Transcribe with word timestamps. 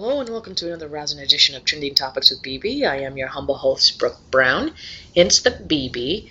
Hello 0.00 0.20
and 0.20 0.28
welcome 0.28 0.54
to 0.54 0.68
another 0.68 0.86
rousing 0.86 1.18
edition 1.18 1.56
of 1.56 1.64
Trending 1.64 1.92
Topics 1.92 2.30
with 2.30 2.40
BB. 2.40 2.88
I 2.88 2.98
am 2.98 3.16
your 3.16 3.26
humble 3.26 3.56
host, 3.56 3.98
Brooke 3.98 4.20
Brown, 4.30 4.72
hence 5.16 5.40
the 5.40 5.50
BB. 5.50 6.30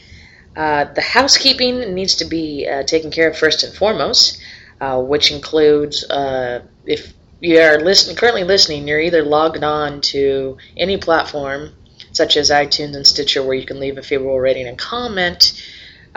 Uh, 0.56 0.86
the 0.86 1.02
housekeeping 1.02 1.94
needs 1.94 2.16
to 2.16 2.24
be 2.24 2.66
uh, 2.66 2.84
taken 2.84 3.12
care 3.12 3.30
of 3.30 3.38
first 3.38 3.66
and 3.66 3.74
foremost, 3.74 4.42
uh, 4.80 5.02
which 5.02 5.34
includes 5.34 6.10
uh, 6.10 6.62
if 6.86 7.14
you 7.42 7.60
are 7.60 7.78
listen- 7.82 8.16
currently 8.16 8.46
listening, 8.46 8.88
you're 8.88 9.02
either 9.02 9.22
logged 9.22 9.66
on 9.66 10.00
to 10.00 10.56
any 10.78 10.96
platform 10.96 11.74
such 12.14 12.38
as 12.38 12.50
iTunes 12.50 12.96
and 12.96 13.06
Stitcher 13.06 13.44
where 13.44 13.58
you 13.58 13.66
can 13.66 13.82
leave 13.82 13.98
a 13.98 14.02
favorable 14.02 14.40
rating 14.40 14.66
and 14.66 14.78
comment, 14.78 15.62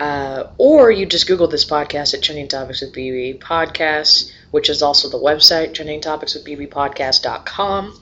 uh, 0.01 0.51
or 0.57 0.91
you 0.91 1.05
just 1.05 1.29
Google 1.29 1.47
this 1.47 1.67
podcast 1.67 2.15
at 2.15 2.23
Trending 2.23 2.49
Topics 2.49 2.81
with 2.81 2.95
BB 2.95 3.39
Podcasts, 3.39 4.33
which 4.51 4.71
is 4.71 4.81
also 4.81 5.11
the 5.11 5.19
website, 5.19 5.75
trendingtopicswithbbpodcast.com. 5.75 8.01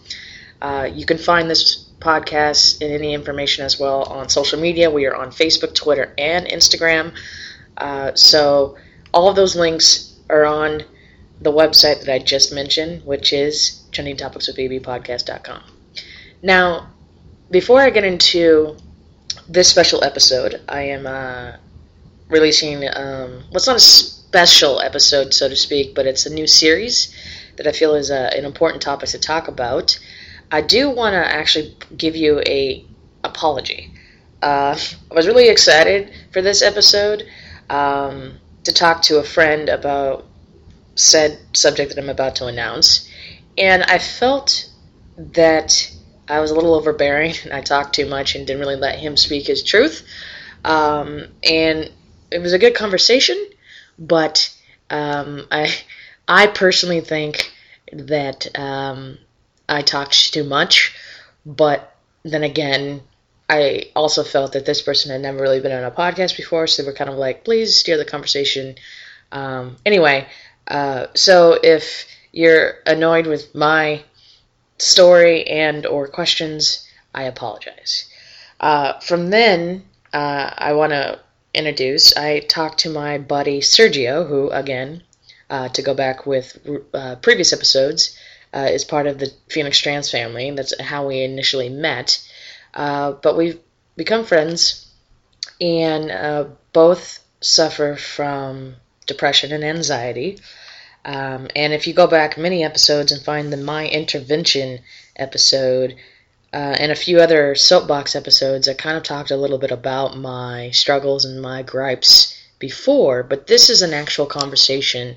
Uh, 0.63 0.89
you 0.93 1.05
can 1.05 1.19
find 1.19 1.51
this 1.51 1.89
podcast 1.99 2.81
and 2.81 2.93
any 2.93 3.15
information 3.15 3.65
as 3.65 3.81
well 3.81 4.05
on 4.05 4.29
social 4.29 4.61
media. 4.61 4.89
We 4.91 5.07
are 5.07 5.17
on 5.17 5.31
Facebook, 5.31 5.75
Twitter, 5.75 6.15
and 6.17 6.47
Instagram. 6.47 7.17
Uh, 7.77 8.15
so 8.15 8.77
all 9.13 9.29
of 9.29 9.35
those 9.35 9.57
links 9.57 10.15
are 10.31 10.47
on 10.47 10.85
the 11.41 11.51
website 11.51 12.05
that 12.05 12.13
I 12.13 12.21
just 12.21 12.53
mentioned, 12.53 13.05
which 13.05 13.33
is 13.33 13.83
trendingtopicswithbbpodcast.com. 13.91 15.63
Now, 16.43 16.91
before 17.51 17.81
I 17.81 17.91
get 17.91 18.05
into 18.05 18.77
this 19.49 19.69
special 19.69 20.05
episode, 20.05 20.61
I 20.69 20.83
am 20.83 21.07
uh, 21.07 21.57
releasing, 22.29 22.85
um, 22.89 23.31
well, 23.31 23.57
it's 23.57 23.67
not 23.67 23.77
a 23.77 23.81
special 23.81 24.81
episode, 24.81 25.33
so 25.33 25.49
to 25.49 25.57
speak, 25.57 25.95
but 25.95 26.07
it's 26.07 26.27
a 26.27 26.33
new 26.33 26.47
series 26.47 27.15
that 27.57 27.67
I 27.67 27.73
feel 27.73 27.95
is 27.95 28.11
a, 28.11 28.37
an 28.37 28.45
important 28.45 28.83
topic 28.83 29.09
to 29.11 29.19
talk 29.19 29.49
about. 29.49 29.99
I 30.51 30.61
do 30.61 30.91
want 30.91 31.15
to 31.15 31.19
actually 31.19 31.77
give 31.97 32.17
you 32.17 32.41
a 32.47 32.85
apology. 33.25 33.93
Uh, 34.41 34.79
I 35.11 35.15
was 35.15 35.27
really 35.27 35.49
excited 35.49 36.13
for 36.33 36.41
this 36.41 36.63
episode 36.63 37.27
um, 37.69 38.39
to 38.65 38.73
talk 38.73 39.03
to 39.03 39.19
a 39.19 39.25
friend 39.25 39.69
about 39.69 40.25
said 40.95 41.39
subject 41.55 41.95
that 41.95 42.03
I'm 42.03 42.09
about 42.09 42.37
to 42.37 42.47
announce, 42.47 43.09
and 43.57 43.83
I 43.83 43.99
felt 43.99 44.71
that 45.17 45.91
I 46.29 46.41
was 46.41 46.51
a 46.51 46.55
little 46.55 46.75
overbearing 46.75 47.35
and 47.45 47.53
I 47.53 47.61
talked 47.61 47.95
too 47.95 48.07
much 48.07 48.35
and 48.35 48.47
didn't 48.47 48.61
really 48.61 48.77
let 48.77 48.99
him 48.99 49.17
speak 49.17 49.47
his 49.47 49.63
truth. 49.63 50.07
Um, 50.65 51.29
and 51.49 51.91
it 52.31 52.41
was 52.41 52.53
a 52.53 52.59
good 52.59 52.75
conversation, 52.75 53.37
but 53.99 54.55
um, 54.91 55.47
I 55.51 55.75
I 56.27 56.47
personally 56.47 57.01
think 57.01 57.53
that 57.93 58.59
um, 58.59 59.19
I 59.69 59.83
talked 59.83 60.33
too 60.33 60.45
much. 60.45 60.95
But 61.47 61.95
then 62.25 62.43
again, 62.43 63.03
I 63.49 63.91
also 63.97 64.23
felt 64.23 64.53
that 64.53 64.67
this 64.67 64.83
person 64.83 65.11
had 65.11 65.23
never 65.23 65.41
really 65.41 65.61
been 65.61 65.73
on 65.73 65.85
a 65.85 65.91
podcast 65.91 66.37
before, 66.37 66.67
so 66.67 66.83
they 66.83 66.87
were 66.87 66.95
kind 66.95 67.11
of 67.11 67.17
like, 67.17 67.45
please 67.45 67.79
steer 67.79 67.97
the 67.97 68.05
conversation. 68.05 68.77
Um, 69.33 69.77
anyway, 69.87 70.27
uh, 70.67 71.07
so 71.15 71.59
if 71.63 72.07
you're 72.33 72.75
annoyed 72.87 73.27
with 73.27 73.55
my 73.55 74.03
story 74.77 75.47
and 75.47 75.87
or 75.87 76.09
questions, 76.09 76.87
I 77.15 77.25
apologize. 77.25 78.11
Uh, 78.61 78.99
from 79.01 79.31
then, 79.31 79.85
uh, 80.13 80.51
I 80.57 80.75
want 80.75 80.93
to 80.93 81.19
introduce. 81.59 82.17
I 82.17 82.41
talked 82.41 82.79
to 82.81 82.91
my 82.91 83.19
buddy 83.19 83.61
Sergio, 83.61 84.27
who 84.27 84.51
again, 84.51 85.03
uh, 85.51 85.69
to 85.71 85.83
go 85.83 85.95
back 85.95 86.27
with 86.27 86.59
uh, 86.95 87.17
previous 87.17 87.53
episodes, 87.53 88.17
uh, 88.55 88.69
is 88.71 88.85
part 88.85 89.07
of 89.07 89.19
the 89.19 89.33
Phoenix 89.51 89.79
Trans 89.81 90.11
family. 90.11 90.51
That's 90.53 90.81
how 90.81 91.09
we 91.09 91.23
initially 91.23 91.69
met. 91.69 92.25
Uh, 92.73 93.13
but 93.13 93.37
we've 93.37 93.61
become 93.97 94.25
friends, 94.25 94.87
and 95.61 96.49
both 96.73 97.19
suffer 97.41 97.97
from 97.97 98.77
depression 99.07 99.53
and 99.53 99.65
anxiety. 99.65 100.39
Um, 101.05 101.49
and 101.57 101.73
if 101.73 101.87
you 101.87 101.95
go 101.95 102.07
back 102.07 102.37
many 102.37 102.65
episodes 102.65 103.13
and 103.13 103.23
find 103.23 103.53
the 103.53 103.57
My 103.57 103.89
Intervention 103.89 104.81
episode 105.17 105.97
uh, 106.53 106.77
and 106.79 106.91
a 106.91 106.97
few 106.97 107.21
other 107.21 107.55
soapbox 107.55 108.17
episodes, 108.17 108.69
I 108.69 108.75
kind 108.75 108.97
of 108.97 109.03
talked 109.03 109.31
a 109.31 109.37
little 109.37 109.59
bit 109.59 109.71
about 109.71 110.17
my 110.17 110.71
struggles 110.71 111.25
and 111.25 111.43
my 111.43 111.63
gripes 111.63 112.35
before, 112.59 113.23
but 113.23 113.47
this 113.47 113.69
is 113.69 113.83
an 113.83 113.93
actual 113.93 114.27
conversation 114.27 115.17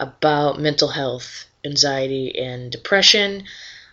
about 0.00 0.60
mental 0.60 0.88
health, 0.88 1.44
anxiety, 1.64 2.36
and 2.38 2.72
depression. 2.72 3.44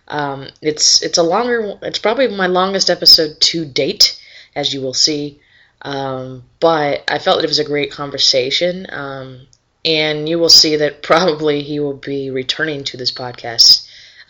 Um, 0.08 0.48
it's 0.60 1.02
it's 1.02 1.18
a 1.18 1.22
longer, 1.22 1.78
it's 1.82 1.98
probably 1.98 2.28
my 2.28 2.46
longest 2.46 2.90
episode 2.90 3.40
to 3.40 3.64
date, 3.64 4.20
as 4.56 4.72
you 4.72 4.80
will 4.80 4.94
see. 4.94 5.40
Um, 5.82 6.44
but 6.58 7.04
I 7.08 7.18
felt 7.18 7.38
that 7.38 7.44
it 7.44 7.48
was 7.48 7.58
a 7.58 7.64
great 7.64 7.92
conversation. 7.92 8.86
Um, 8.90 9.46
and 9.84 10.28
you 10.28 10.38
will 10.38 10.48
see 10.48 10.76
that 10.76 11.02
probably 11.10 11.62
he 11.62 11.80
will 11.80 11.94
be 11.96 12.30
returning 12.30 12.84
to 12.84 12.96
this 12.96 13.12
podcast 13.12 13.79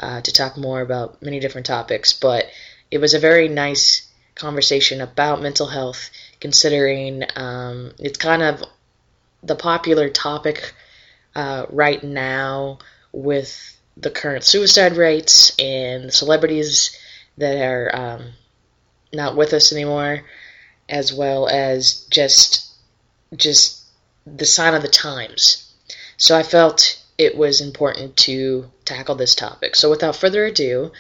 uh, 0.01 0.21
to 0.23 0.33
talk 0.33 0.57
more 0.57 0.81
about 0.81 1.23
many 1.23 1.41
different 1.41 1.67
topics. 1.67 2.13
But 2.13 2.47
it 2.91 2.99
was 2.99 3.15
a 3.15 3.19
very 3.19 3.49
nice 3.49 4.09
conversation 4.35 5.01
about 5.01 5.43
mental 5.43 5.67
health, 5.67 6.11
considering 6.41 7.25
um, 7.37 7.93
it's 7.99 8.19
kind 8.19 8.43
of 8.43 8.65
the 9.43 9.57
popular 9.57 10.09
topic 10.09 10.73
uh, 11.35 11.67
right 11.71 12.03
now 12.03 12.79
with 13.13 13.77
the 13.97 14.11
current 14.11 14.45
suicide 14.45 14.97
rates 14.97 15.53
and 15.59 16.05
the 16.05 16.13
celebrities 16.13 16.99
that 17.39 17.57
are 17.57 17.91
um, 17.95 18.33
not 19.13 19.37
with 19.37 19.53
us 19.53 19.73
anymore, 19.73 20.23
as 20.89 21.13
well 21.13 21.49
as 21.49 22.07
just 22.11 22.67
just 23.37 23.85
the 24.27 24.47
sign 24.47 24.75
of 24.75 24.83
the 24.83 24.89
times. 24.89 25.73
So 26.17 26.37
I 26.37 26.43
felt 26.43 27.00
it 27.21 27.37
was 27.37 27.61
important 27.61 28.17
to 28.17 28.65
tackle 28.87 29.15
this 29.15 29.35
topic. 29.35 29.77
So 29.77 29.91
without 29.91 30.17
further 30.17 30.47
ado, 30.47 30.93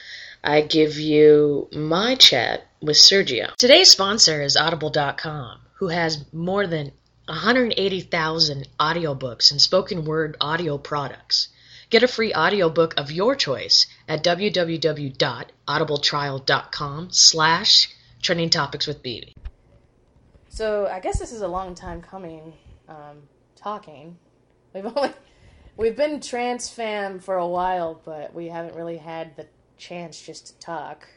I 0.44 0.60
give 0.60 0.98
you 0.98 1.66
my 1.72 2.14
chat 2.14 2.66
with 2.82 2.98
Sergio. 2.98 3.56
Today's 3.56 3.88
sponsor 3.88 4.42
is 4.42 4.54
Audible.com, 4.54 5.60
who 5.78 5.88
has 5.88 6.22
more 6.30 6.66
than 6.66 6.92
180,000 7.24 8.68
audiobooks 8.78 9.50
and 9.50 9.62
spoken 9.62 10.04
word 10.04 10.36
audio 10.42 10.76
products. 10.76 11.48
Get 11.88 12.02
a 12.02 12.08
free 12.08 12.34
audiobook 12.34 12.92
of 12.98 13.10
your 13.10 13.34
choice 13.34 13.86
at 14.06 14.22
www.audibletrial.com 14.22 17.08
slash 17.12 17.88
trending 18.20 18.50
topics 18.50 18.86
with 18.86 19.02
BB. 19.02 19.32
So 20.50 20.86
I 20.86 21.00
guess 21.00 21.18
this 21.18 21.32
is 21.32 21.40
a 21.40 21.48
long 21.48 21.74
time 21.74 22.02
coming 22.02 22.52
um, 22.90 23.22
talking. 23.56 24.18
We've 24.74 24.84
only 24.84 25.14
we've 25.76 25.96
been 25.96 26.20
trans 26.20 26.68
fam 26.68 27.18
for 27.20 27.36
a 27.36 27.46
while, 27.46 28.00
but 28.04 28.34
we 28.34 28.48
haven't 28.48 28.74
really 28.74 28.98
had 28.98 29.36
the 29.36 29.46
chance 29.76 30.20
just 30.20 30.46
to 30.46 30.58
talk. 30.58 31.08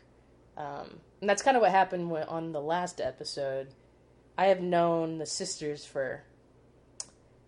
Um, 0.57 0.99
and 1.21 1.29
that's 1.29 1.41
kind 1.41 1.57
of 1.57 1.61
what 1.61 1.71
happened 1.71 2.11
on 2.11 2.51
the 2.51 2.61
last 2.61 3.01
episode. 3.01 3.67
I 4.37 4.45
have 4.47 4.61
known 4.61 5.17
the 5.17 5.25
sisters 5.25 5.85
for 5.85 6.23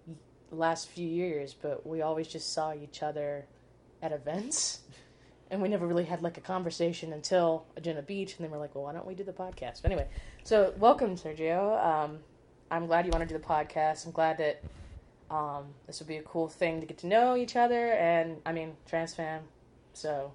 the 0.07 0.55
last 0.55 0.89
few 0.89 1.07
years, 1.07 1.55
but 1.59 1.85
we 1.85 2.01
always 2.01 2.27
just 2.27 2.53
saw 2.53 2.73
each 2.73 3.01
other 3.01 3.45
at 4.01 4.11
events. 4.11 4.79
And 5.51 5.61
we 5.61 5.69
never 5.69 5.85
really 5.85 6.05
had 6.05 6.23
like 6.23 6.39
a 6.39 6.41
conversation 6.41 7.13
until 7.13 7.67
Agena 7.79 8.03
Beach, 8.03 8.35
and 8.35 8.43
then 8.43 8.51
we're 8.51 8.57
like, 8.57 8.73
well, 8.73 8.85
why 8.85 8.93
don't 8.93 9.05
we 9.05 9.13
do 9.13 9.23
the 9.23 9.31
podcast? 9.31 9.83
But 9.83 9.91
anyway, 9.91 10.07
so 10.43 10.73
welcome, 10.79 11.15
Sergio. 11.15 11.79
Um, 11.85 12.17
I'm 12.71 12.87
glad 12.87 13.05
you 13.05 13.11
want 13.11 13.29
to 13.29 13.31
do 13.31 13.39
the 13.39 13.45
podcast. 13.45 14.07
I'm 14.07 14.11
glad 14.11 14.39
that 14.39 14.63
um, 15.29 15.65
this 15.87 15.99
would 15.99 16.07
be 16.07 16.17
a 16.17 16.23
cool 16.23 16.47
thing 16.47 16.81
to 16.81 16.85
get 16.85 16.97
to 16.99 17.07
know 17.07 17.35
each 17.35 17.55
other. 17.55 17.93
And 17.93 18.37
I 18.45 18.51
mean, 18.51 18.75
trans 18.87 19.13
fam, 19.13 19.43
so 19.93 20.33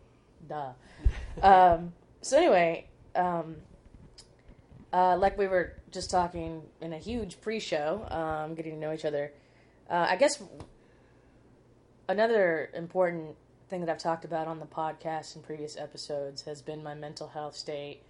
duh. 0.49 0.73
um, 1.43 1.93
so 2.23 2.37
anyway, 2.37 2.89
um, 3.15 3.57
uh, 4.93 5.17
like 5.17 5.39
we 5.39 5.47
were 5.47 5.75
just 5.91 6.11
talking 6.11 6.63
in 6.81 6.93
a 6.93 6.99
huge 6.99 7.41
pre-show, 7.41 8.07
um, 8.11 8.55
getting 8.55 8.73
to 8.73 8.79
know 8.79 8.93
each 8.93 9.05
other. 9.05 9.33
Uh, 9.89 10.07
I 10.09 10.17
guess 10.17 10.43
another 12.09 12.71
important 12.75 13.37
thing 13.69 13.81
that 13.81 13.89
I've 13.89 14.03
talked 14.03 14.25
about 14.25 14.49
on 14.49 14.59
the 14.59 14.67
podcast 14.67 15.37
in 15.37 15.43
previous 15.43 15.77
episodes 15.77 16.43
has 16.43 16.61
been 16.61 16.83
my 16.83 16.95
mental 16.95 17.29
health 17.29 17.57
state. 17.57 18.03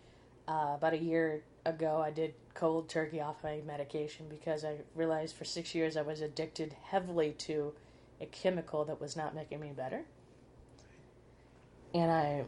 Uh, 0.49 0.73
about 0.75 0.94
a 0.94 0.99
year 0.99 1.43
ago, 1.65 2.01
I 2.05 2.11
did 2.11 2.35
cold 2.55 2.89
turkey 2.89 3.21
off 3.21 3.37
my 3.43 3.61
medication 3.67 4.27
because 4.29 4.65
I 4.65 4.77
realized 4.95 5.37
for 5.37 5.45
six 5.45 5.75
years 5.75 5.97
I 5.97 6.03
was 6.03 6.21
addicted 6.21 6.75
heavily 6.85 7.33
to 7.39 7.73
a 8.21 8.27
chemical 8.27 8.85
that 8.85 9.01
was 9.01 9.17
not 9.17 9.35
making 9.35 9.61
me 9.61 9.73
better. 9.75 10.03
And 11.95 12.11
I, 12.11 12.45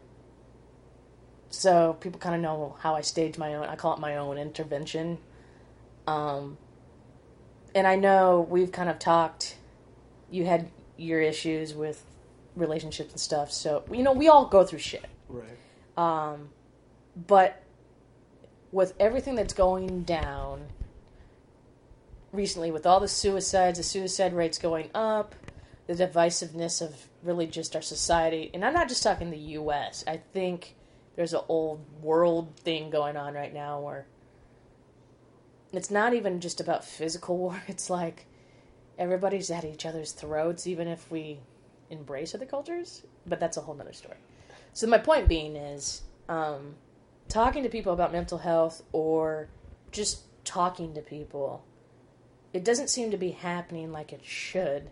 so 1.51 1.97
people 2.01 2.21
kind 2.21 2.35
of 2.35 2.41
know 2.41 2.77
how 2.81 2.95
I 2.95 3.01
stage 3.01 3.39
my 3.39 3.55
own, 3.55 3.65
I 3.65 3.77
call 3.77 3.95
it 3.95 4.01
my 4.01 4.17
own 4.17 4.39
intervention. 4.39 5.19
Um, 6.07 6.59
and 7.75 7.87
I 7.87 7.97
know 7.97 8.47
we've 8.49 8.73
kind 8.73 8.89
of 8.89 8.99
talked, 8.99 9.57
you 10.31 10.45
had 10.45 10.71
your 10.97 11.21
issues 11.21 11.75
with 11.75 12.05
relationships 12.57 13.13
and 13.13 13.21
stuff. 13.21 13.53
So 13.53 13.85
you 13.91 14.03
know, 14.03 14.13
we 14.13 14.29
all 14.29 14.47
go 14.47 14.65
through 14.65 14.81
shit. 14.81 15.07
Right. 15.29 15.57
Um, 15.97 16.51
but 17.27 17.62
with 18.73 18.95
everything 18.99 19.35
that's 19.35 19.55
going 19.55 20.03
down 20.03 20.63
recently, 22.33 22.71
with 22.71 22.87
all 22.87 22.99
the 22.99 23.09
suicides, 23.09 23.79
the 23.79 23.85
suicide 23.85 24.33
rates 24.33 24.59
going 24.59 24.91
up, 24.95 25.35
the 25.87 25.95
divisiveness 25.95 26.81
of 26.81 27.07
really 27.23 27.47
just 27.47 27.77
our 27.77 27.83
society, 27.83 28.51
and 28.55 28.65
I'm 28.65 28.73
not 28.73 28.89
just 28.89 29.03
talking 29.03 29.31
the 29.31 29.37
U.S. 29.39 30.03
I 30.07 30.17
think 30.17 30.75
there's 31.15 31.35
an 31.35 31.43
old 31.49 31.85
world 32.01 32.57
thing 32.57 32.89
going 32.91 33.17
on 33.17 33.35
right 33.35 33.53
now 33.53 33.81
where 33.81 34.07
it's 35.73 35.91
not 35.91 36.15
even 36.15 36.41
just 36.41 36.61
about 36.61 36.85
physical 36.85 37.37
war. 37.39 37.63
It's 37.69 37.91
like 37.91 38.27
everybody's 38.99 39.51
at 39.51 39.65
each 39.65 39.85
other's 39.85 40.13
throats, 40.13 40.67
even 40.67 40.89
if 40.89 41.11
we 41.11 41.41
embrace 41.91 42.35
other 42.35 42.47
cultures. 42.47 43.03
But 43.27 43.41
that's 43.41 43.59
a 43.59 43.61
whole 43.61 43.75
nother 43.75 43.93
story. 43.93 44.17
So 44.73 44.87
my 44.87 44.99
point 44.99 45.29
being 45.29 45.57
is, 45.57 46.03
um, 46.29 46.75
talking 47.29 47.63
to 47.63 47.69
people 47.69 47.93
about 47.93 48.13
mental 48.13 48.39
health 48.39 48.83
or 48.93 49.49
just 49.91 50.23
talking 50.45 50.95
to 50.95 51.01
people, 51.01 51.65
it 52.53 52.65
doesn't 52.65 52.89
seem 52.91 53.11
to 53.11 53.17
be 53.17 53.31
happening 53.31 53.93
like 53.93 54.13
it 54.13 54.25
should. 54.25 54.91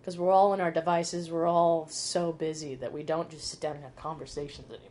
Because 0.00 0.18
we're 0.18 0.32
all 0.32 0.52
in 0.52 0.60
our 0.60 0.72
devices, 0.72 1.30
we're 1.30 1.46
all 1.46 1.86
so 1.88 2.32
busy 2.32 2.74
that 2.76 2.92
we 2.92 3.04
don't 3.04 3.30
just 3.30 3.48
sit 3.48 3.60
down 3.60 3.76
and 3.76 3.84
have 3.84 3.94
conversations 3.94 4.66
anymore. 4.68 4.88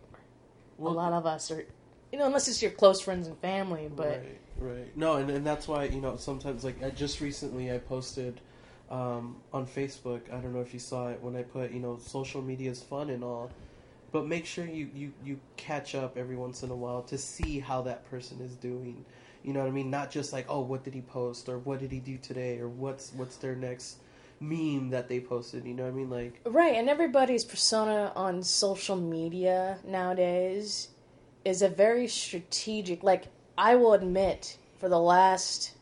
Well, 0.77 0.93
a 0.93 0.95
lot 0.95 1.13
of 1.13 1.25
us 1.25 1.51
are, 1.51 1.65
you 2.11 2.17
know, 2.17 2.25
unless 2.25 2.47
it's 2.47 2.61
your 2.61 2.71
close 2.71 3.01
friends 3.01 3.27
and 3.27 3.37
family, 3.39 3.89
but 3.93 4.07
right, 4.07 4.39
right. 4.57 4.97
No, 4.97 5.17
and, 5.17 5.29
and 5.29 5.45
that's 5.45 5.67
why 5.67 5.83
you 5.83 5.99
know 6.01 6.15
sometimes 6.15 6.63
like 6.63 6.81
I 6.81 6.89
just 6.91 7.19
recently 7.19 7.71
I 7.71 7.77
posted 7.77 8.39
um, 8.89 9.35
on 9.53 9.67
Facebook. 9.67 10.21
I 10.31 10.37
don't 10.37 10.53
know 10.53 10.61
if 10.61 10.73
you 10.73 10.79
saw 10.79 11.09
it 11.09 11.21
when 11.21 11.35
I 11.35 11.43
put 11.43 11.71
you 11.71 11.81
know 11.81 11.97
social 11.97 12.41
media 12.41 12.71
is 12.71 12.81
fun 12.81 13.09
and 13.09 13.23
all, 13.23 13.51
but 14.11 14.25
make 14.25 14.45
sure 14.45 14.65
you 14.65 14.89
you 14.93 15.13
you 15.23 15.39
catch 15.57 15.95
up 15.95 16.17
every 16.17 16.35
once 16.35 16.63
in 16.63 16.71
a 16.71 16.75
while 16.75 17.01
to 17.03 17.17
see 17.17 17.59
how 17.59 17.81
that 17.83 18.09
person 18.09 18.39
is 18.41 18.55
doing. 18.55 19.05
You 19.43 19.53
know 19.53 19.61
what 19.61 19.67
I 19.67 19.71
mean? 19.71 19.89
Not 19.89 20.11
just 20.11 20.33
like 20.33 20.45
oh 20.49 20.61
what 20.61 20.83
did 20.83 20.93
he 20.93 21.01
post 21.01 21.49
or 21.49 21.59
what 21.59 21.79
did 21.79 21.91
he 21.91 21.99
do 21.99 22.17
today 22.17 22.59
or 22.59 22.67
what's 22.67 23.11
what's 23.13 23.37
their 23.37 23.55
next 23.55 23.97
meme 24.41 24.89
that 24.89 25.07
they 25.07 25.19
posted. 25.19 25.65
You 25.65 25.73
know 25.73 25.83
what 25.83 25.93
I 25.93 25.95
mean? 25.95 26.09
Like 26.09 26.41
Right, 26.45 26.75
and 26.75 26.89
everybody's 26.89 27.45
persona 27.45 28.11
on 28.15 28.43
social 28.43 28.95
media 28.95 29.77
nowadays 29.85 30.89
is 31.45 31.61
a 31.61 31.69
very 31.69 32.07
strategic. 32.07 33.03
Like, 33.03 33.25
I 33.57 33.75
will 33.75 33.93
admit, 33.93 34.57
for 34.79 34.89
the 34.89 34.99
last 34.99 35.73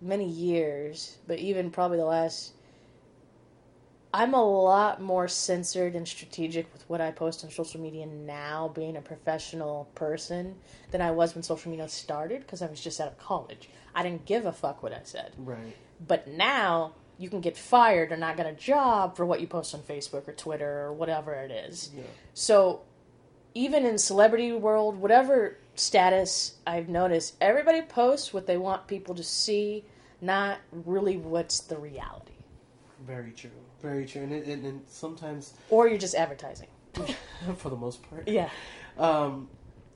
many 0.00 0.28
years, 0.28 1.18
but 1.26 1.38
even 1.38 1.70
probably 1.70 1.98
the 1.98 2.04
last, 2.04 2.52
I'm 4.12 4.32
a 4.32 4.42
lot 4.42 5.02
more 5.02 5.28
censored 5.28 5.94
and 5.94 6.08
strategic 6.08 6.72
with 6.72 6.88
what 6.88 7.00
I 7.00 7.10
post 7.10 7.44
on 7.44 7.50
social 7.50 7.80
media 7.80 8.06
now, 8.06 8.68
being 8.74 8.96
a 8.96 9.02
professional 9.02 9.88
person, 9.94 10.56
than 10.90 11.02
I 11.02 11.10
was 11.10 11.34
when 11.34 11.42
social 11.42 11.70
media 11.70 11.88
started 11.88 12.40
because 12.40 12.62
I 12.62 12.66
was 12.66 12.80
just 12.80 13.00
out 13.00 13.08
of 13.08 13.18
college. 13.18 13.68
I 13.94 14.02
didn't 14.02 14.24
give 14.24 14.46
a 14.46 14.52
fuck 14.52 14.82
what 14.82 14.92
I 14.94 15.00
said. 15.04 15.32
right, 15.38 15.76
But 16.06 16.26
now 16.28 16.94
you 17.18 17.28
can 17.28 17.40
get 17.40 17.56
fired 17.56 18.10
or 18.12 18.16
not 18.16 18.36
get 18.36 18.46
a 18.46 18.52
job 18.52 19.16
for 19.16 19.26
what 19.26 19.40
you 19.40 19.46
post 19.46 19.74
on 19.74 19.80
Facebook 19.82 20.26
or 20.28 20.32
Twitter 20.32 20.80
or 20.86 20.92
whatever 20.92 21.34
it 21.34 21.50
is. 21.50 21.90
yeah, 21.94 22.02
So 22.32 22.82
even 23.54 23.84
in 23.84 23.98
celebrity 23.98 24.52
world, 24.52 24.96
whatever 24.96 25.58
status 25.74 26.54
I've 26.66 26.88
noticed, 26.88 27.34
everybody 27.40 27.82
posts 27.82 28.32
what 28.32 28.46
they 28.46 28.56
want 28.56 28.86
people 28.86 29.14
to 29.16 29.24
see, 29.24 29.84
not 30.20 30.58
really 30.72 31.16
what's 31.16 31.60
the 31.60 31.76
reality. 31.76 32.32
very 33.06 33.32
true, 33.32 33.50
very 33.80 34.06
true. 34.06 34.22
And 34.22 34.32
it, 34.32 34.46
and, 34.46 34.64
and 34.64 34.82
sometimes 34.88 35.54
Or 35.70 35.88
you're 35.88 35.98
just 35.98 36.14
advertising. 36.14 36.68
for 37.58 37.70
the 37.70 37.76
most 37.76 38.02
part, 38.08 38.26
Yeah. 38.26 38.50
um, 38.98 39.48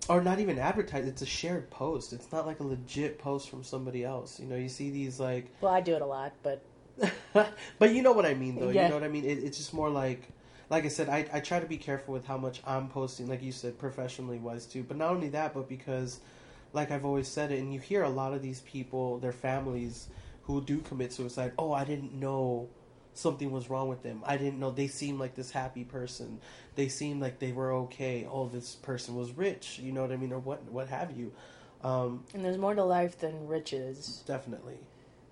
or 0.09 0.21
not 0.23 0.39
even 0.41 0.59
advertised. 0.59 1.09
It's 1.09 1.23
a 1.23 1.27
shared 1.27 1.71
post. 1.71 2.13
It's 2.13 2.31
not 2.31 2.47
like 2.47 2.61
a 2.61 2.65
legit 2.65 3.19
post 3.19 3.49
from 3.51 3.65
somebody 3.65 4.05
else. 4.05 4.39
You 4.39 4.47
know, 4.47 4.57
you 4.57 4.69
see 4.69 4.91
these 4.91 5.19
like, 5.19 5.47
Well, 5.61 5.73
I 5.73 5.81
do 5.81 5.95
it 5.95 6.03
a 6.03 6.07
lot, 6.07 6.33
but 6.43 6.63
but 7.33 7.95
you 7.95 8.03
know 8.03 8.13
what 8.13 8.27
I 8.27 8.35
mean, 8.35 8.59
though. 8.59 8.69
Yeah. 8.71 8.85
You 8.85 8.89
know 8.91 8.95
what 8.97 9.05
I 9.05 9.09
mean. 9.09 9.25
It, 9.25 9.39
it's 9.39 9.57
just 9.57 9.73
more 9.73 9.89
like, 9.89 10.29
like 10.71 10.85
I 10.85 10.89
said, 10.89 11.09
I 11.09 11.27
I 11.33 11.41
try 11.41 11.59
to 11.59 11.67
be 11.67 11.79
careful 11.79 12.13
with 12.15 12.27
how 12.27 12.37
much 12.37 12.61
I'm 12.67 12.89
posting. 12.89 13.29
Like 13.29 13.43
you 13.43 13.53
said, 13.53 13.79
professionally 13.79 14.39
wise 14.39 14.67
too. 14.67 14.83
But 14.83 14.97
not 14.99 15.11
only 15.11 15.29
that, 15.31 15.55
but 15.55 15.69
because, 15.69 16.21
like 16.73 16.91
I've 16.91 17.05
always 17.05 17.29
said 17.29 17.51
it, 17.51 17.59
and 17.61 17.73
you 17.73 17.81
hear 17.81 18.03
a 18.03 18.11
lot 18.11 18.35
of 18.35 18.43
these 18.43 18.61
people, 18.61 19.19
their 19.19 19.33
families, 19.33 20.09
who 20.43 20.61
do 20.61 20.79
commit 20.81 21.13
suicide. 21.13 21.53
Oh, 21.59 21.73
I 21.73 21.85
didn't 21.85 22.13
know 22.13 22.69
something 23.15 23.51
was 23.51 23.69
wrong 23.69 23.89
with 23.89 24.03
them. 24.03 24.23
I 24.25 24.37
didn't 24.37 24.59
know 24.59 24.71
they 24.71 24.89
seemed 24.89 25.19
like 25.19 25.35
this 25.35 25.51
happy 25.51 25.85
person. 25.85 26.41
They 26.75 26.89
seemed 26.89 27.21
like 27.21 27.39
they 27.39 27.53
were 27.53 27.73
okay. 27.73 28.27
Oh, 28.31 28.49
this 28.49 28.75
person 28.77 29.17
was 29.17 29.33
rich. 29.33 29.79
You 29.79 29.93
know 29.93 30.03
what 30.03 30.13
I 30.13 30.17
mean, 30.17 30.33
or 30.33 30.39
what 30.39 30.65
what 30.71 30.89
have 30.89 31.17
you. 31.17 31.33
Um, 31.83 32.25
and 32.33 32.45
there's 32.45 32.59
more 32.59 32.75
to 32.75 32.85
life 32.85 33.19
than 33.19 33.49
riches. 33.49 34.23
definitely, 34.27 34.79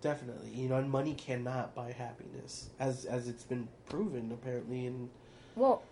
definitely. 0.01 0.51
You 0.51 0.69
know, 0.69 0.77
and 0.77 0.91
money 0.91 1.15
cannot 1.15 1.75
buy 1.75 1.93
happiness, 1.93 2.71
as 2.79 3.05
as 3.05 3.29
it's 3.29 3.45
been 3.45 3.69
proven 3.89 4.31
apparently. 4.33 4.87
And 4.87 5.11
Well, 5.55 5.83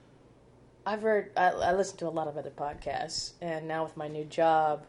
I've 0.84 1.02
heard, 1.02 1.30
I, 1.36 1.50
I 1.50 1.72
listen 1.74 1.98
to 1.98 2.08
a 2.08 2.10
lot 2.10 2.28
of 2.28 2.36
other 2.36 2.50
podcasts, 2.50 3.32
and 3.40 3.68
now 3.68 3.84
with 3.84 3.96
my 3.96 4.08
new 4.08 4.24
job, 4.24 4.84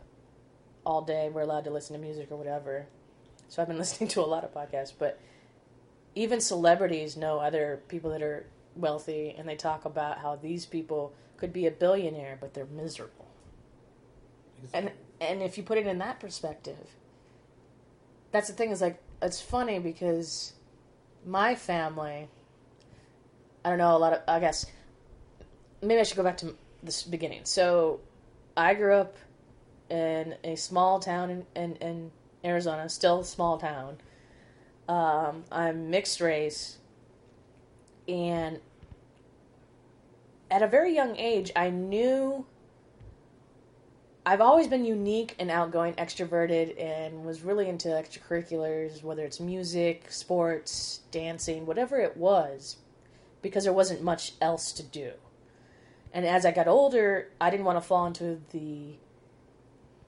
all 0.85 1.01
day 1.01 1.29
we're 1.29 1.41
allowed 1.41 1.65
to 1.65 1.71
listen 1.71 1.95
to 1.95 2.01
music 2.01 2.31
or 2.31 2.37
whatever. 2.37 2.87
So 3.49 3.61
I've 3.61 3.67
been 3.67 3.77
listening 3.85 4.09
to 4.11 4.21
a 4.21 4.25
lot 4.25 4.43
of 4.43 4.53
podcasts, 4.53 4.93
but 4.97 5.19
even 6.19 6.41
celebrities 6.41 7.15
know 7.15 7.39
other 7.39 7.81
people 7.87 8.11
that 8.11 8.21
are 8.21 8.45
wealthy, 8.75 9.33
and 9.37 9.47
they 9.47 9.55
talk 9.55 9.85
about 9.85 10.17
how 10.17 10.35
these 10.35 10.65
people 10.65 11.13
could 11.37 11.53
be 11.53 11.65
a 11.65 11.71
billionaire, 11.71 12.37
but 12.41 12.53
they're 12.53 12.65
miserable. 12.65 13.27
And 14.73 14.91
and 15.21 15.41
if 15.41 15.57
you 15.57 15.63
put 15.63 15.77
it 15.77 15.87
in 15.87 15.97
that 15.99 16.19
perspective, 16.19 16.97
that's 18.31 18.49
the 18.49 18.53
thing 18.53 18.71
is 18.71 18.81
like 18.81 19.01
it's 19.21 19.39
funny 19.39 19.79
because 19.79 20.51
my 21.25 21.55
family, 21.55 22.27
I 23.63 23.69
don't 23.69 23.77
know 23.77 23.95
a 23.95 23.97
lot 23.97 24.11
of 24.11 24.21
I 24.27 24.41
guess 24.41 24.65
maybe 25.81 26.01
I 26.01 26.03
should 26.03 26.17
go 26.17 26.23
back 26.23 26.37
to 26.39 26.53
this 26.83 27.01
beginning. 27.03 27.45
So 27.45 28.01
I 28.57 28.73
grew 28.73 28.93
up 28.93 29.15
in 29.89 30.35
a 30.43 30.55
small 30.55 30.99
town 30.99 31.29
in, 31.29 31.45
in, 31.55 31.75
in 31.77 32.11
Arizona, 32.43 32.89
still 32.89 33.21
a 33.21 33.25
small 33.25 33.57
town. 33.57 33.99
Um, 34.89 35.43
I'm 35.51 35.91
mixed 35.91 36.19
race, 36.19 36.79
and 38.07 38.59
at 40.49 40.63
a 40.63 40.67
very 40.67 40.95
young 40.95 41.15
age, 41.15 41.51
I 41.55 41.69
knew 41.69 42.47
I've 44.25 44.41
always 44.41 44.67
been 44.67 44.85
unique 44.85 45.35
and 45.37 45.51
outgoing, 45.51 45.93
extroverted, 45.93 46.81
and 46.81 47.23
was 47.23 47.43
really 47.43 47.69
into 47.69 47.89
extracurriculars, 47.89 49.03
whether 49.03 49.23
it's 49.23 49.39
music, 49.39 50.11
sports, 50.11 51.01
dancing, 51.11 51.67
whatever 51.67 51.99
it 51.99 52.17
was, 52.17 52.77
because 53.43 53.65
there 53.65 53.73
wasn't 53.73 54.01
much 54.01 54.33
else 54.41 54.71
to 54.71 54.81
do. 54.81 55.11
And 56.11 56.25
as 56.25 56.47
I 56.47 56.51
got 56.51 56.67
older, 56.67 57.29
I 57.39 57.51
didn't 57.51 57.67
want 57.67 57.77
to 57.77 57.87
fall 57.87 58.07
into 58.07 58.41
the 58.51 58.95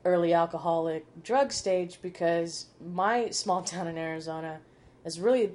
early 0.04 0.34
alcoholic 0.34 1.06
drug 1.24 1.52
stage 1.52 2.00
because 2.02 2.66
my 2.84 3.30
small 3.30 3.62
town 3.62 3.88
in 3.88 4.00
Arizona 4.00 4.60
is 5.06 5.20
really 5.20 5.52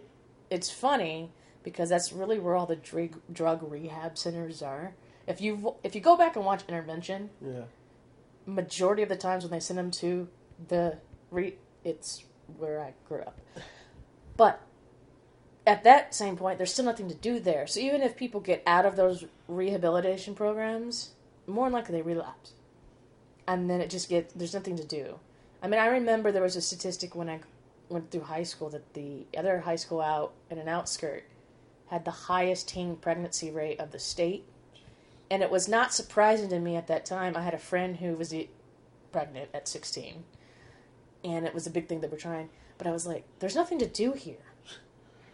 it's 0.50 0.70
funny 0.70 1.30
because 1.62 1.88
that's 1.88 2.12
really 2.12 2.38
where 2.38 2.54
all 2.54 2.66
the 2.66 2.76
drug 2.76 3.20
drug 3.32 3.60
rehab 3.70 4.16
centers 4.16 4.62
are. 4.62 4.94
If 5.26 5.40
you 5.40 5.74
if 5.82 5.94
you 5.94 6.00
go 6.00 6.16
back 6.16 6.36
and 6.36 6.44
watch 6.44 6.62
Intervention, 6.68 7.30
yeah, 7.40 7.64
majority 8.46 9.02
of 9.02 9.08
the 9.08 9.16
times 9.16 9.44
when 9.44 9.50
they 9.50 9.60
send 9.60 9.78
them 9.78 9.90
to 9.92 10.28
the 10.68 10.98
re 11.30 11.56
it's 11.84 12.24
where 12.58 12.80
I 12.80 12.92
grew 13.08 13.20
up. 13.20 13.40
But 14.36 14.60
at 15.66 15.82
that 15.84 16.14
same 16.14 16.36
point, 16.36 16.58
there's 16.58 16.72
still 16.72 16.84
nothing 16.84 17.08
to 17.08 17.14
do 17.14 17.40
there. 17.40 17.66
So 17.66 17.80
even 17.80 18.02
if 18.02 18.16
people 18.16 18.40
get 18.40 18.62
out 18.66 18.86
of 18.86 18.96
those 18.96 19.24
rehabilitation 19.48 20.34
programs, 20.34 21.10
more 21.46 21.66
than 21.66 21.72
likely 21.72 21.96
they 21.96 22.02
relapse. 22.02 22.52
And 23.48 23.68
then 23.68 23.80
it 23.80 23.90
just 23.90 24.08
gets, 24.08 24.32
there's 24.34 24.54
nothing 24.54 24.76
to 24.76 24.84
do. 24.84 25.18
I 25.62 25.68
mean, 25.68 25.80
I 25.80 25.86
remember 25.86 26.30
there 26.30 26.42
was 26.42 26.56
a 26.56 26.60
statistic 26.60 27.14
when 27.14 27.28
I 27.28 27.40
went 27.88 28.11
through 28.11 28.23
high 28.23 28.43
school 28.43 28.69
that 28.71 28.95
the 28.95 29.26
other 29.37 29.61
high 29.61 29.76
school 29.76 30.00
out 30.00 30.33
in 30.50 30.59
an 30.59 30.69
outskirt 30.69 31.25
had 31.88 32.05
the 32.05 32.11
highest 32.11 32.69
teen 32.69 32.97
pregnancy 32.97 33.50
rate 33.50 33.78
of 33.81 33.93
the 33.93 33.99
state. 33.99 34.45
And 35.31 35.43
it 35.43 35.50
was 35.50 35.69
not 35.69 35.93
surprising 35.93 36.49
to 36.50 36.59
me 36.59 36.76
at 36.76 36.87
that 36.88 37.05
time. 37.05 37.37
I 37.37 37.43
had 37.43 37.55
a 37.55 37.59
friend 37.59 37.97
who 37.97 38.14
was 38.14 38.35
pregnant 39.12 39.50
at 39.55 39.69
16, 39.69 40.25
and 41.25 41.47
it 41.47 41.55
was 41.55 41.66
a 41.66 41.71
big 41.71 41.88
thing 41.88 42.00
that 42.00 42.11
we're 42.11 42.19
trying. 42.19 42.49
But 42.78 42.87
I 42.87 42.93
was 42.93 43.07
like, 43.07 43.25
there's 43.38 43.57
nothing 43.57 43.78
to 43.78 43.87
do 43.87 44.12
here. 44.12 44.37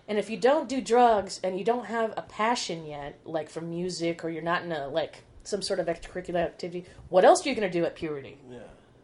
And 0.09 0.19
if 0.19 0.29
you 0.29 0.37
don't 0.37 0.69
do 0.69 0.81
drugs 0.81 1.41
and 1.45 1.59
you 1.59 1.65
don't 1.65 1.87
have 1.87 2.13
a 2.17 2.23
passion 2.23 2.87
yet, 2.87 3.19
like 3.25 3.49
for 3.49 3.61
music, 3.61 4.25
or 4.25 4.31
you're 4.31 4.43
not 4.43 4.63
in 4.63 4.73
a 4.73 4.89
like 4.89 5.25
some 5.45 5.63
sort 5.63 5.81
of 5.81 5.87
extracurricular 5.87 6.45
activity, 6.45 6.85
what 7.09 7.25
else 7.25 7.45
are 7.45 7.49
you 7.49 7.55
going 7.55 7.71
to 7.71 7.79
do 7.79 7.85
at 7.85 7.95
puberty? 7.95 8.39
yeah. 8.51 8.59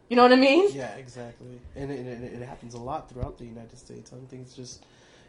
You 0.09 0.15
know 0.15 0.23
what 0.23 0.33
I 0.33 0.37
mean? 0.37 0.69
Yeah, 0.73 0.95
exactly. 0.95 1.59
And 1.75 1.91
it, 1.91 2.05
it, 2.05 2.41
it 2.41 2.45
happens 2.45 2.73
a 2.73 2.79
lot 2.79 3.09
throughout 3.09 3.37
the 3.37 3.45
United 3.45 3.77
States. 3.77 4.11
I 4.11 4.15
don't 4.15 4.29
think 4.29 4.41
it's 4.41 4.55
just, 4.55 4.85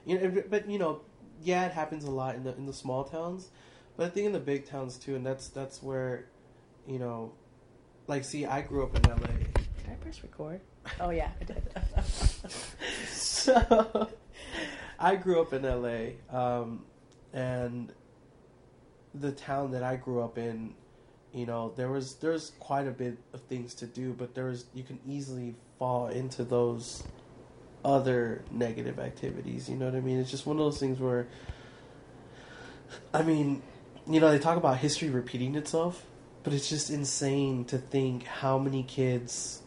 you 0.06 0.18
know, 0.18 0.42
but 0.49 0.68
you 0.68 0.78
know, 0.78 1.02
yeah, 1.42 1.66
it 1.66 1.72
happens 1.72 2.04
a 2.04 2.10
lot 2.10 2.34
in 2.34 2.44
the 2.44 2.56
in 2.56 2.66
the 2.66 2.72
small 2.72 3.04
towns, 3.04 3.50
but 3.96 4.06
I 4.06 4.10
think 4.10 4.26
in 4.26 4.32
the 4.32 4.40
big 4.40 4.66
towns 4.66 4.96
too, 4.96 5.14
and 5.14 5.25
that's 5.25 5.49
that's 5.49 5.82
where, 5.82 6.26
you 6.87 6.99
know, 6.99 7.32
like 8.06 8.25
see, 8.25 8.46
I 8.46 8.62
grew 8.62 8.82
up 8.82 8.96
in 8.96 9.10
L.A. 9.10 9.26
Did 9.26 9.90
I 9.90 9.94
press 10.00 10.22
record? 10.22 10.60
Oh 10.99 11.10
yeah, 11.10 11.30
I 11.40 11.44
did. 11.44 11.62
so 13.08 14.08
I 14.99 15.16
grew 15.16 15.40
up 15.40 15.52
in 15.52 15.62
LA, 15.62 16.37
um, 16.37 16.84
and 17.32 17.92
the 19.14 19.32
town 19.32 19.70
that 19.72 19.82
I 19.82 19.96
grew 19.96 20.22
up 20.22 20.38
in, 20.38 20.75
you 21.32 21.46
know, 21.46 21.72
there 21.76 21.88
was 21.88 22.14
there's 22.16 22.52
quite 22.58 22.87
a 22.87 22.90
bit 22.90 23.16
of 23.32 23.40
things 23.42 23.75
to 23.75 23.87
do, 23.87 24.12
but 24.12 24.34
there 24.34 24.46
was 24.46 24.66
you 24.75 24.82
can 24.82 24.99
easily 25.06 25.54
fall 25.78 26.08
into 26.08 26.44
those 26.44 27.02
other 27.84 28.42
negative 28.50 28.99
activities. 28.99 29.68
You 29.68 29.76
know 29.76 29.87
what 29.87 29.94
I 29.94 30.00
mean? 30.00 30.18
It's 30.18 30.30
just 30.30 30.46
one 30.46 30.56
of 30.56 30.64
those 30.64 30.78
things 30.78 30.99
where, 30.99 31.28
I 33.14 33.22
mean, 33.22 33.62
you 34.06 34.20
know, 34.20 34.30
they 34.30 34.38
talk 34.38 34.56
about 34.56 34.78
history 34.78 35.08
repeating 35.08 35.54
itself, 35.54 36.04
but 36.42 36.52
it's 36.52 36.68
just 36.68 36.90
insane 36.90 37.64
to 37.66 37.78
think 37.78 38.25
how 38.25 38.58
many 38.58 38.82
kids 38.82 39.62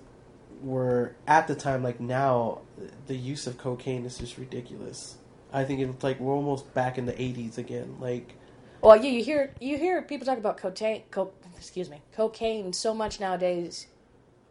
were 0.62 1.16
at 1.28 1.48
the 1.48 1.56
time 1.56 1.84
like 1.84 2.00
now 2.00 2.62
the 3.08 3.16
use 3.16 3.48
of 3.48 3.58
cocaine 3.58 4.06
is 4.06 4.18
just 4.18 4.38
ridiculous 4.38 5.18
i 5.52 5.66
think 5.66 5.82
it's 5.82 6.04
like 6.04 6.18
we're 6.22 6.34
almost 6.34 6.74
back 6.74 6.98
in 6.98 7.06
the 7.06 7.12
80s 7.12 7.58
again 7.58 7.98
like 8.00 8.36
Well, 8.84 8.98
yeah, 8.98 9.12
you 9.12 9.24
hear 9.24 9.54
you 9.62 9.78
hear 9.78 10.02
people 10.02 10.26
talk 10.26 10.38
about 10.38 10.58
cocaine, 10.58 11.04
co- 11.10 11.32
excuse 11.56 11.90
me, 11.90 12.02
cocaine 12.12 12.74
so 12.74 12.94
much 12.94 13.18
nowadays. 13.18 13.88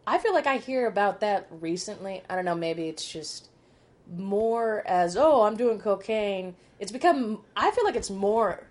I 0.07 0.17
feel 0.17 0.33
like 0.33 0.47
I 0.47 0.57
hear 0.57 0.87
about 0.87 1.19
that 1.19 1.47
recently. 1.51 2.23
I 2.27 2.35
don't 2.35 2.43
know, 2.43 2.55
maybe 2.55 2.87
it's 2.89 3.07
just 3.07 3.49
more 4.11 4.81
as 4.87 5.15
oh, 5.15 5.43
I'm 5.43 5.55
doing 5.55 5.77
cocaine. 5.77 6.55
It's 6.79 6.91
become. 6.91 7.43
I 7.55 7.69
feel 7.69 7.83
like 7.83 7.95
it's 7.95 8.09
more 8.09 8.67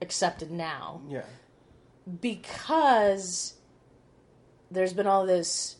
accepted 0.00 0.48
now 0.48 1.00
yeah 1.08 1.22
because 2.20 3.54
there's 4.70 4.92
been 4.92 5.08
all 5.08 5.26
this 5.26 5.74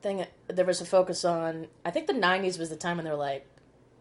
thing. 0.00 0.24
There 0.48 0.64
was 0.64 0.80
a 0.80 0.86
focus 0.86 1.26
on. 1.26 1.66
I 1.84 1.90
think 1.90 2.06
the 2.06 2.14
'90s 2.14 2.58
was 2.58 2.70
the 2.70 2.76
time 2.76 2.96
when 2.96 3.04
they 3.04 3.10
were 3.10 3.18
like, 3.18 3.46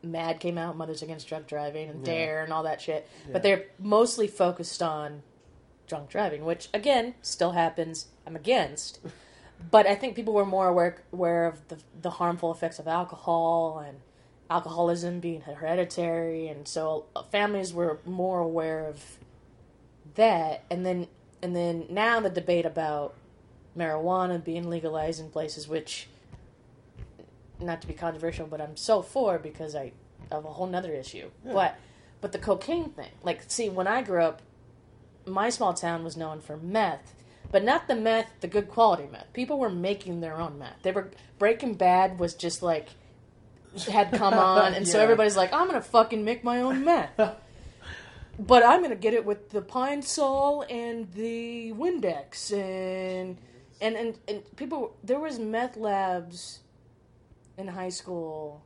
MADD 0.05 0.39
came 0.39 0.57
out, 0.57 0.77
Mothers 0.77 1.01
Against 1.01 1.27
Drunk 1.27 1.47
Driving, 1.47 1.89
and 1.89 2.05
Yeah. 2.05 2.13
D.A.R.E., 2.13 2.43
and 2.43 2.53
all 2.53 2.63
that 2.63 2.81
shit. 2.81 3.07
Yeah. 3.25 3.33
But 3.33 3.43
they're 3.43 3.65
mostly 3.79 4.27
focused 4.27 4.81
on 4.81 5.23
drunk 5.87 6.09
driving, 6.09 6.43
which 6.45 6.69
again 6.73 7.13
still 7.21 7.51
happens. 7.51 8.07
I'm 8.25 8.35
against, 8.35 8.99
but 9.71 9.85
I 9.85 9.95
think 9.95 10.15
people 10.15 10.33
were 10.33 10.45
more 10.45 10.67
aware 10.67 11.03
aware 11.11 11.45
of 11.45 11.67
the 11.67 11.77
the 12.01 12.11
harmful 12.11 12.51
effects 12.51 12.79
of 12.79 12.87
alcohol 12.87 13.83
and 13.85 13.99
alcoholism 14.49 15.19
being 15.19 15.41
hereditary, 15.41 16.47
and 16.47 16.67
so 16.67 17.05
uh, 17.15 17.23
families 17.23 17.73
were 17.73 17.99
more 18.05 18.39
aware 18.39 18.87
of 18.87 19.17
that. 20.15 20.63
And 20.69 20.85
then 20.85 21.07
and 21.41 21.55
then 21.55 21.85
now 21.89 22.19
the 22.19 22.29
debate 22.29 22.65
about 22.65 23.13
marijuana 23.77 24.43
being 24.43 24.69
legalized 24.69 25.19
in 25.19 25.29
places, 25.29 25.67
which 25.67 26.07
not 27.59 27.81
to 27.81 27.87
be 27.87 27.93
controversial, 27.93 28.47
but 28.47 28.61
I'm 28.61 28.75
so 28.75 29.01
for 29.01 29.39
because 29.39 29.75
I 29.75 29.91
have 30.31 30.45
a 30.45 30.49
whole 30.49 30.67
nother 30.67 30.93
issue. 30.93 31.29
Yeah. 31.45 31.53
But 31.53 31.79
but 32.21 32.31
the 32.31 32.39
cocaine 32.39 32.89
thing, 32.89 33.11
like, 33.23 33.43
see, 33.47 33.69
when 33.69 33.87
I 33.87 34.01
grew 34.01 34.21
up, 34.21 34.41
my 35.25 35.49
small 35.49 35.73
town 35.73 36.03
was 36.03 36.17
known 36.17 36.41
for 36.41 36.57
meth, 36.57 37.13
but 37.51 37.63
not 37.63 37.87
the 37.87 37.95
meth, 37.95 38.29
the 38.39 38.47
good 38.47 38.69
quality 38.69 39.07
meth. 39.11 39.31
People 39.33 39.59
were 39.59 39.69
making 39.69 40.21
their 40.21 40.35
own 40.35 40.57
meth. 40.57 40.81
They 40.81 40.91
were 40.91 41.11
Breaking 41.37 41.75
Bad 41.75 42.19
was 42.19 42.33
just 42.33 42.63
like 42.63 42.89
had 43.89 44.11
come 44.13 44.33
on, 44.55 44.73
and 44.73 44.87
so 44.87 44.99
everybody's 44.99 45.37
like, 45.37 45.53
I'm 45.53 45.67
gonna 45.67 45.81
fucking 45.81 46.23
make 46.23 46.43
my 46.43 46.61
own 46.61 46.83
meth. 46.83 47.19
But 48.37 48.65
I'm 48.65 48.81
gonna 48.81 48.95
get 48.95 49.13
it 49.13 49.23
with 49.23 49.51
the 49.51 49.61
Pine-Sol 49.61 50.65
and 50.69 51.09
the 51.13 51.71
Windex 51.71 52.51
and 52.51 53.37
and 53.79 53.95
and, 53.95 54.19
and 54.27 54.55
people. 54.57 54.97
There 55.01 55.19
was 55.19 55.39
meth 55.39 55.77
labs 55.77 56.59
in 57.57 57.67
high 57.67 57.89
school. 57.89 58.61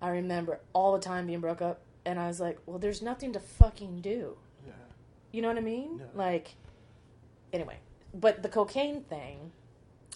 I 0.00 0.10
remember 0.10 0.60
all 0.72 0.92
the 0.92 0.98
time 0.98 1.26
being 1.26 1.40
broke 1.40 1.62
up, 1.62 1.80
and 2.04 2.18
I 2.18 2.26
was 2.28 2.40
like, 2.40 2.58
"Well, 2.66 2.78
there's 2.78 3.02
nothing 3.02 3.32
to 3.32 3.40
fucking 3.40 4.00
do." 4.00 4.36
yeah 4.66 4.72
You 5.32 5.42
know 5.42 5.48
what 5.48 5.56
I 5.56 5.62
mean? 5.62 5.98
No. 5.98 6.04
Like, 6.14 6.54
anyway, 7.52 7.78
but 8.12 8.42
the 8.42 8.48
cocaine 8.48 9.02
thing. 9.02 9.52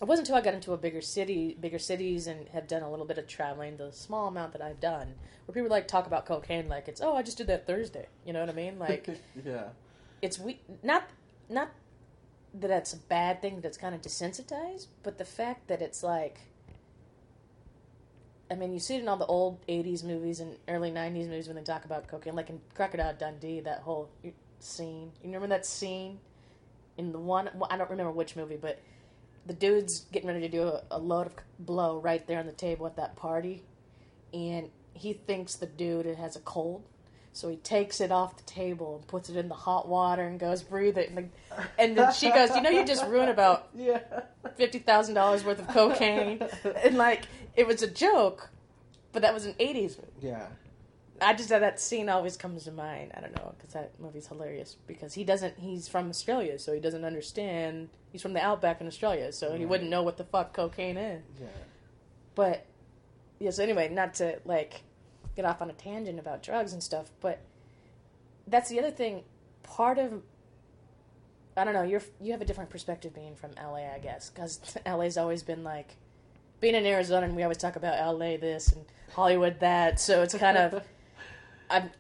It 0.01 0.07
wasn't 0.07 0.29
until 0.29 0.41
I 0.41 0.45
got 0.45 0.55
into 0.55 0.73
a 0.73 0.77
bigger 0.77 1.01
city, 1.01 1.57
bigger 1.61 1.81
cities, 1.81 2.29
and 2.29 2.49
have 2.51 2.69
done 2.69 2.83
a 2.83 2.91
little 2.91 3.05
bit 3.05 3.19
of 3.19 3.27
traveling, 3.27 3.79
the 3.79 3.91
small 3.91 4.29
amount 4.29 4.53
that 4.53 4.63
I've 4.63 4.79
done, 4.79 5.15
where 5.45 5.53
people 5.53 5.69
like 5.69 5.89
talk 5.89 6.07
about 6.07 6.25
cocaine 6.25 6.69
like 6.69 6.87
it's 6.87 7.01
oh 7.01 7.17
I 7.17 7.23
just 7.23 7.37
did 7.37 7.49
that 7.49 7.67
Thursday. 7.67 8.07
You 8.25 8.33
know 8.33 8.39
what 8.39 8.49
I 8.49 8.53
mean? 8.53 8.79
Like 8.79 9.09
yeah 9.45 9.71
it's 10.23 10.39
we 10.39 10.61
not 10.83 11.05
not 11.49 11.71
that 12.55 12.69
that's 12.69 12.93
a 12.93 12.97
bad 12.97 13.43
thing 13.43 13.61
that's 13.61 13.77
kind 13.77 13.95
of 13.95 14.01
desensitized, 14.01 14.87
but 15.03 15.19
the 15.19 15.25
fact 15.25 15.69
that 15.69 15.83
it's 15.83 16.03
like 16.03 16.41
I 18.51 18.55
mean, 18.55 18.73
you 18.73 18.79
see 18.79 18.97
it 18.97 19.03
in 19.03 19.09
all 19.09 19.17
the 19.17 19.27
old 19.27 19.65
'80s 19.67 20.05
movies 20.05 20.41
and 20.41 20.57
early 20.69 20.91
'90s 20.91 21.29
movies 21.29 21.47
when 21.47 21.57
they 21.57 21.63
talk 21.63 21.85
about 21.85 22.09
cocaine, 22.09 22.35
like 22.35 22.51
in 22.51 22.61
Crocodile 22.75 23.15
Dundee. 23.19 23.61
That 23.61 23.81
whole 23.81 24.09
scene, 24.61 25.13
you 25.23 25.27
remember 25.27 25.49
that 25.49 25.67
scene 25.67 26.19
in 26.97 27.13
the 27.13 27.19
one? 27.19 27.51
Well, 27.55 27.69
I 27.71 27.77
don't 27.77 27.91
remember 27.91 28.13
which 28.13 28.37
movie, 28.37 28.57
but 28.57 28.81
the 29.47 29.55
dude's 29.55 30.01
getting 30.13 30.29
ready 30.29 30.41
to 30.41 30.49
do 30.49 30.63
a, 30.63 30.83
a 30.91 30.99
load 30.99 31.27
of 31.27 31.33
blow 31.59 31.99
right 32.01 32.27
there 32.27 32.39
on 32.39 32.47
the 32.47 32.53
table 32.53 32.87
at 32.87 32.97
that 32.97 33.17
party, 33.17 33.63
and 34.33 34.71
he 34.95 35.13
thinks 35.13 35.55
the 35.57 35.67
dude 35.67 36.07
has 36.07 36.37
a 36.37 36.41
cold. 36.41 36.85
So 37.33 37.49
he 37.49 37.57
takes 37.57 38.01
it 38.01 38.11
off 38.11 38.37
the 38.37 38.43
table 38.43 38.97
and 38.97 39.07
puts 39.07 39.29
it 39.29 39.37
in 39.37 39.49
the 39.49 39.55
hot 39.55 39.87
water 39.87 40.27
and 40.27 40.41
goes 40.41 40.63
breathe 40.63 40.99
it. 40.99 41.11
And, 41.11 41.19
the, 41.19 41.69
and 41.79 41.97
then 41.97 42.13
she 42.13 42.31
goes, 42.31 42.51
"You 42.51 42.61
know, 42.63 42.71
you 42.71 42.85
just 42.85 43.07
ruined 43.07 43.31
about 43.31 43.69
yeah 43.77 44.01
fifty 44.57 44.81
thousand 44.81 45.15
dollars 45.15 45.45
worth 45.45 45.61
of 45.61 45.69
cocaine." 45.69 46.43
and 46.85 46.97
like, 46.97 47.23
it 47.57 47.67
was 47.67 47.83
a 47.83 47.91
joke, 47.91 48.51
but 49.13 49.23
that 49.23 49.35
was 49.35 49.47
an 49.47 49.55
'80s 49.55 49.99
movie. 49.99 50.13
yeah 50.21 50.47
I 51.21 51.35
just 51.35 51.49
that 51.49 51.81
scene 51.81 52.09
always 52.09 52.37
comes 52.37 52.65
to 52.65 52.73
mind. 52.73 53.13
I 53.17 53.21
don't 53.21 53.35
know 53.35 53.55
because 53.57 53.75
that 53.75 53.99
movie's 53.99 54.27
hilarious 54.29 54.77
because 54.87 55.15
he 55.15 55.25
doesn't. 55.25 55.59
He's 55.59 55.89
from 55.89 56.09
Australia, 56.11 56.59
so 56.59 56.73
he 56.73 56.81
doesn't 56.81 57.05
understand. 57.05 57.89
He's 58.13 58.23
from 58.23 58.35
the 58.35 58.41
outback 58.41 58.81
in 58.81 58.87
Australia, 58.87 59.33
so 59.33 59.55
he 59.57 59.67
wouldn't 59.67 59.91
know 59.91 60.03
what 60.03 60.17
the 60.17 60.25
fuck 60.25 60.53
cocaine 60.53 60.97
is. 60.97 61.23
yeah 61.41 61.49
But 62.35 62.67
yeah, 63.41 63.51
so 63.51 63.63
anyway, 63.63 63.89
not 63.89 64.15
to 64.15 64.39
like 64.45 64.83
get 65.35 65.45
off 65.45 65.61
on 65.61 65.71
a 65.71 65.73
tangent 65.73 66.19
about 66.19 66.43
drugs 66.43 66.73
and 66.73 66.83
stuff, 66.83 67.11
but 67.21 67.41
that's 68.47 68.69
the 68.71 68.79
other 68.79 68.91
thing. 68.91 69.25
Part 69.65 69.99
of 69.99 70.23
I 71.57 71.65
don't 71.65 71.75
know. 71.75 71.83
You're 71.83 72.03
you 72.21 72.31
have 72.33 72.41
a 72.41 72.45
different 72.45 72.71
perspective 72.71 73.13
being 73.13 73.35
from 73.35 73.51
LA, 73.57 73.93
I 73.93 73.99
guess, 74.01 74.31
because 74.31 74.61
LA's 74.87 75.17
always 75.17 75.43
been 75.43 75.65
like 75.65 75.97
being 76.61 76.75
in 76.75 76.87
Arizona, 76.87 77.27
and 77.27 77.37
we 77.37 77.43
always 77.43 77.59
talk 77.59 77.77
about 77.77 77.99
LA 78.19 78.37
this 78.37 78.73
and 78.73 78.85
Hollywood 79.13 79.61
that. 79.61 80.01
So 80.01 80.23
it's 80.23 80.35
kind 80.35 80.57
of 80.57 80.83
I'm 81.71 81.91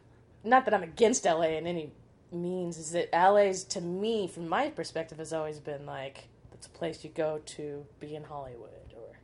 not 0.45 0.65
that 0.65 0.75
I'm 0.75 0.83
against 0.83 1.25
LA 1.25 1.43
in 1.59 1.67
any 1.67 1.93
means. 2.33 2.79
Is 2.79 2.93
that 2.93 3.09
LA's 3.13 3.65
to 3.65 3.81
me, 3.81 4.27
from 4.29 4.49
my 4.49 4.71
perspective, 4.71 5.19
has 5.19 5.33
always 5.33 5.59
been 5.61 5.87
like 5.87 6.29
it's 6.53 6.67
a 6.67 6.71
place 6.71 7.05
you 7.05 7.11
go 7.11 7.41
to 7.45 7.87
be 8.01 8.15
in 8.17 8.25
Hollywood, 8.25 8.93
or 8.97 9.19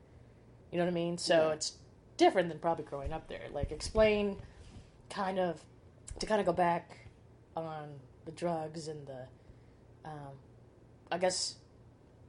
you 0.71 0.79
know 0.79 0.85
what 0.85 0.91
I 0.91 0.95
mean. 0.95 1.19
So 1.19 1.49
Yeah. 1.49 1.55
it's 1.55 1.73
different 2.17 2.49
than 2.49 2.59
probably 2.59 2.85
growing 2.85 3.12
up 3.12 3.29
there. 3.29 3.43
Like 3.53 3.73
explain, 3.73 4.37
kind 5.11 5.38
of, 5.41 5.61
to 6.21 6.26
kind 6.26 6.41
of 6.41 6.47
go 6.47 6.53
back 6.53 7.09
on 7.57 7.88
the 8.25 8.31
drugs 8.33 8.87
and 8.88 9.05
the, 9.07 9.26
um, 10.05 10.33
I 11.11 11.19
guess, 11.19 11.57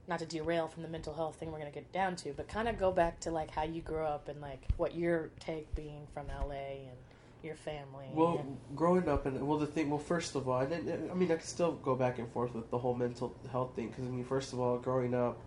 not 0.08 0.18
to 0.20 0.26
derail 0.26 0.68
from 0.68 0.82
the 0.82 0.88
mental 0.88 1.14
health 1.14 1.36
thing 1.36 1.50
we're 1.50 1.58
gonna 1.58 1.70
get 1.70 1.90
down 1.92 2.16
to, 2.16 2.32
but 2.32 2.48
kind 2.48 2.68
of 2.68 2.78
go 2.78 2.92
back 2.92 3.20
to 3.20 3.30
like 3.30 3.50
how 3.50 3.62
you 3.62 3.80
grew 3.80 4.04
up 4.04 4.28
and 4.28 4.40
like 4.40 4.62
what 4.76 4.94
your 4.94 5.30
take 5.40 5.74
being 5.74 6.06
from 6.14 6.26
LA 6.28 6.54
and 6.88 6.96
your 7.42 7.54
family. 7.54 8.06
Well, 8.12 8.38
and- 8.38 8.76
growing 8.76 9.08
up 9.08 9.26
and 9.26 9.46
well, 9.46 9.58
the 9.58 9.66
thing. 9.66 9.90
Well, 9.90 9.98
first 9.98 10.34
of 10.34 10.48
all, 10.48 10.60
I 10.60 10.66
didn't. 10.66 11.10
I 11.10 11.14
mean, 11.14 11.30
I 11.30 11.36
could 11.36 11.44
still 11.44 11.72
go 11.72 11.94
back 11.94 12.18
and 12.18 12.30
forth 12.32 12.54
with 12.54 12.70
the 12.70 12.78
whole 12.78 12.94
mental 12.94 13.34
health 13.50 13.74
thing 13.74 13.88
because 13.88 14.04
I 14.04 14.10
mean, 14.10 14.24
first 14.24 14.52
of 14.52 14.60
all, 14.60 14.78
growing 14.78 15.14
up, 15.14 15.38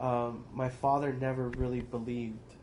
um, 0.00 0.44
my 0.52 0.68
father 0.68 1.12
never 1.12 1.48
really 1.50 1.80
believed 1.80 2.54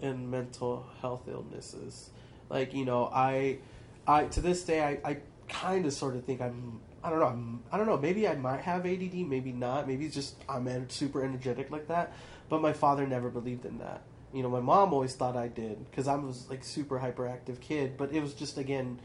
in 0.00 0.30
mental 0.30 0.86
health 1.00 1.22
illnesses. 1.28 2.10
Like 2.48 2.74
you 2.74 2.84
know, 2.84 3.10
I, 3.12 3.58
I 4.06 4.24
to 4.24 4.40
this 4.40 4.64
day, 4.64 4.82
I, 4.82 5.10
I 5.10 5.16
kind 5.48 5.86
of 5.86 5.92
sort 5.92 6.16
of 6.16 6.24
think 6.24 6.40
I'm. 6.40 6.80
I 7.06 7.10
don't 7.10 7.20
know. 7.20 7.26
I'm, 7.26 7.62
I 7.70 7.76
don't 7.76 7.86
know. 7.86 7.96
Maybe 7.96 8.26
I 8.26 8.34
might 8.34 8.62
have 8.62 8.84
ADD. 8.84 9.14
Maybe 9.14 9.52
not. 9.52 9.86
Maybe 9.86 10.06
it's 10.06 10.14
just 10.16 10.34
I'm 10.48 10.90
super 10.90 11.22
energetic 11.22 11.70
like 11.70 11.86
that. 11.86 12.12
But 12.48 12.60
my 12.60 12.72
father 12.72 13.06
never 13.06 13.30
believed 13.30 13.64
in 13.64 13.78
that. 13.78 14.02
You 14.32 14.42
know, 14.42 14.48
my 14.48 14.58
mom 14.58 14.92
always 14.92 15.14
thought 15.14 15.36
I 15.36 15.46
did 15.46 15.88
because 15.88 16.08
I 16.08 16.16
was 16.16 16.50
like 16.50 16.64
super 16.64 16.98
hyperactive 16.98 17.60
kid. 17.60 17.96
But 17.96 18.10
it 18.10 18.20
was 18.20 18.34
just 18.34 18.58
again, 18.58 18.98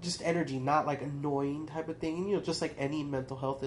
just 0.00 0.22
energy, 0.22 0.60
not 0.60 0.86
like 0.86 1.02
annoying 1.02 1.66
type 1.66 1.88
of 1.88 1.98
thing. 1.98 2.18
And, 2.18 2.30
you 2.30 2.36
know, 2.36 2.40
just 2.40 2.62
like 2.62 2.76
any 2.78 3.02
mental 3.02 3.36
health 3.36 3.64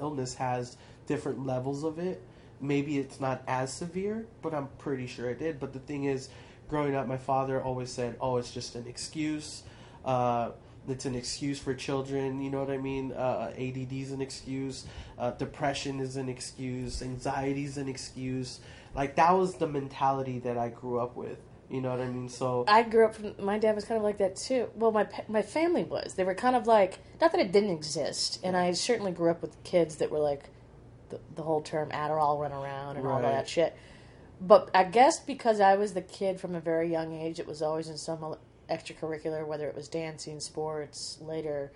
illness 0.00 0.34
has 0.36 0.78
different 1.06 1.44
levels 1.44 1.84
of 1.84 1.98
it. 1.98 2.22
Maybe 2.62 2.96
it's 2.96 3.20
not 3.20 3.42
as 3.46 3.70
severe, 3.70 4.26
but 4.40 4.54
I'm 4.54 4.68
pretty 4.78 5.06
sure 5.06 5.28
it 5.28 5.38
did. 5.38 5.60
But 5.60 5.74
the 5.74 5.80
thing 5.80 6.04
is, 6.04 6.30
growing 6.66 6.94
up, 6.94 7.06
my 7.06 7.18
father 7.18 7.62
always 7.62 7.92
said, 7.92 8.16
"Oh, 8.22 8.38
it's 8.38 8.52
just 8.52 8.74
an 8.74 8.86
excuse." 8.86 9.64
Uh, 10.02 10.52
it's 10.88 11.04
an 11.04 11.14
excuse 11.14 11.58
for 11.58 11.74
children. 11.74 12.40
You 12.40 12.50
know 12.50 12.60
what 12.60 12.70
I 12.70 12.78
mean? 12.78 13.12
Uh, 13.12 13.52
ADD 13.56 13.92
is 13.92 14.12
an 14.12 14.20
excuse. 14.20 14.86
Uh, 15.18 15.32
depression 15.32 16.00
is 16.00 16.16
an 16.16 16.28
excuse. 16.28 17.02
Anxiety 17.02 17.64
is 17.64 17.76
an 17.76 17.88
excuse. 17.88 18.60
Like 18.94 19.16
that 19.16 19.32
was 19.32 19.56
the 19.56 19.66
mentality 19.66 20.38
that 20.40 20.56
I 20.56 20.68
grew 20.68 21.00
up 21.00 21.16
with. 21.16 21.38
You 21.68 21.80
know 21.80 21.90
what 21.90 22.00
I 22.00 22.06
mean? 22.06 22.28
So 22.28 22.64
I 22.68 22.82
grew 22.82 23.06
up. 23.06 23.16
From, 23.16 23.34
my 23.40 23.58
dad 23.58 23.74
was 23.74 23.84
kind 23.84 23.98
of 23.98 24.04
like 24.04 24.18
that 24.18 24.36
too. 24.36 24.68
Well, 24.76 24.92
my 24.92 25.08
my 25.28 25.42
family 25.42 25.82
was. 25.82 26.14
They 26.14 26.22
were 26.22 26.34
kind 26.34 26.54
of 26.54 26.66
like 26.66 27.00
not 27.20 27.32
that 27.32 27.40
it 27.40 27.50
didn't 27.50 27.70
exist, 27.70 28.38
and 28.44 28.56
I 28.56 28.72
certainly 28.72 29.10
grew 29.10 29.30
up 29.30 29.42
with 29.42 29.62
kids 29.64 29.96
that 29.96 30.10
were 30.10 30.20
like 30.20 30.44
the, 31.08 31.18
the 31.34 31.42
whole 31.42 31.60
term 31.60 31.90
Adderall 31.90 32.40
run 32.40 32.52
around 32.52 32.96
and 32.96 33.06
all 33.06 33.20
that 33.20 33.48
shit. 33.48 33.76
But 34.40 34.70
I 34.74 34.84
guess 34.84 35.18
because 35.18 35.60
I 35.60 35.76
was 35.76 35.94
the 35.94 36.02
kid 36.02 36.38
from 36.38 36.54
a 36.54 36.60
very 36.60 36.90
young 36.90 37.14
age, 37.14 37.40
it 37.40 37.46
was 37.46 37.62
always 37.62 37.88
in 37.88 37.96
some 37.96 38.36
extracurricular, 38.70 39.46
whether 39.46 39.68
it 39.68 39.74
was 39.74 39.88
dancing, 39.88 40.40
sports, 40.40 41.18
later 41.20 41.72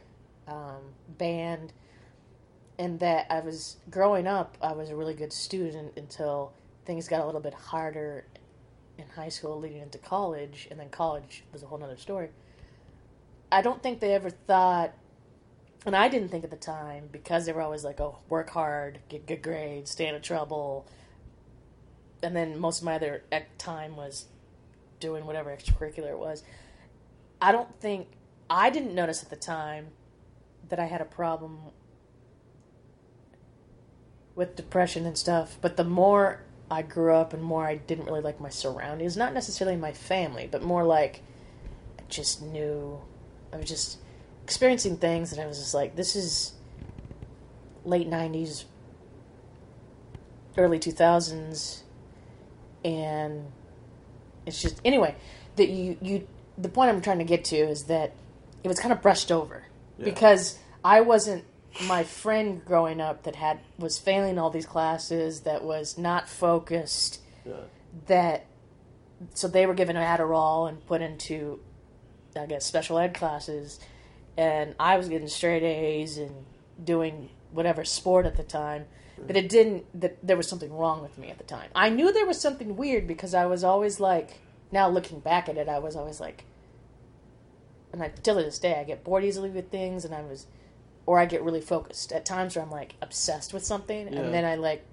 um, 0.49 0.81
band, 1.19 1.73
and 2.79 2.99
that 3.01 3.27
I 3.31 3.41
was 3.41 3.77
growing 3.91 4.27
up. 4.27 4.57
I 4.63 4.73
was 4.73 4.91
a 4.91 4.97
really 4.97 5.15
good 5.15 5.33
student 5.33 5.93
until 5.97 6.53
things 6.85 7.09
got 7.09 7.21
a 7.21 7.27
little 7.27 7.41
bit 7.41 7.55
harder 7.55 8.25
in 8.99 9.05
high 9.15 9.29
school 9.29 9.59
leading 9.59 9.83
into 9.83 9.99
college, 9.99 10.69
and 10.71 10.81
then 10.81 10.89
college 10.91 11.45
was 11.53 11.63
a 11.63 11.67
whole 11.67 11.83
other 11.83 11.97
story. 11.97 12.31
I 13.53 13.63
don't 13.63 13.83
think 13.83 14.01
they 14.01 14.15
ever 14.15 14.31
thought, 14.31 14.93
and 15.87 15.97
I 15.97 16.09
didn't 16.09 16.29
think 16.29 16.45
at 16.45 16.51
the 16.51 16.57
time, 16.57 17.09
because 17.11 17.47
they 17.47 17.53
were 17.53 17.63
always 17.63 17.85
like, 17.85 18.01
oh, 18.01 18.19
work 18.29 18.51
hard, 18.51 18.99
get 19.09 19.27
good 19.27 19.43
grades, 19.43 19.91
stay 19.91 20.09
out 20.09 20.15
of 20.15 20.23
trouble. 20.23 20.87
And 22.23 22.37
then 22.37 22.59
most 22.59 22.79
of 22.79 22.85
my 22.85 22.97
other 22.97 23.23
time 23.59 23.97
was 23.97 24.27
doing 25.01 25.25
whatever 25.25 25.51
extracurricular 25.51 26.11
it 26.11 26.19
was. 26.19 26.43
I 27.41 27.53
don't 27.53 27.79
think, 27.81 28.09
I 28.49 28.71
didn't 28.71 28.95
notice 28.95 29.23
at 29.23 29.31
the 29.31 29.37
time 29.37 29.89
that 30.69 30.79
I 30.79 30.87
had 30.87 31.01
a 31.01 31.07
problem 31.07 31.59
with 34.35 34.57
depression 34.57 35.07
and 35.07 35.17
stuff, 35.17 35.59
but 35.61 35.77
the 35.77 35.85
more 35.85 36.43
I 36.71 36.83
grew 36.83 37.15
up 37.15 37.33
and 37.33 37.43
more 37.43 37.67
I 37.67 37.77
didn't 37.77 38.07
really 38.07 38.21
like 38.21 38.41
my 38.41 38.49
surroundings. 38.49 39.17
Not 39.17 39.35
necessarily 39.35 39.77
my 39.77 39.93
family, 39.93 40.49
but 40.51 40.63
more 40.63 40.85
like 40.85 41.23
I 41.99 42.03
just 42.09 42.41
knew 42.43 43.01
I 43.53 43.57
was 43.57 43.67
just 43.67 43.99
experiencing 44.45 44.97
things 44.97 45.33
and 45.33 45.41
I 45.41 45.47
was 45.47 45.59
just 45.59 45.75
like, 45.75 45.97
this 45.97 46.15
is 46.15 46.53
late 47.85 48.07
nineties, 48.07 48.67
early 50.57 50.79
two 50.79 50.93
thousands, 50.93 51.83
and 52.85 53.47
it's 54.47 54.63
just 54.63 54.81
anyway 54.85 55.17
that 55.57 55.69
you 55.69 55.97
you 56.01 56.27
the 56.61 56.69
point 56.69 56.91
I'm 56.91 57.01
trying 57.01 57.19
to 57.19 57.25
get 57.25 57.45
to 57.47 57.57
is 57.57 57.85
that 57.85 58.13
it 58.63 58.69
was 58.69 58.79
kind 58.79 58.93
of 58.93 59.01
brushed 59.03 59.33
over 59.33 59.65
Yeah. 59.99 60.05
because 60.05 60.59
I 60.85 61.01
wasn't 61.01 61.45
my 61.87 62.03
friend 62.03 62.65
growing 62.65 63.01
up 63.01 63.23
that 63.23 63.37
had 63.37 63.61
was 63.79 63.99
failing 63.99 64.39
all 64.39 64.51
these 64.51 64.67
classes 64.67 65.43
that 65.43 65.63
was 65.63 65.97
not 65.97 66.29
focused 66.29 67.21
yeah. 67.47 67.53
that 68.07 68.47
so 69.35 69.47
they 69.47 69.67
were 69.67 69.75
given 69.75 69.97
Adderall 69.97 70.69
and 70.69 70.85
put 70.87 71.01
into 71.01 71.61
I 72.37 72.47
guess 72.47 72.65
special 72.67 72.99
ed 72.99 73.15
classes 73.15 73.79
and 74.37 74.75
I 74.81 74.97
was 74.97 75.09
getting 75.09 75.29
straight 75.29 75.63
A's 75.63 76.19
and 76.19 76.45
doing 76.83 77.31
whatever 77.53 77.85
sport 77.85 78.27
at 78.27 78.37
the 78.37 78.43
time 78.43 78.87
but 79.27 79.37
it 79.37 79.49
didn't 79.49 79.85
that 80.01 80.17
there 80.27 80.37
was 80.37 80.49
something 80.49 80.73
wrong 80.73 81.03
with 81.03 81.19
me 81.19 81.29
at 81.29 81.37
the 81.37 81.45
time. 81.45 81.69
I 81.75 81.91
knew 81.91 82.11
there 82.11 82.25
was 82.27 82.41
something 82.41 82.77
weird 82.77 83.07
because 83.07 83.35
I 83.35 83.45
was 83.47 83.63
always 83.63 84.01
like 84.01 84.41
now 84.73 84.89
looking 84.89 85.21
back 85.21 85.49
at 85.49 85.57
it 85.57 85.69
I 85.69 85.79
was 85.79 85.95
always 85.95 86.21
like 86.21 86.45
and 87.93 88.03
I 88.03 88.13
till 88.23 88.37
this 88.37 88.59
day 88.59 88.79
I 88.79 88.85
get 88.85 89.05
bored 89.05 89.25
easily 89.25 89.51
with 89.51 89.71
things 89.71 90.05
and 90.05 90.15
I 90.15 90.23
was 90.23 90.47
or 91.07 91.19
I 91.19 91.27
get 91.27 91.43
really 91.43 91.61
focused 91.61 92.13
at 92.13 92.25
times 92.25 92.55
where 92.57 92.65
I'm 92.65 92.71
like 92.71 92.95
obsessed 93.03 93.53
with 93.53 93.65
something 93.65 94.13
Yeah. 94.13 94.21
and 94.21 94.35
then 94.35 94.45
I 94.45 94.55
like 94.57 94.85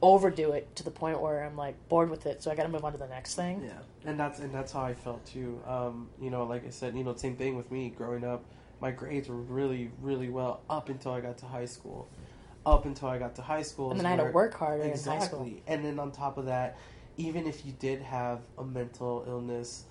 overdo 0.00 0.52
it 0.52 0.74
to 0.76 0.82
the 0.82 0.90
point 0.90 1.20
where 1.20 1.44
I'm 1.44 1.56
like 1.56 1.76
bored 1.88 2.10
with 2.10 2.26
it, 2.26 2.42
so 2.42 2.50
I 2.50 2.54
got 2.54 2.64
to 2.64 2.68
move 2.68 2.84
on 2.84 2.92
to 2.92 2.98
the 2.98 3.06
next 3.06 3.34
thing. 3.36 3.62
Yeah, 3.64 4.10
and 4.10 4.18
that's 4.18 4.40
and 4.40 4.52
that's 4.52 4.72
how 4.72 4.82
I 4.82 4.94
felt 4.94 5.24
too. 5.24 5.60
Um, 5.66 6.08
you 6.20 6.30
know, 6.30 6.44
like 6.44 6.66
I 6.66 6.70
said, 6.70 6.96
you 6.96 7.04
know, 7.04 7.14
same 7.14 7.36
thing 7.36 7.56
with 7.56 7.70
me 7.70 7.90
growing 7.96 8.24
up. 8.24 8.42
My 8.80 8.90
grades 8.90 9.28
were 9.28 9.36
really, 9.36 9.92
really 10.00 10.28
well 10.28 10.60
up 10.68 10.88
until 10.88 11.12
I 11.12 11.20
got 11.20 11.38
to 11.38 11.46
high 11.46 11.66
school. 11.66 12.08
Up 12.66 12.84
until 12.84 13.08
I 13.08 13.18
got 13.18 13.34
to 13.36 13.42
high 13.42 13.62
school, 13.62 13.90
And 13.90 13.98
then 13.98 14.06
I 14.06 14.10
had 14.10 14.24
to 14.24 14.30
work 14.30 14.54
harder 14.54 14.82
exactly. 14.84 15.12
in 15.12 15.20
high 15.20 15.26
school. 15.26 15.50
And 15.68 15.84
then 15.84 15.98
on 16.00 16.10
top 16.12 16.36
of 16.38 16.46
that, 16.46 16.76
even 17.16 17.46
if 17.46 17.64
you 17.66 17.72
did 17.72 18.02
have 18.02 18.40
a 18.58 18.64
mental 18.64 19.24
illness, 19.26 19.84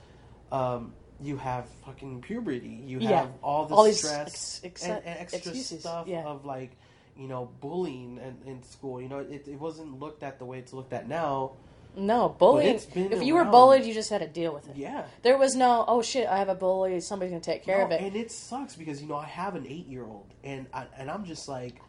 um, 0.51 0.93
you 1.21 1.37
have 1.37 1.65
fucking 1.85 2.21
puberty. 2.21 2.81
You 2.85 2.99
have 2.99 3.09
Yeah. 3.09 3.27
all 3.43 3.65
the 3.65 3.75
All 3.75 3.83
these 3.83 3.99
stress 3.99 4.27
ex- 4.27 4.61
ex- 4.63 4.83
and, 4.85 5.05
and 5.05 5.19
extra 5.19 5.37
excuses, 5.39 5.81
stuff 5.81 6.07
yeah. 6.07 6.23
of 6.23 6.45
like, 6.45 6.71
you 7.17 7.27
know, 7.27 7.49
bullying 7.61 8.19
and 8.23 8.37
in 8.45 8.63
school. 8.63 9.01
You 9.01 9.09
know, 9.09 9.19
it, 9.19 9.47
it 9.47 9.59
wasn't 9.59 9.99
looked 9.99 10.23
at 10.23 10.39
the 10.39 10.45
way 10.45 10.57
it's 10.59 10.73
looked 10.73 10.93
at 10.93 11.07
now. 11.07 11.51
No 11.95 12.29
bullying. 12.29 12.79
If 12.95 13.21
you 13.21 13.35
were 13.35 13.43
bullied, 13.43 13.83
you 13.83 13.93
just 13.93 14.09
had 14.09 14.21
to 14.21 14.27
deal 14.27 14.53
with 14.53 14.67
it. 14.69 14.77
Yeah. 14.77 15.03
There 15.23 15.37
was 15.37 15.55
no 15.55 15.83
oh 15.87 16.01
shit, 16.01 16.25
I 16.27 16.37
have 16.37 16.47
a 16.49 16.55
bully. 16.55 16.99
Somebody's 17.01 17.31
gonna 17.31 17.41
take 17.43 17.63
care 17.63 17.79
No, 17.79 17.85
of 17.85 17.91
it. 17.91 18.01
And 18.01 18.15
it 18.15 18.31
sucks 18.31 18.75
because 18.77 19.01
you 19.01 19.09
know 19.09 19.17
I 19.17 19.25
have 19.25 19.55
an 19.55 19.65
eight 19.67 19.87
year 19.87 20.05
old, 20.05 20.27
and 20.43 20.67
I, 20.73 20.85
and 20.97 21.11
I'm 21.11 21.25
just 21.25 21.49
like, 21.49 21.81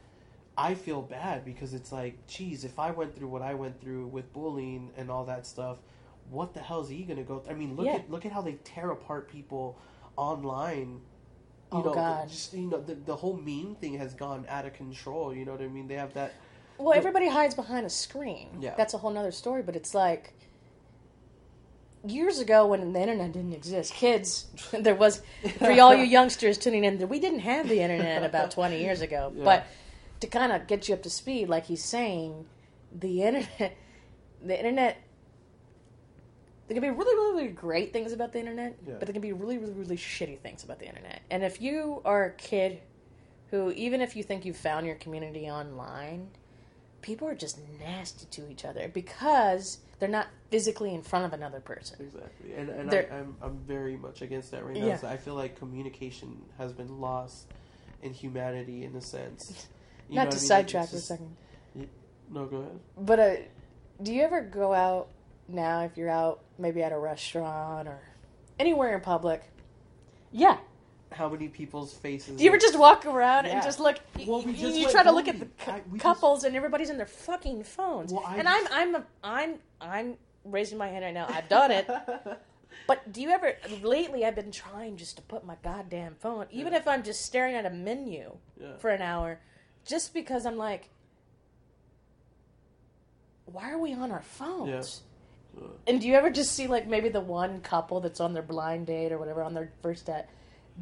I 0.58 0.74
feel 0.74 1.02
bad 1.02 1.44
because 1.44 1.72
it's 1.72 1.92
like, 1.92 2.26
geez, 2.26 2.64
if 2.64 2.78
I 2.80 2.90
went 2.90 3.14
through 3.16 3.28
what 3.28 3.42
I 3.42 3.54
went 3.54 3.80
through 3.80 4.08
with 4.08 4.32
bullying 4.32 4.90
and 4.96 5.08
all 5.08 5.24
that 5.26 5.46
stuff, 5.46 5.78
what 6.32 6.54
the 6.54 6.60
hell 6.60 6.80
is 6.80 6.88
he 6.88 7.02
gonna 7.02 7.22
go? 7.22 7.38
Through? 7.40 7.54
I 7.54 7.58
mean, 7.58 7.76
look 7.76 7.86
Yeah. 7.86 7.96
at 7.96 8.10
look 8.10 8.24
at 8.26 8.32
how 8.32 8.40
they 8.42 8.54
tear 8.64 8.90
apart 8.90 9.28
people 9.30 9.78
online. 10.16 11.00
You 11.72 11.78
Oh, 11.78 11.82
know, 11.82 11.94
God. 11.94 12.28
just 12.28 12.52
you 12.54 12.66
know, 12.66 12.80
the 12.80 12.94
the 12.94 13.16
whole 13.16 13.36
meme 13.36 13.76
thing 13.76 13.94
has 13.98 14.14
gone 14.14 14.44
out 14.48 14.66
of 14.66 14.72
control. 14.74 15.34
You 15.34 15.44
know 15.44 15.52
what 15.52 15.60
I 15.62 15.68
mean? 15.68 15.88
They 15.88 15.94
have 15.94 16.14
that. 16.14 16.32
Well, 16.78 16.94
everybody 16.94 17.28
hides 17.28 17.54
behind 17.54 17.86
a 17.86 17.90
screen. 17.90 18.48
Yeah. 18.60 18.74
That's 18.76 18.94
a 18.94 18.98
whole 18.98 19.10
nother 19.10 19.30
story, 19.30 19.62
but 19.62 19.76
it's 19.76 19.94
like 19.94 20.34
years 22.04 22.40
ago 22.40 22.66
when 22.66 22.92
the 22.92 23.00
internet 23.00 23.32
didn't 23.32 23.52
exist, 23.52 23.94
kids, 23.94 24.46
there 24.72 24.94
was, 24.94 25.22
for 25.58 25.70
all 25.80 25.94
you 25.94 26.02
youngsters 26.04 26.58
tuning 26.58 26.84
in, 26.84 27.08
we 27.08 27.20
didn't 27.20 27.40
have 27.40 27.68
the 27.68 27.80
internet 27.80 28.24
about 28.24 28.50
20 28.58 28.80
years 28.80 29.00
ago. 29.00 29.32
Yeah. 29.36 29.44
But 29.44 29.66
to 30.20 30.26
kind 30.26 30.50
of 30.52 30.66
get 30.66 30.88
you 30.88 30.94
up 30.94 31.02
to 31.04 31.10
speed, 31.10 31.48
like 31.48 31.66
he's 31.66 31.84
saying, 31.84 32.46
the 32.92 33.22
internet, 33.22 33.76
the 34.44 34.56
internet, 34.58 34.96
there 36.72 36.80
can 36.80 36.94
be 36.94 36.98
really, 36.98 37.14
really, 37.14 37.42
really 37.42 37.52
great 37.52 37.92
things 37.92 38.12
about 38.12 38.32
the 38.32 38.38
internet, 38.38 38.76
Yeah. 38.86 38.94
but 38.98 39.06
there 39.06 39.12
can 39.12 39.20
be 39.22 39.32
really, 39.32 39.58
really, 39.58 39.72
really 39.74 39.96
shitty 39.96 40.38
things 40.40 40.64
about 40.64 40.78
the 40.78 40.86
internet. 40.88 41.20
And 41.30 41.42
if 41.42 41.60
you 41.60 42.00
are 42.04 42.24
a 42.26 42.32
kid 42.32 42.80
who, 43.50 43.70
even 43.72 44.00
if 44.00 44.16
you 44.16 44.22
think 44.22 44.44
you've 44.44 44.56
found 44.56 44.86
your 44.86 44.94
community 44.96 45.50
online, 45.50 46.28
people 47.02 47.28
are 47.28 47.34
just 47.34 47.58
nasty 47.78 48.26
to 48.30 48.48
each 48.50 48.64
other 48.64 48.88
because 48.88 49.78
they're 49.98 50.08
not 50.08 50.28
physically 50.50 50.94
in 50.94 51.02
front 51.02 51.24
of 51.26 51.32
another 51.32 51.60
person. 51.60 51.96
Exactly, 52.00 52.54
and 52.54 52.68
and 52.70 52.88
I, 52.88 52.90
There- 52.90 53.12
I'm 53.12 53.36
I'm 53.42 53.58
very 53.58 53.96
much 53.96 54.22
against 54.22 54.50
that 54.52 54.64
right 54.64 54.76
now. 54.76 54.86
Yeah. 54.86 54.96
So 54.96 55.08
I 55.08 55.16
feel 55.16 55.34
like 55.34 55.58
communication 55.58 56.40
has 56.58 56.72
been 56.72 57.00
lost 57.00 57.46
in 58.02 58.12
humanity 58.14 58.84
in 58.84 58.96
a 58.96 59.00
sense. 59.02 59.66
You 60.08 60.16
not 60.16 60.30
to 60.32 60.36
I 60.36 60.40
mean? 60.40 60.46
sidetrack 60.48 60.88
for 60.90 60.96
a 60.96 60.98
second, 60.98 61.36
No, 62.30 62.44
go 62.46 62.56
ahead. 62.58 62.80
but 62.98 63.18
uh, 63.20 63.34
do 64.02 64.12
you 64.12 64.22
ever 64.22 64.42
go 64.42 64.74
out 64.74 65.08
now 65.52 65.82
if 65.82 65.96
you're 65.96 66.08
out 66.10 66.40
maybe 66.58 66.82
at 66.82 66.92
a 66.92 66.98
restaurant 66.98 67.88
or 67.88 68.00
anywhere 68.58 68.94
in 68.94 69.00
public? 69.00 69.42
Yeah. 70.30 70.58
How 71.10 71.28
many 71.28 71.48
people's 71.48 71.92
faces? 71.92 72.38
Do 72.38 72.44
you 72.44 72.50
ever 72.50 72.58
just 72.58 72.78
walk 72.78 73.04
around 73.04 73.44
and 73.46 73.62
just 73.62 73.78
look? 73.80 73.98
Well, 74.26 74.42
we 74.42 74.52
you 74.52 74.58
just 74.58 74.76
you 74.78 74.90
try 74.90 75.02
to 75.02 75.12
look 75.12 75.28
at 75.28 75.38
the 75.38 75.44
bowling. 75.44 75.58
cou- 75.58 75.70
I- 75.72 75.82
we 75.90 75.98
just- 75.98 76.02
couples 76.02 76.44
and 76.44 76.56
everybody's 76.56 76.88
in 76.90 76.96
their 76.96 77.06
fucking 77.06 77.64
phones. 77.64 78.12
Well, 78.12 78.24
and 78.26 78.48
I'm 78.48 78.66
I'm 78.72 78.94
a, 78.94 79.04
I'm 79.22 79.54
I'm 79.80 80.14
raising 80.44 80.78
my 80.78 80.88
hand 80.88 81.04
right 81.04 81.12
now. 81.12 81.26
I've 81.28 81.48
done 81.48 81.70
it. 81.70 81.88
But 82.88 83.12
do 83.12 83.20
you 83.20 83.28
ever? 83.30 83.54
Lately, 83.82 84.24
I've 84.24 84.34
been 84.34 84.50
trying 84.50 84.96
just 84.96 85.16
to 85.16 85.22
put 85.22 85.44
my 85.44 85.56
goddamn 85.62 86.16
phone, 86.18 86.46
even 86.50 86.72
Yeah. 86.72 86.78
if 86.80 86.88
I'm 86.88 87.02
just 87.04 87.20
staring 87.24 87.54
at 87.54 87.66
a 87.66 87.70
menu 87.70 88.32
Yeah. 88.60 88.76
for 88.78 88.88
an 88.90 89.02
hour, 89.02 89.38
just 89.86 90.12
because 90.14 90.46
I'm 90.46 90.56
like, 90.56 90.88
why 93.44 93.70
are 93.70 93.78
we 93.78 93.92
on 93.92 94.10
our 94.10 94.22
phones? 94.22 95.02
And 95.86 96.00
do 96.00 96.06
you 96.06 96.14
ever 96.14 96.30
just 96.30 96.52
see 96.52 96.66
like 96.66 96.86
maybe 96.86 97.08
the 97.08 97.20
one 97.20 97.60
couple 97.60 98.00
that's 98.00 98.20
on 98.20 98.32
their 98.34 98.42
blind 98.42 98.86
date 98.86 99.12
or 99.12 99.18
whatever 99.18 99.42
on 99.42 99.52
their 99.54 99.70
first 99.82 100.06
date, 100.06 100.24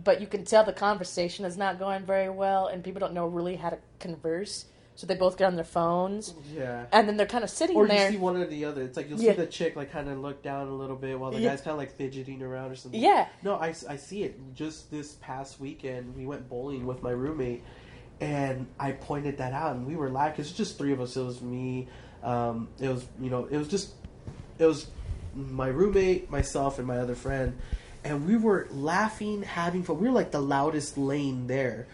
but 0.04 0.20
you 0.20 0.26
can 0.26 0.44
tell 0.44 0.64
the 0.64 0.72
conversation 0.72 1.44
is 1.44 1.56
not 1.56 1.78
going 1.78 2.04
very 2.04 2.28
well, 2.30 2.66
and 2.68 2.84
people 2.84 3.00
don't 3.00 3.14
know 3.14 3.26
really 3.26 3.56
how 3.56 3.70
to 3.70 3.78
converse, 3.98 4.66
so 4.94 5.06
they 5.06 5.14
both 5.16 5.36
get 5.38 5.46
on 5.46 5.56
their 5.56 5.64
phones, 5.64 6.34
Yeah. 6.54 6.84
and 6.92 7.08
then 7.08 7.16
they're 7.16 7.26
kind 7.26 7.42
of 7.42 7.50
sitting 7.50 7.74
Or 7.76 7.88
you 7.88 7.98
see 8.10 8.16
one 8.18 8.36
or 8.36 8.46
the 8.46 8.64
other. 8.66 8.82
It's 8.82 8.96
like 8.96 9.08
you'll 9.08 9.20
Yeah. 9.20 9.32
see 9.32 9.38
the 9.38 9.46
chick 9.46 9.74
like 9.74 9.90
kind 9.90 10.08
of 10.08 10.18
look 10.18 10.42
down 10.42 10.68
a 10.68 10.74
little 10.74 10.96
bit 10.96 11.18
while 11.18 11.30
the 11.32 11.40
Yeah. 11.40 11.48
guy's 11.50 11.60
kind 11.62 11.72
of 11.72 11.78
like 11.78 11.92
fidgeting 11.96 12.42
around 12.42 12.70
or 12.70 12.76
something. 12.76 13.00
yeah, 13.00 13.26
No, 13.42 13.54
I, 13.54 13.74
I 13.88 13.96
see 13.96 14.22
it. 14.22 14.38
Just 14.54 14.90
this 14.90 15.14
past 15.20 15.58
weekend, 15.58 16.14
we 16.14 16.26
went 16.26 16.48
bowling 16.48 16.86
with 16.86 17.02
my 17.02 17.10
roommate, 17.10 17.64
and 18.20 18.66
I 18.78 18.92
pointed 18.92 19.38
that 19.38 19.52
out, 19.54 19.74
and 19.74 19.86
we 19.86 19.96
were 19.96 20.10
laughing. 20.10 20.42
It's 20.44 20.52
just 20.52 20.76
three 20.78 20.92
of 20.92 21.00
us. 21.00 21.16
It 21.16 21.22
was 21.22 21.40
me. 21.40 21.88
Um, 22.22 22.68
it 22.78 22.88
was 22.88 23.06
you 23.18 23.30
know, 23.30 23.46
it 23.46 23.56
was 23.56 23.66
just 23.66 23.94
it 24.60 24.66
was 24.66 24.86
my 25.34 25.68
roommate, 25.68 26.30
myself, 26.30 26.78
and 26.78 26.86
my 26.86 26.98
other 26.98 27.14
friend, 27.14 27.58
and 28.04 28.26
we 28.26 28.36
were 28.36 28.66
laughing, 28.70 29.42
having 29.42 29.82
fun. 29.82 30.00
We 30.00 30.08
were 30.08 30.14
like 30.14 30.30
the 30.30 30.40
loudest 30.40 30.98
lane 30.98 31.46
there, 31.46 31.86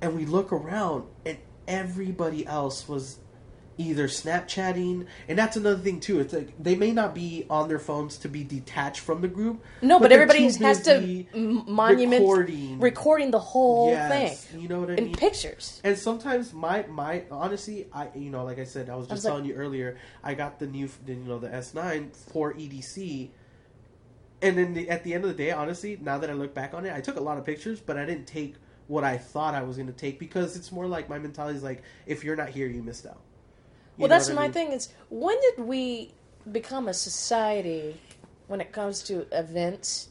and 0.00 0.16
we 0.16 0.26
look 0.26 0.52
around, 0.52 1.04
and 1.24 1.38
everybody 1.68 2.46
else 2.46 2.88
was 2.88 3.18
either 3.80 4.06
Snapchatting, 4.08 5.06
and 5.28 5.38
that's 5.38 5.56
another 5.56 5.78
thing 5.78 6.00
too. 6.00 6.20
It's 6.20 6.32
like 6.34 6.52
they 6.62 6.76
may 6.76 6.92
not 6.92 7.14
be 7.14 7.46
on 7.48 7.68
their 7.68 7.78
phones 7.78 8.18
to 8.18 8.28
be 8.28 8.44
detached 8.44 9.00
from 9.00 9.22
the 9.22 9.28
group. 9.28 9.64
No, 9.80 9.98
but, 9.98 10.10
they're 10.10 10.20
everybody 10.22 10.44
has 10.62 10.82
to 10.82 11.24
monument 11.34 12.20
recording. 12.22 12.78
recording 12.80 13.30
the 13.30 13.38
whole 13.38 13.90
Yes, 13.90 14.44
thing 14.44 14.60
you 14.60 14.68
know 14.68 14.80
what 14.80 14.90
I 14.90 14.94
in 14.94 15.04
mean. 15.04 15.14
pictures. 15.14 15.80
And 15.82 15.96
sometimes 15.96 16.52
my 16.52 16.84
my 16.88 17.24
honestly, 17.30 17.86
I 17.92 18.08
you 18.14 18.30
know, 18.30 18.44
like 18.44 18.58
I 18.58 18.64
said, 18.64 18.90
I 18.90 18.96
was 18.96 19.06
just 19.06 19.12
was 19.16 19.24
like- 19.24 19.30
telling 19.30 19.44
you 19.46 19.54
earlier, 19.54 19.96
I 20.22 20.34
got 20.34 20.58
the 20.58 20.66
new, 20.66 20.88
you 21.06 21.14
know, 21.16 21.38
the 21.38 21.52
S 21.52 21.72
nine 21.72 22.10
for 22.32 22.52
EDC, 22.52 23.30
and 24.42 24.58
then 24.58 24.74
the, 24.74 24.90
at 24.90 25.04
the 25.04 25.14
end 25.14 25.24
of 25.24 25.30
the 25.30 25.36
day, 25.36 25.50
honestly, 25.52 25.98
now 26.00 26.18
that 26.18 26.28
I 26.28 26.34
look 26.34 26.52
back 26.54 26.74
on 26.74 26.84
it, 26.84 26.92
I 26.94 27.00
took 27.00 27.16
a 27.16 27.20
lot 27.22 27.38
of 27.38 27.44
pictures, 27.46 27.80
but 27.80 27.96
I 27.96 28.04
didn't 28.04 28.26
take 28.26 28.56
what 28.88 29.04
I 29.04 29.18
thought 29.18 29.54
I 29.54 29.62
was 29.62 29.76
going 29.76 29.86
to 29.86 29.92
take 29.92 30.18
because 30.18 30.56
it's 30.56 30.72
more 30.72 30.84
like 30.86 31.08
my 31.08 31.16
mentality 31.18 31.56
is 31.56 31.62
like, 31.62 31.82
if 32.06 32.24
you're 32.24 32.34
not 32.34 32.48
here, 32.48 32.66
you 32.66 32.82
missed 32.82 33.06
out. 33.06 33.20
Well, 34.00 34.08
that's 34.08 34.30
my 34.30 34.42
mean? 34.42 34.52
thing. 34.52 34.72
Is 34.72 34.92
when 35.08 35.36
did 35.40 35.64
we 35.64 36.12
become 36.50 36.88
a 36.88 36.94
society 36.94 38.00
when 38.46 38.60
it 38.60 38.72
comes 38.72 39.02
to 39.04 39.26
events 39.32 40.08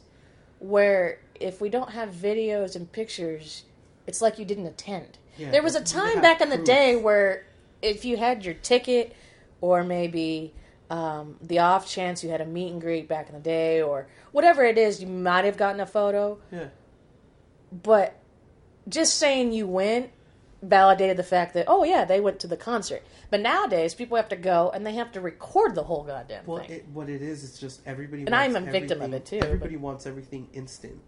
where 0.58 1.20
if 1.34 1.60
we 1.60 1.68
don't 1.68 1.90
have 1.90 2.10
videos 2.10 2.76
and 2.76 2.90
pictures, 2.90 3.64
it's 4.06 4.22
like 4.22 4.38
you 4.38 4.44
didn't 4.44 4.66
attend. 4.66 5.18
Yeah, 5.36 5.50
there 5.50 5.62
was 5.62 5.74
a 5.74 5.82
time 5.82 6.20
back 6.20 6.40
in 6.40 6.50
the 6.50 6.56
proof. 6.56 6.66
day 6.66 6.96
where 6.96 7.46
if 7.82 8.04
you 8.04 8.16
had 8.16 8.44
your 8.44 8.54
ticket 8.54 9.14
or 9.60 9.82
maybe 9.82 10.52
um, 10.90 11.36
the 11.40 11.60
off 11.60 11.88
chance 11.88 12.22
you 12.22 12.30
had 12.30 12.40
a 12.40 12.46
meet 12.46 12.72
and 12.72 12.80
greet 12.80 13.08
back 13.08 13.28
in 13.28 13.34
the 13.34 13.40
day 13.40 13.80
or 13.80 14.08
whatever 14.32 14.64
it 14.64 14.76
is, 14.76 15.00
you 15.00 15.06
might 15.06 15.44
have 15.44 15.56
gotten 15.56 15.80
a 15.80 15.86
photo. 15.86 16.38
Yeah. 16.50 16.68
But 17.72 18.16
just 18.88 19.16
saying 19.16 19.52
you 19.52 19.66
went 19.66 20.10
validated 20.62 21.16
the 21.16 21.22
fact 21.22 21.54
that 21.54 21.64
oh 21.68 21.84
yeah 21.84 22.04
they 22.04 22.20
went 22.20 22.38
to 22.40 22.46
the 22.46 22.56
concert. 22.56 23.02
But 23.30 23.40
nowadays 23.40 23.94
people 23.94 24.16
have 24.16 24.28
to 24.28 24.36
go 24.36 24.70
and 24.74 24.86
they 24.86 24.94
have 24.94 25.12
to 25.12 25.20
record 25.20 25.74
the 25.74 25.84
whole 25.84 26.04
goddamn 26.04 26.44
Well, 26.46 26.58
thing. 26.58 26.70
it, 26.70 26.88
what 26.92 27.08
it 27.08 27.22
is, 27.22 27.44
it's 27.44 27.58
just 27.58 27.80
everybody. 27.86 28.24
And 28.24 28.34
I'm 28.34 28.56
a 28.56 28.60
victim 28.60 29.00
of 29.00 29.12
it, 29.12 29.24
too, 29.24 29.38
Everybody 29.42 29.76
wants 29.76 30.06
everything 30.06 30.48
instant. 30.52 31.00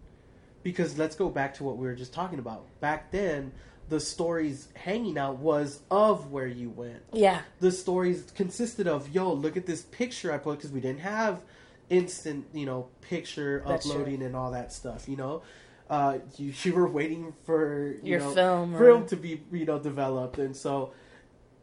Because 0.63 0.97
let's 0.97 1.15
go 1.15 1.29
back 1.29 1.53
to 1.55 1.63
what 1.63 1.77
we 1.77 1.85
were 1.85 1.93
just 1.93 2.13
talking 2.13 2.39
about. 2.39 2.65
Back 2.79 3.11
then, 3.11 3.51
the 3.89 3.99
stories 3.99 4.69
hanging 4.75 5.17
out 5.17 5.37
was 5.39 5.81
of 5.91 6.31
where 6.31 6.47
you 6.47 6.69
went. 6.69 7.03
yeah, 7.11 7.41
The 7.59 7.71
stories 7.71 8.31
consisted 8.33 8.87
of, 8.87 9.09
yo, 9.13 9.33
look 9.33 9.57
at 9.57 9.65
this 9.65 9.81
picture 9.81 10.31
I 10.31 10.37
put 10.37 10.57
because 10.57 10.71
we 10.71 10.79
didn't 10.79 11.01
have 11.01 11.41
instant, 11.89 12.45
you 12.53 12.65
know, 12.65 12.87
picture 13.01 13.61
That's 13.67 13.85
uploading 13.85 14.23
and 14.23 14.35
all 14.37 14.51
that 14.51 14.71
stuff. 14.71 15.09
You 15.09 15.17
know, 15.17 15.41
uh, 15.89 16.19
you, 16.37 16.53
you 16.63 16.73
were 16.73 16.87
waiting 16.87 17.33
for 17.45 17.95
you 18.01 18.11
Your 18.11 18.19
know, 18.19 18.33
film 18.33 18.75
or- 18.75 18.79
film 18.79 19.05
to 19.07 19.15
be 19.15 19.41
you 19.51 19.65
know 19.65 19.79
developed, 19.79 20.37
and 20.39 20.55
so 20.55 20.91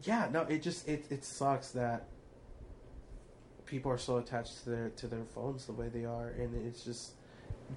yeah, 0.02 0.28
no, 0.32 0.42
it 0.42 0.62
just 0.62 0.88
it 0.88 1.06
it 1.10 1.24
sucks 1.24 1.70
that 1.72 2.06
people 3.66 3.90
are 3.92 3.98
so 3.98 4.16
attached 4.18 4.64
to 4.64 4.70
their 4.70 4.88
to 4.90 5.06
their 5.06 5.24
phones 5.24 5.66
the 5.66 5.72
way 5.72 5.88
they 5.88 6.04
are, 6.04 6.28
and 6.38 6.54
it's 6.66 6.84
just 6.84 7.12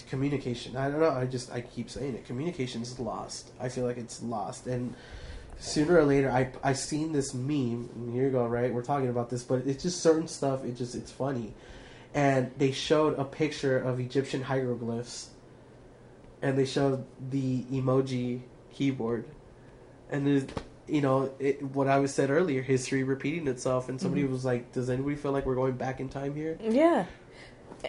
communication. 0.09 0.75
I 0.75 0.89
don't 0.89 0.99
know. 0.99 1.11
I 1.11 1.25
just 1.25 1.51
I 1.51 1.61
keep 1.61 1.89
saying 1.89 2.15
it. 2.15 2.25
Communication 2.25 2.81
is 2.81 2.99
lost. 2.99 3.51
I 3.59 3.69
feel 3.69 3.85
like 3.85 3.97
it's 3.97 4.21
lost, 4.21 4.67
and 4.67 4.95
sooner 5.59 5.97
or 5.97 6.03
later, 6.03 6.31
I 6.31 6.51
I 6.63 6.73
seen 6.73 7.13
this 7.13 7.33
meme. 7.33 7.89
And 7.95 8.13
here 8.13 8.25
you 8.25 8.31
go. 8.31 8.45
Right, 8.45 8.73
we're 8.73 8.83
talking 8.83 9.09
about 9.09 9.29
this, 9.29 9.43
but 9.43 9.65
it's 9.67 9.83
just 9.83 10.01
certain 10.01 10.27
stuff. 10.27 10.65
It 10.65 10.75
just 10.75 10.95
it's 10.95 11.11
funny, 11.11 11.53
and 12.13 12.51
they 12.57 12.71
showed 12.71 13.17
a 13.19 13.23
picture 13.25 13.77
of 13.77 13.99
Egyptian 13.99 14.41
hieroglyphs, 14.41 15.29
and 16.43 16.57
they 16.57 16.65
showed 16.65 17.05
the 17.31 17.63
emoji 17.63 18.41
keyboard, 18.71 19.25
and 20.11 20.27
there's 20.27 20.45
you 20.87 21.01
know 21.01 21.33
it, 21.39 21.63
what 21.63 21.87
I 21.87 21.97
was 21.99 22.13
said 22.13 22.29
earlier, 22.29 22.61
history 22.61 23.03
repeating 23.03 23.47
itself, 23.47 23.89
and 23.89 23.99
somebody 23.99 24.23
mm-hmm. 24.23 24.33
was 24.33 24.45
like, 24.45 24.73
"Does 24.73 24.89
anybody 24.89 25.15
feel 25.15 25.31
like 25.31 25.45
we're 25.45 25.55
going 25.55 25.77
back 25.77 25.99
in 25.99 26.09
time 26.09 26.35
here?" 26.35 26.59
yeah. 26.61 27.05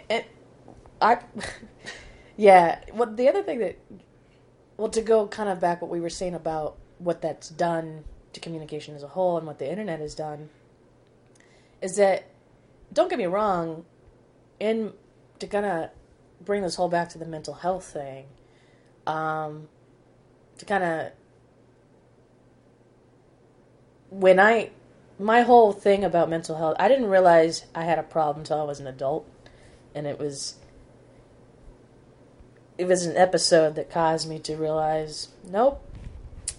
It, 0.09 0.27
I 1.03 1.19
yeah. 2.37 2.79
Well, 2.95 3.13
the 3.13 3.29
other 3.29 3.43
thing 3.43 3.59
that 3.59 3.79
well 4.77 4.89
to 4.89 5.03
go 5.03 5.27
kind 5.27 5.49
of 5.49 5.61
back 5.61 5.83
what 5.83 5.91
we 5.91 6.01
were 6.01 6.09
saying 6.09 6.35
about 6.35 6.77
what 6.99 7.21
that's 7.21 7.49
done 7.49 8.05
to 8.33 8.41
communication 8.41 8.95
as 8.95 9.03
a 9.03 9.09
whole 9.09 9.37
and 9.37 9.47
what 9.47 9.59
the 9.59 9.69
internet 9.69 10.01
has 10.01 10.15
done 10.15 10.49
is 11.83 11.97
that 11.97 12.25
don't 12.93 13.11
get 13.11 13.19
me 13.19 13.27
wrong 13.27 13.85
in 14.59 14.93
to 15.39 15.47
kind 15.47 15.67
of 15.67 15.91
bring 16.41 16.63
this 16.63 16.77
whole 16.77 16.89
back 16.89 17.09
to 17.09 17.19
the 17.19 17.27
mental 17.27 17.55
health 17.55 17.85
thing 17.85 18.27
um 19.07 19.69
to 20.59 20.65
kind 20.65 20.85
of 20.85 21.13
when 24.11 24.39
i 24.39 24.71
my 25.19 25.43
whole 25.43 25.73
thing 25.73 26.05
about 26.05 26.29
mental 26.29 26.57
health 26.57 26.77
i 26.79 26.89
didn't 26.89 27.07
realize 27.07 27.67
i 27.75 27.85
had 27.85 27.99
a 27.99 28.03
problem 28.03 28.41
until 28.41 28.61
i 28.61 28.65
was 28.65 28.81
an 28.81 28.87
adult 28.87 29.29
and 29.95 30.07
it 30.07 30.19
was 30.19 30.57
it 32.77 32.87
was 32.87 33.07
an 33.07 33.17
episode 33.17 33.77
that 33.77 33.91
caused 33.91 34.29
me 34.29 34.39
to 34.39 34.57
realize 34.57 35.29
nope 35.49 35.85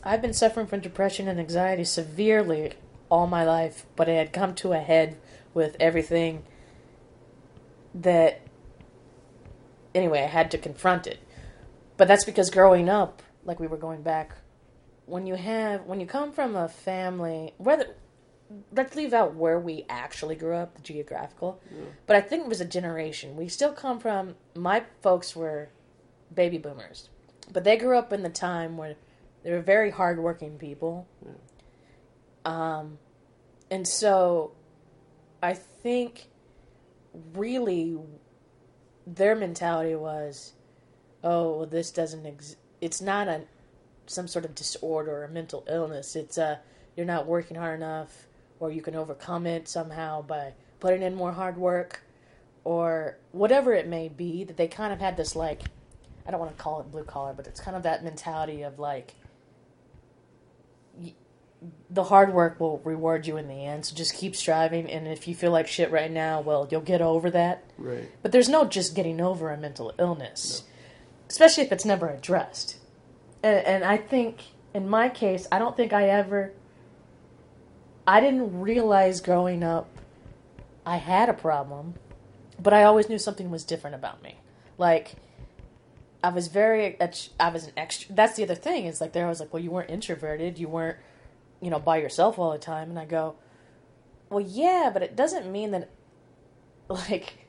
I've 0.05 0.21
been 0.21 0.33
suffering 0.33 0.67
from 0.67 0.81
depression 0.81 1.27
and 1.27 1.39
anxiety 1.39 1.83
severely 1.83 2.73
all 3.09 3.25
my 3.25 3.43
life, 3.43 3.87
but 3.95 4.07
it 4.07 4.15
had 4.15 4.31
come 4.31 4.53
to 4.55 4.73
a 4.73 4.79
head 4.79 5.17
with 5.55 5.75
everything 5.79 6.43
that 7.95 8.41
anyway, 9.95 10.21
I 10.21 10.27
had 10.27 10.51
to 10.51 10.59
confront 10.59 11.07
it. 11.07 11.19
But 11.97 12.07
that's 12.07 12.25
because 12.25 12.49
growing 12.49 12.89
up, 12.89 13.21
like 13.43 13.59
we 13.59 13.67
were 13.67 13.77
going 13.77 14.01
back, 14.01 14.35
when 15.05 15.27
you 15.27 15.35
have 15.35 15.85
when 15.85 15.99
you 15.99 16.07
come 16.07 16.31
from 16.31 16.55
a 16.55 16.67
family 16.67 17.53
whether 17.57 17.85
let's 18.71 18.95
leave 18.95 19.13
out 19.13 19.35
where 19.35 19.59
we 19.59 19.85
actually 19.89 20.35
grew 20.35 20.55
up, 20.55 20.75
the 20.75 20.81
geographical. 20.81 21.61
But 22.05 22.15
I 22.15 22.21
think 22.21 22.43
it 22.43 22.49
was 22.49 22.61
a 22.61 22.65
generation. 22.65 23.35
We 23.35 23.47
still 23.47 23.71
come 23.71 23.99
from 23.99 24.35
my 24.55 24.83
folks 25.01 25.35
were 25.35 25.69
baby 26.33 26.57
boomers. 26.57 27.09
But 27.51 27.63
they 27.63 27.77
grew 27.77 27.97
up 27.97 28.11
in 28.13 28.23
the 28.23 28.29
time 28.29 28.77
where 28.77 28.95
they 29.43 29.51
were 29.51 29.61
very 29.61 29.91
hardworking 29.91 30.57
people. 30.57 31.07
Um, 32.43 32.97
and 33.69 33.87
so 33.87 34.53
I 35.41 35.53
think 35.53 36.27
really 37.33 37.97
their 39.07 39.35
mentality 39.35 39.95
was, 39.95 40.53
oh, 41.25 41.57
well, 41.57 41.65
this 41.65 41.91
doesn't 41.91 42.25
ex- 42.25 42.55
it's 42.79 43.01
not 43.01 43.27
a 43.27 43.41
some 44.05 44.27
sort 44.27 44.45
of 44.45 44.53
disorder 44.55 45.23
or 45.23 45.27
mental 45.27 45.65
illness. 45.67 46.15
It's 46.15 46.37
a 46.37 46.59
you're 46.95 47.05
not 47.05 47.25
working 47.25 47.57
hard 47.57 47.79
enough, 47.79 48.27
or 48.59 48.71
you 48.71 48.81
can 48.81 48.95
overcome 48.95 49.45
it 49.45 49.67
somehow 49.67 50.21
by 50.21 50.53
putting 50.79 51.01
in 51.01 51.15
more 51.15 51.33
hard 51.33 51.57
work, 51.57 52.03
or 52.63 53.17
whatever 53.33 53.73
it 53.73 53.87
may 53.87 54.07
be. 54.07 54.45
That 54.45 54.55
they 54.55 54.67
kind 54.67 54.93
of 54.93 54.99
had 54.99 55.17
this 55.17 55.35
like, 55.35 55.63
I 56.25 56.31
don't 56.31 56.39
want 56.39 56.55
to 56.55 56.63
call 56.63 56.79
it 56.79 56.91
blue 56.91 57.03
collar, 57.03 57.33
but 57.33 57.47
it's 57.47 57.59
kind 57.59 57.75
of 57.75 57.83
that 57.83 58.03
mentality 58.03 58.61
of 58.61 58.79
like, 58.79 59.15
the 61.89 62.03
hard 62.03 62.33
work 62.33 62.59
will 62.59 62.79
reward 62.83 63.25
you 63.25 63.37
in 63.37 63.47
the 63.47 63.65
end. 63.65 63.85
So 63.85 63.95
just 63.95 64.13
keep 64.13 64.35
striving, 64.35 64.89
and 64.89 65.07
if 65.07 65.27
you 65.27 65.33
feel 65.33 65.51
like 65.51 65.67
shit 65.67 65.91
right 65.91 66.11
now, 66.11 66.39
well, 66.41 66.67
you'll 66.69 66.81
get 66.81 67.01
over 67.01 67.31
that. 67.31 67.63
Right. 67.77 68.09
But 68.21 68.31
there's 68.31 68.47
no 68.47 68.65
just 68.65 68.95
getting 68.95 69.19
over 69.19 69.49
a 69.49 69.57
mental 69.57 69.91
illness, 69.97 70.63
especially 71.35 71.65
if 71.65 71.71
it's 71.73 71.83
never 71.83 72.07
addressed. 72.07 72.77
And, 73.43 73.65
and 73.65 73.83
I 73.83 73.97
think, 73.97 74.37
in 74.73 74.87
my 74.87 75.09
case, 75.09 75.49
I 75.51 75.59
don't 75.59 75.75
think 75.75 75.91
I 75.91 76.07
ever. 76.07 76.53
I 78.07 78.21
didn't 78.21 78.61
realize 78.61 79.19
growing 79.19 79.61
up 79.61 79.89
I 80.85 80.95
had 80.95 81.27
a 81.27 81.33
problem, 81.33 81.95
but 82.57 82.71
I 82.71 82.83
always 82.83 83.09
knew 83.09 83.17
something 83.17 83.51
was 83.51 83.65
different 83.65 83.97
about 83.97 84.23
me. 84.23 84.35
Like, 84.77 85.15
I 86.23 86.29
was 86.29 86.47
very. 86.47 86.95
I 87.37 87.49
was 87.49 87.65
an 87.65 87.73
extra. 87.75 88.15
That's 88.15 88.37
the 88.37 88.43
other 88.43 88.55
thing. 88.55 88.85
Is 88.85 89.01
like, 89.01 89.11
they're 89.11 89.25
always 89.25 89.41
like, 89.41 89.51
well, 89.51 89.61
you 89.61 89.71
weren't 89.71 89.89
introverted. 89.89 90.57
You 90.57 90.69
weren't, 90.69 90.99
you 91.59 91.69
know, 91.69 91.79
by 91.79 91.97
yourself 91.97 92.39
all 92.39 92.53
the 92.53 92.57
time. 92.57 92.89
And 92.89 92.97
I 92.97 93.03
go, 93.03 93.35
well, 94.29 94.39
yeah, 94.39 94.89
but 94.93 95.03
it 95.03 95.17
doesn't 95.17 95.51
mean 95.51 95.71
that, 95.71 95.89
like, 96.87 97.44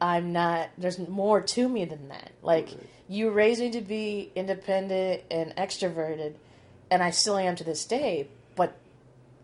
I'm 0.00 0.32
not. 0.32 0.70
There's 0.78 0.98
more 0.98 1.40
to 1.40 1.68
me 1.68 1.84
than 1.84 2.08
that. 2.08 2.32
Like 2.42 2.70
you 3.08 3.30
raised 3.30 3.60
me 3.60 3.70
to 3.72 3.80
be 3.80 4.32
independent 4.34 5.22
and 5.30 5.54
extroverted, 5.56 6.34
and 6.90 7.02
I 7.02 7.10
still 7.10 7.36
am 7.36 7.56
to 7.56 7.64
this 7.64 7.84
day. 7.84 8.28
But 8.56 8.76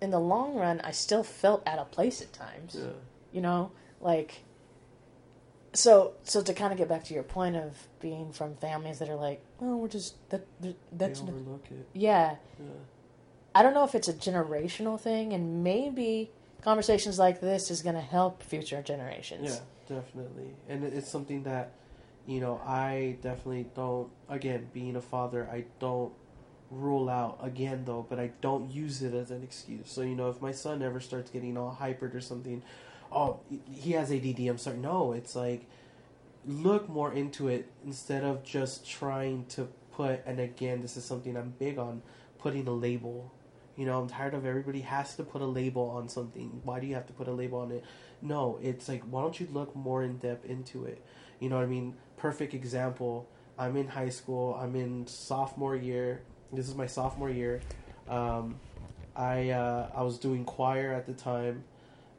in 0.00 0.10
the 0.10 0.20
long 0.20 0.54
run, 0.54 0.80
I 0.82 0.92
still 0.92 1.22
felt 1.22 1.66
out 1.66 1.78
of 1.78 1.90
place 1.90 2.20
at 2.22 2.32
times. 2.32 2.76
Yeah. 2.78 2.90
You 3.32 3.40
know, 3.40 3.72
like. 4.00 4.42
So 5.72 6.14
so 6.22 6.40
to 6.40 6.54
kind 6.54 6.72
of 6.72 6.78
get 6.78 6.88
back 6.88 7.04
to 7.04 7.14
your 7.14 7.22
point 7.22 7.54
of 7.54 7.76
being 8.00 8.32
from 8.32 8.56
families 8.56 8.98
that 9.00 9.10
are 9.10 9.16
like, 9.16 9.44
oh, 9.60 9.76
we're 9.76 9.88
just 9.88 10.14
that 10.30 10.46
that's 10.90 11.20
they 11.20 11.28
overlook 11.28 11.66
it. 11.70 11.86
yeah. 11.92 12.36
Yeah. 12.58 12.66
I 13.54 13.62
don't 13.62 13.74
know 13.74 13.84
if 13.84 13.94
it's 13.94 14.08
a 14.08 14.14
generational 14.14 14.98
thing, 15.00 15.32
and 15.32 15.62
maybe 15.64 16.30
conversations 16.62 17.18
like 17.18 17.40
this 17.40 17.70
is 17.70 17.82
going 17.82 17.94
to 17.94 18.00
help 18.02 18.42
future 18.42 18.82
generations. 18.82 19.50
Yeah, 19.50 19.60
definitely. 19.88 20.54
And 20.68 20.84
it's 20.84 21.08
something 21.08 21.42
that 21.44 21.72
you 22.26 22.40
know, 22.40 22.60
I 22.66 23.18
definitely 23.22 23.66
don't. 23.74 24.10
Again, 24.28 24.68
being 24.72 24.96
a 24.96 25.00
father, 25.00 25.48
I 25.50 25.64
don't 25.78 26.12
rule 26.70 27.08
out 27.08 27.38
again 27.40 27.84
though, 27.84 28.04
but 28.08 28.18
I 28.18 28.32
don't 28.40 28.70
use 28.70 29.02
it 29.02 29.14
as 29.14 29.30
an 29.30 29.42
excuse. 29.42 29.90
So 29.90 30.02
you 30.02 30.16
know, 30.16 30.28
if 30.28 30.42
my 30.42 30.52
son 30.52 30.82
ever 30.82 31.00
starts 31.00 31.30
getting 31.30 31.56
all 31.56 31.76
hypered 31.80 32.14
or 32.14 32.20
something, 32.20 32.62
oh, 33.12 33.40
he 33.72 33.92
has 33.92 34.10
ADD. 34.10 34.40
I'm 34.40 34.58
sorry. 34.58 34.78
No, 34.78 35.12
it's 35.12 35.36
like 35.36 35.66
look 36.44 36.88
more 36.88 37.12
into 37.12 37.48
it 37.48 37.68
instead 37.84 38.24
of 38.24 38.44
just 38.44 38.88
trying 38.88 39.46
to 39.50 39.68
put. 39.92 40.22
And 40.26 40.40
again, 40.40 40.82
this 40.82 40.96
is 40.96 41.04
something 41.04 41.36
I'm 41.36 41.54
big 41.58 41.78
on 41.78 42.02
putting 42.38 42.66
a 42.66 42.72
label. 42.72 43.32
You 43.76 43.84
know, 43.84 44.00
I'm 44.00 44.08
tired 44.08 44.34
of 44.34 44.46
everybody 44.46 44.80
has 44.80 45.14
to 45.16 45.22
put 45.22 45.42
a 45.42 45.46
label 45.46 45.90
on 45.90 46.08
something. 46.08 46.60
Why 46.64 46.80
do 46.80 46.86
you 46.86 46.94
have 46.94 47.06
to 47.06 47.12
put 47.12 47.28
a 47.28 47.32
label 47.32 47.58
on 47.60 47.70
it? 47.70 47.84
No, 48.22 48.58
it's 48.62 48.88
like 48.88 49.02
why 49.04 49.20
don't 49.20 49.38
you 49.38 49.46
look 49.52 49.76
more 49.76 50.02
in 50.02 50.16
depth 50.16 50.46
into 50.46 50.84
it? 50.84 51.04
You 51.40 51.50
know 51.50 51.56
what 51.56 51.64
I 51.64 51.68
mean? 51.68 51.94
Perfect 52.16 52.54
example. 52.54 53.28
I'm 53.58 53.76
in 53.76 53.88
high 53.88 54.08
school. 54.08 54.54
I'm 54.54 54.74
in 54.76 55.06
sophomore 55.06 55.76
year. 55.76 56.22
This 56.52 56.68
is 56.68 56.74
my 56.74 56.86
sophomore 56.86 57.30
year. 57.30 57.60
Um, 58.08 58.58
I 59.14 59.50
uh, 59.50 59.88
I 59.94 60.02
was 60.02 60.18
doing 60.18 60.44
choir 60.44 60.92
at 60.92 61.06
the 61.06 61.14
time, 61.14 61.64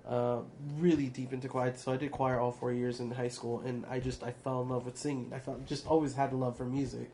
uh, 0.08 0.40
really 0.78 1.08
deep 1.08 1.32
into 1.32 1.48
choir. 1.48 1.74
So 1.76 1.92
I 1.92 1.98
did 1.98 2.12
choir 2.12 2.40
all 2.40 2.52
four 2.52 2.74
years 2.74 3.00
in 3.00 3.12
high 3.12 3.28
school, 3.28 3.62
and 3.66 3.86
I 3.90 4.00
just 4.00 4.24
I 4.24 4.32
fell 4.32 4.62
in 4.62 4.70
love 4.70 4.86
with 4.86 4.98
singing. 4.98 5.32
I 5.34 5.40
felt 5.40 5.66
just 5.66 5.88
always 5.88 6.16
had 6.16 6.34
a 6.34 6.36
love 6.36 6.58
for 6.58 6.66
music. 6.66 7.12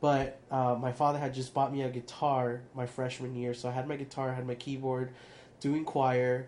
But 0.00 0.38
uh, 0.50 0.76
my 0.78 0.92
father 0.92 1.18
had 1.18 1.34
just 1.34 1.54
bought 1.54 1.72
me 1.72 1.82
a 1.82 1.88
guitar 1.88 2.60
my 2.74 2.86
freshman 2.86 3.34
year, 3.34 3.54
so 3.54 3.68
I 3.68 3.72
had 3.72 3.88
my 3.88 3.96
guitar, 3.96 4.30
I 4.30 4.34
had 4.34 4.46
my 4.46 4.54
keyboard, 4.54 5.10
doing 5.60 5.84
choir, 5.84 6.46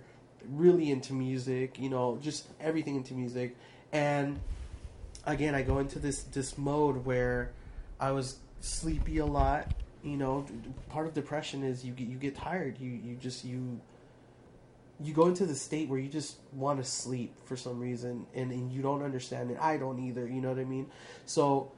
really 0.51 0.91
into 0.91 1.15
music. 1.15 1.79
You 1.79 1.89
know, 1.89 2.19
just 2.21 2.47
everything 2.61 2.97
into 2.97 3.15
music, 3.15 3.57
and 3.93 4.39
again, 5.25 5.55
I 5.55 5.63
go 5.63 5.79
into 5.79 5.99
this 5.99 6.25
this 6.25 6.59
mode 6.59 7.05
where 7.05 7.53
I 7.99 8.11
was 8.11 8.39
sleepy 8.61 9.19
a 9.19 9.27
lot. 9.27 9.73
You 10.03 10.17
know, 10.17 10.47
part 10.91 11.07
of 11.07 11.15
depression 11.15 11.65
is 11.65 11.85
you 11.85 11.93
get 11.93 12.09
you 12.09 12.17
get 12.17 12.37
tired. 12.37 12.79
You 12.79 12.91
you 12.91 13.17
just 13.17 13.45
you 13.45 13.81
you 15.01 15.15
go 15.15 15.27
into 15.27 15.47
the 15.47 15.55
state 15.55 15.89
where 15.89 15.99
you 15.99 16.09
just 16.09 16.37
want 16.53 16.83
to 16.83 16.85
sleep 16.85 17.35
for 17.45 17.57
some 17.57 17.79
reason, 17.79 18.27
and, 18.35 18.51
and 18.51 18.73
you 18.73 18.83
don't 18.83 19.03
understand 19.03 19.51
it. 19.51 19.59
I 19.61 19.77
don't 19.77 19.99
either. 20.01 20.27
You 20.27 20.41
know 20.41 20.49
what 20.49 20.59
I 20.59 20.65
mean? 20.65 20.87
So 21.25 21.73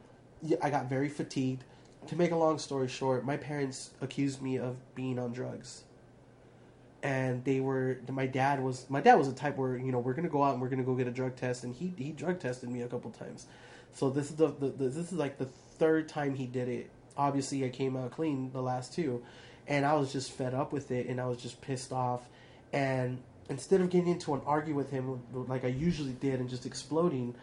I 0.63 0.71
got 0.71 0.89
very 0.89 1.09
fatigued. 1.09 1.65
To 2.09 2.17
make 2.17 2.31
a 2.31 2.37
long 2.37 2.59
story 2.59 2.89
short, 2.89 3.25
my 3.25 3.37
parents 3.37 3.91
accused 4.01 4.41
me 4.41 4.59
of 4.59 4.77
being 4.95 5.19
on 5.19 5.33
drugs. 5.33 5.85
And 7.03 7.45
they 7.45 7.61
were 7.61 7.99
my 8.11 8.27
dad 8.27 8.63
was 8.63 8.89
my 8.89 9.01
dad 9.01 9.15
was 9.15 9.29
a 9.29 9.33
type 9.33 9.57
where 9.57 9.77
you 9.77 9.93
know 9.93 9.99
we're 9.99 10.13
gonna 10.13 10.29
go 10.29 10.43
out 10.43 10.53
and 10.53 10.63
we're 10.63 10.69
gonna 10.69 10.83
go 10.83 10.95
get 10.95 11.07
a 11.07 11.11
drug 11.11 11.37
test 11.37 11.65
and 11.65 11.75
he 11.75 11.95
he 11.97 12.13
drug 12.13 12.41
tested 12.41 12.69
me 12.71 12.83
a 12.83 12.89
couple 12.89 13.11
times. 13.11 13.47
So 13.93 14.11
this 14.11 14.31
is 14.31 14.37
the, 14.37 14.49
the, 14.49 14.69
the, 14.69 14.89
this 14.89 15.11
is 15.11 15.13
like 15.13 15.39
the 15.39 15.47
third 15.47 16.09
time 16.09 16.35
he 16.35 16.47
did 16.47 16.69
it. 16.69 16.91
Obviously 17.17 17.65
i 17.65 17.69
came 17.69 17.97
out 17.97 18.11
clean 18.13 18.51
the 18.53 18.63
last 18.63 18.95
two. 18.95 19.23
And 19.67 19.87
i 19.87 19.95
was 19.95 20.13
just 20.13 20.33
fed 20.33 20.53
up 20.53 20.73
with 20.73 20.91
it 20.91 21.07
and 21.07 21.21
i 21.21 21.27
was 21.27 21.39
just 21.39 21.61
pissed 21.63 21.93
off. 21.93 22.29
And 22.73 23.19
instead 23.49 23.81
of 23.81 23.91
getting 23.91 24.09
into 24.09 24.35
an 24.35 24.43
argue 24.47 24.75
with 24.75 24.91
him 24.91 25.21
like 25.33 25.65
i 25.65 25.69
usually 25.69 26.13
did 26.13 26.39
and 26.39 26.49
just 26.49 26.67
exploding 26.67 27.35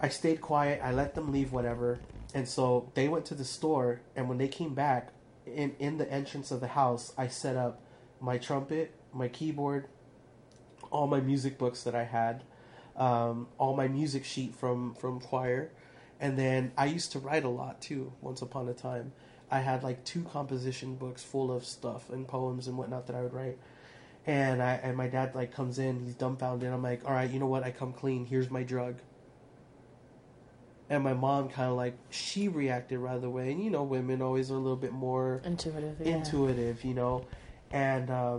i 0.00 0.08
stayed 0.08 0.40
quiet 0.40 0.80
i 0.82 0.92
let 0.92 1.14
them 1.14 1.32
leave 1.32 1.52
whatever 1.52 1.98
and 2.34 2.46
so 2.48 2.90
they 2.94 3.08
went 3.08 3.24
to 3.24 3.34
the 3.34 3.44
store 3.44 4.00
and 4.16 4.28
when 4.28 4.38
they 4.38 4.48
came 4.48 4.74
back 4.74 5.12
in 5.46 5.74
in 5.78 5.98
the 5.98 6.10
entrance 6.12 6.50
of 6.50 6.60
the 6.60 6.68
house 6.68 7.12
i 7.16 7.26
set 7.26 7.56
up 7.56 7.80
my 8.20 8.38
trumpet, 8.38 8.94
my 9.12 9.28
keyboard, 9.28 9.88
all 10.90 11.06
my 11.06 11.20
music 11.20 11.58
books 11.58 11.82
that 11.84 11.94
I 11.94 12.04
had, 12.04 12.42
um, 12.96 13.48
all 13.58 13.76
my 13.76 13.88
music 13.88 14.24
sheet 14.24 14.54
from 14.54 14.94
from 14.94 15.20
choir, 15.20 15.70
and 16.20 16.38
then 16.38 16.72
I 16.76 16.86
used 16.86 17.12
to 17.12 17.18
write 17.18 17.44
a 17.44 17.48
lot 17.48 17.80
too. 17.80 18.12
Once 18.20 18.42
upon 18.42 18.68
a 18.68 18.74
time, 18.74 19.12
I 19.50 19.60
had 19.60 19.82
like 19.82 20.04
two 20.04 20.22
composition 20.24 20.96
books 20.96 21.22
full 21.22 21.52
of 21.52 21.64
stuff 21.64 22.10
and 22.10 22.26
poems 22.26 22.66
and 22.66 22.76
whatnot 22.76 23.06
that 23.06 23.16
I 23.16 23.22
would 23.22 23.34
write. 23.34 23.58
And 24.26 24.62
I 24.62 24.74
and 24.82 24.96
my 24.96 25.08
dad 25.08 25.34
like 25.34 25.52
comes 25.52 25.78
in, 25.78 26.00
he's 26.00 26.14
dumbfounded. 26.14 26.72
I'm 26.72 26.82
like, 26.82 27.04
all 27.04 27.12
right, 27.12 27.30
you 27.30 27.38
know 27.38 27.46
what? 27.46 27.62
I 27.62 27.70
come 27.70 27.92
clean. 27.92 28.26
Here's 28.26 28.50
my 28.50 28.62
drug. 28.62 28.96
And 30.90 31.04
my 31.04 31.12
mom 31.12 31.50
kind 31.50 31.70
of 31.70 31.76
like 31.76 31.98
she 32.08 32.48
reacted 32.48 32.98
right 32.98 33.22
away, 33.22 33.52
and 33.52 33.62
you 33.62 33.70
know, 33.70 33.82
women 33.82 34.22
always 34.22 34.50
are 34.50 34.54
a 34.54 34.58
little 34.58 34.76
bit 34.76 34.92
more 34.92 35.42
intuitive, 35.44 35.96
yeah. 36.00 36.16
intuitive, 36.16 36.82
you 36.82 36.94
know 36.94 37.24
and 37.70 38.10
uh, 38.10 38.38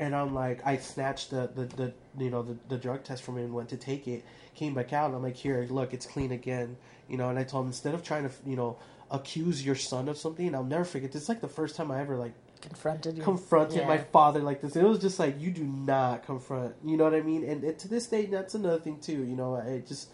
and 0.00 0.14
I'm 0.14 0.34
like, 0.34 0.64
I 0.64 0.76
snatched 0.76 1.30
the, 1.30 1.50
the, 1.54 1.64
the 1.64 1.92
you 2.18 2.30
know 2.30 2.42
the, 2.42 2.56
the 2.68 2.76
drug 2.76 3.04
test 3.04 3.22
from 3.22 3.36
him 3.36 3.46
and 3.46 3.54
went 3.54 3.68
to 3.70 3.76
take 3.76 4.08
it. 4.08 4.24
Came 4.54 4.74
back 4.74 4.92
out. 4.92 5.14
I'm 5.14 5.22
like, 5.22 5.36
here, 5.36 5.66
look, 5.70 5.94
it's 5.94 6.06
clean 6.06 6.32
again. 6.32 6.76
You 7.08 7.16
know, 7.16 7.30
and 7.30 7.38
I 7.38 7.44
told 7.44 7.64
him 7.64 7.68
instead 7.68 7.94
of 7.94 8.02
trying 8.02 8.28
to 8.28 8.34
you 8.46 8.56
know 8.56 8.78
accuse 9.10 9.64
your 9.64 9.74
son 9.74 10.08
of 10.08 10.18
something, 10.18 10.54
I'll 10.54 10.64
never 10.64 10.84
forget. 10.84 11.12
This 11.12 11.22
is 11.24 11.28
like 11.28 11.40
the 11.40 11.48
first 11.48 11.76
time 11.76 11.90
I 11.90 12.00
ever 12.00 12.16
like 12.16 12.32
confronted 12.60 13.16
you. 13.16 13.22
confronted 13.22 13.78
yeah. 13.78 13.88
my 13.88 13.98
father 13.98 14.40
like 14.40 14.60
this. 14.60 14.76
It 14.76 14.82
was 14.82 14.98
just 14.98 15.18
like 15.18 15.40
you 15.40 15.50
do 15.50 15.64
not 15.64 16.24
confront. 16.24 16.74
You 16.84 16.96
know 16.96 17.04
what 17.04 17.14
I 17.14 17.20
mean? 17.20 17.44
And, 17.44 17.62
and 17.62 17.78
to 17.78 17.88
this 17.88 18.06
day, 18.06 18.26
that's 18.26 18.54
another 18.54 18.80
thing 18.80 18.98
too. 18.98 19.24
You 19.24 19.36
know, 19.36 19.56
I 19.56 19.82
just 19.86 20.10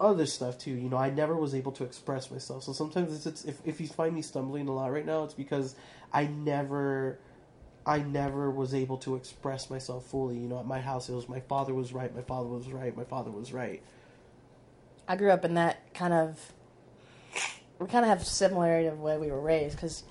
other 0.00 0.26
stuff 0.26 0.58
too. 0.58 0.72
You 0.72 0.88
know, 0.88 0.96
I 0.96 1.10
never 1.10 1.36
was 1.36 1.54
able 1.54 1.72
to 1.72 1.84
express 1.84 2.30
myself. 2.30 2.64
So 2.64 2.72
sometimes 2.72 3.14
it's, 3.14 3.26
it's 3.26 3.44
if 3.44 3.60
if 3.64 3.80
you 3.80 3.88
find 3.88 4.14
me 4.14 4.22
stumbling 4.22 4.68
a 4.68 4.72
lot 4.72 4.92
right 4.92 5.06
now, 5.06 5.24
it's 5.24 5.34
because 5.34 5.76
I 6.12 6.26
never 6.26 7.18
I 7.86 7.98
never 7.98 8.50
was 8.50 8.74
able 8.74 8.98
to 8.98 9.16
express 9.16 9.70
myself 9.70 10.06
fully. 10.06 10.38
You 10.38 10.48
know, 10.48 10.58
at 10.58 10.66
my 10.66 10.80
house, 10.80 11.08
it 11.08 11.14
was 11.14 11.28
my 11.28 11.40
father 11.40 11.74
was 11.74 11.92
right, 11.92 12.14
my 12.14 12.22
father 12.22 12.48
was 12.48 12.68
right, 12.68 12.96
my 12.96 13.04
father 13.04 13.30
was 13.30 13.52
right. 13.52 13.82
I 15.06 15.16
grew 15.16 15.30
up 15.30 15.44
in 15.44 15.54
that 15.54 15.92
kind 15.94 16.12
of. 16.12 16.52
We 17.78 17.88
kind 17.88 18.04
of 18.04 18.08
have 18.08 18.24
similarity 18.24 18.86
of 18.86 18.98
the 18.98 19.02
way 19.02 19.18
we 19.18 19.30
were 19.30 19.40
raised 19.40 19.76
because 19.76 20.04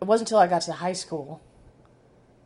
it 0.00 0.04
wasn't 0.04 0.28
until 0.28 0.38
I 0.38 0.46
got 0.46 0.62
to 0.62 0.72
high 0.72 0.94
school. 0.94 1.40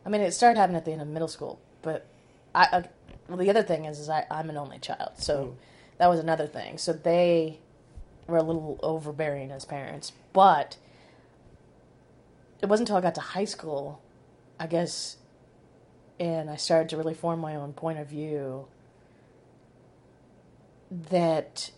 I 0.05 0.09
mean, 0.09 0.21
it 0.21 0.31
started 0.31 0.59
happening 0.59 0.77
at 0.77 0.85
the 0.85 0.91
end 0.91 1.01
of 1.01 1.07
middle 1.07 1.27
school, 1.27 1.59
but 1.81 2.05
I. 2.53 2.67
Uh, 2.71 2.83
well, 3.27 3.37
the 3.37 3.49
other 3.49 3.63
thing 3.63 3.85
is, 3.85 3.99
is 3.99 4.09
I, 4.09 4.25
I'm 4.31 4.49
an 4.49 4.57
only 4.57 4.79
child, 4.79 5.11
so 5.17 5.45
mm. 5.45 5.53
That 5.97 6.07
was 6.07 6.19
another 6.19 6.47
thing. 6.47 6.77
So 6.77 6.93
they 6.93 7.59
were 8.27 8.37
a 8.37 8.43
little 8.43 8.79
overbearing 8.83 9.51
as 9.51 9.65
parents, 9.65 10.11
but 10.33 10.77
it 12.61 12.67
wasn't 12.67 12.89
until 12.89 12.97
I 12.97 13.01
got 13.01 13.15
to 13.15 13.21
high 13.21 13.45
school 13.45 14.01
I 14.59 14.67
guess, 14.67 15.17
and 16.19 16.49
I 16.49 16.55
started 16.55 16.89
to 16.89 16.97
really 16.97 17.13
form 17.13 17.39
my 17.39 17.55
own 17.55 17.73
point 17.73 17.99
of 17.99 18.07
view 18.07 18.67
that 21.09 21.71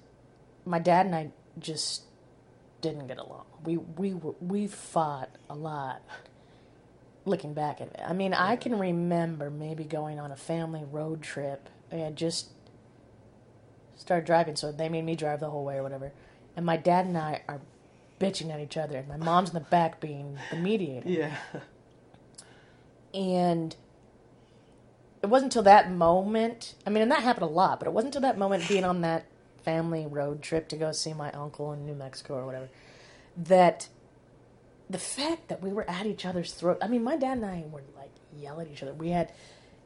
my 0.66 0.80
dad 0.80 1.06
and 1.06 1.16
I 1.16 1.32
just 1.58 2.04
didn't 2.82 3.08
get 3.08 3.18
along. 3.18 3.46
We 3.64 3.78
we 3.78 4.14
we 4.14 4.68
fought 4.68 5.30
a 5.50 5.56
lot. 5.56 6.02
Looking 7.26 7.54
back 7.54 7.82
at 7.82 7.90
it, 7.90 8.00
I 8.04 8.14
mean, 8.14 8.34
I 8.34 8.56
can 8.56 8.80
remember 8.80 9.50
maybe 9.50 9.84
going 9.84 10.20
on 10.20 10.32
a 10.32 10.38
family 10.38 10.84
road 10.90 11.22
trip 11.22 11.70
and 11.92 12.16
just 12.16 12.50
started 14.00 14.26
driving. 14.26 14.56
So 14.56 14.72
they 14.72 14.90
made 14.90 15.06
me 15.06 15.16
drive 15.16 15.40
the 15.40 15.50
whole 15.52 15.64
way 15.64 15.78
or 15.78 15.84
whatever. 15.84 16.12
And 16.56 16.66
my 16.66 16.78
dad 16.78 17.06
and 17.06 17.18
I 17.18 17.44
are 17.48 17.62
bitching 18.20 18.52
at 18.52 18.60
each 18.60 18.76
other, 18.76 18.98
and 18.98 19.08
my 19.08 19.18
mom's 19.18 19.50
in 19.50 19.54
the 19.54 19.62
back 19.62 20.02
being 20.02 20.38
the 20.50 20.58
mediator. 20.58 21.08
Yeah. 21.08 21.36
And 23.14 23.76
it 25.22 25.28
wasn't 25.28 25.54
until 25.54 25.64
that 25.64 25.92
moment, 25.92 26.76
I 26.86 26.90
mean, 26.90 27.04
and 27.04 27.12
that 27.12 27.24
happened 27.24 27.44
a 27.44 27.54
lot, 27.54 27.80
but 27.80 27.88
it 27.88 27.92
wasn't 27.92 28.16
until 28.16 28.30
that 28.30 28.38
moment 28.38 28.68
being 28.68 28.84
on 28.84 29.02
that 29.02 29.26
family 29.64 30.06
road 30.06 30.42
trip 30.42 30.68
to 30.70 30.78
go 30.78 30.92
see 30.92 31.14
my 31.14 31.32
uncle 31.32 31.72
in 31.74 31.86
New 31.86 31.96
Mexico 31.96 32.36
or 32.36 32.46
whatever, 32.46 32.70
that 33.38 33.88
the 34.90 34.98
fact 34.98 35.50
that 35.50 35.62
we 35.62 35.72
were 35.72 35.90
at 35.90 36.06
each 36.06 36.26
other's 36.26 36.54
throat. 36.54 36.78
I 36.82 36.88
mean, 36.88 37.04
my 37.04 37.16
dad 37.16 37.38
and 37.38 37.46
I 37.46 37.64
were 37.72 37.84
like 37.96 38.12
yelling 38.36 38.68
at 38.68 38.74
each 38.74 38.82
other. 38.82 38.94
We 38.94 39.10
had, 39.10 39.32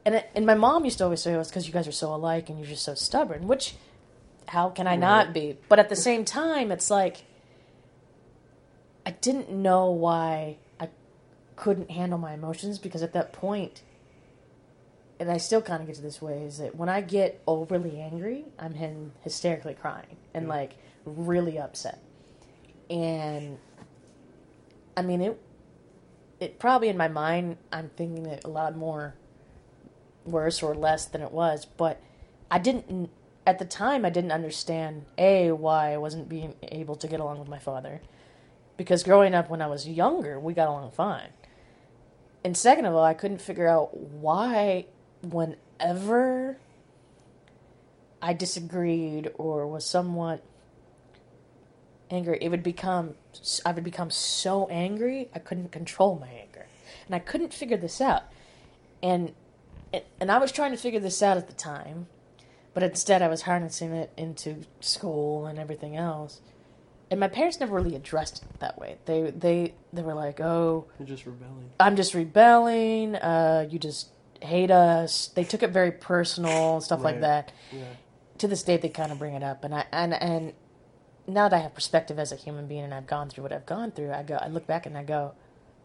and 0.04 0.24
and 0.34 0.46
my 0.46 0.54
mom 0.54 0.84
used 0.84 0.98
to 0.98 1.04
always 1.04 1.20
say, 1.20 1.34
"Oh, 1.34 1.40
it's 1.40 1.50
because 1.50 1.66
you 1.66 1.72
guys 1.72 1.86
are 1.86 1.92
so 1.92 2.14
alike 2.14 2.48
and 2.48 2.58
you're 2.58 2.68
just 2.68 2.84
so 2.84 2.94
stubborn." 2.94 3.46
Which, 3.46 3.74
how 4.48 4.70
can 4.70 4.86
I 4.86 4.96
not 4.96 5.32
be? 5.32 5.56
But 5.68 5.78
at 5.78 5.88
the 5.88 5.96
same 5.96 6.24
time, 6.24 6.70
it's 6.70 6.90
like 6.90 7.24
I 9.06 9.10
didn't 9.10 9.50
know 9.50 9.90
why 9.90 10.56
I 10.80 10.88
couldn't 11.56 11.90
handle 11.90 12.18
my 12.18 12.34
emotions 12.34 12.78
because 12.78 13.02
at 13.02 13.12
that 13.12 13.32
point, 13.32 13.82
and 15.20 15.30
I 15.30 15.36
still 15.36 15.62
kind 15.62 15.80
of 15.80 15.86
get 15.86 15.96
to 15.96 16.02
this 16.02 16.22
way, 16.22 16.42
is 16.42 16.58
that 16.58 16.74
when 16.74 16.88
I 16.88 17.00
get 17.00 17.42
overly 17.46 18.00
angry, 18.00 18.46
I'm 18.58 19.12
hysterically 19.22 19.74
crying 19.74 20.16
and 20.32 20.48
like 20.48 20.76
really 21.04 21.58
upset. 21.58 22.00
And 22.90 23.58
I 24.96 25.02
mean, 25.02 25.20
it, 25.20 25.40
it 26.40 26.58
probably 26.58 26.88
in 26.88 26.96
my 26.96 27.08
mind, 27.08 27.58
I'm 27.72 27.90
thinking 27.96 28.26
it 28.26 28.44
a 28.44 28.48
lot 28.48 28.76
more 28.76 29.14
worse 30.24 30.62
or 30.62 30.74
less 30.74 31.04
than 31.04 31.20
it 31.20 31.32
was, 31.32 31.66
but 31.66 32.00
I 32.50 32.58
didn't, 32.58 33.10
at 33.46 33.58
the 33.58 33.64
time, 33.64 34.04
I 34.04 34.10
didn't 34.10 34.32
understand 34.32 35.04
A, 35.18 35.52
why 35.52 35.92
I 35.92 35.98
wasn't 35.98 36.28
being 36.28 36.54
able 36.62 36.96
to 36.96 37.06
get 37.06 37.20
along 37.20 37.38
with 37.38 37.48
my 37.48 37.58
father. 37.58 38.00
Because 38.76 39.02
growing 39.02 39.34
up 39.34 39.50
when 39.50 39.62
I 39.62 39.66
was 39.66 39.86
younger, 39.86 40.40
we 40.40 40.54
got 40.54 40.68
along 40.68 40.90
fine. 40.92 41.30
And 42.42 42.56
second 42.56 42.86
of 42.86 42.94
all, 42.94 43.04
I 43.04 43.14
couldn't 43.14 43.40
figure 43.40 43.68
out 43.68 43.96
why, 43.96 44.86
whenever 45.22 46.58
I 48.20 48.32
disagreed 48.32 49.30
or 49.36 49.66
was 49.66 49.84
somewhat 49.84 50.42
angry, 52.10 52.38
it 52.40 52.48
would 52.48 52.62
become 52.62 53.14
I 53.66 53.72
would 53.72 53.84
become 53.84 54.10
so 54.10 54.66
angry 54.68 55.28
I 55.34 55.38
couldn't 55.38 55.72
control 55.72 56.18
my 56.18 56.28
anger, 56.28 56.66
and 57.06 57.14
I 57.14 57.18
couldn't 57.18 57.52
figure 57.52 57.76
this 57.76 58.00
out, 58.00 58.22
and 59.02 59.34
and 60.20 60.30
I 60.30 60.38
was 60.38 60.52
trying 60.52 60.70
to 60.70 60.76
figure 60.76 61.00
this 61.00 61.22
out 61.22 61.36
at 61.36 61.48
the 61.48 61.54
time, 61.54 62.06
but 62.74 62.82
instead 62.82 63.22
I 63.22 63.28
was 63.28 63.42
harnessing 63.42 63.92
it 63.92 64.12
into 64.16 64.62
school 64.80 65.46
and 65.46 65.58
everything 65.58 65.96
else. 65.96 66.40
And 67.10 67.20
my 67.20 67.28
parents 67.28 67.60
never 67.60 67.74
really 67.74 67.94
addressed 67.94 68.42
it 68.42 68.60
that 68.60 68.78
way. 68.78 68.98
They 69.04 69.30
they 69.30 69.74
they 69.92 70.02
were 70.02 70.14
like, 70.14 70.40
"Oh, 70.40 70.86
You're 70.98 71.06
just 71.06 71.26
rebelling. 71.26 71.70
I'm 71.78 71.96
just 71.96 72.14
rebelling. 72.14 73.14
Uh, 73.14 73.68
you 73.70 73.78
just 73.78 74.08
hate 74.40 74.70
us." 74.70 75.28
They 75.28 75.44
took 75.44 75.62
it 75.62 75.70
very 75.70 75.92
personal, 75.92 76.74
and 76.74 76.82
stuff 76.82 77.02
like 77.04 77.20
that. 77.20 77.52
Yeah. 77.70 77.84
To 78.38 78.48
this 78.48 78.62
day, 78.64 78.78
they 78.78 78.88
kind 78.88 79.12
of 79.12 79.18
bring 79.18 79.34
it 79.34 79.42
up, 79.42 79.62
and 79.64 79.74
I 79.74 79.84
and 79.92 80.14
and 80.14 80.54
now 81.26 81.48
that 81.48 81.56
I 81.56 81.60
have 81.60 81.74
perspective 81.74 82.18
as 82.18 82.32
a 82.32 82.36
human 82.36 82.66
being, 82.66 82.82
and 82.84 82.94
I've 82.94 83.06
gone 83.06 83.28
through 83.28 83.42
what 83.44 83.52
I've 83.52 83.66
gone 83.66 83.92
through, 83.92 84.12
I 84.12 84.22
go, 84.22 84.36
I 84.36 84.48
look 84.48 84.66
back 84.66 84.84
and 84.86 84.96
I 84.96 85.04
go, 85.04 85.32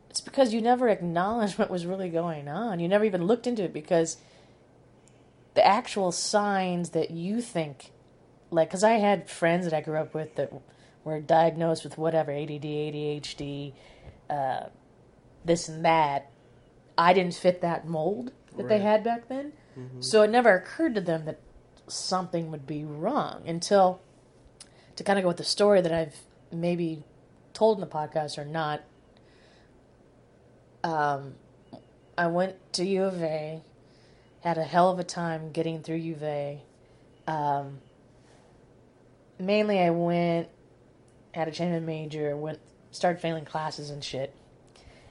it's 0.09 0.21
because 0.21 0.53
you 0.53 0.61
never 0.61 0.89
acknowledged 0.89 1.57
what 1.57 1.69
was 1.69 1.85
really 1.85 2.09
going 2.09 2.47
on. 2.47 2.79
You 2.79 2.87
never 2.87 3.05
even 3.05 3.25
looked 3.25 3.47
into 3.47 3.63
it 3.63 3.73
because 3.73 4.17
the 5.59 5.67
actual 5.67 6.13
signs 6.13 6.91
that 6.91 7.11
you 7.11 7.41
think, 7.41 7.91
like, 8.49 8.69
because 8.69 8.81
I 8.81 8.93
had 8.93 9.29
friends 9.29 9.65
that 9.65 9.73
I 9.73 9.81
grew 9.81 9.97
up 9.97 10.13
with 10.13 10.35
that 10.35 10.53
were 11.03 11.19
diagnosed 11.19 11.83
with 11.83 11.97
whatever 11.97 12.31
ADD, 12.31 12.63
ADHD, 12.63 13.73
uh, 14.29 14.67
this 15.43 15.67
and 15.67 15.83
that. 15.83 16.31
I 16.97 17.11
didn't 17.11 17.33
fit 17.33 17.59
that 17.59 17.85
mold 17.85 18.31
that 18.55 18.69
they 18.69 18.79
had 18.79 19.03
back 19.03 19.27
then, 19.27 19.51
so 19.99 20.21
it 20.21 20.29
never 20.29 20.55
occurred 20.55 20.95
to 20.95 21.01
them 21.01 21.25
that 21.25 21.41
something 21.87 22.51
would 22.51 22.65
be 22.65 22.85
wrong 22.85 23.43
until 23.45 23.99
to 24.95 25.03
kind 25.03 25.19
of 25.19 25.23
go 25.23 25.27
with 25.27 25.37
the 25.37 25.43
story 25.43 25.81
that 25.81 25.91
I've 25.91 26.15
maybe 26.53 27.03
told 27.51 27.77
in 27.77 27.81
the 27.81 27.87
podcast 27.87 28.37
or 28.37 28.45
not. 28.45 28.81
Um, 30.85 31.33
I 32.17 32.27
went 32.27 32.55
to 32.73 32.85
U 32.85 33.03
of 33.03 33.21
A, 33.21 33.61
had 34.41 34.57
a 34.57 34.63
hell 34.63 34.89
of 34.89 34.99
a 34.99 35.03
time 35.03 35.51
getting 35.51 35.81
through 35.81 35.97
U 35.97 36.13
of 36.15 36.23
A. 36.23 36.61
Um, 37.27 37.79
mainly, 39.37 39.79
I 39.79 39.89
went, 39.89 40.47
had 41.33 41.47
a 41.47 41.51
change 41.51 41.75
of 41.75 41.83
major, 41.83 42.35
went, 42.35 42.59
started 42.91 43.21
failing 43.21 43.45
classes 43.45 43.89
and 43.89 44.03
shit. 44.03 44.33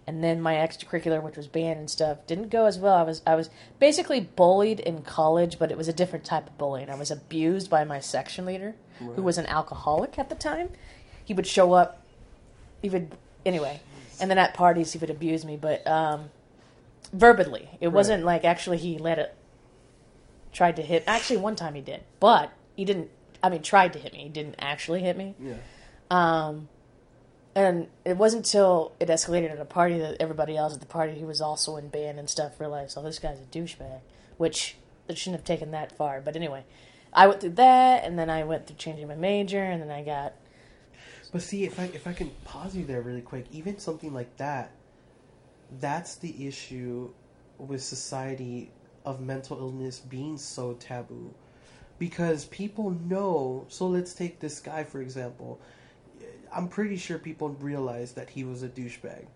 And 0.07 0.25
then 0.25 0.41
my 0.41 0.55
extracurricular, 0.55 1.23
which 1.23 1.37
was 1.37 1.47
band 1.47 1.79
and 1.79 1.91
stuff, 1.91 2.27
didn't 2.27 2.49
go 2.49 2.65
as 2.65 2.79
well. 2.79 2.95
I 2.95 3.03
was 3.03 3.21
I 3.27 3.35
was 3.35 3.51
basically 3.79 4.21
bullied 4.21 4.81
in 4.81 5.03
college, 5.03 5.59
but 5.59 5.71
it 5.71 5.77
was 5.77 5.87
a 5.87 5.93
different 5.93 6.25
type 6.25 6.47
of 6.47 6.57
bullying. 6.57 6.89
I 6.89 6.95
was 6.95 7.11
abused 7.11 7.69
by 7.69 7.85
my 7.85 8.01
section 8.01 8.47
leader, 8.47 8.75
who 9.17 9.23
was 9.23 9.37
an 9.37 9.45
alcoholic 9.45 10.19
at 10.19 10.31
the 10.31 10.35
time. 10.35 10.71
He 11.23 11.35
would 11.35 11.47
show 11.47 11.75
up, 11.75 12.03
he 12.81 12.89
would 12.89 13.15
anyway, 13.45 13.81
and 14.19 14.31
then 14.31 14.39
at 14.39 14.55
parties 14.55 14.93
he 14.93 14.99
would 14.99 15.11
abuse 15.11 15.45
me, 15.45 15.59
but 15.59 15.87
um, 15.87 16.31
verbally. 17.13 17.71
It 17.81 17.89
wasn't 17.89 18.25
like 18.25 18.45
actually 18.45 18.79
he 18.79 18.99
let 18.99 19.19
it 19.19 19.35
tried 20.53 20.77
to 20.77 20.83
hit. 20.83 21.05
Actually, 21.07 21.39
one 21.39 21.57
time 21.57 21.75
he 21.75 21.81
did, 21.81 22.03
but 22.21 22.53
he 22.77 22.85
didn't. 22.85 23.11
I 23.43 23.51
mean, 23.51 23.63
tried 23.63 23.93
to 23.93 23.99
hit 23.99 24.13
me. 24.13 24.25
He 24.25 24.29
didn't 24.29 24.57
actually 24.59 25.01
hit 25.03 25.17
me. 25.17 25.35
Yeah. 25.41 25.55
Um, 26.11 26.69
and 27.55 27.89
it 28.05 28.17
wasn't 28.17 28.47
until 28.47 28.93
it 29.01 29.09
escalated 29.09 29.51
at 29.51 29.61
a 29.61 29.65
party 29.65 29.99
that 29.99 30.17
everybody 30.21 30.57
else 30.57 30.75
at 30.75 30.81
the 30.81 30.87
party 30.87 31.19
who 31.19 31.27
was 31.27 31.41
also 31.41 31.77
in 31.77 31.89
band 31.89 32.19
and 32.19 32.29
stuff 32.29 32.61
realized, 32.61 32.97
oh, 32.97 33.03
this 33.03 33.19
guy's 33.19 33.41
a 33.41 33.45
douchebag, 33.45 34.01
which 34.37 34.77
it 35.09 35.19
shouldn't 35.19 35.41
have 35.41 35.45
taken 35.45 35.71
that 35.73 35.97
far. 35.97 36.21
But 36.21 36.37
anyway, 36.37 36.65
I 37.13 37.27
went 37.27 37.41
through 37.41 37.51
that, 37.51 38.05
and 38.05 38.19
then 38.19 38.31
I 38.31 38.45
went 38.45 38.67
through 38.67 38.77
changing 38.77 39.09
my 39.09 39.15
major, 39.17 39.63
and 39.63 39.83
then 39.83 39.91
I 39.91 40.03
got 40.03 40.35
But 41.33 41.43
see, 41.43 41.65
if 41.65 41.79
I 41.79 41.85
if 41.95 42.07
I 42.07 42.13
can 42.13 42.31
pause 42.45 42.77
you 42.77 42.85
there 42.85 43.03
really 43.03 43.23
quick, 43.23 43.47
even 43.53 43.79
something 43.79 44.13
like 44.13 44.37
that, 44.39 44.71
that's 45.81 46.17
the 46.17 46.47
issue 46.47 47.11
with 47.59 47.83
society 47.83 48.71
of 49.05 49.21
mental 49.21 49.59
illness 49.59 49.99
being 49.99 50.39
so 50.39 50.75
taboo, 50.75 51.33
because 51.99 52.45
people 52.47 52.91
know. 52.91 53.65
So 53.69 53.87
let's 53.87 54.15
take 54.15 54.41
this 54.41 54.61
guy 54.61 54.85
for 54.85 55.01
example. 55.01 55.61
I'm 56.53 56.69
pretty 56.69 56.97
sure 56.97 57.19
people 57.19 57.51
realize 57.61 58.13
that 58.13 58.31
he 58.31 58.45
was 58.45 58.63
a 58.63 58.69
douchebag. 58.69 59.27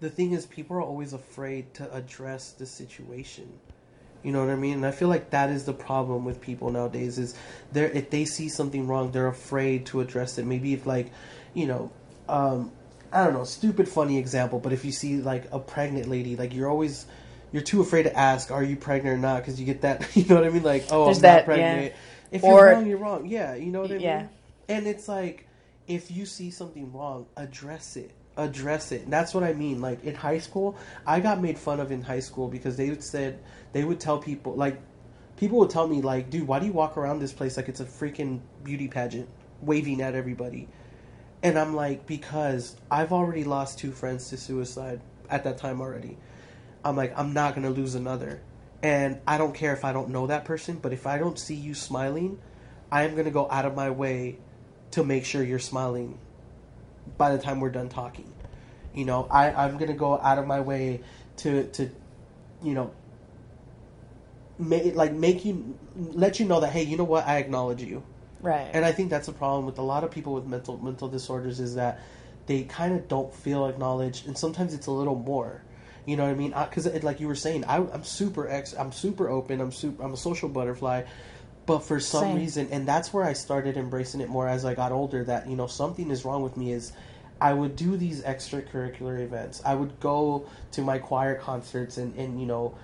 The 0.00 0.08
thing 0.08 0.32
is, 0.32 0.46
people 0.46 0.76
are 0.76 0.82
always 0.82 1.12
afraid 1.12 1.74
to 1.74 1.92
address 1.92 2.52
the 2.52 2.64
situation. 2.64 3.52
You 4.22 4.32
know 4.32 4.40
what 4.40 4.50
I 4.50 4.56
mean? 4.56 4.74
And 4.74 4.86
I 4.86 4.90
feel 4.92 5.08
like 5.08 5.30
that 5.30 5.50
is 5.50 5.64
the 5.64 5.72
problem 5.72 6.24
with 6.24 6.40
people 6.40 6.70
nowadays 6.70 7.18
is 7.18 7.34
they 7.72 7.86
if 7.86 8.10
they 8.10 8.24
see 8.24 8.48
something 8.48 8.86
wrong, 8.86 9.10
they're 9.10 9.26
afraid 9.26 9.86
to 9.86 10.00
address 10.00 10.38
it. 10.38 10.46
Maybe 10.46 10.72
if 10.72 10.86
like, 10.86 11.10
you 11.54 11.66
know, 11.66 11.90
um, 12.28 12.72
I 13.12 13.24
don't 13.24 13.34
know, 13.34 13.44
stupid 13.44 13.88
funny 13.88 14.18
example, 14.18 14.58
but 14.60 14.72
if 14.72 14.84
you 14.84 14.92
see 14.92 15.16
like 15.20 15.44
a 15.52 15.58
pregnant 15.58 16.08
lady, 16.08 16.36
like 16.36 16.54
you're 16.54 16.68
always 16.68 17.06
you're 17.52 17.62
too 17.62 17.80
afraid 17.80 18.04
to 18.04 18.16
ask, 18.16 18.50
are 18.52 18.62
you 18.62 18.76
pregnant 18.76 19.14
or 19.14 19.18
not? 19.18 19.38
Because 19.38 19.58
you 19.58 19.66
get 19.66 19.80
that, 19.80 20.08
you 20.16 20.24
know 20.26 20.36
what 20.36 20.44
I 20.44 20.50
mean? 20.50 20.62
Like, 20.62 20.86
oh, 20.90 21.06
There's 21.06 21.18
I'm 21.18 21.22
that, 21.22 21.36
not 21.36 21.44
pregnant. 21.46 21.82
yeah. 21.92 21.98
If 22.30 22.44
Or- 22.44 22.66
you're 22.66 22.74
wrong, 22.74 22.86
you're 22.86 22.98
wrong. 22.98 23.26
Yeah, 23.26 23.54
you 23.56 23.72
know 23.72 23.80
what 23.80 23.90
I 23.90 23.96
Yeah. 23.96 24.18
mean? 24.18 24.28
And 24.68 24.86
it's 24.86 25.08
like, 25.08 25.48
if 25.88 26.12
you 26.12 26.26
see 26.26 26.50
something 26.52 26.92
wrong, 26.92 27.26
address 27.36 27.96
it. 27.96 28.12
Address 28.36 28.92
it. 28.92 29.02
And 29.02 29.12
that's 29.12 29.34
what 29.34 29.42
I 29.42 29.52
mean. 29.52 29.80
Like 29.80 30.04
in 30.04 30.14
high 30.14 30.38
school, 30.38 30.76
I 31.04 31.18
got 31.18 31.42
made 31.42 31.58
fun 31.58 31.80
of 31.80 31.90
in 31.90 32.02
high 32.02 32.20
school 32.20 32.46
because 32.46 32.76
they 32.76 32.88
would 32.88 33.02
said 33.02 33.40
they 33.72 33.82
would 33.82 33.98
tell 33.98 34.18
people 34.18 34.54
like 34.54 34.80
people 35.36 35.58
would 35.58 35.70
tell 35.70 35.88
me 35.88 36.00
like, 36.00 36.30
dude, 36.30 36.46
why 36.46 36.60
do 36.60 36.66
you 36.66 36.72
walk 36.72 36.96
around 36.96 37.18
this 37.18 37.32
place 37.32 37.56
like 37.56 37.68
it's 37.68 37.80
a 37.80 37.84
freaking 37.84 38.38
beauty 38.62 38.86
pageant, 38.86 39.28
waving 39.60 40.00
at 40.00 40.14
everybody? 40.14 40.68
And 41.42 41.58
I'm 41.58 41.74
like, 41.74 42.06
because 42.06 42.76
I've 42.90 43.12
already 43.12 43.44
lost 43.44 43.78
two 43.78 43.92
friends 43.92 44.28
to 44.28 44.36
suicide 44.36 45.00
at 45.30 45.44
that 45.44 45.58
time 45.58 45.80
already. 45.80 46.18
I'm 46.84 46.96
like, 46.96 47.18
I'm 47.18 47.32
not 47.32 47.54
gonna 47.54 47.70
lose 47.70 47.94
another. 47.94 48.40
And 48.82 49.20
I 49.26 49.38
don't 49.38 49.54
care 49.54 49.72
if 49.72 49.84
I 49.84 49.92
don't 49.92 50.10
know 50.10 50.26
that 50.26 50.44
person, 50.44 50.78
but 50.80 50.92
if 50.92 51.06
I 51.06 51.18
don't 51.18 51.38
see 51.38 51.54
you 51.54 51.74
smiling, 51.74 52.38
I 52.90 53.04
am 53.04 53.14
gonna 53.14 53.30
go 53.30 53.48
out 53.50 53.64
of 53.64 53.74
my 53.74 53.90
way 53.90 54.38
to 54.92 55.04
make 55.04 55.24
sure 55.24 55.42
you're 55.42 55.58
smiling 55.58 56.18
by 57.16 57.34
the 57.34 57.42
time 57.42 57.60
we're 57.60 57.70
done 57.70 57.88
talking. 57.88 58.32
You 58.94 59.04
know, 59.04 59.26
I, 59.30 59.52
I'm 59.52 59.78
gonna 59.78 59.94
go 59.94 60.18
out 60.18 60.38
of 60.38 60.46
my 60.46 60.60
way 60.60 61.00
to 61.38 61.64
to 61.64 61.90
you 62.62 62.74
know 62.74 62.92
make 64.58 64.94
like 64.94 65.12
make 65.12 65.44
you 65.44 65.78
let 65.96 66.40
you 66.40 66.46
know 66.46 66.60
that 66.60 66.72
hey, 66.72 66.82
you 66.82 66.96
know 66.96 67.04
what, 67.04 67.26
I 67.26 67.38
acknowledge 67.38 67.82
you. 67.82 68.02
Right. 68.42 68.70
And 68.72 68.84
I 68.84 68.92
think 68.92 69.10
that's 69.10 69.28
a 69.28 69.32
problem 69.32 69.66
with 69.66 69.78
a 69.78 69.82
lot 69.82 70.04
of 70.04 70.10
people 70.10 70.34
with 70.34 70.46
mental 70.46 70.78
mental 70.78 71.08
disorders 71.08 71.60
is 71.60 71.74
that 71.74 72.00
they 72.46 72.62
kind 72.62 72.94
of 72.94 73.08
don't 73.08 73.32
feel 73.34 73.66
acknowledged, 73.66 74.26
and 74.26 74.36
sometimes 74.36 74.74
it's 74.74 74.86
a 74.86 74.90
little 74.90 75.14
more. 75.14 75.62
You 76.06 76.16
know 76.16 76.24
what 76.24 76.32
I 76.32 76.34
mean? 76.34 76.50
Because 76.50 76.86
like 77.02 77.20
you 77.20 77.28
were 77.28 77.34
saying, 77.34 77.64
I, 77.64 77.76
I'm 77.76 78.04
super 78.04 78.48
ex, 78.48 78.74
I'm 78.74 78.92
super 78.92 79.28
open, 79.28 79.60
I'm 79.60 79.70
super, 79.70 80.02
I'm 80.02 80.14
a 80.14 80.16
social 80.16 80.48
butterfly, 80.48 81.04
but 81.66 81.80
for 81.80 82.00
some 82.00 82.22
Same. 82.22 82.36
reason, 82.36 82.68
and 82.72 82.88
that's 82.88 83.12
where 83.12 83.24
I 83.24 83.34
started 83.34 83.76
embracing 83.76 84.20
it 84.20 84.28
more 84.28 84.48
as 84.48 84.64
I 84.64 84.74
got 84.74 84.92
older. 84.92 85.22
That 85.24 85.48
you 85.48 85.56
know 85.56 85.66
something 85.66 86.10
is 86.10 86.24
wrong 86.24 86.42
with 86.42 86.56
me 86.56 86.72
is. 86.72 86.92
I 87.42 87.54
would 87.54 87.74
do 87.74 87.96
these 87.96 88.22
extracurricular 88.22 89.24
events. 89.24 89.62
I 89.64 89.74
would 89.74 89.98
go 89.98 90.46
to 90.72 90.82
my 90.82 90.98
choir 90.98 91.36
concerts 91.36 91.96
and, 91.96 92.14
and 92.16 92.38
you 92.38 92.44
know 92.46 92.74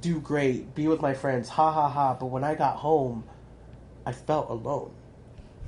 do 0.00 0.20
great, 0.20 0.74
be 0.74 0.88
with 0.88 1.00
my 1.00 1.14
friends, 1.14 1.48
ha 1.48 1.72
ha 1.72 1.88
ha. 1.88 2.14
But 2.14 2.26
when 2.26 2.44
I 2.44 2.54
got 2.54 2.76
home, 2.76 3.24
I 4.06 4.12
felt 4.12 4.50
alone. 4.50 4.92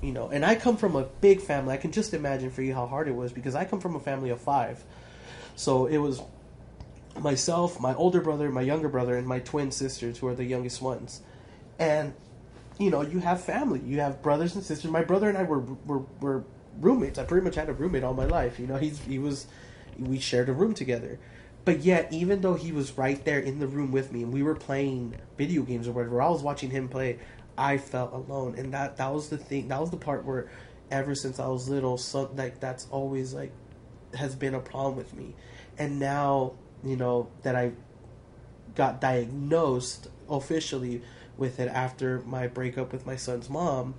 You 0.02 0.12
know, 0.12 0.28
and 0.28 0.46
I 0.46 0.54
come 0.54 0.78
from 0.78 0.96
a 0.96 1.04
big 1.20 1.42
family. 1.42 1.74
I 1.74 1.76
can 1.76 1.92
just 1.92 2.14
imagine 2.14 2.50
for 2.50 2.62
you 2.62 2.72
how 2.72 2.86
hard 2.86 3.06
it 3.06 3.14
was 3.14 3.32
because 3.32 3.54
I 3.54 3.66
come 3.66 3.80
from 3.80 3.96
a 3.96 4.00
family 4.00 4.30
of 4.30 4.40
five. 4.40 4.82
So 5.56 5.86
it 5.86 5.98
was 5.98 6.22
myself, 7.18 7.78
my 7.80 7.94
older 7.94 8.22
brother, 8.22 8.50
my 8.50 8.62
younger 8.62 8.88
brother, 8.88 9.16
and 9.16 9.26
my 9.26 9.40
twin 9.40 9.70
sisters 9.70 10.18
who 10.18 10.26
are 10.28 10.34
the 10.34 10.44
youngest 10.44 10.80
ones. 10.80 11.20
And 11.78 12.14
you 12.78 12.90
know, 12.90 13.02
you 13.02 13.18
have 13.18 13.42
family, 13.42 13.80
you 13.80 14.00
have 14.00 14.22
brothers 14.22 14.54
and 14.54 14.64
sisters. 14.64 14.90
My 14.90 15.02
brother 15.02 15.28
and 15.28 15.36
I 15.36 15.42
were 15.42 15.61
were, 15.61 16.02
were 16.20 16.44
roommates. 16.78 17.18
I 17.18 17.24
pretty 17.24 17.44
much 17.44 17.57
had 17.57 17.68
a 17.68 17.74
roommate 17.74 18.02
all 18.02 18.14
my 18.14 18.24
life. 18.24 18.59
You 18.59 18.66
know, 18.66 18.76
he's 18.76 18.98
he 19.00 19.18
was 19.18 19.46
we 19.98 20.18
shared 20.18 20.48
a 20.48 20.52
room 20.52 20.72
together. 20.72 21.18
But 21.64 21.80
yet, 21.80 22.11
even 22.11 22.40
though 22.40 22.55
he 22.55 22.72
was 22.72 22.96
right 22.96 23.22
there 23.24 23.38
in 23.38 23.61
the 23.61 23.66
room 23.66 23.92
with 23.92 24.12
me 24.12 24.22
and 24.22 24.32
we 24.32 24.42
were 24.42 24.55
playing 24.55 25.16
video 25.36 25.62
games 25.62 25.86
or 25.86 25.92
whatever, 25.92 26.22
I 26.22 26.28
was 26.30 26.42
watching 26.42 26.70
him 26.70 26.88
play, 26.88 27.18
I 27.61 27.76
felt 27.76 28.14
alone. 28.14 28.54
And 28.56 28.72
that 28.72 28.96
that 28.96 29.12
was 29.12 29.28
the 29.28 29.36
thing. 29.36 29.68
That 29.68 29.80
was 29.80 29.90
the 29.90 29.98
part 29.98 30.24
where 30.24 30.50
ever 30.90 31.14
since 31.14 31.38
I 31.38 31.46
was 31.46 31.68
little, 31.68 31.98
so 31.98 32.30
like 32.34 32.58
that's 32.58 32.88
always 32.90 33.34
like 33.34 33.52
has 34.14 34.34
been 34.34 34.54
a 34.54 34.61
problem 34.61 34.96
with 34.96 35.14
me. 35.14 35.34
And 35.78 36.00
now, 36.00 36.54
you 36.82 36.96
know, 36.96 37.28
that 37.42 37.54
I 37.54 37.72
got 38.74 39.00
diagnosed 39.00 40.08
officially 40.28 41.02
with 41.36 41.61
it 41.61 41.68
after 41.68 42.20
my 42.20 42.46
breakup 42.46 42.92
with 42.92 43.06
my 43.06 43.16
son's 43.16 43.50
mom, 43.50 43.94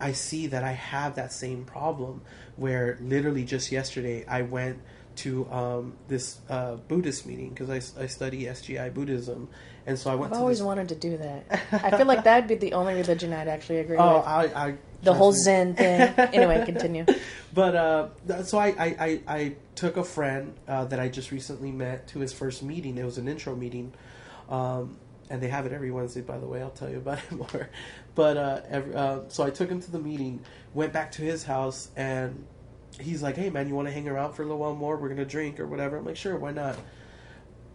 I 0.00 0.12
see 0.12 0.46
that 0.46 0.62
I 0.62 0.72
have 0.72 1.16
that 1.16 1.32
same 1.32 1.64
problem 1.64 2.22
where 2.56 2.98
literally 3.00 3.44
just 3.44 3.72
yesterday 3.72 4.24
I 4.26 4.42
went 4.42 4.78
to 5.16 5.50
um, 5.50 5.94
this 6.08 6.38
uh, 6.48 6.76
Buddhist 6.88 7.26
meeting 7.26 7.50
because 7.50 7.70
I, 7.70 8.02
I 8.02 8.06
study 8.06 8.44
SGI 8.44 8.92
Buddhism. 8.92 9.48
And 9.86 9.98
so 9.98 10.10
I 10.10 10.14
went 10.16 10.32
I've 10.32 10.40
always 10.40 10.58
this 10.58 10.66
wanted 10.66 10.88
to 10.90 10.94
do 10.96 11.16
that. 11.18 11.44
I 11.72 11.96
feel 11.96 12.06
like 12.06 12.24
that'd 12.24 12.48
be 12.48 12.56
the 12.56 12.72
only 12.72 12.94
religion 12.94 13.32
I'd 13.32 13.48
actually 13.48 13.78
agree 13.78 13.96
Oh, 13.98 14.18
with. 14.18 14.26
I, 14.26 14.42
I 14.68 14.74
The 15.02 15.14
whole 15.14 15.32
me. 15.32 15.38
Zen 15.38 15.74
thing. 15.76 16.00
Anyway, 16.18 16.64
continue. 16.64 17.04
But 17.54 17.74
uh, 17.74 18.08
so 18.44 18.58
I, 18.58 18.66
I, 18.66 18.96
I, 19.00 19.20
I 19.26 19.54
took 19.76 19.96
a 19.96 20.04
friend 20.04 20.52
uh, 20.68 20.84
that 20.86 21.00
I 21.00 21.08
just 21.08 21.30
recently 21.30 21.72
met 21.72 22.06
to 22.08 22.18
his 22.18 22.30
first 22.30 22.62
meeting. 22.62 22.98
It 22.98 23.04
was 23.06 23.16
an 23.16 23.28
intro 23.28 23.56
meeting, 23.56 23.94
um, 24.50 24.98
and 25.30 25.40
they 25.40 25.48
have 25.48 25.64
it 25.64 25.72
every 25.72 25.90
Wednesday. 25.90 26.20
By 26.20 26.36
the 26.36 26.46
way, 26.46 26.60
I'll 26.60 26.68
tell 26.68 26.90
you 26.90 26.98
about 26.98 27.20
it 27.20 27.32
more. 27.32 27.70
But 28.14 28.36
uh, 28.36 28.60
every, 28.68 28.94
uh, 28.94 29.20
so 29.28 29.42
I 29.42 29.48
took 29.48 29.70
him 29.70 29.80
to 29.80 29.90
the 29.90 29.98
meeting, 29.98 30.40
went 30.74 30.92
back 30.92 31.12
to 31.12 31.22
his 31.22 31.44
house, 31.44 31.88
and 31.96 32.44
he's 33.00 33.22
like, 33.22 33.36
"Hey 33.36 33.50
man, 33.50 33.68
you 33.68 33.74
want 33.74 33.88
to 33.88 33.92
hang 33.92 34.08
around 34.08 34.34
for 34.34 34.42
a 34.42 34.46
little 34.46 34.58
while 34.58 34.74
more? 34.74 34.96
We're 34.96 35.08
gonna 35.08 35.24
drink 35.24 35.60
or 35.60 35.66
whatever." 35.66 35.96
I'm 35.96 36.04
like, 36.04 36.16
"Sure, 36.16 36.36
why 36.36 36.52
not?" 36.52 36.76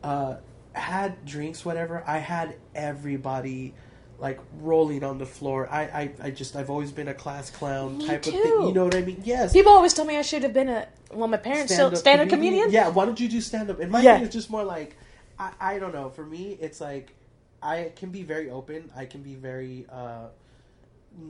Uh, 0.04 0.36
had 0.74 1.26
drinks, 1.26 1.66
whatever. 1.66 2.04
I 2.08 2.18
had 2.18 2.56
everybody 2.76 3.74
like 4.20 4.40
rolling 4.60 5.04
on 5.04 5.18
the 5.18 5.26
floor. 5.26 5.68
I, 5.70 5.82
I, 5.82 6.12
I 6.24 6.32
just 6.32 6.56
I've 6.56 6.70
always 6.70 6.92
been 6.92 7.08
a 7.08 7.14
class 7.14 7.50
clown 7.50 7.98
Me 7.98 8.08
type 8.08 8.26
of 8.26 8.34
thing. 8.34 8.44
You 8.44 8.72
know 8.74 8.86
what 8.86 8.96
I 8.96 9.02
mean? 9.02 9.22
Yes. 9.24 9.52
People 9.52 9.72
always 9.72 9.94
tell 9.94 10.06
me 10.06 10.18
I 10.18 10.22
should 10.22 10.44
have 10.44 10.54
been 10.54 10.70
a. 10.70 10.88
Well, 11.12 11.28
my 11.28 11.38
parents 11.38 11.74
still 11.74 11.94
stand-up 11.96 12.30
comedian. 12.30 12.72
Yeah, 12.72 12.88
why 12.90 13.06
don't 13.06 13.20
you 13.20 13.28
do 13.28 13.42
stand 13.42 13.70
up? 13.70 13.80
And 13.80 13.92
my 13.92 14.02
Yeah. 14.02 14.16
thing 14.16 14.24
is 14.28 14.34
just 14.34 14.50
more 14.50 14.64
like 14.64 14.96
I, 15.38 15.52
I 15.60 15.80
don't 15.80 15.94
know. 15.94 16.10
For 16.10 16.26
me, 16.26 16.58
it's 16.62 16.80
like 16.80 17.14
I 17.62 17.92
can 17.96 18.10
be 18.12 18.24
very 18.24 18.50
open. 18.50 18.92
I 18.96 19.06
can 19.06 19.22
be 19.24 19.36
very 19.36 19.86
uh 19.92 20.28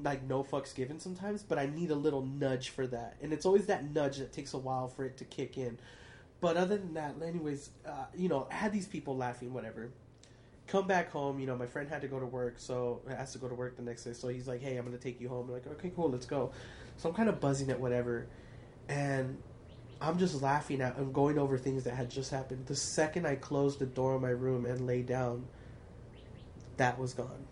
like 0.04 0.24
no 0.24 0.44
fucks 0.44 0.74
given 0.74 1.00
sometimes, 1.00 1.44
but 1.44 1.58
I 1.58 1.66
need 1.66 1.92
a 1.92 1.96
little 1.96 2.26
nudge 2.26 2.70
for 2.70 2.88
that. 2.88 3.18
And 3.22 3.34
it's 3.34 3.46
always 3.46 3.66
that 3.68 3.92
nudge 3.92 4.18
that 4.18 4.32
takes 4.32 4.54
a 4.54 4.58
while 4.58 4.88
for 4.88 5.06
it 5.06 5.18
to 5.18 5.26
kick 5.26 5.58
in. 5.58 5.78
But 6.40 6.58
other 6.58 6.78
than 6.78 6.94
that, 6.96 7.16
anyways, 7.24 7.70
uh, 7.86 8.06
you 8.16 8.30
know, 8.30 8.48
I 8.50 8.56
had 8.56 8.72
these 8.72 8.88
people 8.88 9.16
laughing, 9.16 9.54
whatever. 9.54 9.92
Come 10.68 10.88
back 10.88 11.12
home, 11.12 11.40
you 11.40 11.46
know, 11.46 11.56
my 11.56 11.68
friend 11.68 11.90
had 11.90 12.02
to 12.02 12.08
go 12.08 12.20
to 12.20 12.26
work, 12.26 12.56
so 12.58 13.02
has 13.08 13.34
to 13.34 13.38
go 13.38 13.48
to 13.48 13.56
work 13.56 13.76
the 13.76 13.84
next 13.84 14.04
day. 14.04 14.14
So 14.14 14.30
he's 14.30 14.48
like, 14.48 14.62
"Hey, 14.62 14.78
I'm 14.78 14.86
gonna 14.86 14.98
take 14.98 15.20
you 15.20 15.28
home." 15.30 15.48
I'm 15.48 15.54
like, 15.54 15.68
"Okay, 15.68 15.92
cool, 15.96 16.10
let's 16.10 16.26
go." 16.26 16.52
So 16.98 17.10
I'm 17.10 17.16
kind 17.16 17.30
of 17.30 17.40
buzzing 17.40 17.70
at 17.70 17.80
whatever, 17.80 18.28
and 18.88 19.38
I'm 20.00 20.18
just 20.18 20.42
laughing 20.42 20.82
at 20.82 20.98
and 20.98 21.14
going 21.14 21.38
over 21.38 21.58
things 21.58 21.84
that 21.84 21.94
had 21.94 22.10
just 22.10 22.32
happened. 22.32 22.66
The 22.66 22.76
second 22.76 23.28
I 23.28 23.36
closed 23.36 23.80
the 23.80 23.86
door 23.86 24.16
of 24.16 24.22
my 24.22 24.30
room 24.30 24.66
and 24.66 24.88
lay 24.88 25.04
down, 25.04 25.46
that 26.78 26.98
was 26.98 27.14
gone. 27.14 27.46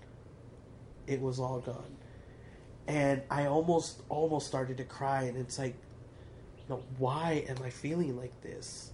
It 1.06 1.22
was 1.22 1.40
all 1.40 1.60
gone, 1.60 1.98
and 2.90 3.22
I 3.30 3.46
almost 3.46 4.02
almost 4.10 4.48
started 4.48 4.78
to 4.78 4.84
cry. 4.84 5.24
And 5.24 5.38
it's 5.38 5.60
like, 5.60 5.76
why 6.98 7.46
am 7.48 7.58
I 7.64 7.70
feeling 7.70 8.18
like 8.18 8.42
this? 8.42 8.92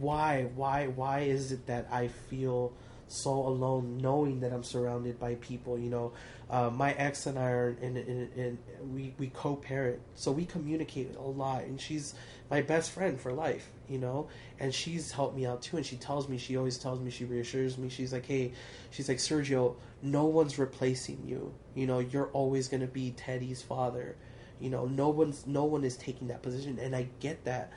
Why, 0.00 0.48
why, 0.56 0.88
why 0.88 1.20
is 1.20 1.52
it 1.52 1.66
that 1.68 1.86
I 1.92 2.08
feel 2.08 2.72
so 3.06 3.30
alone, 3.30 3.98
knowing 3.98 4.40
that 4.40 4.52
I'm 4.52 4.64
surrounded 4.64 5.20
by 5.20 5.36
people? 5.36 5.78
You 5.78 5.90
know, 5.90 6.12
uh, 6.50 6.70
my 6.70 6.92
ex 6.94 7.26
and 7.26 7.38
I 7.38 7.50
are 7.50 7.76
in, 7.80 7.96
in, 7.96 8.28
in 8.36 8.58
we 8.92 9.14
we 9.16 9.28
co-parent, 9.28 10.00
so 10.16 10.32
we 10.32 10.44
communicate 10.44 11.14
a 11.14 11.22
lot, 11.22 11.62
and 11.64 11.80
she's 11.80 12.14
my 12.50 12.62
best 12.62 12.90
friend 12.90 13.18
for 13.18 13.32
life. 13.32 13.70
You 13.88 13.98
know, 13.98 14.28
and 14.58 14.74
she's 14.74 15.12
helped 15.12 15.36
me 15.36 15.46
out 15.46 15.62
too. 15.62 15.76
And 15.76 15.86
she 15.86 15.96
tells 15.96 16.28
me, 16.28 16.36
she 16.36 16.56
always 16.56 16.78
tells 16.78 16.98
me, 17.00 17.10
she 17.10 17.24
reassures 17.24 17.78
me. 17.78 17.88
She's 17.88 18.12
like, 18.12 18.26
hey, 18.26 18.52
she's 18.90 19.08
like 19.08 19.18
Sergio, 19.18 19.76
no 20.02 20.24
one's 20.24 20.58
replacing 20.58 21.24
you. 21.26 21.54
You 21.74 21.86
know, 21.86 21.98
you're 21.98 22.28
always 22.28 22.68
gonna 22.68 22.86
be 22.86 23.10
Teddy's 23.12 23.62
father. 23.62 24.16
You 24.60 24.70
know, 24.70 24.86
no 24.86 25.08
one's 25.08 25.46
no 25.46 25.64
one 25.64 25.84
is 25.84 25.96
taking 25.96 26.28
that 26.28 26.42
position, 26.42 26.78
and 26.78 26.94
I 26.94 27.08
get 27.20 27.44
that. 27.44 27.72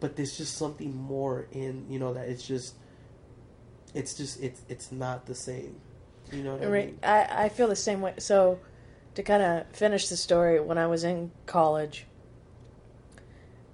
But 0.00 0.16
there's 0.16 0.36
just 0.36 0.56
something 0.56 0.94
more 0.94 1.48
in 1.52 1.86
you 1.90 1.98
know 1.98 2.14
that 2.14 2.28
it's 2.28 2.46
just, 2.46 2.74
it's 3.94 4.14
just 4.14 4.40
it's 4.42 4.62
it's 4.68 4.92
not 4.92 5.26
the 5.26 5.34
same. 5.34 5.80
You 6.32 6.42
know 6.42 6.54
what 6.54 6.62
I 6.62 6.68
Right. 6.68 6.70
mean? 6.70 6.98
I, 7.02 7.44
I 7.44 7.48
feel 7.48 7.68
the 7.68 7.76
same 7.76 8.00
way. 8.00 8.14
So, 8.18 8.60
to 9.14 9.22
kind 9.22 9.42
of 9.42 9.66
finish 9.76 10.08
the 10.08 10.16
story, 10.16 10.60
when 10.60 10.78
I 10.78 10.86
was 10.86 11.04
in 11.04 11.30
college, 11.46 12.06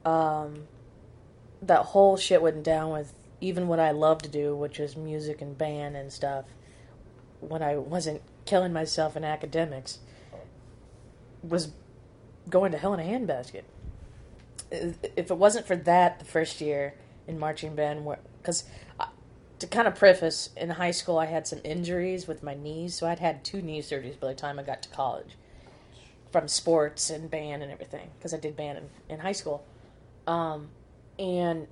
um, 0.04 0.64
that 1.62 1.80
whole 1.80 2.16
shit 2.16 2.42
went 2.42 2.62
down 2.62 2.90
with 2.92 3.12
even 3.40 3.68
what 3.68 3.80
I 3.80 3.90
love 3.90 4.22
to 4.22 4.28
do, 4.28 4.54
which 4.54 4.78
is 4.78 4.96
music 4.96 5.40
and 5.42 5.56
band 5.56 5.96
and 5.96 6.12
stuff. 6.12 6.44
When 7.48 7.62
I 7.62 7.76
wasn't 7.76 8.22
killing 8.44 8.72
myself 8.72 9.16
in 9.16 9.24
academics, 9.24 9.98
was 11.42 11.72
going 12.48 12.72
to 12.72 12.78
hell 12.78 12.94
in 12.94 13.00
a 13.00 13.02
handbasket. 13.02 13.62
If 14.70 15.30
it 15.30 15.36
wasn't 15.36 15.66
for 15.66 15.76
that, 15.76 16.18
the 16.18 16.24
first 16.24 16.60
year 16.60 16.94
in 17.26 17.38
marching 17.38 17.74
band, 17.74 18.06
because 18.40 18.64
to 19.58 19.66
kind 19.66 19.86
of 19.86 19.94
preface, 19.94 20.50
in 20.56 20.70
high 20.70 20.90
school 20.90 21.18
I 21.18 21.26
had 21.26 21.46
some 21.46 21.60
injuries 21.64 22.26
with 22.26 22.42
my 22.42 22.54
knees, 22.54 22.94
so 22.94 23.06
I'd 23.06 23.20
had 23.20 23.44
two 23.44 23.62
knee 23.62 23.80
surgeries 23.80 24.18
by 24.18 24.28
the 24.28 24.34
time 24.34 24.58
I 24.58 24.62
got 24.62 24.82
to 24.82 24.88
college, 24.88 25.36
from 26.32 26.48
sports 26.48 27.10
and 27.10 27.30
band 27.30 27.62
and 27.62 27.70
everything, 27.70 28.10
because 28.18 28.34
I 28.34 28.38
did 28.38 28.56
band 28.56 28.78
in, 28.78 29.14
in 29.14 29.20
high 29.20 29.32
school, 29.32 29.64
um, 30.26 30.68
and 31.18 31.68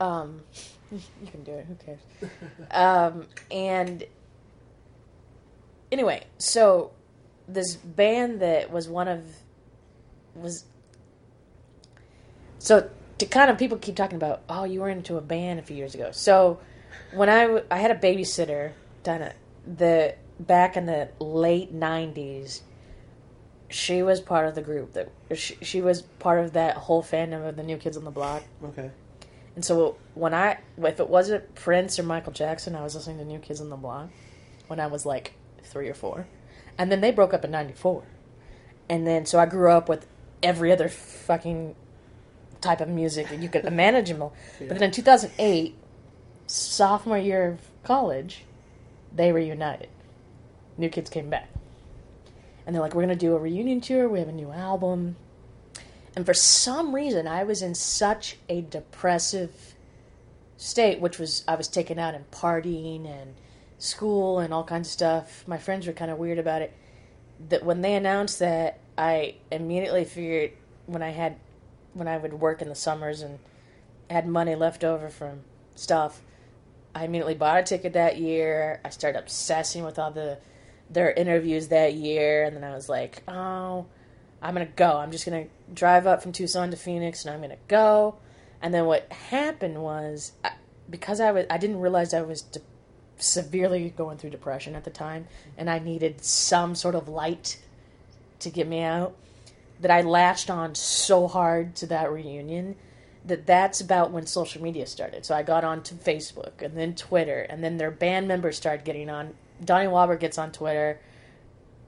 um, 0.00 0.40
you 0.92 1.00
can 1.30 1.42
do 1.44 1.52
it. 1.52 1.66
Who 1.66 1.74
cares? 1.76 2.00
um, 2.70 3.26
and 3.50 4.04
anyway, 5.90 6.24
so 6.38 6.92
this 7.48 7.76
band 7.76 8.40
that 8.40 8.70
was 8.70 8.88
one 8.88 9.08
of 9.08 9.24
was 10.34 10.64
so 12.58 12.90
to 13.18 13.26
kind 13.26 13.50
of 13.50 13.58
people 13.58 13.78
keep 13.78 13.96
talking 13.96 14.16
about 14.16 14.42
oh 14.48 14.64
you 14.64 14.80
were 14.80 14.88
into 14.88 15.16
a 15.16 15.20
band 15.20 15.58
a 15.58 15.62
few 15.62 15.76
years 15.76 15.94
ago 15.94 16.10
so 16.12 16.58
when 17.12 17.28
I 17.28 17.62
I 17.70 17.78
had 17.78 17.90
a 17.90 17.94
babysitter 17.94 18.72
down 19.02 19.22
at 19.22 19.36
the 19.66 20.14
back 20.38 20.76
in 20.76 20.86
the 20.86 21.08
late 21.18 21.74
90s 21.74 22.60
she 23.68 24.02
was 24.02 24.20
part 24.20 24.46
of 24.46 24.54
the 24.54 24.62
group 24.62 24.92
that 24.92 25.10
she, 25.34 25.56
she 25.62 25.80
was 25.80 26.02
part 26.02 26.44
of 26.44 26.52
that 26.52 26.76
whole 26.76 27.02
fandom 27.02 27.48
of 27.48 27.56
the 27.56 27.62
new 27.62 27.76
kids 27.76 27.96
on 27.96 28.04
the 28.04 28.10
block 28.10 28.42
Okay. 28.62 28.90
And 29.56 29.64
so 29.64 29.96
when 30.14 30.32
i 30.32 30.58
if 30.78 31.00
it 31.00 31.08
wasn't 31.08 31.54
prince 31.56 31.98
or 31.98 32.04
michael 32.04 32.32
jackson 32.32 32.76
i 32.76 32.82
was 32.82 32.94
listening 32.94 33.18
to 33.18 33.24
new 33.24 33.40
kids 33.40 33.60
on 33.60 33.68
the 33.68 33.76
block 33.76 34.08
when 34.68 34.78
i 34.78 34.86
was 34.86 35.04
like 35.04 35.34
three 35.64 35.88
or 35.88 35.94
four 35.94 36.26
and 36.78 36.92
then 36.92 37.00
they 37.00 37.10
broke 37.10 37.34
up 37.34 37.44
in 37.44 37.50
94 37.50 38.04
and 38.88 39.06
then 39.06 39.26
so 39.26 39.40
i 39.40 39.46
grew 39.46 39.70
up 39.70 39.88
with 39.88 40.06
every 40.42 40.70
other 40.70 40.88
fucking 40.88 41.74
type 42.60 42.80
of 42.80 42.88
music 42.88 43.28
that 43.28 43.40
you 43.40 43.48
could 43.48 43.64
imaginable. 43.64 44.34
Yeah. 44.60 44.68
But 44.68 44.78
then 44.78 44.84
in 44.84 44.90
2008, 44.90 45.74
sophomore 46.46 47.18
year 47.18 47.48
of 47.48 47.60
college, 47.84 48.44
they 49.14 49.32
reunited. 49.32 49.88
New 50.78 50.88
Kids 50.88 51.10
came 51.10 51.28
back. 51.28 51.50
And 52.64 52.74
they're 52.74 52.82
like, 52.82 52.94
we're 52.94 53.04
going 53.04 53.16
to 53.16 53.26
do 53.26 53.36
a 53.36 53.38
reunion 53.38 53.80
tour. 53.80 54.08
We 54.08 54.18
have 54.18 54.28
a 54.28 54.32
new 54.32 54.50
album. 54.50 55.16
And 56.16 56.24
for 56.24 56.34
some 56.34 56.94
reason, 56.94 57.28
I 57.28 57.44
was 57.44 57.60
in 57.60 57.74
such 57.74 58.38
a 58.48 58.62
depressive 58.62 59.74
state, 60.56 60.98
which 60.98 61.18
was, 61.18 61.44
I 61.46 61.56
was 61.56 61.68
taken 61.68 61.98
out 61.98 62.14
and 62.14 62.28
partying 62.30 63.06
and 63.06 63.34
school 63.78 64.38
and 64.38 64.54
all 64.54 64.64
kinds 64.64 64.88
of 64.88 64.92
stuff. 64.92 65.44
My 65.46 65.58
friends 65.58 65.86
were 65.86 65.92
kind 65.92 66.10
of 66.10 66.16
weird 66.16 66.38
about 66.38 66.62
it. 66.62 66.72
That 67.50 67.64
when 67.64 67.82
they 67.82 67.94
announced 67.94 68.38
that, 68.38 68.80
I 68.96 69.34
immediately 69.50 70.06
figured 70.06 70.52
when 70.86 71.02
I 71.02 71.10
had 71.10 71.36
when 71.92 72.08
I 72.08 72.16
would 72.16 72.34
work 72.34 72.62
in 72.62 72.68
the 72.68 72.74
summers 72.74 73.22
and 73.22 73.38
had 74.08 74.26
money 74.26 74.54
left 74.54 74.84
over 74.84 75.08
from 75.08 75.40
stuff, 75.74 76.22
I 76.94 77.04
immediately 77.04 77.34
bought 77.34 77.58
a 77.58 77.62
ticket 77.62 77.94
that 77.94 78.18
year. 78.18 78.80
I 78.84 78.90
started 78.90 79.18
obsessing 79.18 79.84
with 79.84 79.98
all 79.98 80.10
the 80.10 80.38
their 80.88 81.10
interviews 81.12 81.68
that 81.68 81.94
year, 81.94 82.44
and 82.44 82.56
then 82.56 82.64
I 82.64 82.74
was 82.74 82.88
like, 82.88 83.22
"Oh, 83.28 83.86
I'm 84.42 84.54
gonna 84.54 84.66
go. 84.66 84.98
I'm 84.98 85.10
just 85.10 85.24
gonna 85.24 85.46
drive 85.72 86.06
up 86.06 86.22
from 86.22 86.32
Tucson 86.32 86.70
to 86.70 86.76
Phoenix, 86.76 87.24
and 87.24 87.34
I'm 87.34 87.40
gonna 87.40 87.56
go." 87.68 88.16
And 88.62 88.72
then 88.72 88.86
what 88.86 89.10
happened 89.12 89.82
was, 89.82 90.32
because 90.88 91.20
I 91.20 91.32
was, 91.32 91.46
I 91.50 91.58
didn't 91.58 91.80
realize 91.80 92.14
I 92.14 92.22
was 92.22 92.42
de- 92.42 92.60
severely 93.18 93.90
going 93.90 94.18
through 94.18 94.30
depression 94.30 94.74
at 94.74 94.84
the 94.84 94.90
time, 94.90 95.26
and 95.56 95.68
I 95.68 95.78
needed 95.78 96.24
some 96.24 96.74
sort 96.74 96.94
of 96.94 97.08
light 97.08 97.58
to 98.40 98.50
get 98.50 98.66
me 98.66 98.82
out 98.82 99.14
that 99.80 99.90
I 99.90 100.02
latched 100.02 100.50
on 100.50 100.74
so 100.74 101.28
hard 101.28 101.74
to 101.76 101.86
that 101.86 102.10
reunion 102.10 102.76
that 103.24 103.46
that's 103.46 103.80
about 103.80 104.12
when 104.12 104.26
social 104.26 104.62
media 104.62 104.86
started. 104.86 105.26
So 105.26 105.34
I 105.34 105.42
got 105.42 105.64
on 105.64 105.82
to 105.84 105.94
Facebook 105.94 106.62
and 106.62 106.76
then 106.76 106.94
Twitter, 106.94 107.40
and 107.40 107.62
then 107.62 107.76
their 107.76 107.90
band 107.90 108.28
members 108.28 108.56
started 108.56 108.84
getting 108.84 109.10
on. 109.10 109.34
Donnie 109.64 109.88
Wahlberg 109.88 110.20
gets 110.20 110.38
on 110.38 110.52
Twitter. 110.52 111.00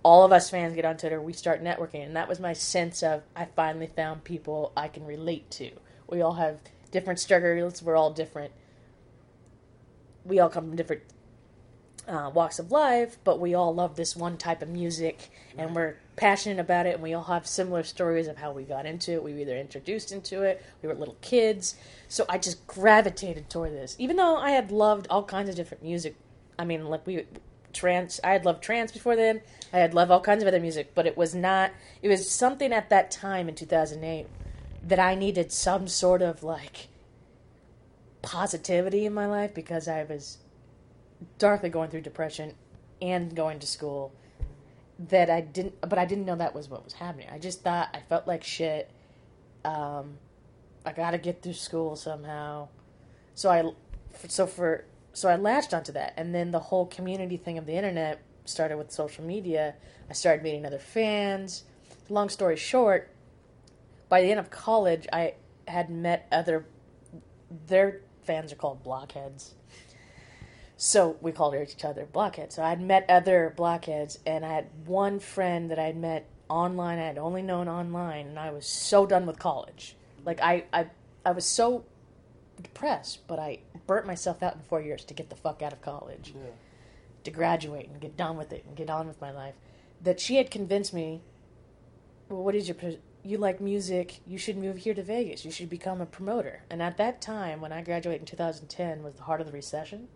All 0.09 0.25
of 0.25 0.33
us 0.33 0.49
fans 0.49 0.75
get 0.75 0.87
on 0.87 0.97
Twitter. 0.97 1.21
We 1.21 1.35
start 1.35 1.63
networking, 1.63 2.03
and 2.03 2.17
that 2.17 2.31
was 2.31 2.41
my 2.41 2.55
sense 2.55 3.03
of 3.03 3.25
I 3.37 3.45
finally 3.45 3.89
found 3.89 4.25
people 4.25 4.73
I 4.75 4.89
can 4.89 5.05
relate 5.05 5.51
to. 5.51 5.71
We 6.09 6.23
all 6.23 6.33
have 6.33 6.61
different 6.91 7.21
struggles. 7.21 7.83
We're 7.83 7.95
all 7.95 8.11
different. 8.11 8.55
We 10.25 10.41
all 10.41 10.49
come 10.49 10.69
from 10.69 10.77
different 10.77 11.03
uh, 12.09 12.31
walks 12.33 12.59
of 12.59 12.73
life, 12.73 13.19
but 13.23 13.39
we 13.39 13.53
all 13.53 13.75
love 13.75 13.97
this 13.97 14.17
one 14.17 14.39
type 14.39 14.63
of 14.63 14.71
music, 14.71 15.29
and 15.59 15.77
we're 15.77 15.97
passionate 16.17 16.59
about 16.59 16.87
it, 16.87 16.95
and 16.95 17.03
we 17.03 17.13
all 17.13 17.25
have 17.25 17.47
similar 17.47 17.83
stories 17.83 18.29
of 18.29 18.39
how 18.39 18.51
we 18.51 18.63
got 18.63 18.87
into 18.87 19.13
it. 19.13 19.23
We 19.23 19.35
were 19.35 19.41
either 19.41 19.59
introduced 19.59 20.11
into 20.11 20.41
it, 20.41 20.65
we 20.81 20.89
were 20.89 20.95
little 20.95 21.19
kids, 21.21 21.75
so 22.09 22.25
I 22.31 22.39
just 22.39 22.67
gravitated 22.67 23.51
toward 23.51 23.73
this. 23.73 23.95
Even 23.99 24.17
though 24.17 24.39
I 24.39 24.53
had 24.53 24.73
loved 24.73 25.07
all 25.11 25.25
kinds 25.25 25.51
of 25.51 25.55
different 25.55 25.83
music, 25.83 26.17
I 26.59 26.65
mean, 26.65 26.87
like 26.87 27.07
we 27.07 27.27
trance. 27.73 28.21
I 28.23 28.33
had 28.33 28.45
loved 28.45 28.63
trance 28.63 28.93
before 28.93 29.17
then. 29.17 29.41
I 29.73 29.79
had 29.79 29.95
loved 29.95 30.11
all 30.11 30.21
kinds 30.21 30.43
of 30.43 30.49
other 30.49 30.61
music, 30.61 30.93
but 30.95 31.07
it 31.07 31.17
was 31.17 31.35
not. 31.35 31.73
It 32.03 32.09
was 32.09 32.31
something 32.31 32.73
at 32.73 32.91
that 32.91 33.11
time 33.11 33.49
in 33.49 33.55
2008 33.55 34.27
that 34.83 34.99
I 34.99 35.15
needed 35.15 35.53
some 35.53 35.89
sort 35.89 36.23
of 36.23 36.43
like 36.43 36.89
positivity 38.23 39.07
in 39.07 39.15
my 39.15 39.27
life 39.27 39.55
because 39.55 39.89
I 39.89 40.05
was 40.05 40.39
darkly 41.39 41.69
going 41.69 41.91
through 41.91 42.03
depression 42.03 42.55
and 43.01 43.35
going 43.35 43.59
to 43.61 43.67
school 43.67 44.13
that 44.99 45.31
I 45.31 45.41
didn't 45.41 45.81
but 45.81 45.99
I 45.99 46.05
didn't 46.05 46.25
know 46.25 46.35
that 46.37 46.55
was 46.55 46.69
what 46.69 46.85
was 46.85 46.95
happening. 46.95 47.29
I 47.33 47.39
just 47.39 47.63
thought 47.63 47.89
I 47.95 48.01
felt 48.01 48.27
like 48.27 48.43
shit. 48.43 48.91
Um 49.65 50.19
I 50.85 50.93
got 50.93 51.11
to 51.11 51.19
get 51.19 51.43
through 51.43 51.53
school 51.55 51.97
somehow. 51.97 52.69
So 53.35 53.51
I 53.51 53.71
so 54.29 54.47
for 54.47 54.85
so 55.19 55.29
I 55.29 55.37
latched 55.37 55.75
onto 55.75 55.93
that 55.93 56.15
and 56.17 56.35
then 56.35 56.51
the 56.51 56.59
whole 56.59 56.87
community 56.87 57.37
thing 57.37 57.59
of 57.59 57.67
the 57.67 57.75
internet 57.75 58.23
started 58.45 58.77
with 58.77 58.91
social 58.91 59.25
media. 59.25 59.75
I 60.09 60.13
started 60.13 60.43
meeting 60.43 60.65
other 60.65 60.79
fans. 60.79 61.65
Long 62.09 62.29
story 62.29 62.57
short, 62.57 63.11
by 64.09 64.23
the 64.23 64.31
end 64.31 64.41
of 64.41 64.51
college 64.51 65.07
I 65.13 65.35
had 65.67 65.91
met 65.91 66.27
other 66.33 66.67
their 67.67 68.01
fans 68.23 68.53
are 68.53 68.57
called 68.57 68.83
blockheads 68.83 69.55
so 70.81 71.17
we 71.21 71.33
called 71.33 71.57
each 71.57 71.85
other 71.85 72.07
blockheads. 72.07 72.55
So 72.55 72.63
I'd 72.63 72.81
met 72.81 73.05
other 73.09 73.53
blockheads, 73.57 74.21
and 74.25 74.47
I 74.47 74.55
had 74.55 74.69
one 74.87 75.19
friend 75.19 75.73
that 75.73 75.79
I'd 75.79 75.97
met 75.97 76.31
online. 76.49 77.01
I 77.01 77.07
had 77.07 77.19
only 77.19 77.43
known 77.43 77.69
online, 77.69 78.29
and 78.29 78.39
I 78.39 78.51
was 78.53 78.65
so 78.65 79.05
done 79.05 79.27
with 79.27 79.41
college. 79.41 79.97
Like 80.25 80.41
I, 80.41 80.65
I, 80.73 80.87
I 81.27 81.33
was 81.33 81.45
so 81.45 81.85
depressed, 82.63 83.27
but 83.27 83.41
I 83.41 83.59
burnt 83.89 84.07
myself 84.07 84.41
out 84.43 84.55
in 84.55 84.61
four 84.61 84.81
years 84.81 85.05
to 85.07 85.15
get 85.15 85.31
the 85.31 85.35
fuck 85.35 85.63
out 85.63 85.73
of 85.73 85.81
college, 85.81 86.33
Yeah. 86.37 86.51
to 87.25 87.31
graduate 87.33 87.89
and 87.89 88.01
get 88.01 88.17
done 88.17 88.37
with 88.37 88.53
it 88.53 88.65
and 88.65 88.77
get 88.77 88.89
on 88.89 89.09
with 89.09 89.21
my 89.21 89.33
life. 89.33 89.55
That 90.01 90.21
she 90.21 90.37
had 90.37 90.53
convinced 90.53 90.95
me. 90.95 91.23
Well, 92.29 92.45
what 92.45 92.55
is 92.55 92.69
your 92.69 92.77
you 93.25 93.39
like 93.39 93.61
music? 93.61 94.21
You 94.27 94.39
should 94.39 94.57
move 94.57 94.77
here 94.77 94.95
to 94.95 95.03
Vegas. 95.03 95.45
You 95.45 95.51
should 95.51 95.69
become 95.71 96.01
a 96.01 96.07
promoter. 96.07 96.63
And 96.71 96.81
at 96.83 96.99
that 96.99 97.21
time, 97.21 97.61
when 97.61 97.73
I 97.73 97.83
graduated 97.83 98.21
in 98.23 98.27
2010, 98.27 99.03
was 99.03 99.15
the 99.15 99.23
heart 99.23 99.41
of 99.41 99.47
the 99.47 99.53
recession. 99.53 100.09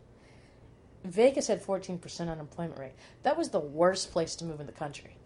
Vegas 1.03 1.49
had 1.49 1.61
14% 1.64 2.31
unemployment 2.31 2.79
rate. 2.79 2.95
That 3.25 3.37
was 3.37 3.49
the 3.49 3.59
worst 3.59 4.12
place 4.12 4.37
to 4.37 4.45
move 4.45 4.61
in 4.61 4.66
the 4.66 4.73
country. 4.73 5.16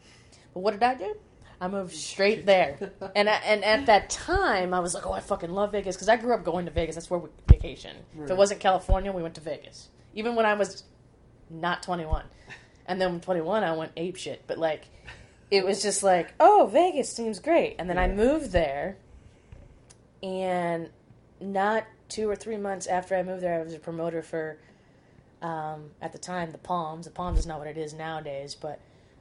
But 0.55 0.61
what 0.61 0.70
did 0.70 0.82
I 0.82 0.94
do? 0.94 1.16
I 1.61 1.68
moved 1.68 1.94
straight 1.94 2.46
there. 2.46 2.92
And 3.14 3.28
I, 3.28 3.34
and 3.44 3.64
at 3.64 3.86
that 3.86 4.11
time, 4.11 4.74
I 4.74 4.80
was 4.80 4.94
like, 4.94 5.07
"Oh, 5.07 5.12
I 5.12 5.20
fucking 5.20 5.50
love 5.50 5.72
Vegas" 5.72 5.96
because 5.96 6.09
I 6.09 6.16
grew 6.16 6.34
up 6.34 6.44
going 6.44 6.66
to 6.66 6.70
Vegas. 6.70 6.94
That's 6.96 7.09
where 7.09 7.20
we 7.20 7.30
vacation. 7.48 7.96
If 8.22 8.30
it 8.30 8.36
wasn't 8.36 8.61
California, 8.61 9.12
we 9.12 9.22
went 9.22 9.34
to 9.36 9.40
Vegas. 9.40 9.88
Even 10.14 10.34
when 10.34 10.46
I 10.46 10.54
was 10.54 10.84
not 11.50 11.82
21. 11.82 12.24
And 12.88 13.00
then 13.00 13.12
when 13.12 13.20
21, 13.20 13.64
I 13.64 13.72
went 13.72 13.92
ape 13.96 14.16
shit. 14.16 14.44
But 14.46 14.59
like, 14.59 14.84
it 15.50 15.64
was 15.64 15.82
just 15.82 16.02
like, 16.02 16.34
"Oh, 16.38 16.68
Vegas 16.72 17.12
seems 17.12 17.40
great." 17.40 17.76
And 17.78 17.88
then 17.88 17.98
I 17.98 18.09
moved 18.09 18.52
there, 18.52 18.98
and 20.22 20.90
not 21.40 21.84
two 22.09 22.28
or 22.28 22.36
three 22.36 22.57
months 22.57 22.86
after 22.86 23.16
I 23.16 23.22
moved 23.22 23.42
there, 23.42 23.59
I 23.59 23.62
was 23.62 23.74
a 23.74 23.78
promoter 23.78 24.22
for 24.22 24.59
um, 25.42 25.90
at 26.00 26.12
the 26.12 26.18
time 26.18 26.52
the 26.52 26.59
Palms. 26.59 27.07
The 27.07 27.12
Palms 27.12 27.38
is 27.38 27.46
not 27.46 27.59
what 27.59 27.68
it 27.68 27.76
is 27.76 27.92
nowadays, 27.92 28.54
but 28.54 28.80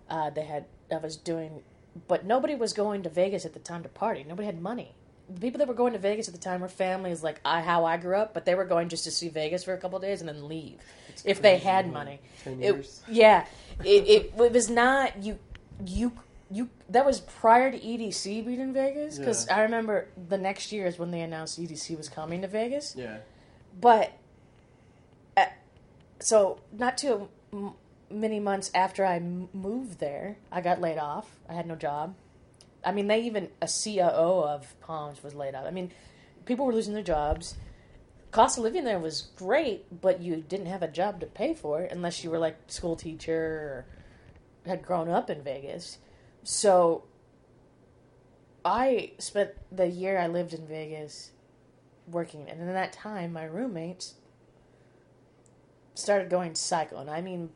uh, 0.09 0.29
they 0.29 0.43
had 0.43 0.65
I 0.91 0.97
was 0.97 1.17
doing, 1.17 1.63
but 2.07 2.25
nobody 2.25 2.55
was 2.55 2.73
going 2.73 3.03
to 3.03 3.09
Vegas 3.09 3.45
at 3.45 3.53
the 3.53 3.59
time 3.59 3.83
to 3.83 3.89
party. 3.89 4.23
Nobody 4.27 4.45
had 4.45 4.61
money. 4.61 4.93
The 5.29 5.39
people 5.41 5.57
that 5.59 5.67
were 5.67 5.73
going 5.73 5.93
to 5.93 5.99
Vegas 5.99 6.27
at 6.27 6.33
the 6.35 6.39
time 6.39 6.61
were 6.61 6.67
families 6.67 7.23
like 7.23 7.41
I 7.43 7.61
how 7.61 7.85
I 7.85 7.97
grew 7.97 8.15
up, 8.17 8.33
but 8.33 8.45
they 8.45 8.53
were 8.53 8.65
going 8.65 8.89
just 8.89 9.05
to 9.05 9.11
see 9.11 9.29
Vegas 9.29 9.63
for 9.63 9.73
a 9.73 9.77
couple 9.77 9.97
of 9.97 10.03
days 10.03 10.19
and 10.21 10.27
then 10.29 10.47
leave 10.47 10.77
if 11.23 11.41
they 11.41 11.57
had 11.57 11.91
money. 11.91 12.19
Ten 12.43 12.61
It, 12.61 12.87
yeah, 13.09 13.45
it, 13.83 14.07
it 14.07 14.33
it 14.39 14.51
was 14.51 14.69
not 14.69 15.23
you 15.23 15.39
you 15.85 16.11
you 16.51 16.69
that 16.89 17.05
was 17.05 17.21
prior 17.21 17.71
to 17.71 17.79
EDC 17.79 18.45
being 18.45 18.59
in 18.59 18.71
Vegas 18.71 19.17
because 19.17 19.47
Yeah. 19.47 19.57
I 19.57 19.61
remember 19.63 20.09
the 20.29 20.37
next 20.37 20.71
year 20.71 20.85
is 20.85 20.99
when 20.99 21.09
they 21.09 21.21
announced 21.21 21.59
EDC 21.59 21.97
was 21.97 22.07
coming 22.07 22.41
to 22.43 22.47
Vegas. 22.47 22.95
Yeah. 22.95 23.17
But 23.81 24.11
uh, 25.35 25.45
so 26.19 26.59
not 26.71 26.99
too 26.99 27.29
m- 27.51 27.73
many 28.09 28.39
months 28.39 28.71
after 28.73 29.05
I 29.05 29.19
moved 29.19 29.99
there, 29.99 30.37
I 30.51 30.61
got 30.61 30.81
laid 30.81 30.97
off. 30.97 31.37
I 31.49 31.53
had 31.53 31.67
no 31.67 31.75
job. 31.75 32.15
I 32.83 32.91
mean, 32.91 33.07
they 33.07 33.21
even 33.21 33.49
a 33.61 33.67
COO 33.67 34.43
of 34.43 34.79
Palms 34.79 35.23
was 35.23 35.33
laid 35.33 35.55
off. 35.55 35.65
I 35.65 35.71
mean, 35.71 35.91
people 36.45 36.65
were 36.65 36.73
losing 36.73 36.93
their 36.93 37.03
jobs. 37.03 37.55
Cost 38.31 38.57
of 38.57 38.63
living 38.63 38.83
there 38.83 38.99
was 38.99 39.29
great, 39.35 40.01
but 40.01 40.21
you 40.21 40.37
didn't 40.47 40.67
have 40.67 40.83
a 40.83 40.87
job 40.87 41.19
to 41.21 41.25
pay 41.25 41.53
for 41.53 41.81
it 41.81 41.91
unless 41.91 42.23
you 42.23 42.29
were 42.29 42.37
like 42.37 42.57
school 42.67 42.95
teacher 42.95 43.35
or 43.35 43.85
had 44.65 44.83
grown 44.83 45.09
up 45.09 45.29
in 45.29 45.41
Vegas. 45.41 45.97
So 46.43 47.05
I 48.63 49.11
spent 49.19 49.51
the 49.71 49.87
year 49.87 50.19
I 50.19 50.27
lived 50.27 50.53
in 50.53 50.67
Vegas 50.67 51.31
working, 52.07 52.49
and 52.49 52.59
in 52.59 52.67
that 52.67 52.93
time, 52.93 53.33
my 53.33 53.45
roommates 53.45 54.15
started 55.93 56.29
going 56.29 56.55
psycho, 56.55 56.97
and 56.97 57.09
I 57.09 57.21
mean, 57.21 57.49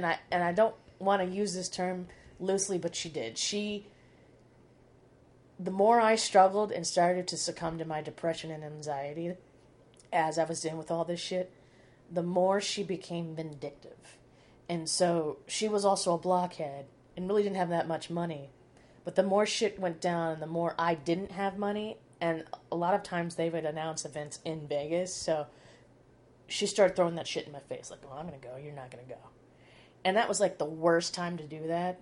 and 0.00 0.06
I 0.06 0.18
and 0.30 0.42
I 0.42 0.52
don't 0.52 0.74
want 0.98 1.20
to 1.20 1.28
use 1.28 1.52
this 1.52 1.68
term 1.68 2.06
loosely, 2.38 2.78
but 2.78 2.96
she 2.96 3.10
did. 3.10 3.36
She, 3.36 3.86
the 5.58 5.70
more 5.70 6.00
I 6.00 6.14
struggled 6.16 6.72
and 6.72 6.86
started 6.86 7.28
to 7.28 7.36
succumb 7.36 7.76
to 7.76 7.84
my 7.84 8.00
depression 8.00 8.50
and 8.50 8.64
anxiety, 8.64 9.34
as 10.10 10.38
I 10.38 10.44
was 10.44 10.62
dealing 10.62 10.78
with 10.78 10.90
all 10.90 11.04
this 11.04 11.20
shit, 11.20 11.52
the 12.10 12.22
more 12.22 12.62
she 12.62 12.82
became 12.82 13.36
vindictive, 13.36 14.16
and 14.70 14.88
so 14.88 15.36
she 15.46 15.68
was 15.68 15.84
also 15.84 16.14
a 16.14 16.18
blockhead 16.18 16.86
and 17.14 17.28
really 17.28 17.42
didn't 17.42 17.56
have 17.56 17.68
that 17.68 17.86
much 17.86 18.08
money. 18.08 18.48
But 19.04 19.16
the 19.16 19.22
more 19.22 19.44
shit 19.44 19.78
went 19.78 20.00
down, 20.00 20.32
and 20.32 20.40
the 20.40 20.46
more 20.46 20.74
I 20.78 20.94
didn't 20.94 21.32
have 21.32 21.58
money, 21.58 21.98
and 22.22 22.44
a 22.72 22.76
lot 22.76 22.94
of 22.94 23.02
times 23.02 23.34
they 23.34 23.50
would 23.50 23.66
announce 23.66 24.06
events 24.06 24.38
in 24.46 24.66
Vegas, 24.66 25.14
so 25.14 25.46
she 26.46 26.66
started 26.66 26.96
throwing 26.96 27.16
that 27.16 27.28
shit 27.28 27.46
in 27.46 27.52
my 27.52 27.60
face, 27.60 27.90
like, 27.90 28.00
"Oh, 28.10 28.16
I'm 28.16 28.24
gonna 28.24 28.38
go. 28.38 28.56
You're 28.56 28.72
not 28.72 28.90
gonna 28.90 29.04
go," 29.04 29.18
and 30.04 30.16
that 30.16 30.28
was 30.28 30.40
like 30.40 30.58
the 30.58 30.64
worst 30.64 31.14
time 31.14 31.36
to 31.38 31.44
do 31.44 31.66
that. 31.68 31.98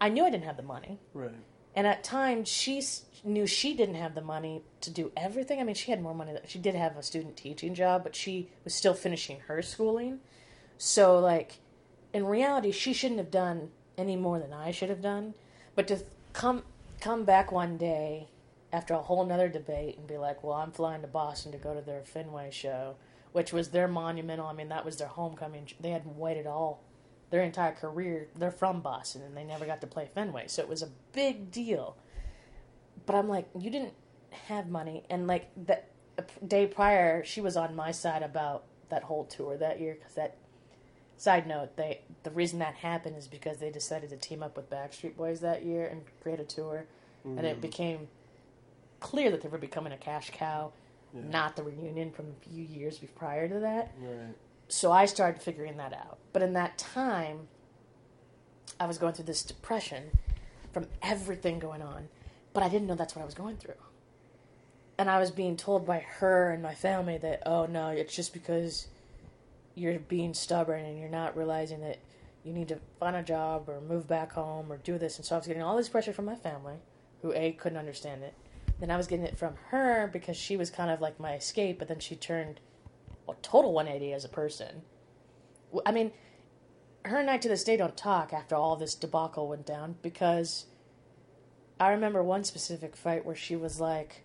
I 0.00 0.08
knew 0.08 0.24
I 0.24 0.30
didn't 0.30 0.44
have 0.44 0.56
the 0.56 0.62
money, 0.62 0.98
Right. 1.14 1.30
and 1.74 1.86
at 1.86 2.02
times 2.02 2.48
she 2.48 2.82
knew 3.24 3.46
she 3.46 3.74
didn't 3.74 3.94
have 3.94 4.14
the 4.14 4.20
money 4.20 4.62
to 4.80 4.90
do 4.90 5.12
everything. 5.16 5.60
I 5.60 5.64
mean, 5.64 5.76
she 5.76 5.90
had 5.92 6.02
more 6.02 6.14
money. 6.14 6.34
She 6.46 6.58
did 6.58 6.74
have 6.74 6.96
a 6.96 7.02
student 7.02 7.36
teaching 7.36 7.74
job, 7.74 8.02
but 8.02 8.16
she 8.16 8.48
was 8.64 8.74
still 8.74 8.94
finishing 8.94 9.40
her 9.46 9.62
schooling. 9.62 10.18
So, 10.76 11.18
like, 11.20 11.58
in 12.12 12.26
reality, 12.26 12.72
she 12.72 12.92
shouldn't 12.92 13.18
have 13.20 13.30
done 13.30 13.70
any 13.96 14.16
more 14.16 14.40
than 14.40 14.52
I 14.52 14.72
should 14.72 14.88
have 14.88 15.00
done. 15.02 15.34
But 15.74 15.86
to 15.88 16.04
come 16.32 16.64
come 17.00 17.24
back 17.24 17.50
one 17.52 17.76
day 17.76 18.28
after 18.72 18.94
a 18.94 19.02
whole 19.02 19.24
nother 19.24 19.48
debate 19.48 19.98
and 19.98 20.06
be 20.06 20.18
like, 20.18 20.42
"Well, 20.42 20.54
I'm 20.54 20.72
flying 20.72 21.02
to 21.02 21.08
Boston 21.08 21.52
to 21.52 21.58
go 21.58 21.74
to 21.74 21.80
their 21.80 22.02
Fenway 22.04 22.50
show," 22.50 22.96
which 23.32 23.52
was 23.52 23.70
their 23.70 23.86
monumental. 23.88 24.46
I 24.46 24.52
mean, 24.52 24.68
that 24.70 24.84
was 24.84 24.96
their 24.96 25.08
homecoming. 25.08 25.68
They 25.80 25.90
hadn't 25.90 26.16
waited 26.18 26.46
all 26.46 26.80
their 27.32 27.42
entire 27.42 27.72
career. 27.72 28.28
They're 28.36 28.52
from 28.52 28.80
Boston 28.80 29.22
and 29.22 29.36
they 29.36 29.42
never 29.42 29.66
got 29.66 29.80
to 29.80 29.86
play 29.88 30.08
Fenway, 30.14 30.44
so 30.46 30.62
it 30.62 30.68
was 30.68 30.82
a 30.82 30.88
big 31.12 31.50
deal. 31.50 31.96
But 33.06 33.16
I'm 33.16 33.28
like, 33.28 33.48
you 33.58 33.68
didn't 33.70 33.94
have 34.46 34.68
money, 34.68 35.02
and 35.10 35.26
like 35.26 35.48
p- 35.66 36.46
day 36.46 36.66
prior, 36.68 37.24
she 37.24 37.40
was 37.40 37.56
on 37.56 37.74
my 37.74 37.90
side 37.90 38.22
about 38.22 38.64
that 38.90 39.02
whole 39.02 39.24
tour 39.24 39.56
that 39.56 39.80
year 39.80 39.94
because 39.98 40.14
that. 40.14 40.36
Side 41.18 41.46
note: 41.46 41.76
They 41.76 42.00
the 42.24 42.32
reason 42.32 42.58
that 42.58 42.74
happened 42.74 43.16
is 43.16 43.28
because 43.28 43.58
they 43.58 43.70
decided 43.70 44.10
to 44.10 44.16
team 44.16 44.42
up 44.42 44.56
with 44.56 44.68
Backstreet 44.68 45.16
Boys 45.16 45.38
that 45.40 45.64
year 45.64 45.86
and 45.86 46.02
create 46.20 46.40
a 46.40 46.44
tour, 46.44 46.86
and 47.24 47.36
Mm-hmm. 47.36 47.46
it 47.46 47.60
became 47.60 48.08
clear 48.98 49.30
that 49.30 49.40
they 49.40 49.48
were 49.48 49.58
becoming 49.58 49.92
a 49.92 49.96
cash 49.96 50.30
cow, 50.32 50.72
Yeah. 51.14 51.20
not 51.30 51.54
the 51.54 51.62
reunion 51.62 52.10
from 52.10 52.26
a 52.26 52.48
few 52.48 52.64
years 52.64 52.98
prior 53.14 53.46
to 53.48 53.60
that 53.60 53.92
Right. 54.00 54.34
So 54.72 54.90
I 54.90 55.04
started 55.04 55.42
figuring 55.42 55.76
that 55.76 55.92
out. 55.92 56.16
But 56.32 56.40
in 56.40 56.54
that 56.54 56.78
time, 56.78 57.48
I 58.80 58.86
was 58.86 58.96
going 58.96 59.12
through 59.12 59.26
this 59.26 59.42
depression 59.42 60.04
from 60.72 60.86
everything 61.02 61.58
going 61.58 61.82
on, 61.82 62.08
but 62.54 62.62
I 62.62 62.70
didn't 62.70 62.88
know 62.88 62.94
that's 62.94 63.14
what 63.14 63.20
I 63.20 63.26
was 63.26 63.34
going 63.34 63.58
through. 63.58 63.74
And 64.96 65.10
I 65.10 65.18
was 65.18 65.30
being 65.30 65.58
told 65.58 65.84
by 65.84 65.98
her 65.98 66.52
and 66.52 66.62
my 66.62 66.74
family 66.74 67.18
that, 67.18 67.42
oh 67.44 67.66
no, 67.66 67.88
it's 67.88 68.16
just 68.16 68.32
because 68.32 68.88
you're 69.74 69.98
being 69.98 70.32
stubborn 70.32 70.86
and 70.86 70.98
you're 70.98 71.10
not 71.10 71.36
realizing 71.36 71.82
that 71.82 71.98
you 72.42 72.54
need 72.54 72.68
to 72.68 72.78
find 72.98 73.14
a 73.14 73.22
job 73.22 73.68
or 73.68 73.78
move 73.82 74.08
back 74.08 74.32
home 74.32 74.72
or 74.72 74.78
do 74.78 74.96
this. 74.96 75.18
And 75.18 75.26
so 75.26 75.34
I 75.34 75.38
was 75.38 75.46
getting 75.46 75.62
all 75.62 75.76
this 75.76 75.90
pressure 75.90 76.14
from 76.14 76.24
my 76.24 76.36
family, 76.36 76.76
who 77.20 77.34
A, 77.34 77.52
couldn't 77.52 77.78
understand 77.78 78.22
it. 78.22 78.32
Then 78.80 78.90
I 78.90 78.96
was 78.96 79.06
getting 79.06 79.26
it 79.26 79.36
from 79.36 79.52
her 79.68 80.08
because 80.10 80.38
she 80.38 80.56
was 80.56 80.70
kind 80.70 80.90
of 80.90 81.02
like 81.02 81.20
my 81.20 81.34
escape, 81.34 81.78
but 81.78 81.88
then 81.88 82.00
she 82.00 82.16
turned 82.16 82.58
a 83.28 83.34
total 83.42 83.72
180 83.72 84.12
as 84.12 84.24
a 84.24 84.28
person. 84.28 84.82
I 85.86 85.92
mean, 85.92 86.12
her 87.04 87.18
and 87.18 87.30
I 87.30 87.38
to 87.38 87.48
this 87.48 87.64
day 87.64 87.76
don't 87.76 87.96
talk 87.96 88.32
after 88.32 88.54
all 88.54 88.76
this 88.76 88.94
debacle 88.94 89.48
went 89.48 89.66
down 89.66 89.96
because 90.02 90.66
I 91.80 91.90
remember 91.90 92.22
one 92.22 92.44
specific 92.44 92.96
fight 92.96 93.24
where 93.24 93.34
she 93.34 93.56
was 93.56 93.80
like, 93.80 94.22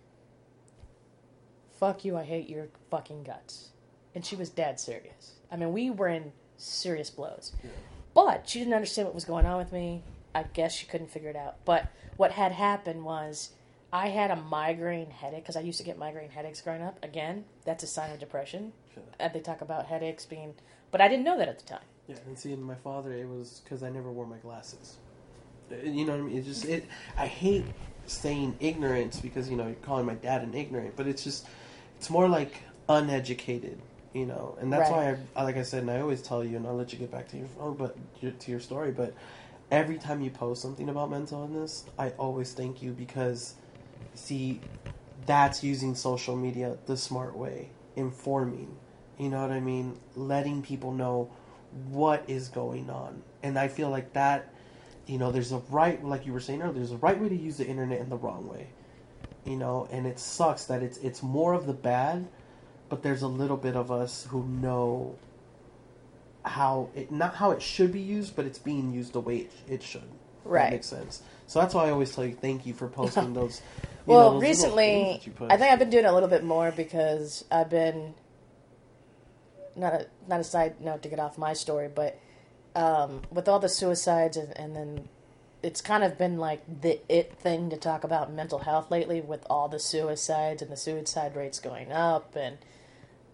fuck 1.78 2.04
you, 2.04 2.16
I 2.16 2.24
hate 2.24 2.48
your 2.48 2.68
fucking 2.90 3.24
guts. 3.24 3.70
And 4.14 4.24
she 4.24 4.36
was 4.36 4.50
dead 4.50 4.78
serious. 4.80 5.32
I 5.50 5.56
mean, 5.56 5.72
we 5.72 5.90
were 5.90 6.08
in 6.08 6.32
serious 6.56 7.10
blows. 7.10 7.52
But 8.14 8.48
she 8.48 8.58
didn't 8.58 8.74
understand 8.74 9.06
what 9.06 9.14
was 9.14 9.24
going 9.24 9.46
on 9.46 9.58
with 9.58 9.72
me. 9.72 10.02
I 10.34 10.42
guess 10.42 10.74
she 10.74 10.86
couldn't 10.86 11.10
figure 11.10 11.30
it 11.30 11.36
out. 11.36 11.64
But 11.64 11.88
what 12.16 12.32
had 12.32 12.52
happened 12.52 13.04
was 13.04 13.50
I 13.92 14.08
had 14.08 14.30
a 14.30 14.36
migraine 14.36 15.10
headache 15.10 15.42
because 15.42 15.56
I 15.56 15.60
used 15.60 15.78
to 15.78 15.84
get 15.84 15.98
migraine 15.98 16.30
headaches 16.30 16.60
growing 16.60 16.82
up. 16.82 17.02
Again, 17.02 17.44
that's 17.64 17.82
a 17.82 17.86
sign 17.86 18.10
of 18.10 18.18
depression. 18.18 18.72
Uh, 19.20 19.28
They 19.28 19.40
talk 19.40 19.60
about 19.60 19.86
headaches 19.86 20.26
being, 20.26 20.54
but 20.90 21.00
I 21.00 21.08
didn't 21.08 21.24
know 21.24 21.38
that 21.38 21.48
at 21.48 21.58
the 21.58 21.64
time. 21.64 21.84
Yeah, 22.08 22.16
and 22.26 22.38
seeing 22.38 22.62
my 22.62 22.74
father, 22.74 23.12
it 23.12 23.28
was 23.28 23.60
because 23.62 23.82
I 23.82 23.90
never 23.90 24.10
wore 24.10 24.26
my 24.26 24.38
glasses. 24.38 24.96
Uh, 25.70 25.76
You 25.84 26.04
know 26.04 26.12
what 26.12 26.20
I 26.20 26.24
mean? 26.24 26.38
It 26.38 26.44
just 26.44 26.64
it. 26.64 26.84
I 27.16 27.26
hate 27.26 27.64
saying 28.06 28.56
ignorance 28.60 29.20
because 29.20 29.50
you 29.50 29.56
know 29.56 29.66
you're 29.66 29.74
calling 29.76 30.06
my 30.06 30.14
dad 30.14 30.42
an 30.42 30.54
ignorant, 30.54 30.96
but 30.96 31.06
it's 31.06 31.22
just 31.24 31.46
it's 31.96 32.10
more 32.10 32.28
like 32.28 32.62
uneducated. 32.88 33.78
You 34.14 34.24
know, 34.26 34.56
and 34.60 34.72
that's 34.72 34.90
Right. 34.90 35.16
why 35.34 35.40
I 35.40 35.44
like 35.44 35.56
I 35.58 35.62
said, 35.62 35.82
and 35.82 35.90
I 35.90 36.00
always 36.00 36.22
tell 36.22 36.42
you, 36.42 36.56
and 36.56 36.66
I'll 36.66 36.74
let 36.74 36.92
you 36.92 36.98
get 36.98 37.10
back 37.10 37.28
to 37.28 37.36
your 37.36 37.46
phone, 37.48 37.74
but 37.76 37.94
to 38.40 38.50
your 38.50 38.60
story. 38.60 38.90
But 38.90 39.12
every 39.70 39.98
time 39.98 40.22
you 40.22 40.30
post 40.30 40.62
something 40.62 40.88
about 40.88 41.10
mental 41.10 41.42
illness, 41.42 41.84
I 41.98 42.10
always 42.10 42.54
thank 42.54 42.82
you 42.82 42.92
because 42.92 43.54
see, 44.14 44.60
that's 45.26 45.62
using 45.62 45.94
social 45.94 46.36
media 46.36 46.78
the 46.86 46.96
smart 46.96 47.36
way, 47.36 47.68
informing. 47.96 48.76
You 49.18 49.28
know 49.28 49.40
what 49.40 49.50
I 49.50 49.60
mean? 49.60 49.98
Letting 50.14 50.62
people 50.62 50.92
know 50.92 51.30
what 51.90 52.24
is 52.28 52.48
going 52.48 52.88
on. 52.90 53.22
And 53.42 53.58
I 53.58 53.68
feel 53.68 53.90
like 53.90 54.12
that, 54.14 54.52
you 55.06 55.18
know, 55.18 55.32
there's 55.32 55.52
a 55.52 55.58
right, 55.70 56.02
like 56.04 56.26
you 56.26 56.32
were 56.32 56.40
saying 56.40 56.62
earlier, 56.62 56.74
there's 56.74 56.92
a 56.92 56.96
right 56.98 57.18
way 57.18 57.28
to 57.28 57.36
use 57.36 57.56
the 57.56 57.66
internet 57.66 58.00
and 58.00 58.10
the 58.10 58.16
wrong 58.16 58.48
way. 58.48 58.68
You 59.44 59.56
know, 59.56 59.88
and 59.90 60.06
it 60.06 60.18
sucks 60.18 60.66
that 60.66 60.82
it's 60.82 60.98
it's 60.98 61.22
more 61.22 61.54
of 61.54 61.66
the 61.66 61.72
bad, 61.72 62.28
but 62.90 63.02
there's 63.02 63.22
a 63.22 63.28
little 63.28 63.56
bit 63.56 63.76
of 63.76 63.90
us 63.90 64.26
who 64.28 64.44
know 64.44 65.16
how 66.44 66.90
it 66.94 67.10
not 67.10 67.34
how 67.36 67.52
it 67.52 67.62
should 67.62 67.92
be 67.92 68.00
used, 68.00 68.36
but 68.36 68.44
it's 68.44 68.58
being 68.58 68.92
used 68.92 69.14
the 69.14 69.20
way 69.20 69.38
it, 69.38 69.52
it 69.66 69.82
should. 69.82 70.02
Right. 70.44 70.64
That 70.64 70.72
makes 70.72 70.86
sense. 70.86 71.22
So 71.46 71.60
that's 71.60 71.74
why 71.74 71.86
I 71.86 71.90
always 71.90 72.14
tell 72.14 72.26
you 72.26 72.34
thank 72.34 72.66
you 72.66 72.74
for 72.74 72.88
posting 72.88 73.32
those. 73.34 73.62
you 74.06 74.12
know, 74.12 74.14
Well, 74.14 74.32
those 74.34 74.42
recently, 74.42 75.20
that 75.24 75.26
you. 75.26 75.32
I 75.48 75.56
think 75.56 75.72
I've 75.72 75.78
been 75.78 75.90
doing 75.90 76.04
it 76.04 76.08
a 76.08 76.12
little 76.12 76.28
bit 76.28 76.44
more 76.44 76.70
because 76.70 77.44
I've 77.50 77.70
been 77.70 78.14
not 79.78 79.94
a 79.94 80.06
not 80.26 80.40
a 80.40 80.44
side 80.44 80.80
note 80.80 81.02
to 81.02 81.08
get 81.08 81.20
off 81.20 81.38
my 81.38 81.52
story, 81.52 81.88
but 81.92 82.18
um, 82.74 83.22
with 83.30 83.48
all 83.48 83.58
the 83.58 83.68
suicides 83.68 84.36
and, 84.36 84.56
and 84.56 84.76
then 84.76 85.08
it's 85.62 85.80
kind 85.80 86.04
of 86.04 86.16
been 86.16 86.38
like 86.38 86.62
the 86.82 87.00
it 87.08 87.34
thing 87.34 87.70
to 87.70 87.76
talk 87.76 88.04
about 88.04 88.32
mental 88.32 88.60
health 88.60 88.90
lately 88.90 89.20
with 89.20 89.44
all 89.50 89.68
the 89.68 89.78
suicides 89.78 90.62
and 90.62 90.70
the 90.70 90.76
suicide 90.76 91.34
rates 91.34 91.58
going 91.58 91.90
up 91.90 92.36
and 92.36 92.58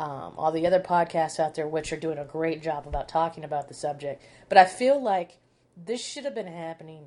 um, 0.01 0.33
all 0.37 0.51
the 0.51 0.67
other 0.67 0.81
podcasts 0.81 1.39
out 1.39 1.55
there 1.55 1.69
which 1.69 1.93
are 1.93 1.97
doing 1.97 2.19
a 2.19 2.25
great 2.25 2.63
job 2.63 2.87
about 2.87 3.09
talking 3.09 3.45
about 3.45 3.69
the 3.69 3.75
subject. 3.75 4.23
But 4.49 4.59
I 4.59 4.65
feel 4.65 5.01
like 5.01 5.39
this 5.77 6.05
should 6.05 6.25
have 6.25 6.35
been 6.35 6.47
happening 6.47 7.05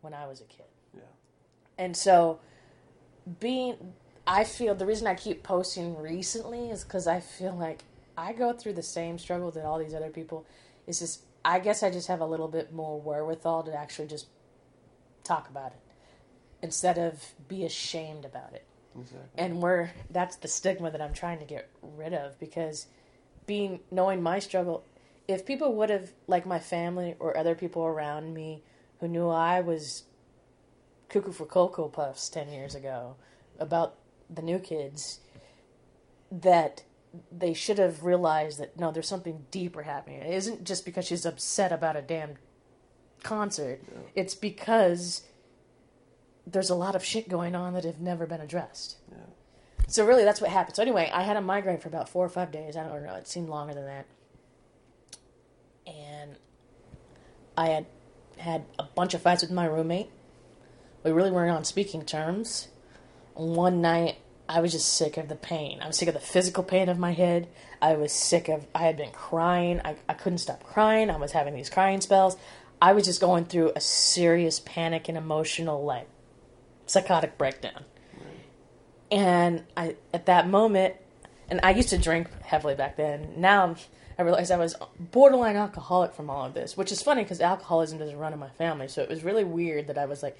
when 0.00 0.14
I 0.14 0.26
was 0.26 0.40
a 0.40 0.44
kid. 0.44 0.66
Yeah. 0.94 1.02
And 1.78 1.96
so, 1.96 2.40
being, 3.40 3.94
I 4.26 4.44
feel 4.44 4.74
the 4.74 4.86
reason 4.86 5.06
I 5.06 5.14
keep 5.14 5.42
posting 5.42 5.96
recently 5.96 6.70
is 6.70 6.82
because 6.82 7.06
I 7.06 7.20
feel 7.20 7.56
like 7.56 7.84
I 8.16 8.32
go 8.32 8.52
through 8.52 8.74
the 8.74 8.82
same 8.82 9.18
struggle 9.18 9.50
that 9.50 9.64
all 9.64 9.78
these 9.78 9.94
other 9.94 10.10
people. 10.10 10.46
It's 10.86 11.00
just, 11.00 11.22
I 11.44 11.58
guess 11.58 11.82
I 11.82 11.90
just 11.90 12.08
have 12.08 12.20
a 12.20 12.26
little 12.26 12.48
bit 12.48 12.72
more 12.72 13.00
wherewithal 13.00 13.64
to 13.64 13.74
actually 13.74 14.08
just 14.08 14.26
talk 15.24 15.48
about 15.48 15.72
it 15.72 15.80
instead 16.62 16.98
of 16.98 17.34
be 17.48 17.64
ashamed 17.64 18.24
about 18.24 18.52
it. 18.52 18.64
Exactly. 18.98 19.28
And 19.36 19.60
we're, 19.60 19.90
that's 20.10 20.36
the 20.36 20.48
stigma 20.48 20.90
that 20.90 21.02
I'm 21.02 21.12
trying 21.12 21.38
to 21.40 21.44
get 21.44 21.68
rid 21.82 22.14
of 22.14 22.38
because 22.40 22.86
being, 23.46 23.80
knowing 23.90 24.22
my 24.22 24.38
struggle, 24.38 24.84
if 25.28 25.44
people 25.44 25.74
would 25.74 25.90
have, 25.90 26.12
like 26.26 26.46
my 26.46 26.58
family 26.58 27.14
or 27.18 27.36
other 27.36 27.54
people 27.54 27.84
around 27.84 28.32
me 28.32 28.62
who 29.00 29.08
knew 29.08 29.28
I 29.28 29.60
was 29.60 30.04
cuckoo 31.08 31.32
for 31.32 31.44
Cocoa 31.44 31.88
Puffs 31.88 32.28
10 32.28 32.48
years 32.48 32.74
ago 32.74 33.16
about 33.58 33.96
the 34.30 34.42
new 34.42 34.58
kids 34.58 35.20
that 36.30 36.82
they 37.30 37.52
should 37.54 37.78
have 37.78 38.04
realized 38.04 38.58
that 38.58 38.78
no, 38.78 38.90
there's 38.92 39.08
something 39.08 39.46
deeper 39.50 39.82
happening. 39.82 40.20
It 40.22 40.32
isn't 40.34 40.64
just 40.64 40.84
because 40.84 41.06
she's 41.06 41.24
upset 41.26 41.72
about 41.72 41.96
a 41.96 42.02
damn 42.02 42.36
concert, 43.22 43.80
Yeah. 43.90 43.98
it's 44.14 44.34
because 44.34 45.22
there's 46.46 46.70
a 46.70 46.74
lot 46.74 46.94
of 46.94 47.04
shit 47.04 47.28
going 47.28 47.54
on 47.54 47.74
that 47.74 47.84
have 47.84 48.00
never 48.00 48.26
been 48.26 48.40
addressed. 48.40 48.96
Yeah. 49.10 49.16
So 49.88 50.04
really, 50.06 50.24
that's 50.24 50.40
what 50.40 50.50
happened. 50.50 50.76
So 50.76 50.82
anyway, 50.82 51.10
I 51.12 51.22
had 51.22 51.36
a 51.36 51.40
migraine 51.40 51.78
for 51.78 51.88
about 51.88 52.08
four 52.08 52.24
or 52.24 52.28
five 52.28 52.50
days. 52.52 52.76
I 52.76 52.86
don't 52.86 53.04
know. 53.04 53.14
It 53.14 53.26
seemed 53.28 53.48
longer 53.48 53.74
than 53.74 53.86
that. 53.86 54.06
And 55.86 56.36
I 57.56 57.68
had 57.68 57.86
had 58.38 58.64
a 58.78 58.84
bunch 58.84 59.14
of 59.14 59.22
fights 59.22 59.42
with 59.42 59.50
my 59.50 59.64
roommate. 59.64 60.10
We 61.04 61.12
really 61.12 61.30
weren't 61.30 61.50
on 61.56 61.64
speaking 61.64 62.04
terms. 62.04 62.68
One 63.34 63.80
night, 63.80 64.16
I 64.48 64.60
was 64.60 64.72
just 64.72 64.94
sick 64.94 65.16
of 65.16 65.28
the 65.28 65.36
pain. 65.36 65.80
I 65.82 65.86
was 65.86 65.96
sick 65.96 66.08
of 66.08 66.14
the 66.14 66.20
physical 66.20 66.62
pain 66.62 66.88
of 66.88 66.98
my 66.98 67.12
head. 67.12 67.48
I 67.82 67.94
was 67.94 68.12
sick 68.12 68.48
of. 68.48 68.66
I 68.74 68.80
had 68.80 68.96
been 68.96 69.10
crying. 69.10 69.80
I, 69.84 69.96
I 70.08 70.14
couldn't 70.14 70.38
stop 70.38 70.62
crying. 70.62 71.10
I 71.10 71.16
was 71.16 71.32
having 71.32 71.54
these 71.54 71.70
crying 71.70 72.00
spells. 72.00 72.36
I 72.80 72.92
was 72.92 73.04
just 73.04 73.20
going 73.20 73.46
through 73.46 73.72
a 73.74 73.80
serious 73.80 74.60
panic 74.60 75.08
and 75.08 75.16
emotional, 75.16 75.84
like, 75.84 76.08
psychotic 76.86 77.38
breakdown. 77.38 77.84
And 79.10 79.64
I, 79.76 79.96
at 80.12 80.26
that 80.26 80.48
moment, 80.48 80.96
and 81.48 81.60
I 81.62 81.70
used 81.70 81.88
to 81.90 81.98
drink 81.98 82.28
heavily 82.42 82.74
back 82.74 82.96
then. 82.96 83.34
Now 83.36 83.76
I 84.18 84.22
realized 84.22 84.50
I 84.50 84.56
was 84.56 84.74
borderline 84.98 85.56
alcoholic 85.56 86.12
from 86.12 86.30
all 86.30 86.46
of 86.46 86.54
this, 86.54 86.76
which 86.76 86.90
is 86.90 87.02
funny 87.02 87.22
because 87.22 87.40
alcoholism 87.40 87.98
doesn't 87.98 88.18
run 88.18 88.32
in 88.32 88.38
my 88.38 88.48
family. 88.50 88.88
So 88.88 89.02
it 89.02 89.08
was 89.08 89.22
really 89.22 89.44
weird 89.44 89.88
that 89.88 89.98
I 89.98 90.06
was 90.06 90.22
like, 90.22 90.38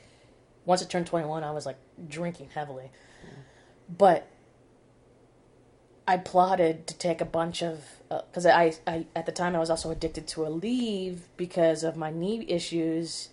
once 0.64 0.82
I 0.82 0.86
turned 0.86 1.06
21, 1.06 1.44
I 1.44 1.52
was 1.52 1.66
like 1.66 1.76
drinking 2.08 2.50
heavily. 2.54 2.90
But 3.88 4.28
I 6.08 6.16
plotted 6.16 6.86
to 6.86 6.94
take 6.94 7.20
a 7.20 7.24
bunch 7.24 7.62
of, 7.62 7.84
uh, 8.10 8.22
because 8.28 8.46
I, 8.46 8.74
I, 8.86 9.06
at 9.14 9.26
the 9.26 9.32
time, 9.32 9.56
I 9.56 9.58
was 9.58 9.70
also 9.70 9.90
addicted 9.90 10.26
to 10.28 10.40
Aleve 10.42 11.20
because 11.36 11.82
of 11.82 11.96
my 11.96 12.10
knee 12.10 12.44
issues. 12.48 13.30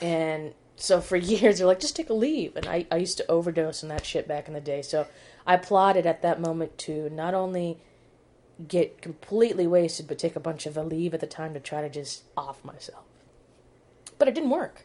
And 0.00 0.54
so 0.76 1.00
for 1.00 1.16
years, 1.16 1.58
they're 1.58 1.66
like, 1.66 1.80
just 1.80 1.96
take 1.96 2.08
Aleve. 2.08 2.56
And 2.56 2.66
I, 2.66 2.86
I 2.90 2.96
used 2.96 3.16
to 3.18 3.30
overdose 3.30 3.82
on 3.82 3.88
that 3.88 4.04
shit 4.04 4.28
back 4.28 4.48
in 4.48 4.54
the 4.54 4.60
day. 4.60 4.82
So 4.82 5.06
I 5.46 5.56
plotted 5.56 6.06
at 6.06 6.22
that 6.22 6.40
moment 6.40 6.76
to 6.78 7.08
not 7.10 7.34
only 7.34 7.78
get 8.68 9.00
completely 9.00 9.66
wasted, 9.66 10.06
but 10.06 10.18
take 10.18 10.36
a 10.36 10.40
bunch 10.40 10.66
of 10.66 10.74
Aleve 10.74 11.14
at 11.14 11.20
the 11.20 11.26
time 11.26 11.54
to 11.54 11.60
try 11.60 11.80
to 11.80 11.88
just 11.88 12.24
off 12.36 12.62
myself. 12.64 13.04
But 14.18 14.28
it 14.28 14.34
didn't 14.34 14.50
work. 14.50 14.84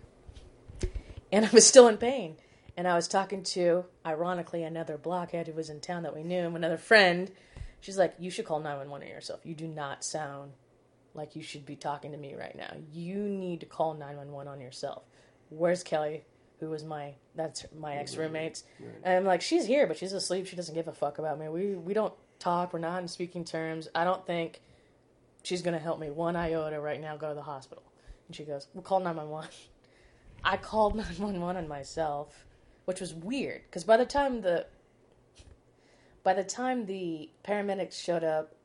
And 1.31 1.45
I 1.45 1.49
was 1.49 1.67
still 1.67 1.87
in 1.87 1.97
pain. 1.97 2.37
And 2.77 2.87
I 2.87 2.95
was 2.95 3.07
talking 3.07 3.43
to, 3.43 3.85
ironically, 4.05 4.63
another 4.63 4.97
blockhead 4.97 5.47
who 5.47 5.53
was 5.53 5.69
in 5.69 5.79
town 5.79 6.03
that 6.03 6.15
we 6.15 6.23
knew, 6.23 6.55
another 6.55 6.77
friend. 6.77 7.31
She's 7.79 7.97
like, 7.97 8.15
You 8.19 8.29
should 8.29 8.45
call 8.45 8.59
911 8.59 9.07
on 9.07 9.13
yourself. 9.13 9.41
You 9.43 9.55
do 9.55 9.67
not 9.67 10.03
sound 10.03 10.51
like 11.13 11.35
you 11.35 11.41
should 11.41 11.65
be 11.65 11.75
talking 11.75 12.11
to 12.11 12.17
me 12.17 12.35
right 12.35 12.55
now. 12.55 12.73
You 12.91 13.17
need 13.17 13.61
to 13.61 13.65
call 13.65 13.93
911 13.93 14.51
on 14.51 14.59
yourself. 14.59 15.03
Where's 15.49 15.83
Kelly, 15.83 16.25
who 16.59 16.69
was 16.69 16.83
my 16.83 17.13
that's 17.35 17.65
my 17.77 17.95
ex 17.95 18.17
roommates? 18.17 18.63
Right. 18.79 18.89
And 19.03 19.13
I'm 19.15 19.25
like, 19.25 19.41
she's 19.41 19.65
here, 19.65 19.87
but 19.87 19.97
she's 19.97 20.13
asleep. 20.13 20.47
She 20.47 20.55
doesn't 20.55 20.75
give 20.75 20.87
a 20.87 20.93
fuck 20.93 21.17
about 21.17 21.39
me. 21.39 21.47
We 21.47 21.75
we 21.75 21.93
don't 21.93 22.13
talk. 22.39 22.73
We're 22.73 22.79
not 22.79 23.01
in 23.01 23.07
speaking 23.07 23.45
terms. 23.45 23.87
I 23.95 24.03
don't 24.03 24.25
think 24.25 24.61
she's 25.43 25.61
gonna 25.61 25.79
help 25.79 25.99
me 25.99 26.09
one 26.09 26.35
iota 26.35 26.79
right 26.79 26.99
now. 26.99 27.15
Go 27.15 27.29
to 27.29 27.35
the 27.35 27.41
hospital. 27.41 27.83
And 28.27 28.35
she 28.35 28.43
goes, 28.43 28.67
"We'll 28.73 28.83
call 28.83 28.99
911." 28.99 29.49
I 30.43 30.57
called 30.57 30.95
911 30.95 31.63
on 31.63 31.67
myself, 31.67 32.44
which 32.85 32.99
was 33.01 33.13
weird 33.13 33.61
because 33.65 33.83
by 33.83 33.97
the 33.97 34.05
time 34.05 34.41
the 34.41 34.65
by 36.23 36.33
the 36.33 36.43
time 36.43 36.85
the 36.85 37.29
paramedics 37.43 38.01
showed 38.01 38.23
up, 38.23 38.55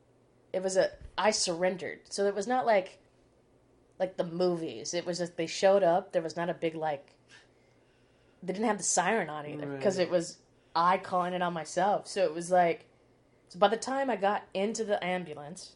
it 0.53 0.63
was 0.63 0.77
a 0.77 0.91
I 1.19 1.31
surrendered. 1.31 2.01
So 2.09 2.27
it 2.27 2.35
was 2.35 2.47
not 2.47 2.65
like 2.67 2.99
like 3.99 4.17
the 4.17 4.25
movies. 4.25 4.95
It 4.95 5.05
was 5.05 5.19
just 5.19 5.37
they 5.37 5.47
showed 5.47 5.83
up. 5.83 6.13
There 6.13 6.23
was 6.23 6.37
not 6.37 6.49
a 6.49 6.55
big 6.55 6.75
like. 6.75 7.15
They 8.43 8.55
didn't 8.55 8.69
have 8.69 8.79
the 8.79 8.85
siren 8.85 9.29
on 9.29 9.47
either 9.47 9.67
because 9.67 9.99
Right. 9.99 10.07
it 10.07 10.11
was 10.11 10.39
I 10.75 10.97
calling 10.99 11.35
it 11.35 11.43
on 11.43 11.53
myself. 11.53 12.07
So 12.07 12.25
it 12.25 12.35
was 12.35 12.51
like. 12.51 12.87
So 13.49 13.59
by 13.59 13.69
the 13.69 13.77
time 13.77 14.09
I 14.09 14.17
got 14.17 14.45
into 14.55 14.85
the 14.85 15.03
ambulance, 15.05 15.75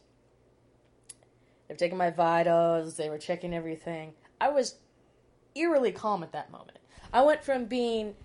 they 1.67 1.73
were 1.73 1.77
taking 1.77 1.97
my 1.97 2.09
vitals. 2.09 2.95
They 2.95 3.09
were 3.09 3.17
checking 3.17 3.53
everything. 3.53 4.13
I 4.39 4.49
was 4.49 4.75
eerily 5.53 5.91
calm 5.91 6.23
at 6.23 6.31
that 6.31 6.51
moment. 6.51 6.79
I 7.13 7.21
went 7.21 7.43
from 7.43 7.65
being 7.65 8.15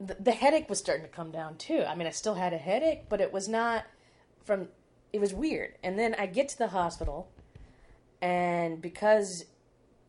the, 0.00 0.32
headache 0.32 0.68
was 0.68 0.78
starting 0.78 1.04
to 1.04 1.10
come 1.10 1.30
down 1.30 1.56
too. 1.56 1.84
I 1.86 1.94
mean, 1.94 2.06
I 2.06 2.10
still 2.10 2.34
had 2.34 2.52
a 2.52 2.58
headache, 2.58 3.08
but 3.08 3.20
it 3.20 3.32
was 3.32 3.48
not 3.48 3.84
from. 4.44 4.68
It 5.12 5.20
was 5.20 5.34
weird. 5.34 5.74
And 5.82 5.98
then 5.98 6.14
I 6.18 6.26
get 6.26 6.48
to 6.50 6.58
the 6.58 6.68
hospital, 6.68 7.30
and 8.22 8.80
because 8.80 9.44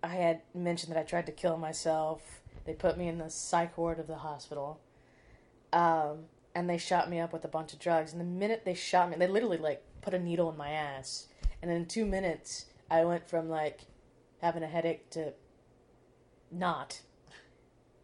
I 0.04 0.16
had 0.16 0.42
mentioned 0.54 0.94
that 0.94 1.00
I 1.00 1.04
tried 1.04 1.26
to 1.26 1.32
kill 1.32 1.58
myself, 1.58 2.42
they 2.66 2.74
put 2.74 2.98
me 2.98 3.08
in 3.08 3.18
the 3.18 3.30
psych 3.30 3.78
ward 3.78 4.00
of 4.00 4.08
the 4.08 4.18
hospital. 4.18 4.80
Um, 5.74 6.26
and 6.54 6.70
they 6.70 6.78
shot 6.78 7.10
me 7.10 7.20
up 7.20 7.34
with 7.34 7.46
a 7.46 7.48
bunch 7.48 7.74
of 7.74 7.80
drugs. 7.80 8.12
And 8.12 8.20
the 8.20 8.26
minute 8.26 8.64
they 8.66 8.74
shot 8.74 9.10
me, 9.10 9.16
they 9.18 9.28
literally 9.28 9.58
like 9.58 9.84
put 10.02 10.14
a 10.14 10.20
needle 10.20 10.50
in 10.50 10.58
my 10.58 10.72
ass. 10.72 11.28
And 11.62 11.72
in 11.72 11.86
two 11.86 12.06
minutes, 12.06 12.66
I 12.90 13.06
went 13.06 13.30
from 13.30 13.50
like 13.50 13.82
having 14.42 14.64
a 14.64 14.68
headache 14.68 15.10
to 15.12 15.34
not. 16.52 17.02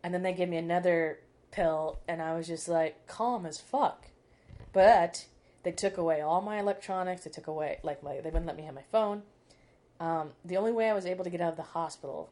And 0.04 0.14
then 0.14 0.24
they 0.24 0.34
gave 0.34 0.48
me 0.50 0.58
another 0.58 1.20
pill, 1.52 2.00
and 2.08 2.22
I 2.22 2.36
was 2.36 2.48
just 2.48 2.68
like 2.68 3.08
calm 3.08 3.46
as 3.46 3.60
fuck. 3.60 4.08
But 4.74 5.26
they 5.64 5.72
took 5.72 5.98
away 5.98 6.22
all 6.22 6.42
my 6.42 6.60
electronics. 6.60 7.24
They 7.24 7.32
took 7.32 7.48
away 7.48 7.80
like 7.84 8.04
my 8.04 8.16
they 8.16 8.30
wouldn't 8.30 8.46
let 8.46 8.58
me 8.58 8.64
have 8.64 8.76
my 8.76 8.86
phone. 8.92 9.24
Um, 10.00 10.32
the 10.46 10.58
only 10.58 10.72
way 10.72 10.90
I 10.90 10.94
was 10.94 11.06
able 11.06 11.24
to 11.24 11.30
get 11.30 11.42
out 11.42 11.52
of 11.52 11.58
the 11.58 11.64
hospital 11.64 12.30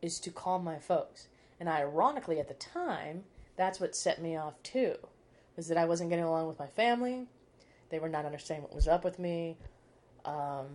is 0.00 0.20
to 0.20 0.30
call 0.30 0.58
my 0.58 0.78
folks. 0.78 1.26
And 1.58 1.68
ironically, 1.68 2.38
at 2.38 2.48
the 2.48 2.54
time, 2.54 3.24
that's 3.56 3.80
what 3.80 3.96
set 3.96 4.22
me 4.22 4.36
off 4.36 4.54
too, 4.62 4.94
was 5.56 5.66
that 5.68 5.76
I 5.76 5.84
wasn't 5.84 6.10
getting 6.10 6.24
along 6.24 6.46
with 6.46 6.58
my 6.58 6.68
family. 6.68 7.26
They 7.90 7.98
were 7.98 8.08
not 8.08 8.24
understanding 8.24 8.62
what 8.62 8.74
was 8.74 8.86
up 8.86 9.04
with 9.04 9.18
me. 9.18 9.56
Um, 10.24 10.66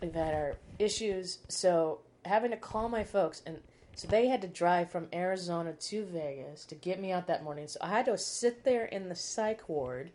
we've 0.00 0.14
had 0.14 0.34
our 0.34 0.56
issues, 0.78 1.38
so 1.48 2.00
having 2.24 2.52
to 2.52 2.56
call 2.56 2.88
my 2.88 3.04
folks, 3.04 3.42
and 3.44 3.58
so 3.94 4.08
they 4.08 4.28
had 4.28 4.42
to 4.42 4.48
drive 4.48 4.90
from 4.90 5.08
Arizona 5.12 5.72
to 5.72 6.04
Vegas 6.04 6.64
to 6.66 6.74
get 6.74 7.00
me 7.00 7.12
out 7.12 7.26
that 7.26 7.44
morning. 7.44 7.68
So 7.68 7.78
I 7.82 7.88
had 7.88 8.06
to 8.06 8.16
sit 8.16 8.64
there 8.64 8.84
in 8.86 9.08
the 9.08 9.14
psych 9.14 9.68
ward, 9.68 10.10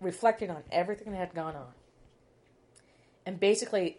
reflecting 0.00 0.50
on 0.50 0.62
everything 0.70 1.12
that 1.12 1.18
had 1.18 1.34
gone 1.34 1.56
on 1.56 1.72
and 3.26 3.40
basically 3.40 3.98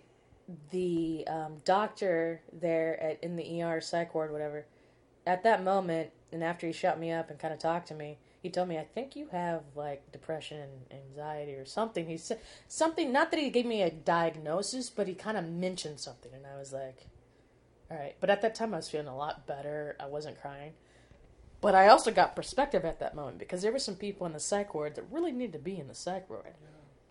the 0.72 1.26
um, 1.28 1.58
doctor 1.66 2.42
there 2.54 3.00
at, 3.04 3.22
in 3.22 3.36
the 3.36 3.62
ER 3.62 3.82
psych 3.82 4.16
ward, 4.16 4.32
whatever, 4.32 4.66
at 5.28 5.44
that 5.44 5.62
moment, 5.62 6.12
and 6.32 6.42
after 6.44 6.66
he 6.66 6.74
shut 6.74 6.98
me 6.98 7.12
up 7.12 7.30
and 7.30 7.38
kind 7.38 7.54
of 7.54 7.60
talked 7.60 7.90
to 7.90 7.94
me, 7.94 8.18
he 8.42 8.50
told 8.50 8.70
me, 8.70 8.78
"I 8.78 8.86
think 8.86 9.16
you 9.16 9.28
have 9.32 9.62
like 9.76 10.10
depression 10.14 10.62
and 10.62 11.02
anxiety 11.02 11.56
or 11.56 11.66
something." 11.66 12.08
He 12.08 12.18
said 12.18 12.40
something, 12.70 13.12
not 13.12 13.32
that 13.32 13.40
he 13.42 13.50
gave 13.50 13.66
me 13.66 13.82
a 13.82 13.92
diagnosis, 13.92 14.90
but 14.90 15.08
he 15.08 15.14
kind 15.14 15.38
of 15.38 15.50
mentioned 15.50 16.00
something, 16.00 16.32
and 16.34 16.46
I 16.48 16.58
was 16.58 16.72
like, 16.72 17.08
"All 17.92 17.98
right." 17.98 18.16
But 18.20 18.30
at 18.30 18.42
that 18.42 18.56
time, 18.56 18.74
I 18.74 18.78
was 18.78 18.90
feeling 18.90 19.08
a 19.08 19.16
lot 19.18 19.46
better. 19.48 19.96
I 20.00 20.06
wasn't 20.08 20.40
crying, 20.42 20.74
but 21.62 21.76
I 21.76 21.88
also 21.88 22.12
got 22.12 22.36
perspective 22.36 22.86
at 22.86 23.00
that 23.00 23.16
moment 23.16 23.38
because 23.40 23.62
there 23.62 23.72
were 23.72 23.80
some 23.80 23.96
people 23.96 24.26
in 24.28 24.34
the 24.34 24.40
psych 24.40 24.74
ward 24.74 24.96
that 24.96 25.06
really 25.12 25.32
needed 25.32 25.54
to 25.54 25.60
be 25.60 25.80
in 25.80 25.88
the 25.88 25.96
psych 25.96 26.30
ward, 26.30 26.54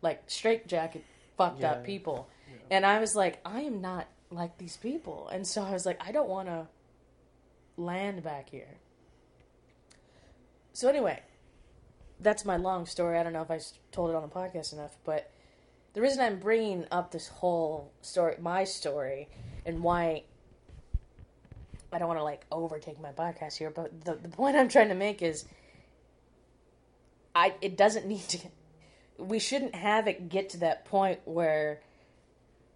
like 0.03 0.23
straight 0.29 0.67
jacket 0.67 1.05
fucked 1.37 1.61
Yeah. 1.61 1.73
up 1.73 1.85
people. 1.85 2.29
And 2.71 2.85
I 2.87 2.99
was 2.99 3.15
like, 3.15 3.39
I 3.45 3.61
am 3.61 3.81
not 3.81 4.09
like 4.31 4.59
these 4.59 4.77
people. 4.77 5.29
And 5.29 5.47
so 5.47 5.63
I 5.63 5.71
was 5.73 5.87
like, 5.87 6.01
I 6.05 6.11
don't 6.13 6.29
want 6.29 6.49
to 6.49 6.67
land 7.77 8.23
back 8.23 8.51
here. 8.51 8.79
So 10.73 10.89
anyway, 10.89 11.23
that's 12.21 12.45
my 12.45 12.57
long 12.57 12.87
story. 12.87 13.19
I 13.19 13.23
don't 13.23 13.33
know 13.33 13.43
if 13.43 13.51
I 13.51 13.61
told 13.93 14.11
it 14.11 14.17
on 14.17 14.23
the 14.23 14.29
podcast 14.29 14.73
enough, 14.73 14.97
but 15.05 15.31
the 15.93 16.01
reason 16.01 16.21
I'm 16.21 16.39
bringing 16.39 16.87
up 16.91 17.11
this 17.13 17.29
whole 17.29 17.93
story, 18.03 18.37
my 18.41 18.65
story, 18.65 19.29
and 19.65 19.83
why 19.83 20.25
I 21.93 21.99
don't 21.99 22.09
want 22.09 22.21
to 22.21 22.25
like 22.25 22.45
overtake 22.51 23.01
my 23.01 23.13
podcast 23.13 23.57
here, 23.57 23.71
but 23.71 24.05
the, 24.05 24.15
the 24.15 24.29
point 24.29 24.57
I'm 24.57 24.69
trying 24.69 24.89
to 24.89 24.95
make 24.95 25.23
is 25.23 25.45
I 27.35 27.55
it 27.61 27.77
doesn't 27.77 28.07
need 28.07 28.29
to 28.29 28.39
we 29.19 29.39
shouldn't 29.39 29.75
have 29.75 30.07
it 30.07 30.29
get 30.29 30.51
to 30.51 30.59
that 30.59 30.85
point 30.85 31.21
where 31.25 31.81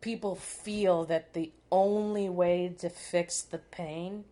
people 0.01 0.35
feel 0.35 1.05
that 1.05 1.35
the 1.35 1.53
only 1.71 2.29
way 2.29 2.75
to 2.79 2.89
fix 2.89 3.43
the 3.43 3.59
pain 3.59 4.25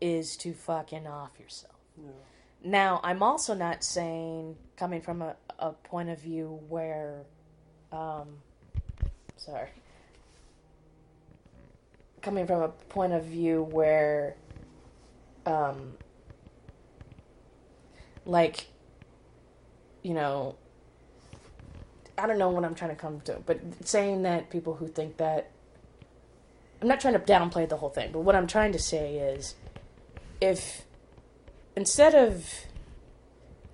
is 0.00 0.36
to 0.38 0.52
fucking 0.52 1.06
off 1.06 1.30
yourself. 1.38 1.74
Now, 2.64 3.00
I'm 3.04 3.22
also 3.22 3.54
not 3.54 3.84
saying, 3.84 4.56
coming 4.76 5.00
from 5.00 5.22
a, 5.22 5.36
a 5.58 5.72
point 5.72 6.08
of 6.08 6.20
view 6.20 6.60
where, 6.68 7.22
um, 7.92 8.38
sorry, 9.36 9.68
coming 12.26 12.44
from 12.44 12.60
a 12.60 12.68
point 12.68 13.12
of 13.12 13.24
view 13.24 13.62
where, 13.70 14.34
um, 15.46 15.92
like, 18.24 18.66
you 20.02 20.12
know, 20.12 20.56
I 22.18 22.26
don't 22.26 22.38
know 22.38 22.48
what 22.48 22.64
I'm 22.64 22.74
trying 22.74 22.90
to 22.90 22.96
come 22.96 23.20
to, 23.26 23.38
but 23.46 23.60
saying 23.84 24.24
that 24.24 24.50
people 24.50 24.74
who 24.74 24.88
think 24.88 25.18
that 25.18 25.52
I'm 26.82 26.88
not 26.88 27.00
trying 27.00 27.14
to 27.14 27.20
downplay 27.20 27.68
the 27.68 27.76
whole 27.76 27.90
thing, 27.90 28.10
but 28.10 28.22
what 28.22 28.34
I'm 28.34 28.48
trying 28.48 28.72
to 28.72 28.78
say 28.80 29.18
is 29.18 29.54
if 30.40 30.84
instead 31.76 32.16
of 32.16 32.44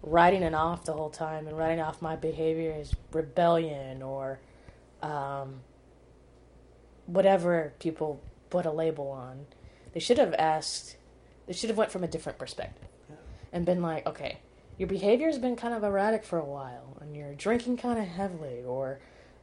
writing 0.03 0.43
it 0.43 0.53
off 0.53 0.85
the 0.85 0.93
whole 0.93 1.09
time 1.09 1.47
and 1.47 1.57
writing 1.57 1.81
off 1.81 2.03
my 2.03 2.17
behavior 2.17 2.77
as 2.79 2.93
rebellion 3.13 4.03
or 4.03 4.41
um, 5.01 5.61
whatever 7.07 7.73
people 7.79 8.21
put 8.53 8.67
a 8.67 8.71
label 8.71 9.11
on, 9.11 9.47
they 9.95 10.01
should 10.01 10.19
have 10.19 10.35
asked. 10.35 10.97
They 11.47 11.55
should 11.55 11.71
have 11.71 11.79
went 11.79 11.91
from 11.91 12.05
a 12.05 12.07
different 12.07 12.39
perspective 12.39 12.89
and 13.53 13.67
been 13.67 13.83
like, 13.83 14.07
okay, 14.07 14.39
your 14.79 14.89
behavior 14.89 15.27
has 15.27 15.39
been 15.39 15.57
kind 15.57 15.75
of 15.75 15.83
erratic 15.83 16.23
for 16.23 16.39
a 16.39 16.45
while, 16.45 16.97
and 17.01 17.17
you're 17.17 17.35
drinking 17.35 17.79
kind 17.79 17.99
of 17.99 18.07
heavily, 18.07 18.63
or 18.65 19.01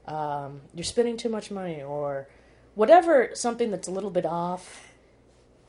um, 0.07 0.61
you're 0.73 0.83
spending 0.83 1.17
too 1.17 1.29
much 1.29 1.51
money, 1.51 1.81
or 1.81 2.29
whatever 2.75 3.31
something 3.33 3.71
that's 3.71 3.87
a 3.87 3.91
little 3.91 4.11
bit 4.11 4.25
off. 4.25 4.85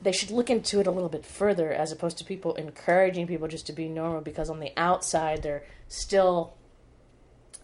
They 0.01 0.11
should 0.11 0.31
look 0.31 0.49
into 0.49 0.79
it 0.79 0.87
a 0.87 0.91
little 0.91 1.09
bit 1.09 1.25
further, 1.25 1.71
as 1.71 1.91
opposed 1.91 2.17
to 2.19 2.23
people 2.23 2.55
encouraging 2.55 3.27
people 3.27 3.47
just 3.47 3.67
to 3.67 3.73
be 3.73 3.87
normal. 3.87 4.21
Because 4.21 4.49
on 4.49 4.59
the 4.59 4.71
outside, 4.77 5.43
they're 5.43 5.63
still. 5.87 6.53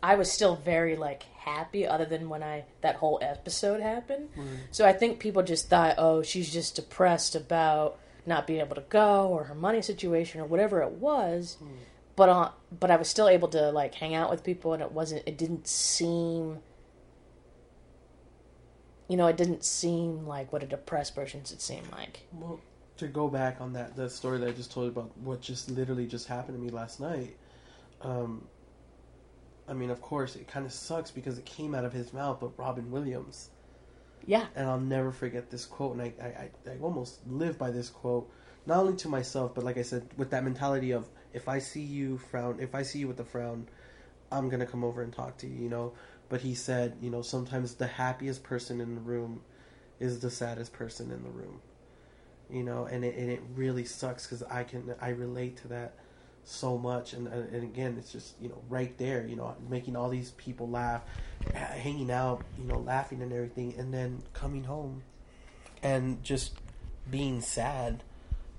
I 0.03 0.15
was 0.15 0.31
still 0.31 0.55
very 0.55 0.95
like 0.95 1.23
happy, 1.47 1.87
other 1.87 2.05
than 2.05 2.29
when 2.29 2.43
I 2.43 2.65
that 2.81 2.95
whole 2.95 3.19
episode 3.21 3.79
happened. 3.79 4.29
So 4.71 4.85
I 4.85 4.93
think 4.93 5.19
people 5.19 5.43
just 5.43 5.69
thought, 5.69 5.95
oh, 5.97 6.21
she's 6.21 6.51
just 6.51 6.75
depressed 6.75 7.35
about 7.35 7.99
not 8.25 8.45
being 8.45 8.59
able 8.59 8.75
to 8.75 8.83
go 8.89 9.27
or 9.29 9.45
her 9.45 9.55
money 9.55 9.81
situation 9.81 10.41
or 10.41 10.45
whatever 10.45 10.81
it 10.81 10.91
was. 10.91 11.57
But 12.17 12.29
uh, 12.29 12.49
but 12.77 12.91
I 12.91 12.97
was 12.97 13.07
still 13.07 13.29
able 13.29 13.47
to 13.49 13.71
like 13.71 13.93
hang 13.95 14.13
out 14.15 14.29
with 14.29 14.43
people, 14.43 14.73
and 14.73 14.81
it 14.81 14.91
wasn't. 14.91 15.23
It 15.25 15.37
didn't 15.37 15.67
seem. 15.67 16.59
You 19.07 19.15
know, 19.15 19.27
it 19.27 19.37
didn't 19.37 19.63
seem 19.63 20.27
like 20.27 20.51
what 20.51 20.63
a 20.63 20.65
depressed 20.65 21.15
person 21.15 21.43
should 21.45 21.61
seem 21.61 21.83
like. 21.91 22.21
Well, 22.33 22.59
to 22.97 23.07
go 23.07 23.29
back 23.29 23.61
on 23.61 23.73
that 23.73 23.95
the 23.95 24.09
story 24.09 24.39
that 24.39 24.49
I 24.49 24.51
just 24.51 24.71
told 24.71 24.85
you 24.85 24.91
about 24.91 25.15
what 25.19 25.41
just 25.41 25.69
literally 25.69 26.07
just 26.07 26.27
happened 26.27 26.57
to 26.57 26.63
me 26.63 26.69
last 26.71 26.99
night. 26.99 27.37
Um, 28.01 28.47
I 29.67 29.73
mean, 29.73 29.89
of 29.89 30.01
course, 30.01 30.35
it 30.35 30.47
kind 30.47 30.65
of 30.65 30.71
sucks 30.73 31.11
because 31.11 31.37
it 31.37 31.45
came 31.45 31.75
out 31.75 31.85
of 31.85 31.93
his 31.93 32.13
mouth, 32.13 32.39
but 32.39 32.57
Robin 32.57 32.89
Williams, 32.91 33.49
Yeah, 34.25 34.47
and 34.55 34.67
I'll 34.67 34.79
never 34.79 35.11
forget 35.11 35.49
this 35.49 35.65
quote, 35.65 35.93
and 35.93 36.01
I, 36.01 36.13
I, 36.21 36.27
I, 36.27 36.73
I 36.73 36.77
almost 36.81 37.19
live 37.27 37.57
by 37.57 37.71
this 37.71 37.89
quote, 37.89 38.29
not 38.65 38.79
only 38.79 38.95
to 38.97 39.09
myself, 39.09 39.53
but 39.55 39.63
like 39.63 39.77
I 39.77 39.81
said, 39.83 40.07
with 40.17 40.31
that 40.31 40.43
mentality 40.43 40.91
of 40.91 41.07
if 41.33 41.47
I 41.47 41.59
see 41.59 41.81
you 41.81 42.17
frown, 42.17 42.59
if 42.59 42.75
I 42.75 42.83
see 42.83 42.99
you 42.99 43.07
with 43.07 43.19
a 43.19 43.25
frown, 43.25 43.67
I'm 44.31 44.49
gonna 44.49 44.65
come 44.65 44.83
over 44.83 45.01
and 45.01 45.13
talk 45.13 45.37
to 45.39 45.47
you, 45.47 45.63
you 45.63 45.69
know. 45.69 45.93
But 46.29 46.41
he 46.41 46.55
said, 46.55 46.97
you 47.01 47.09
know, 47.09 47.21
sometimes 47.21 47.75
the 47.75 47.87
happiest 47.87 48.43
person 48.43 48.81
in 48.81 48.95
the 48.95 49.01
room 49.01 49.41
is 49.99 50.19
the 50.19 50.29
saddest 50.29 50.73
person 50.73 51.11
in 51.11 51.23
the 51.23 51.29
room, 51.29 51.61
you 52.49 52.63
know, 52.63 52.85
and 52.85 53.05
it, 53.05 53.15
and 53.15 53.29
it 53.31 53.41
really 53.55 53.85
sucks 53.85 54.25
because 54.25 54.43
I 54.43 54.63
can 54.63 54.93
I 55.01 55.09
relate 55.09 55.57
to 55.57 55.67
that 55.69 55.95
so 56.47 56.77
much, 56.77 57.13
and 57.13 57.27
and 57.27 57.63
again, 57.63 57.95
it's 57.97 58.11
just 58.11 58.35
you 58.41 58.49
know 58.49 58.61
right 58.69 58.97
there, 58.97 59.25
you 59.27 59.35
know, 59.35 59.55
making 59.69 59.95
all 59.95 60.09
these 60.09 60.31
people 60.31 60.69
laugh, 60.69 61.03
hanging 61.53 62.09
out, 62.09 62.43
you 62.57 62.65
know, 62.65 62.79
laughing 62.79 63.21
and 63.21 63.33
everything, 63.33 63.75
and 63.77 63.93
then 63.93 64.23
coming 64.33 64.63
home, 64.63 65.03
and 65.83 66.23
just 66.23 66.53
being 67.09 67.41
sad. 67.41 68.03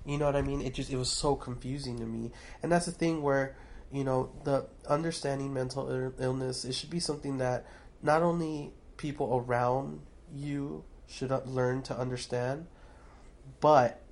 You 0.04 0.18
know 0.18 0.26
what 0.26 0.36
I 0.36 0.42
mean? 0.42 0.60
It 0.60 0.74
just 0.74 0.90
it 0.90 0.96
was 0.96 1.10
so 1.10 1.34
confusing 1.34 1.98
to 1.98 2.04
me, 2.04 2.30
and 2.62 2.70
that's 2.70 2.86
the 2.86 2.92
thing 2.92 3.22
where 3.22 3.56
you 3.90 4.04
know 4.04 4.30
the 4.44 4.66
understanding 4.86 5.54
mental 5.54 6.12
illness 6.18 6.66
it 6.66 6.74
should 6.74 6.90
be 6.90 7.00
something 7.00 7.38
that 7.38 7.64
not 8.02 8.22
only 8.22 8.70
people 8.98 9.42
around 9.46 10.00
you 10.34 10.84
should 11.06 11.32
uh, 11.32 11.40
learn 11.46 11.80
to 11.82 11.98
understand, 11.98 12.66
but 13.60 14.02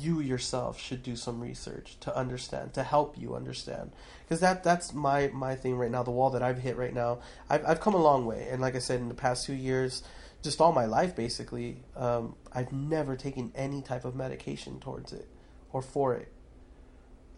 you 0.00 0.20
yourself 0.20 0.80
should 0.80 1.02
do 1.02 1.16
some 1.16 1.40
research 1.40 1.96
to 2.00 2.16
understand 2.16 2.74
to 2.74 2.82
help 2.82 3.18
you 3.18 3.34
understand. 3.34 3.92
Because 4.22 4.40
that 4.40 4.64
that's 4.64 4.92
my 4.92 5.28
my 5.28 5.54
thing 5.54 5.76
right 5.76 5.90
now 5.90 6.02
the 6.02 6.10
wall 6.10 6.30
that 6.30 6.42
i've 6.42 6.58
hit 6.58 6.76
right 6.76 6.94
now. 6.94 7.18
I've, 7.50 7.64
I've 7.66 7.80
come 7.80 7.94
a 7.94 8.02
long 8.02 8.26
way 8.26 8.48
and 8.50 8.60
like 8.60 8.74
i 8.74 8.78
said 8.78 9.00
in 9.00 9.08
the 9.08 9.14
past 9.14 9.46
two 9.46 9.54
years 9.54 10.02
just 10.42 10.60
all 10.60 10.72
my 10.72 10.84
life 10.84 11.16
basically 11.16 11.78
um, 11.96 12.34
i've 12.52 12.72
never 12.72 13.16
taken 13.16 13.50
any 13.54 13.80
type 13.80 14.04
of 14.04 14.14
medication 14.14 14.78
towards 14.78 15.12
it 15.12 15.26
or 15.72 15.82
for 15.82 16.14
it 16.14 16.32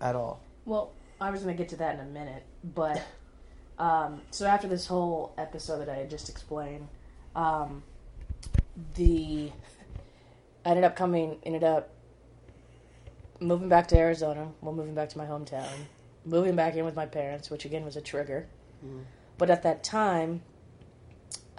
at 0.00 0.14
all. 0.14 0.40
Well, 0.64 0.92
I 1.20 1.30
was 1.30 1.42
going 1.42 1.56
to 1.56 1.58
get 1.58 1.70
to 1.70 1.76
that 1.76 1.94
in 1.94 2.00
a 2.00 2.04
minute, 2.04 2.44
but 2.62 3.02
um, 3.78 4.20
so 4.30 4.46
after 4.46 4.68
this 4.68 4.86
whole 4.86 5.34
episode 5.38 5.86
that 5.86 5.88
I 5.88 6.04
just 6.04 6.28
explained, 6.28 6.88
um, 7.34 7.82
the 8.94 9.50
I 10.64 10.70
ended 10.70 10.84
up 10.84 10.96
coming, 10.96 11.38
ended 11.44 11.64
up 11.64 11.90
moving 13.40 13.68
back 13.68 13.88
to 13.88 13.98
Arizona. 13.98 14.52
Well, 14.60 14.74
moving 14.74 14.94
back 14.94 15.08
to 15.10 15.18
my 15.18 15.26
hometown, 15.26 15.68
moving 16.24 16.56
back 16.56 16.74
in 16.76 16.84
with 16.84 16.96
my 16.96 17.06
parents, 17.06 17.50
which 17.50 17.64
again 17.64 17.84
was 17.84 17.96
a 17.96 18.00
trigger. 18.00 18.48
Mhm. 18.84 19.04
But 19.38 19.50
at 19.50 19.62
that 19.62 19.82
time, 19.82 20.42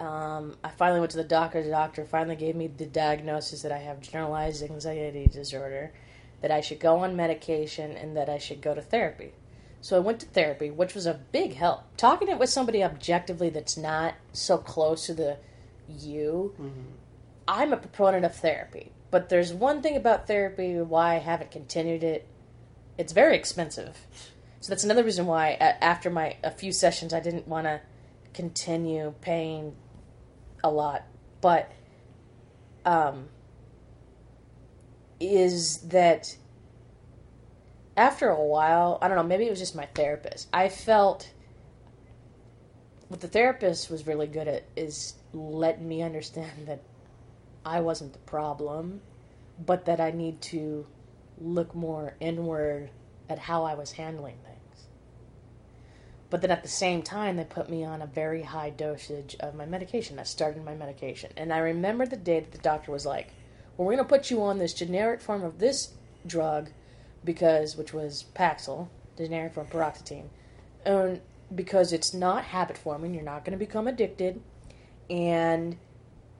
Um, 0.00 0.56
I 0.62 0.68
finally 0.68 1.00
went 1.00 1.10
to 1.10 1.16
the 1.16 1.24
doctor. 1.24 1.60
The 1.60 1.70
doctor 1.70 2.04
finally 2.04 2.36
gave 2.36 2.54
me 2.54 2.68
the 2.68 2.86
diagnosis 2.86 3.62
that 3.62 3.72
I 3.72 3.78
have 3.78 4.00
generalized 4.00 4.62
anxiety 4.62 5.26
disorder, 5.26 5.92
that 6.40 6.52
I 6.52 6.60
should 6.60 6.78
go 6.78 6.98
on 6.98 7.16
medication, 7.16 7.96
and 7.96 8.16
that 8.16 8.28
I 8.28 8.38
should 8.38 8.60
go 8.60 8.74
to 8.76 8.80
therapy. 8.80 9.32
So 9.80 9.96
I 9.96 9.98
went 9.98 10.20
to 10.20 10.26
therapy, 10.26 10.70
which 10.70 10.94
was 10.94 11.04
a 11.06 11.14
big 11.32 11.54
help. 11.54 11.80
Talking 11.96 12.28
it 12.28 12.38
with 12.38 12.48
somebody 12.48 12.84
objectively 12.84 13.50
that's 13.50 13.76
not 13.76 14.14
so 14.32 14.56
close 14.56 15.04
to 15.06 15.14
the 15.14 15.38
you, 15.88 16.54
I'm 17.48 17.72
a 17.72 17.76
proponent 17.76 18.24
of 18.24 18.36
therapy. 18.36 18.92
But 19.10 19.28
there's 19.28 19.52
one 19.52 19.82
thing 19.82 19.96
about 19.96 20.26
therapy 20.26 20.74
why 20.80 21.14
I 21.14 21.18
haven't 21.18 21.50
continued 21.50 22.02
it. 22.02 22.26
It's 22.98 23.12
very 23.12 23.36
expensive. 23.36 23.96
So 24.60 24.70
that's 24.70 24.84
another 24.84 25.04
reason 25.04 25.26
why 25.26 25.52
after 25.52 26.10
my 26.10 26.36
a 26.42 26.50
few 26.50 26.72
sessions 26.72 27.14
I 27.14 27.20
didn't 27.20 27.46
want 27.46 27.66
to 27.66 27.80
continue 28.34 29.14
paying 29.20 29.76
a 30.62 30.70
lot. 30.70 31.04
But 31.40 31.70
um 32.84 33.28
is 35.20 35.78
that 35.88 36.36
after 37.96 38.28
a 38.28 38.40
while, 38.40 38.98
I 39.02 39.08
don't 39.08 39.16
know, 39.16 39.24
maybe 39.24 39.46
it 39.46 39.50
was 39.50 39.58
just 39.58 39.74
my 39.74 39.86
therapist. 39.86 40.48
I 40.52 40.68
felt 40.68 41.32
what 43.08 43.20
the 43.20 43.28
therapist 43.28 43.90
was 43.90 44.06
really 44.06 44.26
good 44.26 44.46
at 44.46 44.64
is 44.76 45.14
letting 45.32 45.88
me 45.88 46.02
understand 46.02 46.66
that 46.66 46.80
I 47.64 47.80
wasn't 47.80 48.12
the 48.12 48.18
problem, 48.20 49.00
but 49.64 49.84
that 49.86 50.00
I 50.00 50.10
need 50.10 50.40
to 50.42 50.86
look 51.40 51.74
more 51.74 52.16
inward 52.20 52.90
at 53.28 53.38
how 53.38 53.64
I 53.64 53.74
was 53.74 53.92
handling 53.92 54.36
things. 54.44 54.86
But 56.30 56.42
then 56.42 56.50
at 56.50 56.62
the 56.62 56.68
same 56.68 57.02
time, 57.02 57.36
they 57.36 57.44
put 57.44 57.70
me 57.70 57.84
on 57.84 58.02
a 58.02 58.06
very 58.06 58.42
high 58.42 58.70
dosage 58.70 59.36
of 59.40 59.54
my 59.54 59.64
medication. 59.64 60.18
I 60.18 60.24
started 60.24 60.64
my 60.64 60.74
medication. 60.74 61.32
And 61.36 61.52
I 61.52 61.58
remember 61.58 62.06
the 62.06 62.16
day 62.16 62.40
that 62.40 62.52
the 62.52 62.58
doctor 62.58 62.92
was 62.92 63.06
like, 63.06 63.32
Well, 63.76 63.86
we're 63.86 63.94
going 63.94 64.04
to 64.04 64.08
put 64.08 64.30
you 64.30 64.42
on 64.42 64.58
this 64.58 64.74
generic 64.74 65.20
form 65.20 65.42
of 65.42 65.58
this 65.58 65.94
drug 66.26 66.70
because, 67.24 67.76
which 67.76 67.94
was 67.94 68.26
Paxil, 68.34 68.88
generic 69.16 69.54
form 69.54 69.68
paroxetine. 69.68 70.28
And 70.84 71.20
because 71.54 71.92
it's 71.92 72.12
not 72.12 72.44
habit 72.44 72.76
forming, 72.76 73.14
you're 73.14 73.22
not 73.22 73.44
going 73.44 73.58
to 73.58 73.64
become 73.64 73.88
addicted. 73.88 74.40
And 75.08 75.78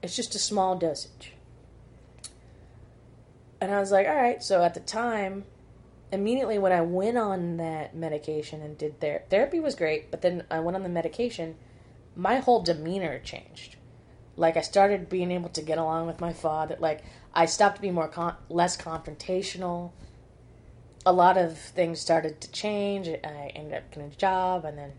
it's 0.02 0.16
just 0.16 0.34
a 0.34 0.38
small 0.38 0.76
dosage. 0.76 1.32
And 3.60 3.72
I 3.72 3.80
was 3.80 3.90
like, 3.90 4.06
all 4.06 4.14
right. 4.14 4.42
So 4.42 4.62
at 4.62 4.74
the 4.74 4.80
time, 4.80 5.44
immediately 6.12 6.58
when 6.58 6.72
I 6.72 6.80
went 6.80 7.18
on 7.18 7.56
that 7.56 7.94
medication 7.94 8.62
and 8.62 8.78
did 8.78 9.00
ther- 9.00 9.24
therapy 9.28 9.60
was 9.60 9.74
great, 9.74 10.10
but 10.10 10.22
then 10.22 10.44
I 10.50 10.60
went 10.60 10.76
on 10.76 10.82
the 10.82 10.88
medication, 10.88 11.56
my 12.14 12.36
whole 12.36 12.62
demeanor 12.62 13.18
changed. 13.18 13.76
Like 14.36 14.56
I 14.56 14.60
started 14.60 15.08
being 15.08 15.32
able 15.32 15.48
to 15.50 15.62
get 15.62 15.78
along 15.78 16.06
with 16.06 16.20
my 16.20 16.32
father. 16.32 16.76
Like 16.78 17.02
I 17.34 17.46
stopped 17.46 17.80
being 17.80 17.94
more 17.94 18.08
con- 18.08 18.36
less 18.48 18.76
confrontational. 18.76 19.90
A 21.04 21.12
lot 21.12 21.36
of 21.36 21.58
things 21.58 21.98
started 22.00 22.40
to 22.40 22.50
change. 22.52 23.08
I 23.08 23.52
ended 23.54 23.74
up 23.74 23.90
getting 23.90 24.12
a 24.12 24.14
job, 24.14 24.64
and 24.64 24.78
then 24.78 24.92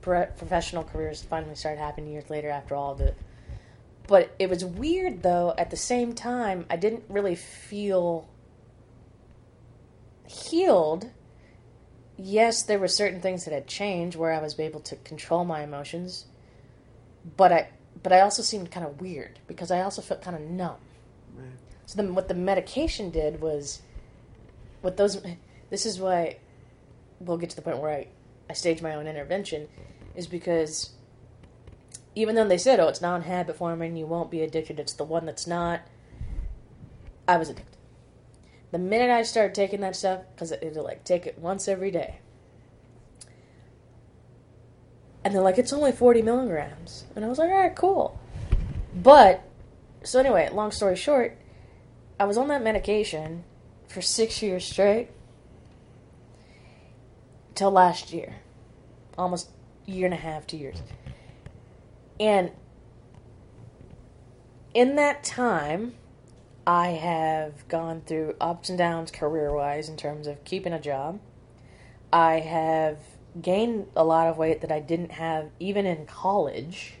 pro- 0.00 0.26
professional 0.26 0.82
careers 0.82 1.22
finally 1.22 1.54
started 1.54 1.78
happening 1.78 2.12
years 2.12 2.30
later 2.30 2.50
after 2.50 2.74
all 2.74 2.94
the 2.94 3.14
but 4.06 4.34
it 4.38 4.48
was 4.48 4.64
weird 4.64 5.22
though 5.22 5.54
at 5.58 5.70
the 5.70 5.76
same 5.76 6.12
time 6.12 6.66
i 6.70 6.76
didn't 6.76 7.04
really 7.08 7.34
feel 7.34 8.28
healed 10.26 11.10
yes 12.16 12.62
there 12.62 12.78
were 12.78 12.88
certain 12.88 13.20
things 13.20 13.44
that 13.44 13.54
had 13.54 13.66
changed 13.66 14.16
where 14.16 14.32
i 14.32 14.40
was 14.40 14.58
able 14.58 14.80
to 14.80 14.96
control 14.96 15.44
my 15.44 15.62
emotions 15.62 16.26
but 17.36 17.52
i 17.52 17.68
but 18.02 18.12
i 18.12 18.20
also 18.20 18.42
seemed 18.42 18.70
kind 18.70 18.86
of 18.86 19.00
weird 19.00 19.38
because 19.46 19.70
i 19.70 19.80
also 19.80 20.02
felt 20.02 20.22
kind 20.22 20.36
of 20.36 20.42
numb 20.42 20.76
Right. 21.36 21.48
so 21.86 21.96
then 21.96 22.14
what 22.14 22.28
the 22.28 22.34
medication 22.34 23.10
did 23.10 23.40
was 23.40 23.82
what 24.82 24.96
those 24.96 25.20
this 25.70 25.86
is 25.86 25.98
why 25.98 26.36
we'll 27.20 27.38
get 27.38 27.50
to 27.50 27.56
the 27.56 27.62
point 27.62 27.78
where 27.78 27.90
I, 27.90 28.06
I 28.48 28.52
stage 28.52 28.82
my 28.82 28.94
own 28.94 29.06
intervention 29.06 29.68
is 30.14 30.26
because 30.26 30.90
even 32.14 32.34
though 32.34 32.46
they 32.46 32.58
said, 32.58 32.80
oh, 32.80 32.88
it's 32.88 33.00
non 33.00 33.22
habit 33.22 33.56
forming, 33.56 33.96
you 33.96 34.06
won't 34.06 34.30
be 34.30 34.42
addicted, 34.42 34.78
it's 34.78 34.92
the 34.92 35.04
one 35.04 35.26
that's 35.26 35.46
not, 35.46 35.82
I 37.26 37.36
was 37.36 37.48
addicted. 37.48 37.76
The 38.70 38.78
minute 38.78 39.10
I 39.10 39.22
started 39.22 39.54
taking 39.54 39.80
that 39.80 39.96
stuff, 39.96 40.20
because 40.34 40.52
it'd 40.52 40.76
like 40.76 41.04
take 41.04 41.26
it 41.26 41.38
once 41.38 41.68
every 41.68 41.90
day. 41.90 42.18
And 45.24 45.34
they're 45.34 45.42
like, 45.42 45.58
it's 45.58 45.72
only 45.72 45.92
40 45.92 46.22
milligrams. 46.22 47.04
And 47.16 47.24
I 47.24 47.28
was 47.28 47.38
like, 47.38 47.50
all 47.50 47.60
right, 47.60 47.74
cool. 47.74 48.20
But, 48.94 49.42
so 50.02 50.20
anyway, 50.20 50.50
long 50.52 50.70
story 50.70 50.96
short, 50.96 51.38
I 52.20 52.24
was 52.24 52.36
on 52.36 52.48
that 52.48 52.62
medication 52.62 53.44
for 53.88 54.02
six 54.02 54.42
years 54.42 54.64
straight 54.64 55.08
till 57.54 57.70
last 57.70 58.12
year. 58.12 58.36
Almost 59.16 59.50
year 59.86 60.04
and 60.04 60.14
a 60.14 60.18
half, 60.18 60.46
two 60.46 60.56
years. 60.56 60.82
And 62.24 62.52
in 64.72 64.96
that 64.96 65.22
time, 65.22 65.92
I 66.66 66.88
have 66.92 67.68
gone 67.68 68.00
through 68.00 68.36
ups 68.40 68.70
and 68.70 68.78
downs 68.78 69.10
career 69.10 69.54
wise 69.54 69.90
in 69.90 69.98
terms 69.98 70.26
of 70.26 70.42
keeping 70.42 70.72
a 70.72 70.80
job. 70.80 71.20
I 72.10 72.40
have 72.40 72.96
gained 73.42 73.88
a 73.94 74.04
lot 74.04 74.28
of 74.28 74.38
weight 74.38 74.62
that 74.62 74.72
I 74.72 74.80
didn't 74.80 75.12
have 75.12 75.50
even 75.60 75.84
in 75.84 76.06
college 76.06 76.94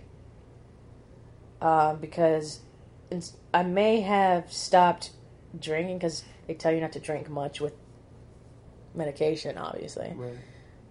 uh, 1.62 1.94
because 1.94 2.60
I 3.54 3.62
may 3.62 4.02
have 4.02 4.52
stopped 4.52 5.12
drinking 5.58 5.98
because 5.98 6.22
they 6.46 6.52
tell 6.52 6.72
you 6.72 6.82
not 6.82 6.92
to 6.92 7.00
drink 7.00 7.30
much 7.30 7.62
with 7.62 7.72
medication, 8.94 9.56
obviously. 9.56 10.12
Right. 10.14 10.36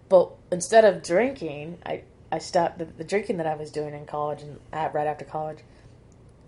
But 0.09 0.31
instead 0.51 0.85
of 0.85 1.03
drinking, 1.03 1.77
I 1.85 2.05
I 2.33 2.39
stopped 2.39 2.79
the, 2.79 2.85
the 2.85 3.03
drinking 3.03 3.37
that 3.37 3.45
I 3.45 3.53
was 3.53 3.69
doing 3.69 3.93
in 3.93 4.07
college 4.07 4.41
and 4.41 4.59
at, 4.71 4.91
right 4.95 5.05
after 5.05 5.23
college. 5.23 5.59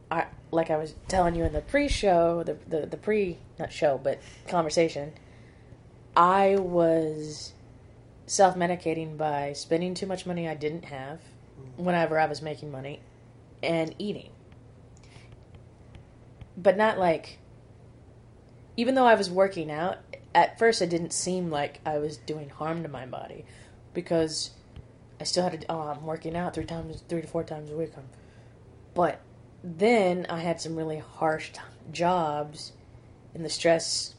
I 0.10 0.26
like 0.50 0.72
I 0.72 0.78
was 0.78 0.96
telling 1.08 1.36
you 1.36 1.44
in 1.44 1.54
the 1.54 1.62
pre-show, 1.62 2.42
the 2.42 2.58
the, 2.68 2.88
the 2.88 2.98
pre 2.98 3.38
not 3.60 3.72
show 3.72 4.00
but 4.00 4.20
conversation. 4.48 5.14
I 6.18 6.56
was 6.56 7.54
self-medicating 8.26 9.16
by 9.16 9.54
spending 9.54 9.94
too 9.94 10.08
much 10.08 10.26
money 10.26 10.50
I 10.50 10.56
didn't 10.56 10.86
have 10.86 11.20
whenever 11.78 12.20
I 12.20 12.26
was 12.26 12.42
making 12.42 12.72
money 12.72 13.00
and 13.62 13.94
eating. 14.00 14.32
But 16.58 16.78
not 16.78 16.98
like 16.98 17.38
even 18.76 18.96
though 18.96 19.06
I 19.06 19.14
was 19.14 19.30
working 19.30 19.70
out, 19.70 20.00
at 20.34 20.58
first 20.58 20.82
it 20.82 20.90
didn't 20.90 21.14
seem 21.14 21.52
like 21.52 21.80
I 21.86 22.00
was 22.00 22.18
doing 22.18 22.50
harm 22.50 22.82
to 22.82 22.90
my 22.90 23.06
body 23.06 23.46
because 23.94 24.50
I 25.20 25.24
still 25.24 25.44
had 25.44 25.62
to. 25.62 25.72
I'm 25.72 26.06
working 26.06 26.36
out 26.36 26.54
three 26.54 26.66
times, 26.66 27.04
three 27.08 27.22
to 27.22 27.28
four 27.28 27.44
times 27.44 27.72
a 27.72 27.76
week. 27.76 27.92
But 28.94 29.22
then 29.64 30.26
I 30.30 30.40
had 30.40 30.60
some 30.60 30.76
really 30.76 31.00
harsh 31.00 31.52
t- 31.52 31.60
jobs, 31.92 32.74
and 33.34 33.44
the 33.44 33.50
stress 33.50 34.16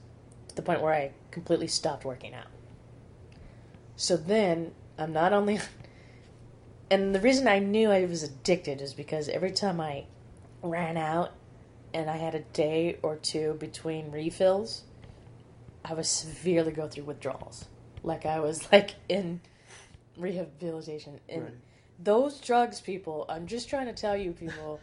to 0.48 0.56
the 0.56 0.62
point 0.62 0.82
where 0.82 0.94
I 0.94 1.12
completely 1.30 1.68
stopped 1.68 2.04
working 2.04 2.34
out. 2.34 2.46
So 3.96 4.16
then 4.16 4.72
I'm 4.98 5.12
not 5.12 5.32
only, 5.32 5.60
and 6.90 7.14
the 7.14 7.20
reason 7.20 7.48
I 7.48 7.58
knew 7.58 7.90
I 7.90 8.04
was 8.06 8.22
addicted 8.22 8.80
is 8.80 8.94
because 8.94 9.28
every 9.28 9.52
time 9.52 9.80
I 9.80 10.04
ran 10.62 10.96
out, 10.96 11.32
and 11.92 12.10
I 12.10 12.16
had 12.16 12.34
a 12.34 12.40
day 12.40 12.98
or 13.02 13.16
two 13.16 13.54
between 13.54 14.10
refills, 14.10 14.82
I 15.84 15.94
would 15.94 16.06
severely 16.06 16.72
go 16.72 16.88
through 16.88 17.04
withdrawals. 17.04 17.66
Like 18.02 18.26
I 18.26 18.40
was 18.40 18.70
like 18.72 18.96
in 19.08 19.40
rehabilitation. 20.16 21.20
And 21.28 21.42
Right. 21.42 21.54
those 21.98 22.40
drugs, 22.40 22.80
people, 22.80 23.24
I'm 23.28 23.46
just 23.46 23.68
trying 23.68 23.86
to 23.86 23.92
tell 23.92 24.16
you, 24.16 24.32
people, 24.32 24.80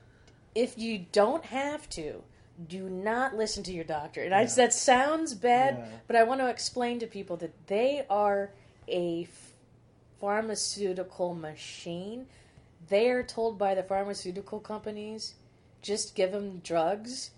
if 0.54 0.78
you 0.78 1.06
don't 1.12 1.44
have 1.44 1.88
to, 1.90 2.22
do 2.68 2.88
not 2.88 3.36
listen 3.36 3.62
to 3.64 3.72
your 3.72 3.84
doctor. 3.84 4.22
And 4.22 4.34
I, 4.34 4.44
that 4.44 4.72
sounds 4.72 5.34
bad, 5.34 5.76
Yeah. 5.78 5.98
but 6.08 6.16
I 6.16 6.24
want 6.24 6.40
to 6.40 6.48
explain 6.48 6.98
to 7.00 7.06
people 7.06 7.36
that 7.36 7.52
they 7.68 8.04
are 8.10 8.50
a 8.88 9.28
pharmaceutical 10.20 11.34
machine. 11.34 12.26
They 12.88 13.10
are 13.10 13.22
told 13.22 13.58
by 13.58 13.74
the 13.74 13.82
pharmaceutical 13.82 14.60
companies, 14.60 15.34
just 15.82 16.14
give 16.14 16.32
them 16.32 16.60
drugs, 16.64 17.30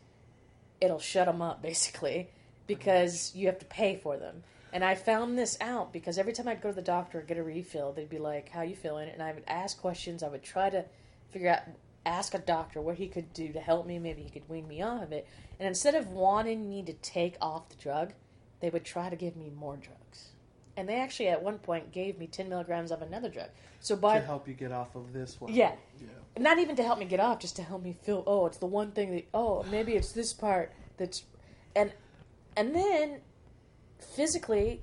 it'll 0.80 0.98
shut 0.98 1.26
them 1.26 1.42
up, 1.42 1.60
basically, 1.60 2.28
because 2.66 3.34
you 3.34 3.46
have 3.46 3.58
to 3.58 3.66
pay 3.66 3.96
for 3.96 4.16
them. 4.16 4.42
And 4.72 4.84
I 4.84 4.94
found 4.94 5.36
this 5.38 5.58
out 5.60 5.92
because 5.92 6.18
every 6.18 6.32
time 6.32 6.46
I'd 6.48 6.60
go 6.62 6.68
to 6.70 6.74
the 6.74 6.82
doctor 6.82 7.18
and 7.18 7.28
get 7.28 7.38
a 7.38 7.42
refill, 7.42 7.92
they'd 7.92 8.08
be 8.08 8.18
like, 8.18 8.50
"How 8.50 8.62
you 8.62 8.76
feeling?" 8.76 9.08
And 9.08 9.22
I 9.22 9.32
would 9.32 9.44
ask 9.48 9.80
questions. 9.80 10.22
I 10.22 10.28
would 10.28 10.42
try 10.42 10.70
to 10.70 10.84
figure 11.30 11.50
out, 11.50 11.60
ask 12.06 12.34
a 12.34 12.38
doctor 12.38 12.80
what 12.80 12.96
he 12.96 13.08
could 13.08 13.32
do 13.32 13.52
to 13.52 13.60
help 13.60 13.86
me. 13.86 13.98
Maybe 13.98 14.22
he 14.22 14.30
could 14.30 14.48
wean 14.48 14.66
me 14.68 14.80
off 14.82 15.02
of 15.02 15.12
it. 15.12 15.26
And 15.58 15.66
instead 15.68 15.94
of 15.94 16.08
wanting 16.10 16.68
me 16.68 16.82
to 16.84 16.92
take 16.94 17.36
off 17.40 17.68
the 17.68 17.76
drug, 17.76 18.12
they 18.60 18.70
would 18.70 18.84
try 18.84 19.10
to 19.10 19.16
give 19.16 19.36
me 19.36 19.50
more 19.50 19.76
drugs. 19.76 20.28
and 20.76 20.88
they 20.88 20.94
actually 20.96 21.28
at 21.28 21.42
one 21.42 21.58
point 21.58 21.92
gave 21.92 22.16
me 22.18 22.26
10 22.26 22.48
milligrams 22.48 22.90
of 22.90 23.02
another 23.02 23.28
drug. 23.28 23.50
So 23.80 23.96
by 23.96 24.18
to 24.20 24.24
help 24.24 24.48
you 24.48 24.54
get 24.54 24.72
off 24.72 24.94
of 24.94 25.12
this 25.12 25.38
one. 25.40 25.52
Yeah. 25.52 25.74
Yeah. 26.00 26.08
not 26.38 26.58
even 26.58 26.74
to 26.76 26.82
help 26.82 26.98
me 26.98 27.04
get 27.04 27.20
off, 27.20 27.38
just 27.40 27.56
to 27.56 27.62
help 27.62 27.82
me 27.82 27.92
feel. 28.02 28.22
Oh, 28.26 28.46
it's 28.46 28.56
the 28.58 28.66
one 28.66 28.92
thing 28.92 29.10
that. 29.14 29.26
Oh, 29.34 29.62
maybe 29.64 29.94
it's 29.94 30.12
this 30.12 30.32
part 30.32 30.72
that's, 30.96 31.24
and, 31.76 31.92
and 32.56 32.74
then, 32.74 33.20
physically, 34.02 34.80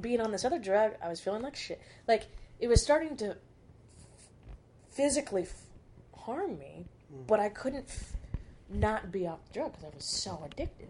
being 0.00 0.20
on 0.20 0.30
this 0.32 0.44
other 0.44 0.58
drug, 0.58 0.92
I 1.02 1.08
was 1.08 1.20
feeling 1.20 1.42
like 1.42 1.56
shit. 1.56 1.80
Like 2.06 2.24
it 2.60 2.68
was 2.68 2.82
starting 2.82 3.16
to 3.18 3.36
physically 4.90 5.42
f- 5.42 5.54
harm 6.16 6.58
me, 6.58 6.86
but 7.26 7.40
I 7.40 7.48
couldn't 7.48 7.86
f- 7.88 8.12
not 8.68 9.10
be 9.12 9.26
off 9.26 9.38
the 9.48 9.54
drug 9.54 9.72
because 9.72 9.84
I 9.84 9.94
was 9.94 10.04
so 10.04 10.42
addicted. 10.44 10.88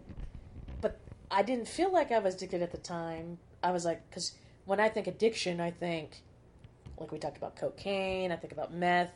But 0.81 0.99
I 1.31 1.43
didn't 1.43 1.67
feel 1.67 1.91
like 1.91 2.11
I 2.11 2.19
was 2.19 2.35
addicted 2.35 2.61
at 2.61 2.71
the 2.71 2.77
time. 2.77 3.37
I 3.63 3.71
was 3.71 3.85
like, 3.85 4.07
because 4.09 4.33
when 4.65 4.79
I 4.79 4.89
think 4.89 5.07
addiction, 5.07 5.59
I 5.59 5.71
think, 5.71 6.21
like 6.99 7.11
we 7.11 7.19
talked 7.19 7.37
about 7.37 7.55
cocaine. 7.55 8.31
I 8.31 8.35
think 8.35 8.53
about 8.53 8.73
meth, 8.73 9.11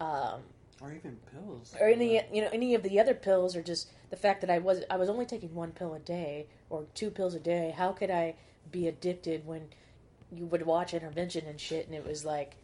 um, 0.00 0.40
Or 0.80 0.92
even 0.92 1.16
pills. 1.32 1.74
or 1.80 1.88
any 1.88 2.20
you 2.32 2.42
know 2.42 2.50
any 2.52 2.74
of 2.74 2.82
the 2.82 2.98
other 3.00 3.14
pills, 3.14 3.56
or 3.56 3.62
just 3.62 3.90
the 4.10 4.16
fact 4.16 4.40
that 4.42 4.50
I 4.50 4.58
was 4.58 4.82
I 4.90 4.96
was 4.96 5.08
only 5.08 5.26
taking 5.26 5.54
one 5.54 5.72
pill 5.72 5.94
a 5.94 5.98
day 5.98 6.46
or 6.70 6.86
two 6.94 7.10
pills 7.10 7.34
a 7.34 7.40
day. 7.40 7.74
How 7.76 7.92
could 7.92 8.10
I 8.10 8.34
be 8.70 8.86
addicted 8.88 9.46
when 9.46 9.68
you 10.32 10.46
would 10.46 10.64
watch 10.66 10.92
intervention 10.94 11.46
and 11.46 11.60
shit, 11.60 11.86
and 11.86 11.94
it 11.94 12.06
was 12.06 12.24
like 12.24 12.56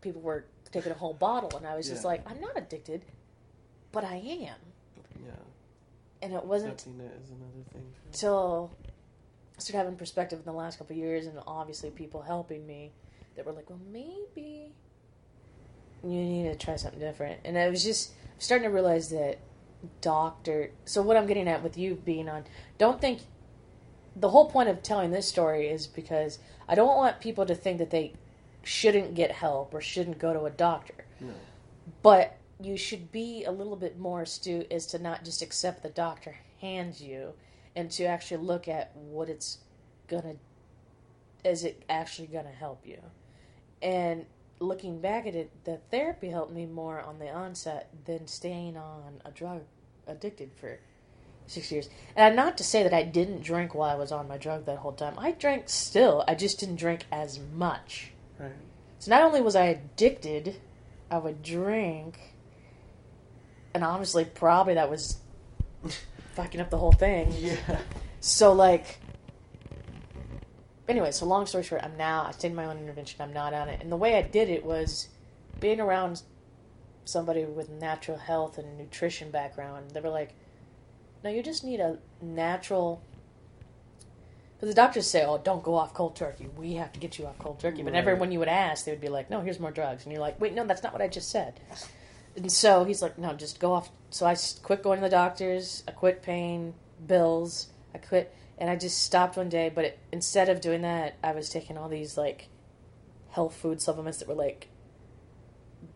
people 0.00 0.20
were 0.22 0.44
taking 0.70 0.92
a 0.92 0.94
whole 0.94 1.14
bottle, 1.14 1.56
and 1.56 1.66
I 1.66 1.76
was 1.76 1.88
just 1.88 2.04
like, 2.04 2.28
I'm 2.30 2.40
not 2.40 2.56
addicted, 2.56 3.02
but 3.90 4.04
I 4.04 4.16
am, 4.16 4.54
Yeah. 5.24 5.32
and 6.22 6.32
it 6.34 6.44
wasn't 6.44 6.74
Accepting 6.74 7.00
it 7.00 7.12
is 7.24 7.30
another 7.30 7.64
thing. 7.72 7.92
until 8.06 8.70
I 9.56 9.60
started 9.60 9.78
having 9.78 9.96
perspective 9.96 10.38
in 10.38 10.44
the 10.44 10.52
last 10.52 10.78
couple 10.78 10.92
of 10.94 10.98
years, 10.98 11.26
and 11.26 11.38
obviously 11.46 11.90
people 11.90 12.22
helping 12.22 12.66
me 12.66 12.92
that 13.34 13.44
were 13.46 13.52
like, 13.52 13.68
well, 13.70 13.80
maybe 13.90 14.72
you 16.04 16.08
need 16.10 16.44
to 16.52 16.54
try 16.56 16.76
something 16.76 17.00
different. 17.00 17.40
And 17.44 17.58
I 17.58 17.68
was 17.68 17.82
just 17.82 18.12
starting 18.38 18.68
to 18.68 18.72
realize 18.72 19.08
that 19.10 19.38
doctor. 20.00 20.70
So 20.84 21.02
what 21.02 21.16
I'm 21.16 21.26
getting 21.26 21.48
at 21.48 21.62
with 21.62 21.76
you 21.78 21.94
being 21.94 22.28
on, 22.28 22.44
don't 22.78 23.00
think. 23.00 23.20
The 24.16 24.30
whole 24.30 24.50
point 24.50 24.68
of 24.68 24.82
telling 24.82 25.12
this 25.12 25.28
story 25.28 25.68
is 25.68 25.86
because 25.86 26.40
I 26.68 26.74
don't 26.74 26.96
want 26.96 27.20
people 27.20 27.46
to 27.46 27.54
think 27.54 27.78
that 27.78 27.90
they 27.90 28.14
shouldn't 28.64 29.14
get 29.14 29.30
help 29.30 29.72
or 29.72 29.80
shouldn't 29.80 30.18
go 30.18 30.32
to 30.32 30.44
a 30.44 30.50
doctor. 30.50 31.04
No. 31.20 31.32
But 32.02 32.36
you 32.60 32.76
should 32.76 33.12
be 33.12 33.44
a 33.44 33.52
little 33.52 33.76
bit 33.76 33.98
more 33.98 34.22
astute 34.22 34.70
as 34.72 34.86
to 34.86 34.98
not 34.98 35.24
just 35.24 35.42
accept 35.42 35.82
the 35.82 35.88
doctor 35.88 36.36
hands 36.60 37.00
you 37.00 37.32
and 37.76 37.90
to 37.92 38.04
actually 38.04 38.44
look 38.44 38.66
at 38.66 38.94
what 38.96 39.28
it's 39.28 39.58
gonna 40.08 40.34
is 41.44 41.64
it 41.64 41.84
actually 41.88 42.26
gonna 42.26 42.50
help 42.50 42.84
you. 42.84 42.98
And 43.80 44.26
looking 44.60 45.00
back 45.00 45.26
at 45.26 45.34
it, 45.34 45.64
the 45.64 45.78
therapy 45.90 46.28
helped 46.30 46.52
me 46.52 46.66
more 46.66 47.00
on 47.00 47.18
the 47.18 47.30
onset 47.30 47.88
than 48.04 48.26
staying 48.26 48.76
on 48.76 49.20
a 49.24 49.30
drug 49.30 49.62
addicted 50.06 50.50
for 50.56 50.78
six 51.46 51.72
years. 51.72 51.88
And 52.16 52.36
not 52.36 52.58
to 52.58 52.64
say 52.64 52.82
that 52.82 52.92
I 52.92 53.02
didn't 53.02 53.42
drink 53.42 53.74
while 53.74 53.90
I 53.90 53.94
was 53.94 54.12
on 54.12 54.28
my 54.28 54.36
drug 54.36 54.66
that 54.66 54.78
whole 54.78 54.92
time. 54.92 55.14
I 55.18 55.32
drank 55.32 55.68
still. 55.68 56.24
I 56.28 56.34
just 56.34 56.60
didn't 56.60 56.76
drink 56.76 57.04
as 57.10 57.38
much. 57.54 58.12
Right. 58.38 58.52
So 58.98 59.10
not 59.10 59.22
only 59.22 59.40
was 59.40 59.56
I 59.56 59.66
addicted, 59.66 60.56
I 61.10 61.18
would 61.18 61.42
drink, 61.42 62.18
and 63.74 63.84
honestly, 63.84 64.24
probably 64.24 64.74
that 64.74 64.90
was 64.90 65.18
fucking 66.34 66.60
up 66.60 66.70
the 66.70 66.78
whole 66.78 66.92
thing. 66.92 67.32
Yeah. 67.38 67.80
So 68.20 68.52
like, 68.52 68.98
anyway, 70.88 71.10
so 71.10 71.26
long 71.26 71.46
story 71.46 71.64
short, 71.64 71.82
I'm 71.84 71.96
now 71.96 72.24
I 72.26 72.30
stayed 72.32 72.54
my 72.54 72.64
own 72.64 72.78
intervention. 72.78 73.20
I'm 73.20 73.32
not 73.32 73.52
on 73.54 73.68
it, 73.68 73.80
and 73.82 73.90
the 73.92 73.96
way 73.96 74.16
I 74.16 74.22
did 74.22 74.48
it 74.48 74.64
was 74.64 75.08
being 75.60 75.80
around 75.80 76.22
somebody 77.04 77.44
with 77.44 77.68
natural 77.70 78.18
health 78.18 78.58
and 78.58 78.76
nutrition 78.78 79.30
background. 79.30 79.90
They 79.92 80.00
were 80.00 80.10
like, 80.10 80.34
"No, 81.24 81.30
you 81.30 81.42
just 81.42 81.64
need 81.64 81.80
a 81.80 81.98
natural." 82.20 83.02
Because 84.56 84.74
the 84.74 84.74
doctors 84.74 85.06
say, 85.06 85.24
"Oh, 85.24 85.38
don't 85.38 85.62
go 85.62 85.76
off 85.76 85.94
cold 85.94 86.16
turkey. 86.16 86.48
We 86.56 86.74
have 86.74 86.92
to 86.92 87.00
get 87.00 87.18
you 87.18 87.26
off 87.26 87.38
cold 87.38 87.60
turkey." 87.60 87.82
But 87.82 87.92
Right. 87.92 87.98
everyone 87.98 88.32
you 88.32 88.40
would 88.40 88.48
ask, 88.48 88.84
they 88.84 88.92
would 88.92 89.00
be 89.00 89.08
like, 89.08 89.30
"No, 89.30 89.40
here's 89.40 89.60
more 89.60 89.70
drugs," 89.70 90.04
and 90.04 90.12
you're 90.12 90.20
like, 90.20 90.40
"Wait, 90.40 90.52
no, 90.52 90.66
that's 90.66 90.82
not 90.82 90.92
what 90.92 91.00
I 91.02 91.08
just 91.08 91.30
said." 91.30 91.60
And 92.36 92.50
so 92.52 92.84
he's 92.84 93.00
like, 93.00 93.18
"No, 93.18 93.34
just 93.34 93.58
go 93.60 93.72
off." 93.72 93.90
So 94.10 94.26
I 94.26 94.36
quit 94.62 94.82
going 94.82 94.98
to 95.00 95.06
the 95.06 95.10
doctors. 95.10 95.82
I 95.88 95.92
quit 95.92 96.22
paying 96.22 96.74
bills. 97.06 97.68
I 97.94 97.98
quit, 97.98 98.34
and 98.58 98.68
I 98.68 98.76
just 98.76 99.02
stopped 99.02 99.36
one 99.36 99.48
day. 99.48 99.70
But 99.74 99.84
it, 99.86 99.98
instead 100.12 100.48
of 100.48 100.60
doing 100.60 100.82
that, 100.82 101.16
I 101.22 101.32
was 101.32 101.48
taking 101.48 101.78
all 101.78 101.88
these 101.88 102.16
like 102.16 102.48
health 103.30 103.54
food 103.54 103.80
supplements 103.80 104.18
that 104.18 104.28
were 104.28 104.34
like 104.34 104.68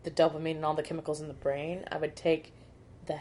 the 0.03 0.11
dopamine 0.11 0.55
and 0.55 0.65
all 0.65 0.73
the 0.73 0.83
chemicals 0.83 1.21
in 1.21 1.27
the 1.27 1.33
brain. 1.33 1.83
I 1.91 1.97
would 1.97 2.15
take 2.15 2.53
the 3.05 3.19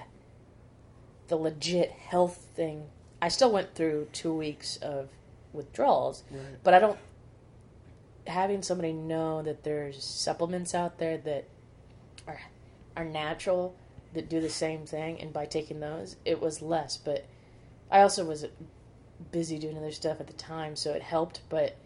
the 1.29 1.37
legit 1.37 1.91
health 1.91 2.49
thing. 2.55 2.85
I 3.21 3.29
still 3.29 3.53
went 3.53 3.75
through 3.75 4.09
two 4.13 4.35
weeks 4.35 4.77
of 4.79 5.09
withdrawals, 5.53 6.25
Right. 6.31 6.43
but 6.63 6.75
I 6.75 6.79
don't. 6.79 6.99
Having 8.27 8.63
somebody 8.63 8.93
know 8.93 9.43
that 9.43 9.65
there's 9.65 10.03
supplements 10.05 10.75
out 10.75 10.99
there 10.99 11.19
that 11.19 11.45
are 12.27 12.41
are 12.97 13.05
natural 13.05 13.75
that 14.15 14.29
do 14.29 14.41
the 14.41 14.51
same 14.51 14.87
thing, 14.87 15.21
and 15.21 15.33
by 15.33 15.47
taking 15.47 15.81
those, 15.81 16.17
it 16.25 16.41
was 16.41 16.63
less. 16.63 16.97
But 16.97 17.25
I 17.91 18.03
also 18.03 18.25
was 18.25 18.45
busy 19.31 19.59
doing 19.59 19.77
other 19.79 19.93
stuff 19.93 20.21
at 20.21 20.27
the 20.27 20.33
time, 20.33 20.75
so 20.77 20.93
it 20.93 21.03
helped. 21.03 21.41
But 21.49 21.77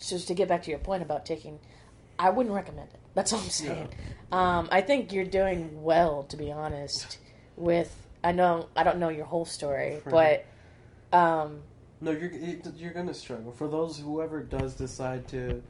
just 0.00 0.28
to 0.28 0.34
get 0.34 0.48
back 0.48 0.62
to 0.64 0.70
your 0.70 0.78
point 0.78 1.02
about 1.02 1.26
taking, 1.26 1.58
I 2.18 2.30
wouldn't 2.30 2.54
recommend 2.54 2.88
it. 2.92 3.00
That's 3.14 3.32
all 3.32 3.40
I'm 3.40 3.48
saying. 3.48 3.88
Um, 4.30 4.68
I 4.70 4.80
think 4.80 5.12
you're 5.12 5.24
doing 5.24 5.82
well, 5.82 6.24
to 6.24 6.36
be 6.36 6.52
honest. 6.52 7.18
With 7.56 7.92
I 8.22 8.32
know 8.32 8.68
I 8.76 8.84
don't 8.84 8.98
know 8.98 9.08
your 9.08 9.24
whole 9.24 9.44
story, 9.44 10.00
Right. 10.04 10.44
but 11.12 11.18
um, 11.18 11.62
No, 12.00 12.12
you're 12.12 12.30
you're 12.76 12.92
gonna 12.92 13.14
struggle. 13.14 13.50
For 13.50 13.66
those 13.66 13.98
whoever 13.98 14.40
does 14.42 14.74
decide 14.74 15.26
to 15.28 15.60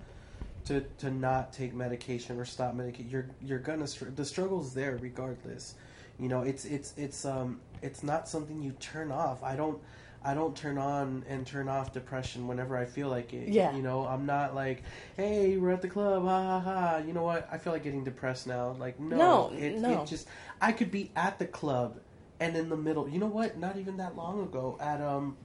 to 0.67 0.81
to 0.99 1.11
not 1.11 1.53
take 1.55 1.73
medication 1.73 2.39
or 2.39 2.45
stop 2.45 2.75
medication, 2.75 3.09
you're 3.11 3.27
you're 3.41 3.59
gonna 3.59 3.87
str- 3.87 4.11
the 4.15 4.25
struggle's 4.25 4.75
there 4.75 4.99
regardless. 5.01 5.75
You 6.19 6.29
know, 6.29 6.43
it's 6.43 6.67
it's 6.67 6.93
it's 6.99 7.25
um 7.25 7.61
it's 7.83 8.03
not 8.03 8.29
something 8.29 8.63
you 8.63 8.73
turn 8.73 9.11
off. 9.13 9.43
I 9.43 9.57
don't 9.57 9.81
I 10.25 10.35
don't 10.35 10.57
turn 10.57 10.79
on 10.79 11.25
and 11.29 11.47
turn 11.47 11.69
off 11.69 11.93
depression 11.93 12.49
whenever 12.49 12.77
I 12.77 12.87
feel 12.87 13.09
like 13.09 13.33
it. 13.33 13.49
Yeah. 13.51 13.75
You 13.75 13.83
know, 13.83 14.05
I'm 14.05 14.27
not 14.27 14.53
like, 14.55 14.83
hey, 15.17 15.57
we're 15.57 15.71
at 15.71 15.81
the 15.81 15.89
club, 15.89 16.25
ha 16.25 16.43
ha 16.43 16.61
ha. 16.61 17.03
You 17.07 17.13
know 17.13 17.23
what? 17.23 17.49
I 17.53 17.59
feel 17.59 17.73
like 17.73 17.85
getting 17.85 18.03
depressed 18.05 18.47
now. 18.47 18.73
Like 18.79 18.99
no, 18.99 19.17
No, 19.17 19.53
it, 19.57 19.75
no. 19.79 20.03
it 20.03 20.07
just 20.07 20.27
I 20.61 20.73
could 20.73 20.91
be 20.91 21.11
at 21.15 21.39
the 21.39 21.47
club 21.47 22.01
and 22.41 22.57
in 22.57 22.69
the 22.69 22.77
middle. 22.77 23.09
You 23.09 23.19
know 23.21 23.27
what? 23.27 23.59
Not 23.59 23.77
even 23.77 23.97
that 23.99 24.17
long 24.17 24.43
ago 24.43 24.77
at 24.81 25.01
um 25.01 25.37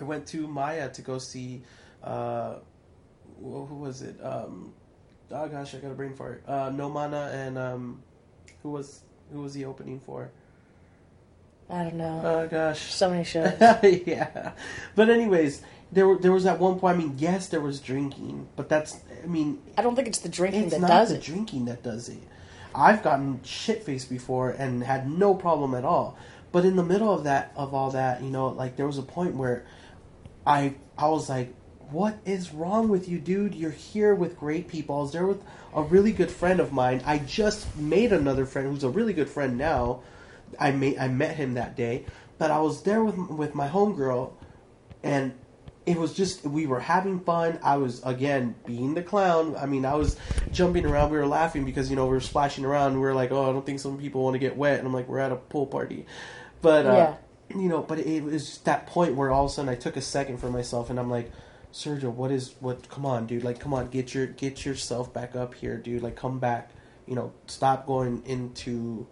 I 0.00 0.04
went 0.04 0.26
to 0.28 0.46
Maya 0.46 0.88
to 0.90 1.02
go 1.02 1.18
see 1.18 1.62
uh 2.04 2.56
wh- 3.38 3.66
who 3.68 3.74
was 3.76 4.02
it? 4.02 4.16
Um 4.24 4.72
oh 5.32 5.48
gosh, 5.48 5.74
I 5.74 5.78
got 5.78 5.90
a 5.90 5.94
brain 5.94 6.14
fart. 6.14 6.44
Uh 6.46 6.70
No 6.70 6.88
Mana 6.88 7.30
and 7.34 7.58
um 7.58 8.02
who 8.62 8.70
was 8.70 9.02
who 9.32 9.42
was 9.42 9.52
he 9.54 9.64
opening 9.64 9.98
for? 10.00 10.30
I 11.70 11.82
don't 11.84 11.94
know. 11.94 12.20
Oh 12.24 12.48
gosh. 12.48 12.80
so 12.92 13.10
many 13.10 13.24
shows. 13.24 13.52
yeah. 14.06 14.52
But 14.96 15.08
anyways, 15.10 15.62
there 15.92 16.06
were 16.08 16.18
there 16.18 16.32
was 16.32 16.46
at 16.46 16.58
one 16.58 16.78
point 16.78 16.96
I 16.96 16.98
mean, 16.98 17.14
yes 17.18 17.46
there 17.48 17.60
was 17.60 17.80
drinking, 17.80 18.48
but 18.56 18.68
that's 18.68 18.98
I 19.22 19.26
mean 19.26 19.60
I 19.78 19.82
don't 19.82 19.94
think 19.96 20.08
it's 20.08 20.18
the 20.18 20.28
drinking 20.28 20.64
it's 20.64 20.72
that 20.74 20.80
not 20.80 20.88
does 20.88 21.08
the 21.10 21.16
it. 21.16 21.22
drinking 21.22 21.66
that 21.66 21.82
does 21.82 22.08
it. 22.08 22.18
I've 22.74 23.02
gotten 23.02 23.40
shit 23.44 23.82
faced 23.82 24.08
before 24.08 24.50
and 24.50 24.82
had 24.82 25.10
no 25.10 25.34
problem 25.34 25.74
at 25.74 25.84
all. 25.84 26.16
But 26.52 26.64
in 26.64 26.76
the 26.76 26.82
middle 26.84 27.12
of 27.12 27.24
that 27.24 27.52
of 27.56 27.74
all 27.74 27.90
that, 27.92 28.22
you 28.22 28.30
know, 28.30 28.48
like 28.48 28.76
there 28.76 28.86
was 28.86 28.98
a 28.98 29.02
point 29.02 29.34
where 29.36 29.64
I 30.46 30.74
I 30.98 31.08
was 31.08 31.28
like, 31.28 31.54
What 31.90 32.18
is 32.24 32.52
wrong 32.52 32.88
with 32.88 33.08
you, 33.08 33.18
dude? 33.18 33.54
You're 33.54 33.70
here 33.70 34.14
with 34.14 34.38
great 34.38 34.66
people. 34.68 34.96
I 34.98 35.00
was 35.02 35.12
there 35.12 35.26
with 35.26 35.42
a 35.74 35.82
really 35.82 36.12
good 36.12 36.30
friend 36.30 36.58
of 36.58 36.72
mine. 36.72 37.02
I 37.06 37.18
just 37.18 37.76
made 37.76 38.12
another 38.12 38.44
friend 38.46 38.68
who's 38.68 38.82
a 38.84 38.88
really 38.90 39.12
good 39.12 39.28
friend 39.28 39.56
now. 39.56 40.00
I 40.58 40.72
made 40.72 40.98
I 40.98 41.08
met 41.08 41.36
him 41.36 41.54
that 41.54 41.76
day. 41.76 42.04
But 42.38 42.50
I 42.50 42.60
was 42.60 42.82
there 42.82 43.04
with 43.04 43.16
with 43.16 43.54
my 43.54 43.68
homegirl 43.68 44.32
and 45.02 45.34
it 45.86 45.96
was 45.96 46.12
just 46.12 46.44
we 46.44 46.66
were 46.66 46.80
having 46.80 47.20
fun. 47.20 47.58
I 47.62 47.76
was 47.76 48.02
again 48.04 48.54
being 48.66 48.94
the 48.94 49.02
clown. 49.02 49.56
I 49.56 49.66
mean, 49.66 49.84
I 49.84 49.94
was 49.94 50.16
jumping 50.52 50.86
around. 50.86 51.10
We 51.10 51.18
were 51.18 51.26
laughing 51.26 51.64
because 51.64 51.90
you 51.90 51.96
know 51.96 52.04
we 52.04 52.12
were 52.12 52.20
splashing 52.20 52.64
around. 52.64 52.94
We 52.94 53.00
were 53.00 53.14
like, 53.14 53.32
"Oh, 53.32 53.48
I 53.48 53.52
don't 53.52 53.64
think 53.64 53.80
some 53.80 53.98
people 53.98 54.22
want 54.22 54.34
to 54.34 54.38
get 54.38 54.56
wet," 54.56 54.78
and 54.78 54.86
I'm 54.86 54.92
like, 54.92 55.08
"We're 55.08 55.18
at 55.18 55.32
a 55.32 55.36
pool 55.36 55.66
party," 55.66 56.06
but 56.60 56.86
uh, 56.86 57.14
you 57.48 57.68
know, 57.68 57.82
but 57.82 57.98
it 57.98 58.22
was 58.22 58.58
that 58.58 58.86
point 58.86 59.14
where 59.14 59.30
all 59.30 59.46
of 59.46 59.50
a 59.50 59.54
sudden 59.54 59.68
I 59.68 59.74
took 59.74 59.96
a 59.96 60.02
second 60.02 60.38
for 60.38 60.50
myself, 60.50 60.90
and 60.90 61.00
I'm 61.00 61.10
like, 61.10 61.32
"Sergio, 61.72 62.12
what 62.12 62.30
is 62.30 62.54
what? 62.60 62.88
Come 62.88 63.06
on, 63.06 63.26
dude! 63.26 63.42
Like, 63.42 63.58
come 63.58 63.72
on, 63.72 63.88
get 63.88 64.14
your 64.14 64.26
get 64.26 64.64
yourself 64.64 65.12
back 65.12 65.34
up 65.34 65.54
here, 65.54 65.76
dude! 65.78 66.02
Like, 66.02 66.16
come 66.16 66.38
back. 66.38 66.70
You 67.06 67.16
know, 67.16 67.32
stop 67.46 67.86
going 67.86 68.22
into 68.26 69.06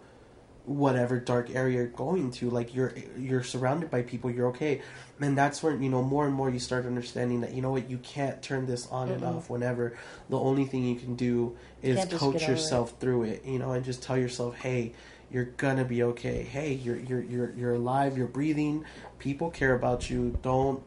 whatever 0.69 1.19
dark 1.19 1.49
area 1.55 1.77
you're 1.77 1.87
going 1.87 2.29
to 2.29 2.47
like 2.51 2.75
you're 2.75 2.93
you're 3.17 3.41
surrounded 3.41 3.89
by 3.89 4.03
people 4.03 4.29
you're 4.29 4.49
okay. 4.49 4.81
And 5.19 5.35
that's 5.35 5.63
when 5.63 5.81
you 5.81 5.89
know 5.89 6.03
more 6.03 6.27
and 6.27 6.33
more 6.33 6.49
you 6.49 6.59
start 6.59 6.85
understanding 6.85 7.41
that 7.41 7.53
you 7.53 7.63
know 7.63 7.71
what 7.71 7.89
you 7.89 7.97
can't 7.97 8.39
turn 8.43 8.67
this 8.67 8.87
on 8.87 9.09
and 9.09 9.23
Mm-mm. 9.23 9.37
off 9.37 9.49
whenever. 9.49 9.97
The 10.29 10.37
only 10.37 10.65
thing 10.65 10.83
you 10.83 10.95
can 10.95 11.15
do 11.15 11.57
is 11.81 11.97
Can't 11.97 12.11
coach 12.11 12.47
yourself 12.47 12.93
through 12.99 13.23
it 13.23 13.45
you 13.45 13.57
know 13.57 13.71
and 13.71 13.83
just 13.83 14.03
tell 14.03 14.17
yourself 14.17 14.55
hey 14.57 14.93
you're 15.31 15.45
gonna 15.45 15.85
be 15.85 16.03
okay. 16.03 16.43
Hey 16.43 16.73
you're 16.73 16.97
you're 16.97 17.23
you're 17.23 17.51
you're 17.55 17.73
alive 17.73 18.15
you're 18.15 18.27
breathing. 18.27 18.85
People 19.17 19.49
care 19.49 19.73
about 19.73 20.07
you. 20.07 20.37
Don't 20.43 20.83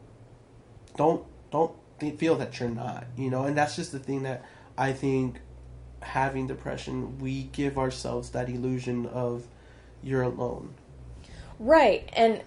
don't 0.95 1.25
don't 1.51 1.73
th- 1.99 2.17
feel 2.17 2.35
that 2.35 2.57
you're 2.57 2.69
not 2.69 3.05
you 3.17 3.29
know? 3.29 3.43
And 3.43 3.57
that's 3.57 3.75
just 3.75 3.91
the 3.91 3.99
thing 3.99 4.23
that 4.23 4.45
i 4.75 4.91
think 4.91 5.39
having 6.01 6.47
depression 6.47 7.19
we 7.19 7.43
give 7.43 7.77
ourselves 7.77 8.31
that 8.31 8.49
illusion 8.49 9.05
of 9.05 9.45
you're 10.03 10.23
alone. 10.23 10.73
Right. 11.59 12.09
And 12.13 12.41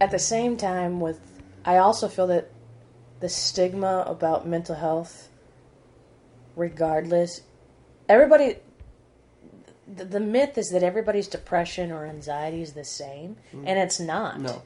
at 0.00 0.10
the 0.10 0.18
same 0.18 0.56
time 0.56 1.00
with 1.00 1.20
I 1.64 1.78
also 1.78 2.08
feel 2.08 2.26
that 2.28 2.50
the 3.20 3.28
stigma 3.28 4.04
about 4.06 4.46
mental 4.46 4.74
health 4.74 5.28
regardless 6.56 7.40
everybody 8.08 8.56
the, 9.86 10.04
the 10.04 10.20
myth 10.20 10.58
is 10.58 10.70
that 10.70 10.82
everybody's 10.82 11.26
depression 11.26 11.90
or 11.90 12.06
anxiety 12.06 12.60
is 12.60 12.72
the 12.72 12.84
same 12.84 13.36
mm. 13.54 13.64
and 13.66 13.78
it's 13.78 14.00
not. 14.00 14.40
no. 14.40 14.62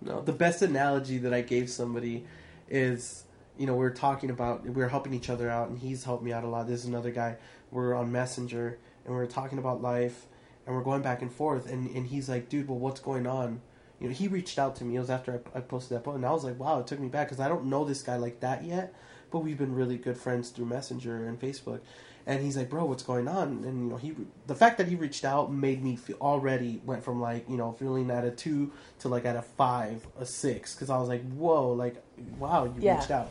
No. 0.00 0.22
The 0.22 0.32
best 0.32 0.62
analogy 0.62 1.18
that 1.18 1.34
i 1.34 1.40
gave 1.40 1.68
somebody 1.70 2.24
is 2.68 3.24
you 3.56 3.66
know 3.66 3.74
we 3.74 3.84
are 3.84 3.90
talking 3.90 4.30
about 4.30 4.64
we 4.64 4.82
are 4.82 4.88
helping 4.88 5.12
each 5.12 5.28
other 5.28 5.50
out 5.50 5.68
and 5.70 5.78
he's 5.78 6.04
helped 6.04 6.22
me 6.22 6.32
out 6.32 6.44
a 6.44 6.46
lot. 6.46 6.68
This 6.68 6.80
is 6.80 6.86
another 6.86 7.10
guy. 7.10 7.36
We're 7.70 7.94
on 7.94 8.12
messenger 8.12 8.78
and 9.04 9.14
we're 9.14 9.26
talking 9.26 9.58
about 9.58 9.82
life 9.82 10.26
and 10.68 10.76
we're 10.76 10.84
going 10.84 11.02
back 11.02 11.20
and 11.22 11.32
forth 11.32 11.68
and, 11.68 11.88
and 11.96 12.06
he's 12.06 12.28
like 12.28 12.48
dude 12.48 12.68
well 12.68 12.78
what's 12.78 13.00
going 13.00 13.26
on? 13.26 13.60
You 13.98 14.06
know 14.08 14.14
he 14.14 14.28
reached 14.28 14.60
out 14.60 14.76
to 14.76 14.84
me. 14.84 14.94
It 14.94 15.00
was 15.00 15.10
after 15.10 15.42
i, 15.54 15.58
I 15.58 15.60
posted 15.62 15.96
that 15.96 16.04
post 16.04 16.14
and 16.16 16.26
i 16.26 16.30
was 16.30 16.44
like 16.44 16.60
wow 16.60 16.78
it 16.78 16.86
took 16.86 17.00
me 17.00 17.08
back 17.08 17.26
because 17.28 17.40
i 17.40 17.48
don't 17.48 17.64
know 17.64 17.84
this 17.84 18.02
guy 18.02 18.16
like 18.16 18.38
that 18.40 18.62
yet 18.62 18.94
but 19.32 19.40
we've 19.40 19.58
been 19.58 19.74
really 19.74 19.96
good 19.98 20.16
friends 20.16 20.50
through 20.50 20.66
messenger 20.66 21.26
and 21.26 21.40
facebook. 21.40 21.80
And 22.26 22.42
he's 22.44 22.56
like 22.58 22.68
bro 22.68 22.84
what's 22.84 23.02
going 23.02 23.26
on? 23.26 23.64
And 23.64 23.84
you 23.84 23.90
know 23.90 23.96
he 23.96 24.14
the 24.46 24.54
fact 24.54 24.76
that 24.78 24.86
he 24.88 24.94
reached 24.96 25.24
out 25.24 25.50
made 25.50 25.82
me 25.82 25.96
feel 25.96 26.16
already 26.20 26.80
went 26.84 27.02
from 27.02 27.20
like 27.22 27.48
you 27.48 27.56
know 27.56 27.72
feeling 27.72 28.10
at 28.10 28.24
a 28.24 28.30
two 28.30 28.70
to 29.00 29.08
like 29.08 29.24
at 29.24 29.34
a 29.36 29.42
five 29.42 30.06
a 30.20 30.26
six 30.26 30.74
because 30.74 30.90
i 30.90 30.98
was 30.98 31.08
like 31.08 31.22
whoa 31.32 31.72
like 31.72 31.96
wow 32.38 32.64
you 32.64 32.74
Yeah. 32.80 32.96
reached 32.98 33.10
out 33.10 33.30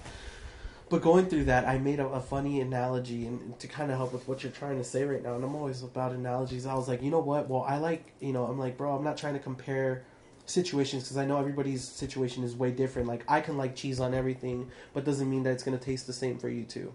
but 0.90 1.02
going 1.02 1.26
through 1.26 1.46
that, 1.46 1.68
I 1.68 1.78
made 1.78 2.00
a, 2.00 2.08
a 2.08 2.22
funny 2.22 2.62
analogy 2.62 3.26
and 3.26 3.60
to 3.60 3.68
kind 3.68 3.92
of 3.92 3.98
help 3.98 4.14
with 4.14 4.28
what 4.28 4.44
you're 4.44 4.52
trying 4.52 4.78
to 4.78 4.84
say 4.84 5.04
right 5.04 5.22
now. 5.22 5.36
And 5.36 5.44
I'm 5.44 5.56
always 5.56 5.84
about 5.84 6.14
analogies. 6.14 6.66
I 6.66 6.76
was 6.76 6.88
like, 6.88 7.02
you 7.02 7.12
know 7.12 7.20
what? 7.20 7.50
Well, 7.50 7.64
I 7.64 7.78
like, 7.78 8.14
you 8.20 8.32
know, 8.32 8.46
I'm 8.46 8.58
like, 8.58 8.78
bro, 8.78 8.96
I'm 8.96 9.04
not 9.04 9.18
trying 9.18 9.34
to 9.34 9.40
compare 9.40 10.06
situations 10.46 11.04
because 11.04 11.18
I 11.18 11.26
know 11.26 11.38
everybody's 11.38 11.84
situation 11.84 12.44
is 12.44 12.56
way 12.56 12.72
different. 12.72 13.08
Like, 13.08 13.26
I 13.28 13.42
can 13.42 13.58
like 13.58 13.76
cheese 13.76 14.00
on 14.00 14.14
everything, 14.14 14.72
but 14.94 15.04
doesn't 15.04 15.30
mean 15.30 15.44
that 15.44 15.52
it's 15.52 15.64
going 15.64 15.78
to 15.78 15.84
taste 15.84 16.08
the 16.08 16.14
same 16.14 16.40
for 16.40 16.48
you 16.48 16.64
too. 16.64 16.94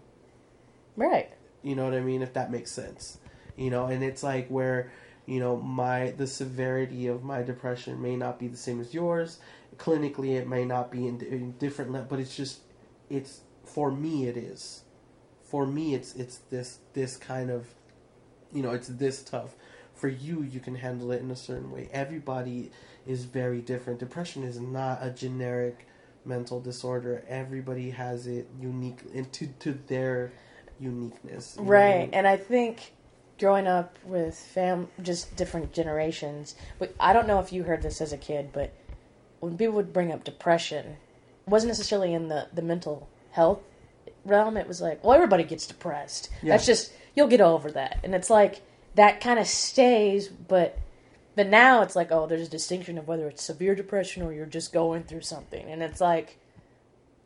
Right. 0.96 1.30
You 1.62 1.76
know 1.76 1.84
what 1.84 1.94
I 1.94 2.00
mean? 2.00 2.22
If 2.22 2.32
that 2.32 2.50
makes 2.50 2.70
sense. 2.70 3.18
You 3.56 3.68
know, 3.68 3.86
and 3.86 4.02
it's 4.02 4.22
like 4.22 4.48
where, 4.48 4.90
you 5.26 5.38
know, 5.38 5.56
my 5.56 6.12
the 6.12 6.26
severity 6.26 7.06
of 7.06 7.22
my 7.22 7.42
depression 7.42 8.00
may 8.00 8.16
not 8.16 8.38
be 8.38 8.48
the 8.48 8.56
same 8.56 8.80
as 8.80 8.94
yours. 8.94 9.38
Clinically, 9.76 10.36
it 10.36 10.48
may 10.48 10.64
not 10.64 10.90
be 10.90 11.06
in, 11.06 11.20
in 11.20 11.52
different, 11.52 12.08
but 12.08 12.18
it's 12.18 12.34
just, 12.34 12.60
it's 13.10 13.40
for 13.64 13.90
me, 13.90 14.26
it 14.26 14.36
is. 14.36 14.82
For 15.42 15.66
me, 15.66 15.94
it's 15.94 16.14
it's 16.14 16.38
this 16.50 16.78
this 16.94 17.16
kind 17.16 17.50
of, 17.50 17.66
you 18.52 18.62
know, 18.62 18.70
it's 18.70 18.88
this 18.88 19.22
tough. 19.22 19.54
For 19.94 20.08
you, 20.08 20.42
you 20.42 20.60
can 20.60 20.74
handle 20.74 21.12
it 21.12 21.20
in 21.20 21.30
a 21.30 21.36
certain 21.36 21.70
way. 21.70 21.88
Everybody 21.92 22.70
is 23.06 23.24
very 23.24 23.60
different. 23.60 24.00
Depression 24.00 24.42
is 24.42 24.58
not 24.58 24.98
a 25.02 25.10
generic 25.10 25.86
mental 26.24 26.60
disorder. 26.60 27.24
Everybody 27.28 27.90
has 27.90 28.26
it 28.26 28.48
unique 28.60 29.00
into 29.12 29.46
to 29.60 29.78
their 29.86 30.32
uniqueness. 30.80 31.56
Right. 31.58 32.08
And 32.12 32.26
I 32.26 32.36
think 32.36 32.92
growing 33.38 33.66
up 33.66 33.98
with 34.04 34.38
fam 34.38 34.88
just 35.02 35.36
different 35.36 35.72
generations, 35.72 36.54
but 36.78 36.94
I 37.00 37.12
don't 37.12 37.26
know 37.26 37.40
if 37.40 37.52
you 37.52 37.64
heard 37.64 37.82
this 37.82 38.00
as 38.00 38.12
a 38.12 38.18
kid, 38.18 38.50
but 38.52 38.72
when 39.40 39.56
people 39.56 39.74
would 39.74 39.92
bring 39.92 40.12
up 40.12 40.24
depression, 40.24 40.86
it 40.86 41.50
wasn't 41.50 41.68
necessarily 41.68 42.14
in 42.14 42.28
the, 42.28 42.48
the 42.52 42.62
mental 42.62 43.08
health 43.32 43.60
realm. 44.24 44.56
It 44.56 44.68
was 44.68 44.80
like, 44.80 45.02
well, 45.02 45.14
everybody 45.14 45.44
gets 45.44 45.66
depressed. 45.66 46.30
Yeah. 46.42 46.52
That's 46.52 46.66
just 46.66 46.92
you'll 47.14 47.28
get 47.28 47.40
over 47.40 47.70
that. 47.72 48.00
And 48.04 48.14
it's 48.14 48.30
like 48.30 48.62
that 48.94 49.20
kind 49.20 49.38
of 49.38 49.46
stays, 49.46 50.28
but 50.28 50.78
but 51.34 51.48
now 51.48 51.82
it's 51.82 51.96
like, 51.96 52.12
oh, 52.12 52.26
there's 52.26 52.46
a 52.46 52.50
distinction 52.50 52.98
of 52.98 53.08
whether 53.08 53.26
it's 53.26 53.42
severe 53.42 53.74
depression 53.74 54.22
or 54.22 54.32
you're 54.32 54.46
just 54.46 54.72
going 54.72 55.04
through 55.04 55.22
something. 55.22 55.70
And 55.70 55.82
it's 55.82 56.00
like 56.00 56.38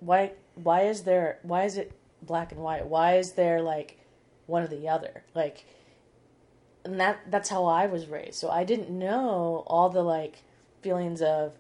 why 0.01 0.33
why 0.55 0.83
is 0.83 1.03
there 1.03 1.39
why 1.43 1.65
is 1.65 1.77
it 1.77 1.93
black 2.23 2.53
and 2.53 2.61
white? 2.61 2.87
Why 2.87 3.17
is 3.17 3.33
there 3.33 3.61
like 3.61 3.99
one 4.47 4.63
or 4.63 4.69
the 4.69 4.89
other? 4.89 5.23
Like 5.35 5.65
and 6.85 7.01
that 7.01 7.31
that's 7.31 7.49
how 7.49 7.65
I 7.65 7.87
was 7.87 8.07
raised. 8.07 8.35
So 8.35 8.51
I 8.51 8.65
didn't 8.65 8.91
know 8.91 9.65
all 9.67 9.89
the 9.89 10.03
like 10.03 10.43
feelings 10.83 11.21
of 11.21 11.55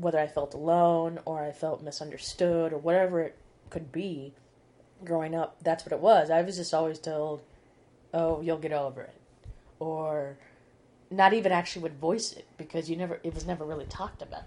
whether 0.00 0.18
I 0.18 0.26
felt 0.26 0.54
alone 0.54 1.18
or 1.24 1.42
I 1.42 1.52
felt 1.52 1.82
misunderstood 1.82 2.72
or 2.72 2.78
whatever 2.78 3.20
it 3.20 3.36
could 3.70 3.90
be 3.92 4.32
growing 5.04 5.34
up. 5.34 5.56
That's 5.62 5.84
what 5.84 5.92
it 5.92 6.00
was. 6.00 6.30
I 6.30 6.42
was 6.42 6.56
just 6.56 6.72
always 6.74 6.98
told, 6.98 7.42
"Oh, 8.14 8.40
you'll 8.40 8.58
get 8.58 8.72
over 8.72 9.02
it." 9.02 9.14
Or 9.80 10.36
not 11.10 11.32
even 11.32 11.52
actually 11.52 11.82
would 11.82 11.94
voice 11.98 12.32
it 12.32 12.46
because 12.56 12.88
you 12.90 12.96
never 12.96 13.20
it 13.22 13.34
was 13.34 13.46
never 13.46 13.64
really 13.64 13.86
talked 13.86 14.22
about. 14.22 14.42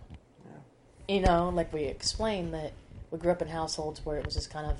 You 1.07 1.19
know, 1.21 1.49
like 1.49 1.73
we 1.73 1.83
explained 1.83 2.53
that 2.53 2.71
we 3.09 3.17
grew 3.17 3.31
up 3.31 3.41
in 3.41 3.49
households 3.49 4.05
where 4.05 4.17
it 4.17 4.25
was 4.25 4.35
just 4.35 4.49
kind 4.49 4.69
of 4.69 4.77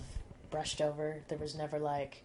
brushed 0.50 0.80
over. 0.82 1.18
There 1.28 1.38
was 1.38 1.56
never 1.56 1.80
like 1.80 2.24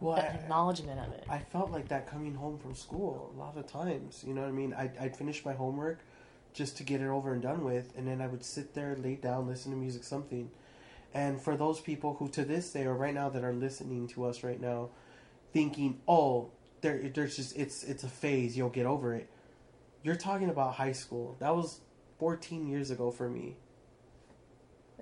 Well, 0.00 0.16
acknowledgement 0.16 0.98
of 0.98 1.12
it. 1.12 1.24
I 1.28 1.38
felt 1.38 1.70
like 1.70 1.88
that 1.88 2.10
coming 2.10 2.34
home 2.34 2.58
from 2.58 2.74
school 2.74 3.32
a 3.34 3.38
lot 3.38 3.56
of 3.56 3.66
times. 3.66 4.24
You 4.26 4.34
know 4.34 4.40
what 4.40 4.48
I 4.48 4.52
mean? 4.52 4.74
I'd, 4.74 4.96
I'd 4.98 5.16
finish 5.16 5.44
my 5.44 5.52
homework 5.52 6.00
just 6.54 6.76
to 6.78 6.84
get 6.84 7.00
it 7.00 7.08
over 7.08 7.32
and 7.32 7.42
done 7.42 7.64
with, 7.64 7.92
and 7.96 8.06
then 8.06 8.20
I 8.22 8.26
would 8.28 8.44
sit 8.44 8.74
there, 8.74 8.96
lay 8.96 9.16
down, 9.16 9.46
listen 9.46 9.72
to 9.72 9.76
music, 9.76 10.04
something. 10.04 10.50
And 11.12 11.40
for 11.40 11.56
those 11.56 11.80
people 11.80 12.14
who 12.14 12.28
to 12.30 12.44
this 12.44 12.72
day 12.72 12.84
or 12.86 12.94
right 12.94 13.12
now 13.14 13.28
that 13.28 13.44
are 13.44 13.52
listening 13.52 14.08
to 14.08 14.24
us 14.24 14.42
right 14.42 14.60
now, 14.60 14.90
thinking, 15.52 16.00
"Oh, 16.08 16.50
there, 16.80 17.10
there's 17.12 17.36
just 17.36 17.56
it's 17.56 17.84
it's 17.84 18.04
a 18.04 18.08
phase. 18.08 18.56
You'll 18.56 18.70
get 18.70 18.86
over 18.86 19.14
it." 19.14 19.28
You're 20.02 20.16
talking 20.16 20.48
about 20.48 20.74
high 20.74 20.92
school. 20.92 21.36
That 21.40 21.54
was 21.54 21.80
14 22.18 22.66
years 22.66 22.90
ago 22.90 23.10
for 23.10 23.28
me. 23.28 23.56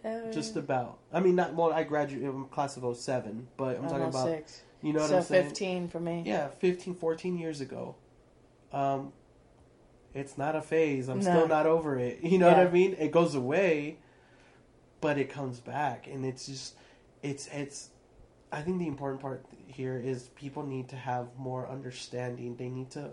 Uh, 0.05 0.31
Just 0.33 0.57
about. 0.57 0.99
I 1.13 1.21
mean, 1.21 1.37
not 1.37 1.55
well. 1.55 1.73
I 1.73 1.85
graduated 1.85 2.29
in 2.29 2.45
class 2.47 2.77
of 2.77 2.97
07, 2.97 3.47
but 3.57 3.77
I'm 3.77 3.85
talking 3.89 4.07
about. 4.07 4.27
six. 4.27 4.63
You 4.83 4.93
know 4.93 5.01
what 5.01 5.11
so 5.11 5.19
I'm 5.19 5.23
saying? 5.23 5.45
fifteen 5.45 5.89
for 5.89 6.01
me. 6.01 6.25
Yeah, 6.27 6.49
15, 6.49 6.97
14 6.97 7.39
years 7.39 7.61
ago. 7.61 7.95
Um, 8.73 9.13
it's 10.15 10.37
not 10.39 10.55
a 10.57 10.63
phase. 10.63 11.09
I'm 11.09 11.19
No. 11.19 11.23
still 11.23 11.49
not 11.49 11.67
over 11.67 11.99
it. 11.99 12.21
You 12.23 12.39
know 12.39 12.49
what 12.49 12.59
I 12.59 12.69
mean? 12.71 12.95
It 12.99 13.13
goes 13.13 13.35
away, 13.35 13.99
but 15.01 15.19
it 15.19 15.31
comes 15.31 15.61
back, 15.61 16.07
and 16.07 16.25
it's 16.25 16.47
just, 16.47 16.75
it's 17.23 17.49
it's. 17.53 17.91
I 18.53 18.61
think 18.61 18.79
the 18.79 18.87
important 18.87 19.23
part 19.23 19.45
here 19.67 19.99
is 19.99 20.29
people 20.35 20.63
need 20.67 20.89
to 20.91 20.97
have 20.97 21.29
more 21.39 21.67
understanding. 21.69 22.57
They 22.57 22.69
need 22.69 22.91
to 22.91 23.11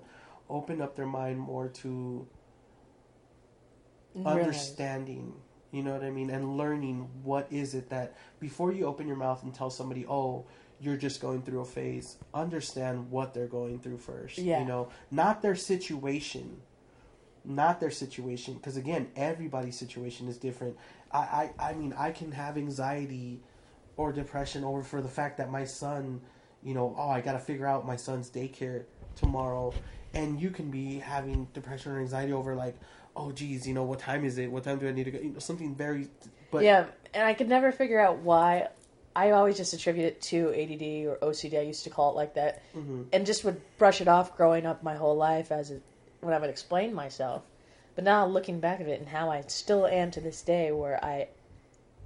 open 0.50 0.82
up 0.82 0.96
their 0.96 1.06
mind 1.06 1.40
more 1.40 1.68
to 1.70 2.28
Realize. 4.16 4.38
understanding 4.40 5.34
you 5.72 5.84
know 5.84 5.94
what 5.94 6.04
i 6.04 6.10
mean 6.10 6.32
and 6.32 6.58
learning 6.58 7.08
what 7.22 7.46
is 7.52 7.76
it 7.76 7.90
that 7.92 8.16
before 8.40 8.72
you 8.74 8.88
open 8.88 9.08
your 9.08 9.16
mouth 9.16 9.44
and 9.44 9.54
tell 9.54 9.70
somebody 9.70 10.04
oh 10.10 10.44
you're 10.82 10.98
just 10.98 11.22
going 11.22 11.44
through 11.44 11.60
a 11.62 11.66
phase 11.66 12.18
understand 12.34 13.12
what 13.12 13.36
they're 13.36 13.46
going 13.46 13.78
through 13.80 14.00
first 14.00 14.40
Yeah. 14.40 14.62
you 14.62 14.66
know 14.66 14.90
not 15.12 15.44
their 15.44 15.54
situation 15.56 16.60
not 17.50 17.80
their 17.80 17.92
situation 17.92 18.54
because 18.54 18.78
again 18.78 19.08
everybody's 19.16 19.78
situation 19.78 20.28
is 20.28 20.38
different 20.38 20.78
I, 21.12 21.52
I 21.60 21.70
i 21.70 21.74
mean 21.74 21.94
i 21.98 22.12
can 22.12 22.32
have 22.32 22.58
anxiety 22.58 23.42
or 23.98 24.14
depression 24.14 24.64
over 24.64 24.84
for 24.84 25.02
the 25.02 25.10
fact 25.10 25.38
that 25.40 25.50
my 25.50 25.66
son 25.66 26.22
you 26.64 26.74
know 26.74 26.96
oh 26.98 27.10
i 27.10 27.20
gotta 27.22 27.40
figure 27.40 27.66
out 27.66 27.86
my 27.86 27.96
son's 27.96 28.30
daycare 28.30 28.84
tomorrow 29.16 29.74
and 30.14 30.40
you 30.40 30.52
can 30.52 30.70
be 30.70 31.00
having 31.00 31.48
depression 31.54 31.92
or 31.92 32.00
anxiety 32.00 32.32
over 32.32 32.56
like 32.56 32.78
oh 33.16 33.32
geez 33.32 33.68
you 33.68 33.74
know 33.74 33.84
what 33.84 34.00
time 34.00 34.24
is 34.24 34.38
it 34.38 34.52
what 34.52 34.64
time 34.64 34.78
do 34.78 34.88
i 34.88 34.92
need 34.92 35.06
to 35.06 35.12
go 35.12 35.20
you 35.20 35.32
know, 35.32 35.40
something 35.40 35.74
very 35.76 36.08
but 36.52 36.64
yeah, 36.64 36.86
and 37.14 37.24
I 37.24 37.34
could 37.34 37.48
never 37.48 37.72
figure 37.72 38.00
out 38.00 38.20
why. 38.20 38.70
I 39.16 39.32
always 39.32 39.58
just 39.58 39.74
attribute 39.74 40.06
it 40.06 40.22
to 40.24 40.50
ADD 40.50 41.06
or 41.08 41.18
OCD. 41.22 41.60
I 41.60 41.62
used 41.62 41.84
to 41.84 41.90
call 41.90 42.12
it 42.12 42.16
like 42.16 42.36
that, 42.36 42.62
Mhm. 42.76 43.06
and 43.12 43.26
just 43.26 43.44
would 43.44 43.62
brush 43.78 44.02
it 44.02 44.08
off 44.08 44.36
growing 44.38 44.66
up 44.66 44.82
my 44.82 44.96
whole 44.96 45.16
life 45.16 45.52
as 45.52 45.72
it, 45.72 45.82
when 46.22 46.34
I 46.34 46.40
would 46.40 46.50
explain 46.50 46.94
myself. 46.94 47.44
But 47.96 48.04
now 48.04 48.26
looking 48.26 48.60
back 48.60 48.80
at 48.80 48.88
it 48.88 49.00
and 49.00 49.10
how 49.10 49.30
I 49.30 49.42
still 49.48 49.86
am 49.88 50.12
to 50.12 50.22
this 50.22 50.42
day, 50.42 50.72
where 50.72 51.04
I 51.04 51.28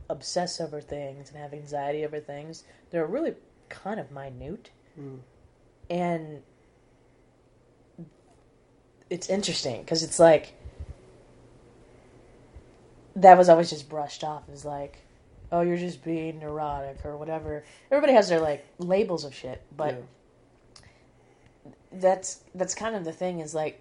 obsess 0.09 0.59
over 0.59 0.81
things 0.81 1.29
and 1.29 1.37
have 1.39 1.53
anxiety 1.53 2.03
over 2.05 2.19
things, 2.19 2.63
they're 2.91 3.05
really 3.05 3.33
kind 3.69 3.99
of 3.99 4.11
minute. 4.11 4.69
Mm. 4.99 5.19
and 5.89 6.43
it's 9.09 9.29
interesting 9.29 9.81
because 9.81 10.03
it's 10.03 10.19
like 10.19 10.53
that 13.15 13.37
was 13.37 13.49
always 13.49 13.69
just 13.69 13.89
brushed 13.89 14.23
off 14.23 14.43
as 14.51 14.65
like 14.65 14.99
oh 15.51 15.61
you're 15.61 15.77
just 15.77 16.03
being 16.03 16.39
neurotic 16.39 16.97
or 17.05 17.17
whatever 17.17 17.63
everybody 17.91 18.13
has 18.13 18.29
their 18.29 18.39
like 18.39 18.65
labels 18.79 19.23
of 19.25 19.33
shit 19.33 19.61
but 19.75 19.95
Yeah. 21.65 21.71
that's 21.93 22.41
that's 22.55 22.73
kind 22.75 22.95
of 22.95 23.03
the 23.05 23.11
thing 23.13 23.39
is 23.39 23.53
like 23.53 23.79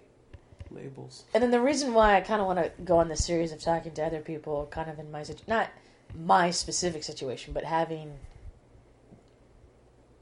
labels. 0.73 1.23
and 1.33 1.41
then 1.43 1.51
the 1.51 1.61
reason 1.61 1.93
why 1.93 2.15
I 2.15 2.21
kind 2.21 2.41
of 2.41 2.47
want 2.47 2.59
to 2.59 2.71
go 2.83 2.97
on 2.97 3.07
this 3.07 3.25
series 3.25 3.51
of 3.51 3.61
talking 3.61 3.93
to 3.93 4.03
other 4.05 4.19
people, 4.21 4.67
kind 4.71 4.89
of 4.89 4.99
in 4.99 5.11
my 5.11 5.23
situ- 5.23 5.43
not 5.47 5.69
my 6.15 6.51
specific 6.51 7.03
situation, 7.03 7.53
but 7.53 7.63
having 7.63 8.19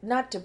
not 0.02 0.32
to 0.32 0.44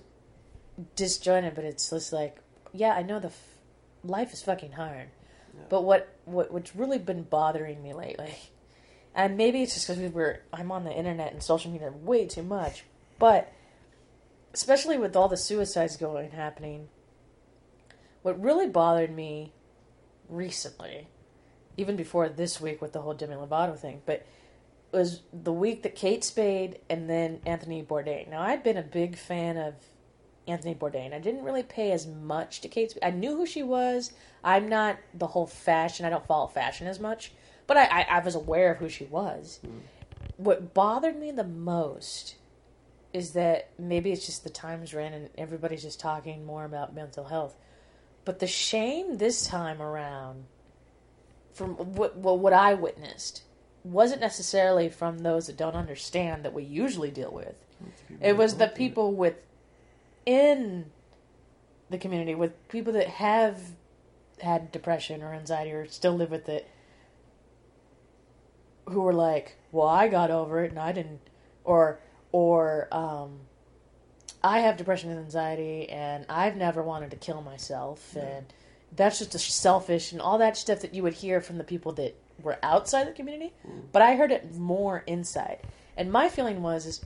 disjoin 0.95 1.45
it, 1.45 1.55
but 1.55 1.65
it's 1.65 1.91
just 1.91 2.13
like, 2.13 2.37
yeah, 2.73 2.93
I 2.93 3.03
know 3.03 3.19
the 3.19 3.29
f- 3.29 3.59
life 4.05 4.33
is 4.33 4.43
fucking 4.43 4.73
hard, 4.73 5.09
Yeah. 5.55 5.65
but 5.69 5.83
what 5.85 6.09
what 6.25 6.53
what's 6.53 6.75
really 6.77 6.99
been 6.99 7.23
bothering 7.23 7.83
me 7.83 7.93
lately, 7.95 8.35
and 9.15 9.37
maybe 9.37 9.63
it's 9.63 9.75
just 9.75 9.87
because 9.87 10.01
we 10.01 10.09
were 10.09 10.41
I'm 10.53 10.71
on 10.73 10.85
the 10.85 10.93
internet 10.93 11.33
and 11.33 11.43
social 11.43 11.71
media 11.71 11.91
way 11.91 12.27
too 12.27 12.43
much, 12.43 12.85
but 13.19 13.53
especially 14.53 14.99
with 14.99 15.17
all 15.17 15.29
the 15.29 15.37
suicides 15.37 15.97
going 15.97 16.31
happening, 16.33 16.89
what 18.23 18.41
really 18.43 18.69
bothered 18.69 19.15
me 19.15 19.53
recently, 20.29 21.09
even 21.77 21.97
before 21.97 22.29
this 22.29 22.61
week 22.61 22.81
with 22.81 22.93
the 22.93 23.03
whole 23.03 23.15
Demi 23.15 23.35
Lovato 23.35 23.79
thing, 23.79 24.03
but 24.07 24.27
it 24.93 24.97
was 24.97 25.23
the 25.33 25.53
week 25.53 25.83
that 25.83 25.95
Kate 25.95 26.25
Spade 26.25 26.79
and 26.89 27.11
then 27.11 27.41
Anthony 27.45 27.83
Bourdain. 27.83 28.29
Now, 28.29 28.43
I'd 28.43 28.63
been 28.63 28.77
a 28.77 28.83
big 28.83 29.17
fan 29.17 29.57
of 29.57 29.75
Anthony 30.49 30.75
Bourdain. 30.75 31.13
I 31.13 31.19
didn't 31.19 31.45
really 31.45 31.63
pay 31.63 31.93
as 31.93 32.07
much 32.07 32.61
to 32.61 32.69
Kate 32.69 32.91
Spade. 32.91 33.05
I 33.05 33.11
knew 33.11 33.37
who 33.37 33.47
she 33.47 33.63
was. 33.63 34.13
I'm 34.45 34.69
not 34.69 34.97
the 35.13 35.27
whole 35.27 35.47
fashion. 35.47 36.07
I 36.07 36.11
don't 36.11 36.27
follow 36.27 36.47
fashion 36.47 36.87
as 36.87 37.01
much, 37.01 37.33
but 37.67 37.77
I, 37.77 37.85
I, 37.85 38.03
I 38.03 38.19
was 38.21 38.35
aware 38.35 38.73
of 38.73 38.79
who 38.79 38.89
she 38.89 39.05
was. 39.05 39.61
Mm. 39.67 39.81
What 40.37 40.75
bothered 40.75 41.19
me 41.19 41.31
the 41.31 41.45
most 41.45 42.37
is 43.13 43.33
that 43.33 43.71
maybe 43.79 44.13
it's 44.13 44.27
just 44.27 44.45
the 44.45 44.51
times 44.51 44.93
we're 44.93 45.01
and 45.01 45.31
everybody's 45.39 45.83
just 45.83 45.99
talking 45.99 46.45
more 46.45 46.65
about 46.65 46.95
mental 46.95 47.25
health. 47.25 47.57
But 48.27 48.41
the 48.41 48.49
shame 48.49 49.19
this 49.19 49.47
time 49.47 49.81
around, 49.81 50.47
from 51.53 51.77
what 51.95 52.17
what, 52.17 52.53
I 52.53 52.75
witnessed, 52.75 53.45
wasn't 53.85 54.21
necessarily 54.21 54.89
from 54.89 55.21
those 55.21 55.47
that 55.47 55.57
don't 55.57 55.77
understand 55.77 56.45
that 56.45 56.53
we 56.53 56.65
usually 56.65 57.13
deal 57.13 57.31
with. 57.31 57.55
It 58.21 58.37
was 58.37 58.57
the 58.57 58.67
people 58.67 59.15
within 59.15 60.91
the 61.89 61.99
community, 61.99 62.35
with 62.35 62.69
people 62.69 62.93
that 62.95 63.07
have 63.07 63.61
had 64.43 64.73
depression 64.73 65.23
or 65.23 65.33
anxiety 65.33 65.71
or 65.71 65.87
still 65.87 66.15
live 66.15 66.33
with 66.33 66.49
it, 66.49 66.69
who 68.87 69.03
were 69.03 69.15
like, 69.15 69.57
"Well, 69.71 69.87
I 69.87 70.09
got 70.09 70.33
over 70.33 70.65
it 70.65 70.71
and 70.71 70.81
I 70.81 70.91
didn't," 70.91 71.21
or 71.63 72.01
or 72.33 72.89
um, 72.91 73.43
I 74.47 74.61
have 74.61 74.77
depression 74.77 75.11
and 75.11 75.19
anxiety, 75.19 75.89
and 75.89 76.25
I've 76.29 76.57
never 76.57 76.81
wanted 76.81 77.11
to 77.11 77.17
kill 77.17 77.43
myself, 77.43 78.15
and 78.17 78.47
that's 78.95 79.19
just 79.19 79.35
a 79.35 79.39
selfish 79.41 80.13
and 80.13 80.21
all 80.21 80.39
that 80.39 80.57
stuff 80.57 80.81
that 80.83 80.95
you 80.95 81.03
would 81.03 81.15
hear 81.15 81.41
from 81.41 81.59
the 81.59 81.65
people 81.65 81.91
that 81.95 82.15
were 82.41 82.57
outside 82.63 83.09
the 83.09 83.13
community. 83.13 83.53
But 83.91 84.03
I 84.03 84.15
heard 84.15 84.31
it 84.31 84.55
more 84.55 85.03
inside, 85.09 85.59
and 85.97 86.13
my 86.13 86.29
feeling 86.29 86.63
was 86.63 86.87
is 86.87 87.01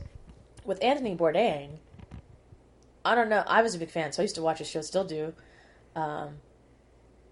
with 0.67 0.85
Anthony 0.85 1.17
Bourdain. 1.17 1.79
I 3.07 3.15
don't 3.15 3.31
know. 3.31 3.43
I 3.47 3.63
was 3.63 3.75
a 3.75 3.79
big 3.79 3.91
fan, 3.91 4.13
so 4.13 4.21
I 4.21 4.25
used 4.25 4.35
to 4.35 4.43
watch 4.43 4.59
his 4.59 4.69
show, 4.69 4.83
still 4.83 5.05
do. 5.05 5.33
Um, 5.97 6.37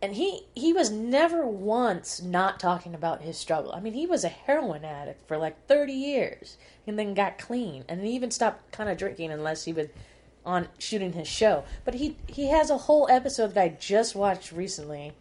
and 0.01 0.15
he 0.15 0.47
he 0.55 0.73
was 0.73 0.91
never 0.91 1.47
once 1.47 2.23
not 2.23 2.61
talking 2.61 2.95
about 2.95 3.23
his 3.23 3.37
struggle. 3.37 3.73
I 3.73 3.81
mean, 3.81 3.95
he 3.95 4.07
was 4.07 4.25
a 4.25 4.29
heroin 4.29 4.85
addict 4.85 5.27
for 5.27 5.37
like 5.37 5.67
thirty 5.67 5.93
years, 5.93 6.57
and 6.87 6.99
then 6.99 7.15
got 7.15 7.39
clean, 7.39 7.85
and 7.89 8.07
even 8.07 8.31
stopped 8.31 8.73
kind 8.73 8.89
of 8.89 8.97
drinking 8.97 9.33
unless 9.33 9.65
he 9.65 9.73
was 9.73 9.89
on 10.47 10.69
shooting 10.79 11.13
his 11.13 11.29
show. 11.29 11.65
But 11.85 11.95
he 11.95 12.17
he 12.27 12.49
has 12.49 12.71
a 12.71 12.79
whole 12.79 13.09
episode 13.11 13.55
that 13.55 13.63
I 13.63 13.69
just 13.69 14.15
watched 14.15 14.53
recently, 14.53 15.13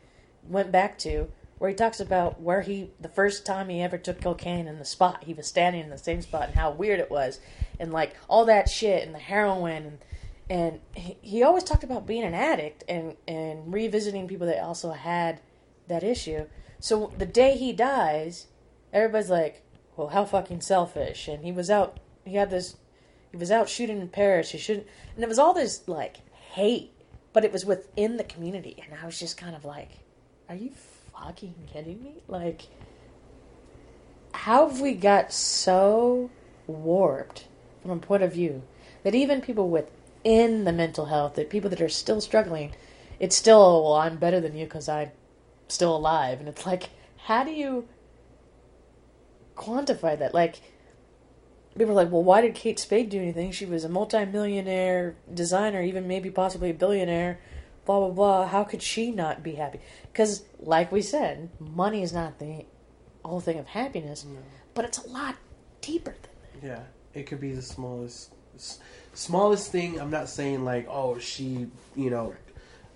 went 0.47 0.71
back 0.71 0.97
to 0.99 1.29
where 1.57 1.71
he 1.71 1.75
talks 1.75 1.99
about 1.99 2.39
where 2.39 2.61
he 2.61 2.91
the 2.99 3.09
first 3.09 3.45
time 3.45 3.69
he 3.69 3.81
ever 3.81 3.97
took 3.97 4.21
cocaine 4.21 4.67
in 4.67 4.77
the 4.77 4.85
spot 4.85 5.23
he 5.23 5.33
was 5.33 5.47
standing 5.47 5.83
in 5.83 5.89
the 5.89 5.97
same 5.97 6.21
spot 6.21 6.49
and 6.49 6.55
how 6.55 6.69
weird 6.69 6.99
it 6.99 7.09
was, 7.09 7.39
and 7.79 7.91
like 7.91 8.15
all 8.29 8.45
that 8.45 8.69
shit 8.69 9.03
and 9.03 9.15
the 9.15 9.19
heroin 9.19 9.85
and 9.85 9.97
and 10.49 10.79
he, 10.95 11.17
he 11.21 11.43
always 11.43 11.63
talked 11.63 11.83
about 11.83 12.07
being 12.07 12.23
an 12.23 12.33
addict 12.33 12.83
and 12.87 13.15
and 13.27 13.73
revisiting 13.73 14.27
people 14.27 14.47
that 14.47 14.63
also 14.63 14.91
had 14.91 15.41
that 15.87 16.03
issue. 16.03 16.45
So 16.79 17.11
the 17.17 17.25
day 17.25 17.57
he 17.57 17.73
dies, 17.73 18.47
everybody's 18.93 19.29
like, 19.29 19.63
"Well, 19.95 20.09
how 20.09 20.25
fucking 20.25 20.61
selfish!" 20.61 21.27
And 21.27 21.43
he 21.43 21.51
was 21.51 21.69
out. 21.69 21.99
He 22.25 22.35
had 22.35 22.49
this. 22.49 22.75
He 23.31 23.37
was 23.37 23.51
out 23.51 23.67
shooting 23.67 23.99
in 23.99 24.07
Paris. 24.07 24.51
He 24.51 24.57
shouldn't. 24.57 24.87
And 25.15 25.23
it 25.23 25.27
was 25.27 25.39
all 25.39 25.53
this 25.53 25.87
like 25.87 26.17
hate, 26.51 26.91
but 27.33 27.43
it 27.43 27.51
was 27.51 27.65
within 27.65 28.17
the 28.17 28.23
community. 28.23 28.81
And 28.83 28.97
I 29.01 29.05
was 29.05 29.19
just 29.19 29.37
kind 29.37 29.55
of 29.55 29.65
like, 29.65 29.99
"Are 30.47 30.55
you 30.55 30.71
fucking 31.13 31.55
kidding 31.71 32.01
me?" 32.01 32.21
Like, 32.27 32.67
how 34.33 34.69
have 34.69 34.79
we 34.79 34.93
got 34.93 35.33
so 35.33 36.29
warped 36.67 37.47
from 37.81 37.91
a 37.91 37.97
point 37.97 38.23
of 38.23 38.33
view 38.33 38.63
that 39.03 39.15
even 39.15 39.41
people 39.41 39.69
within 40.27 40.65
the 40.65 40.73
mental 40.73 41.05
health, 41.05 41.35
that 41.35 41.49
people 41.49 41.69
that 41.69 41.81
are 41.81 41.89
still 41.89 42.19
struggling, 42.19 42.73
it's 43.19 43.35
still, 43.35 43.83
well, 43.83 43.93
I'm 43.93 44.17
better 44.17 44.39
than 44.39 44.55
you 44.55 44.65
because 44.65 44.89
I'm 44.89 45.11
still 45.67 45.95
alive. 45.95 46.39
And 46.39 46.49
it's 46.49 46.65
like, 46.65 46.89
how 47.17 47.43
do 47.43 47.51
you 47.51 47.87
quantify 49.55 50.19
that? 50.19 50.33
Like, 50.33 50.61
people 51.77 51.91
are 51.91 52.03
like, 52.03 52.11
well, 52.11 52.23
why 52.23 52.41
did 52.41 52.55
Kate 52.55 52.77
Spade 52.79 53.09
do 53.09 53.21
anything? 53.21 53.51
She 53.51 53.65
was 53.65 53.83
a 53.83 53.89
multimillionaire 53.89 55.15
designer, 55.33 55.81
even 55.81 56.07
maybe 56.07 56.29
possibly 56.29 56.71
a 56.71 56.73
billionaire, 56.73 57.39
blah, 57.85 57.99
blah, 57.99 58.09
blah. 58.09 58.47
How 58.47 58.63
could 58.63 58.81
she 58.81 59.11
not 59.11 59.43
be 59.43 59.53
happy? 59.53 59.79
Because, 60.11 60.43
like 60.59 60.91
we 60.91 61.01
said, 61.01 61.49
money 61.59 62.03
is 62.03 62.11
not 62.11 62.39
the 62.39 62.65
whole 63.23 63.39
thing 63.39 63.59
of 63.59 63.67
happiness, 63.67 64.25
but 64.73 64.83
it's 64.85 64.97
a 64.97 65.07
lot 65.07 65.35
deeper 65.81 66.15
than 66.21 66.31
that. 66.61 66.67
Yeah, 66.67 66.83
it 67.19 67.27
could 67.27 67.39
be 67.39 67.53
the 67.53 67.61
smallest, 67.61 68.33
smallest 69.17 69.71
thing. 69.71 69.99
I'm 69.99 70.11
not 70.11 70.29
saying 70.29 70.63
like, 70.63 70.87
oh, 70.89 71.17
she, 71.19 71.67
you 71.95 72.09
know, 72.09 72.35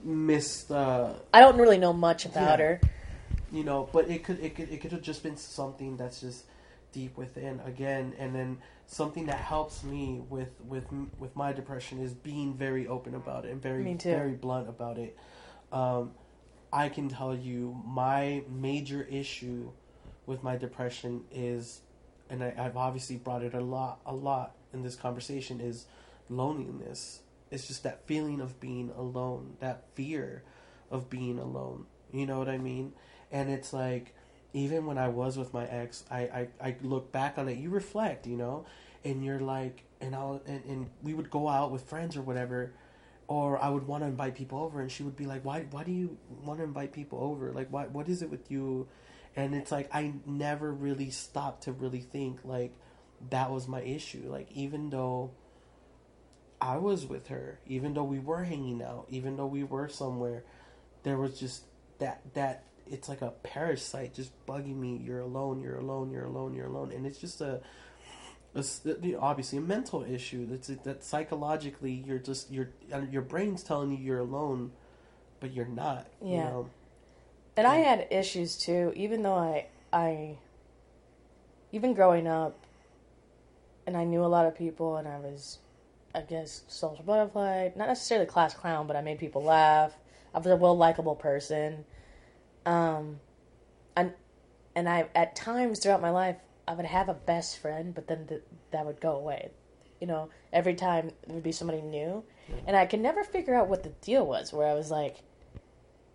missed, 0.04 0.72
uh, 0.72 1.14
I 1.34 1.40
don't 1.40 1.58
really 1.58 1.78
know 1.78 1.94
much 1.94 2.26
about 2.26 2.60
Yeah. 2.60 2.66
her. 2.66 2.82
you 3.52 3.64
know, 3.64 3.90
but 3.92 4.10
it 4.10 4.24
could, 4.24 4.40
it 4.40 4.56
could, 4.56 4.70
it 4.70 4.82
could 4.82 4.92
have 4.92 5.02
just 5.02 5.24
been 5.24 5.36
something 5.36 5.98
that's 5.98 6.22
just 6.22 6.46
deep 6.94 7.18
within 7.18 7.60
again, 7.66 8.14
and 8.18 8.34
then 8.36 8.58
something 8.86 9.26
that 9.26 9.38
helps 9.38 9.84
me 9.84 10.22
with 10.30 10.50
with 10.68 10.86
with 11.20 11.36
my 11.36 11.52
depression 11.54 12.00
is 12.02 12.14
being 12.14 12.54
very 12.54 12.88
open 12.88 13.16
about 13.16 13.46
it 13.46 13.52
and 13.52 13.62
very 13.62 13.94
very 13.96 14.34
blunt 14.34 14.68
about 14.70 14.98
it. 14.98 15.18
Um, 15.72 16.12
I 16.72 16.88
can 16.90 17.10
tell 17.10 17.36
you 17.36 17.82
my 17.86 18.44
major 18.50 19.04
issue 19.10 19.70
with 20.26 20.44
my 20.44 20.56
depression 20.58 21.24
is, 21.34 21.82
and 22.30 22.44
I, 22.44 22.54
I've 22.58 22.78
obviously 22.78 23.18
brought 23.18 23.44
it 23.44 23.54
a 23.54 23.62
lot 23.62 24.00
a 24.06 24.14
lot 24.14 24.56
in 24.74 24.82
this 24.82 24.96
conversation 24.96 25.60
is 25.62 25.86
loneliness. 26.32 27.22
It's 27.52 27.68
just 27.68 27.84
that 27.84 28.08
feeling 28.08 28.40
of 28.40 28.60
being 28.60 28.92
alone, 28.98 29.58
that 29.60 29.84
fear 29.94 30.44
of 30.90 31.10
being 31.10 31.38
alone. 31.38 31.86
You 32.12 32.26
know 32.26 32.40
what 32.40 32.50
I 32.50 32.58
mean? 32.58 32.94
And 33.32 33.50
it's 33.50 33.74
like 33.74 34.16
even 34.54 34.86
when 34.86 34.98
I 34.98 35.08
was 35.08 35.38
with 35.38 35.54
my 35.54 35.66
ex, 35.66 36.04
I, 36.10 36.22
I, 36.22 36.48
I 36.62 36.76
look 36.82 37.12
back 37.12 37.38
on 37.38 37.48
it, 37.48 37.58
you 37.58 37.70
reflect, 37.70 38.28
you 38.28 38.36
know, 38.36 38.66
and 39.04 39.24
you're 39.24 39.40
like, 39.40 39.84
and 40.00 40.16
I'll, 40.16 40.42
and, 40.46 40.64
and 40.66 40.90
we 41.02 41.14
would 41.14 41.30
go 41.30 41.48
out 41.48 41.72
with 41.72 41.84
friends 41.84 42.18
or 42.18 42.22
whatever, 42.22 42.74
or 43.28 43.62
I 43.62 43.70
would 43.70 43.88
want 43.88 44.04
to 44.04 44.08
invite 44.08 44.36
people 44.36 44.60
over, 44.60 44.82
and 44.82 44.92
she 44.92 45.04
would 45.04 45.16
be 45.16 45.26
like, 45.26 45.46
why, 45.46 45.66
why 45.72 45.84
do 45.84 45.92
you 45.92 46.18
want 46.44 46.60
to 46.60 46.66
invite 46.66 46.92
people 46.92 47.20
over? 47.22 47.54
Like, 47.54 47.72
what, 47.72 47.92
what 47.92 48.10
is 48.10 48.22
it 48.22 48.30
with 48.30 48.52
you? 48.52 48.88
And 49.36 49.56
it's 49.56 49.72
like, 49.72 49.90
I 49.94 50.14
never 50.26 50.72
really 50.74 51.10
stopped 51.12 51.64
to 51.64 51.72
really 51.72 52.02
think, 52.02 52.40
like, 52.44 52.74
that 53.30 53.50
was 53.50 53.68
my 53.70 53.82
issue. 53.82 54.24
Like, 54.28 54.52
even 54.52 54.90
though 54.90 55.32
I 56.62 56.78
was 56.78 57.06
with 57.08 57.28
her, 57.28 57.60
even 57.68 57.96
though 57.96 58.04
we 58.04 58.20
were 58.20 58.44
hanging 58.46 58.84
out, 58.84 59.08
even 59.10 59.38
though 59.38 59.48
we 59.48 59.64
were 59.64 59.90
somewhere, 59.90 60.44
there 61.04 61.18
was 61.18 61.40
just 61.40 61.64
that, 62.00 62.22
that, 62.36 62.64
it's 62.88 63.10
like 63.10 63.22
a 63.22 63.32
parasite 63.44 64.14
just 64.14 64.32
bugging 64.46 64.78
me. 64.78 65.02
You're 65.04 65.22
alone. 65.22 65.62
You're 65.62 65.78
alone. 65.80 66.12
You're 66.12 66.26
alone. 66.26 66.54
You're 66.54 66.68
alone. 66.68 66.92
And 66.92 67.06
it's 67.08 67.20
just 67.20 67.42
a, 67.42 67.62
you 68.54 69.14
know, 69.14 69.20
obviously 69.22 69.58
a 69.58 69.62
mental 69.62 70.04
issue. 70.04 70.46
That's 70.46 70.68
that 70.68 71.04
psychologically 71.04 71.92
you're 71.92 72.20
just 72.20 72.52
your 72.52 72.70
your 73.10 73.22
brain's 73.22 73.64
telling 73.64 73.92
you 73.92 73.98
you're 73.98 74.20
alone, 74.20 74.72
but 75.40 75.54
you're 75.54 75.66
not. 75.68 76.08
You 76.30 76.38
Yeah. 76.38 76.44
know? 76.44 76.70
And 77.56 77.68
I 77.68 77.78
had 77.78 78.08
issues 78.12 78.58
too, 78.58 78.94
even 78.96 79.24
though 79.24 79.36
I 79.36 79.68
I 79.94 80.38
even 81.72 81.94
growing 81.94 82.28
up 82.28 82.58
and 83.86 83.96
I 83.98 84.04
knew 84.04 84.24
a 84.24 84.28
lot 84.28 84.46
of 84.46 84.56
people 84.58 84.98
and 84.98 85.08
I 85.08 85.18
was 85.20 85.60
I 86.14 86.22
guess, 86.22 86.64
social 86.68 87.04
butterfly. 87.04 87.70
Not 87.76 87.88
necessarily 87.88 88.26
class 88.26 88.54
clown, 88.54 88.88
but 88.88 88.96
I 88.96 89.02
made 89.02 89.20
people 89.20 89.44
laugh. 89.44 89.94
I 90.34 90.38
was 90.38 90.48
a 90.48 90.56
well 90.56 90.78
likable 90.78 91.16
person. 91.16 91.86
Um, 92.66 93.20
and 93.96 94.14
and 94.76 94.88
I 94.88 95.08
at 95.16 95.36
times 95.36 95.80
throughout 95.80 96.02
my 96.02 96.12
life 96.12 96.38
I 96.68 96.74
would 96.74 96.86
have 96.86 97.10
a 97.10 97.14
best 97.14 97.60
friend, 97.60 97.94
but 97.94 98.08
then 98.08 98.28
th- 98.28 98.44
that 98.72 98.86
would 98.86 99.02
go 99.02 99.16
away. 99.16 99.52
You 100.00 100.08
know, 100.08 100.30
every 100.52 100.74
time 100.74 101.12
there 101.26 101.36
would 101.36 101.44
be 101.44 101.52
somebody 101.52 101.82
new, 101.82 102.24
and 102.66 102.76
I 102.76 102.86
could 102.86 103.02
never 103.02 103.24
figure 103.24 103.56
out 103.56 103.68
what 103.68 103.84
the 103.84 103.90
deal 104.02 104.26
was. 104.26 104.54
Where 104.54 104.68
I 104.68 104.74
was 104.74 104.90
like, 104.90 105.18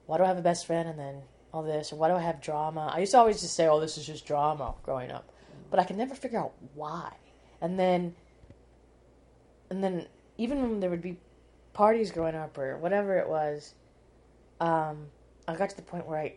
why 0.06 0.18
do 0.18 0.24
I 0.24 0.28
have 0.28 0.39
a 0.39 0.43
best 0.43 0.66
friend, 0.66 0.89
and 0.89 0.98
then 0.98 1.23
all 1.52 1.62
this, 1.62 1.93
or 1.93 1.97
why 1.97 2.09
do 2.09 2.14
I 2.14 2.20
have 2.20 2.40
drama? 2.40 2.90
I 2.93 3.01
used 3.01 3.12
to 3.12 3.18
always 3.18 3.40
just 3.40 3.55
say, 3.55 3.66
oh, 3.68 3.81
this 3.81 3.98
is 3.98 4.06
just 4.06 4.27
drama 4.27 4.74
growing 4.82 5.10
up, 5.10 5.31
but 5.70 5.78
I 5.78 5.85
could 5.85 5.97
never 5.97 6.14
figure 6.14 6.39
out 6.39 6.52
why. 6.74 7.12
And 7.60 7.78
then, 7.78 8.14
and 9.70 9.82
then 9.82 10.06
even 10.38 10.60
when 10.62 10.80
there 10.80 10.90
would 10.90 11.02
be 11.02 11.16
parties 11.72 12.10
growing 12.10 12.34
up 12.34 12.56
or 12.59 12.76
whatever 12.78 13.18
it 13.18 13.28
was, 13.28 13.74
um, 14.60 15.06
I 15.48 15.55
got 15.56 15.70
to 15.70 15.76
the 15.76 15.82
point 15.82 16.06
where 16.06 16.18
I 16.18 16.34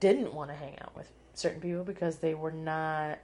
didn't 0.00 0.34
want 0.34 0.50
to 0.50 0.56
hang 0.56 0.78
out 0.80 0.94
with 0.96 1.10
certain 1.34 1.60
people 1.60 1.84
because 1.84 2.18
they 2.18 2.34
were 2.34 2.52
not. 2.52 3.18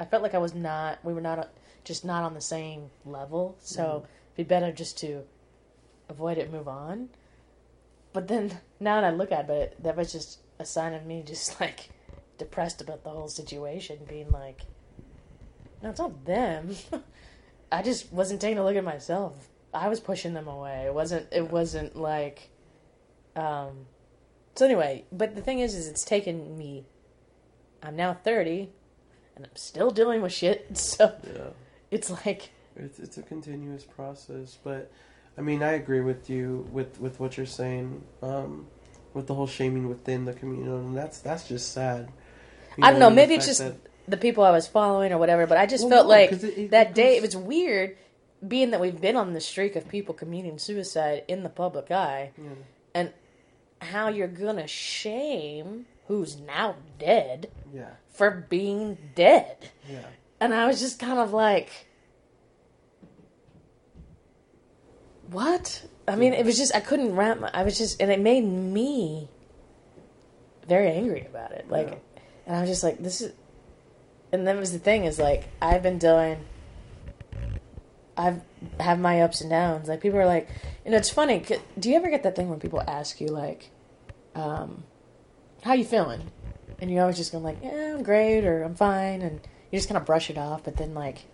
I 0.00 0.04
felt 0.04 0.22
like 0.22 0.34
I 0.34 0.38
was 0.38 0.54
not. 0.54 1.04
We 1.04 1.12
were 1.12 1.20
not 1.20 1.48
just 1.84 2.04
not 2.04 2.22
on 2.22 2.34
the 2.34 2.40
same 2.40 2.90
level. 3.04 3.56
So 3.60 3.82
Mhm. 3.82 3.96
it'd 3.96 4.36
be 4.36 4.44
better 4.44 4.72
just 4.72 4.98
to 4.98 5.24
avoid 6.08 6.38
it, 6.38 6.42
and 6.42 6.52
move 6.52 6.68
on. 6.68 7.10
But 8.12 8.28
then 8.28 8.58
now 8.80 9.00
that 9.00 9.06
I 9.06 9.10
look 9.10 9.32
at 9.32 9.48
it, 9.50 9.82
that 9.82 9.96
was 9.96 10.12
just 10.12 10.40
a 10.58 10.64
sign 10.64 10.94
of 10.94 11.04
me 11.04 11.22
just 11.22 11.60
like 11.60 11.90
depressed 12.38 12.80
about 12.80 13.04
the 13.04 13.10
whole 13.10 13.28
situation, 13.28 13.98
being 14.08 14.30
like, 14.30 14.62
no, 15.82 15.90
it's 15.90 15.98
not 16.00 16.24
them. 16.24 16.74
I 17.70 17.82
just 17.82 18.12
wasn't 18.12 18.40
taking 18.40 18.58
a 18.58 18.64
look 18.64 18.76
at 18.76 18.84
myself. 18.84 19.48
I 19.74 19.88
was 19.88 20.00
pushing 20.00 20.32
them 20.34 20.48
away. 20.48 20.84
It 20.86 20.94
wasn't. 20.94 21.26
It 21.32 21.50
wasn't 21.50 21.96
like. 21.96 22.50
Um, 23.36 23.86
so 24.54 24.64
anyway, 24.64 25.04
but 25.12 25.34
the 25.36 25.42
thing 25.42 25.60
is, 25.60 25.74
is 25.74 25.86
it's 25.88 26.04
taken 26.04 26.56
me. 26.56 26.86
I'm 27.82 27.94
now 27.96 28.14
thirty, 28.14 28.70
and 29.36 29.44
I'm 29.44 29.54
still 29.56 29.90
dealing 29.90 30.22
with 30.22 30.32
shit. 30.32 30.66
So 30.76 31.12
Yeah. 31.24 31.50
it's 31.90 32.10
like, 32.10 32.50
It's 32.76 32.98
it's 32.98 33.18
a 33.18 33.22
continuous 33.22 33.84
process, 33.84 34.58
but 34.64 34.90
I 35.36 35.42
mean, 35.42 35.62
I 35.62 35.72
agree 35.72 36.00
with 36.00 36.28
you 36.30 36.66
with 36.72 36.98
with 37.00 37.20
what 37.20 37.36
you're 37.36 37.46
saying. 37.46 38.02
Um, 38.22 38.66
with 39.14 39.26
the 39.26 39.34
whole 39.34 39.46
shaming 39.46 39.88
within 39.88 40.24
the 40.26 40.32
community, 40.32 40.70
and 40.70 40.96
that's 40.96 41.20
that's 41.20 41.46
just 41.48 41.72
sad. 41.72 42.08
You 42.76 42.84
I 42.84 42.90
don't 42.90 43.00
know. 43.00 43.08
the 43.10 43.14
Maybe 43.16 43.34
it's 43.34 43.46
just 43.46 43.60
that- 43.60 43.76
the 44.08 44.16
people 44.16 44.42
I 44.44 44.50
was 44.50 44.66
following 44.66 45.12
or 45.12 45.18
whatever. 45.18 45.46
But 45.46 45.58
I 45.58 45.66
just 45.66 45.84
Well, 45.84 45.90
felt 45.90 46.06
no, 46.06 46.10
like 46.10 46.32
it- 46.32 46.44
it 46.44 46.70
that 46.70 46.94
day 46.94 47.16
it 47.16 47.22
was 47.22 47.36
weird, 47.36 47.96
being 48.46 48.70
that 48.70 48.80
we've 48.80 49.00
been 49.00 49.16
on 49.16 49.32
the 49.34 49.40
streak 49.40 49.76
of 49.76 49.88
people 49.88 50.14
committing 50.14 50.58
suicide 50.58 51.24
in 51.28 51.42
the 51.42 51.48
public 51.48 51.90
eye, 51.90 52.30
Yeah. 52.38 52.44
and 52.94 53.12
how 53.80 54.08
you're 54.08 54.26
gonna 54.28 54.66
shame 54.66 55.86
who's 56.06 56.38
now 56.40 56.76
dead 56.98 57.50
yeah, 57.74 57.90
for 58.10 58.30
being 58.30 58.96
dead. 59.14 59.68
yeah, 59.88 60.06
And 60.40 60.54
I 60.54 60.66
was 60.66 60.80
just 60.80 60.98
kind 60.98 61.18
of 61.18 61.32
like, 61.32 61.68
what? 65.30 65.84
I 66.06 66.16
mean, 66.16 66.32
it 66.32 66.44
was 66.46 66.56
just, 66.56 66.74
I 66.74 66.80
couldn't 66.80 67.14
wrap 67.14 67.38
my, 67.40 67.50
I 67.52 67.62
was 67.64 67.76
just, 67.76 68.00
and 68.00 68.10
it 68.10 68.20
made 68.20 68.40
me 68.44 69.28
very 70.66 70.90
angry 70.90 71.26
about 71.28 71.52
it. 71.52 71.68
Like, 71.68 71.88
Yeah. 71.88 71.96
and 72.46 72.56
I 72.56 72.60
was 72.62 72.70
just 72.70 72.82
like, 72.82 72.98
this 72.98 73.20
is, 73.20 73.32
and 74.32 74.46
that 74.46 74.56
was 74.56 74.72
the 74.72 74.78
thing 74.78 75.04
is 75.04 75.18
like, 75.18 75.48
I've 75.60 75.82
been 75.82 75.98
doing, 75.98 76.38
I've 78.16 78.40
have 78.80 78.98
my 78.98 79.20
ups 79.20 79.40
and 79.40 79.50
downs. 79.50 79.88
Like, 79.88 80.00
people 80.00 80.18
are 80.18 80.26
like, 80.26 80.48
you 80.84 80.90
know, 80.90 80.96
it's 80.96 81.10
funny. 81.10 81.44
Do 81.78 81.90
you 81.90 81.96
ever 81.96 82.10
get 82.10 82.22
that 82.24 82.36
thing 82.36 82.48
when 82.48 82.60
people 82.60 82.82
ask 82.86 83.20
you, 83.20 83.28
like, 83.28 83.70
um, 84.34 84.84
how 85.62 85.74
you 85.74 85.84
feeling? 85.84 86.30
And 86.80 86.90
you're 86.90 87.02
always 87.02 87.16
just 87.16 87.32
go 87.32 87.38
like, 87.38 87.58
yeah, 87.62 87.94
I'm 87.94 88.02
great, 88.02 88.44
or 88.44 88.62
I'm 88.62 88.74
fine, 88.74 89.22
and 89.22 89.40
you 89.70 89.78
just 89.78 89.88
kind 89.88 89.98
of 89.98 90.06
brush 90.06 90.30
it 90.30 90.38
off. 90.38 90.64
But 90.64 90.76
then, 90.76 90.94
like, 90.94 91.24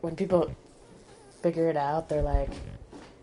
when 0.00 0.16
people 0.16 0.54
figure 1.42 1.68
it 1.68 1.76
out, 1.76 2.08
they're 2.08 2.22
like, 2.22 2.50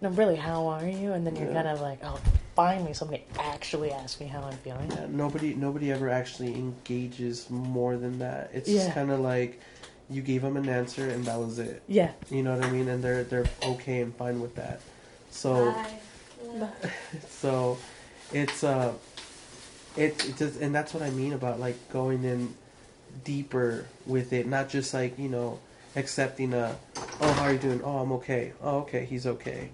no, 0.02 0.10
really, 0.10 0.36
how 0.36 0.68
are 0.68 0.86
you? 0.86 1.14
And 1.14 1.26
then 1.26 1.36
you're 1.36 1.52
kind 1.54 1.68
of 1.68 1.82
like, 1.82 2.00
oh, 2.04 2.20
finally, 2.66 2.94
somebody 2.94 3.24
actually 3.40 3.92
asked 3.92 4.20
me 4.20 4.28
how 4.28 4.42
I'm 4.42 4.58
feeling. 4.58 4.90
yeah. 4.92 5.08
Nobody 5.10 5.54
nobody 5.56 5.92
ever 5.92 6.10
actually 6.10 6.54
engages 6.56 7.50
more 7.50 7.98
than 7.98 8.20
that. 8.20 8.52
It's 8.54 8.70
Yeah. 8.70 8.92
kind 8.94 9.10
of 9.12 9.20
like 9.20 9.60
you 10.10 10.22
gave 10.22 10.42
them 10.42 10.58
an 10.58 10.70
answer 10.70 11.10
and 11.10 11.26
that 11.26 11.40
was 11.40 11.58
it. 11.58 11.82
Yeah. 11.88 12.12
You 12.30 12.44
know 12.44 12.56
what 12.56 12.66
I 12.66 12.70
mean? 12.70 12.88
And 12.88 13.04
they're 13.04 13.24
they're 13.24 13.50
okay 13.64 14.02
and 14.02 14.16
fine 14.16 14.42
with 14.42 14.56
that. 14.56 14.82
So. 15.32 15.72
Bye. 15.72 16.68
so 17.30 17.78
it's 18.34 18.64
uh 18.64 18.92
it, 19.96 20.26
it 20.28 20.36
just 20.38 20.60
and 20.60 20.74
that's 20.76 20.94
what 20.94 21.02
i 21.04 21.10
mean 21.12 21.32
about 21.34 21.60
like 21.62 21.78
going 21.94 22.24
in 22.26 22.54
deeper 23.24 23.86
with 24.06 24.34
it 24.34 24.48
not 24.48 24.68
just 24.68 24.94
like 24.94 25.18
you 25.20 25.30
know 25.30 25.60
accepting 25.96 26.54
a 26.54 26.76
oh 27.22 27.32
how 27.34 27.44
are 27.44 27.54
you 27.54 27.60
doing 27.60 27.82
oh 27.84 28.00
i'm 28.00 28.12
okay 28.12 28.52
oh 28.62 28.80
okay 28.80 29.06
he's 29.06 29.26
okay 29.28 29.70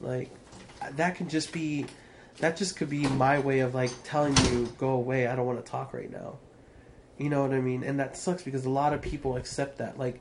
like 0.00 0.28
that 0.96 1.14
can 1.14 1.28
just 1.28 1.52
be 1.52 1.86
that 2.40 2.56
just 2.56 2.76
could 2.76 2.90
be 2.90 3.06
my 3.08 3.38
way 3.38 3.60
of 3.60 3.74
like 3.74 3.90
telling 4.04 4.36
you 4.46 4.66
go 4.78 4.90
away 4.90 5.26
i 5.26 5.36
don't 5.36 5.46
want 5.46 5.64
to 5.64 5.70
talk 5.70 5.92
right 5.94 6.10
now. 6.10 6.38
You 7.18 7.28
know 7.28 7.42
what 7.42 7.52
i 7.52 7.60
mean? 7.60 7.82
And 7.84 8.00
that 8.00 8.16
sucks 8.16 8.42
because 8.42 8.64
a 8.64 8.70
lot 8.70 8.92
of 8.94 9.02
people 9.02 9.36
accept 9.36 9.78
that. 9.78 9.98
Like 9.98 10.20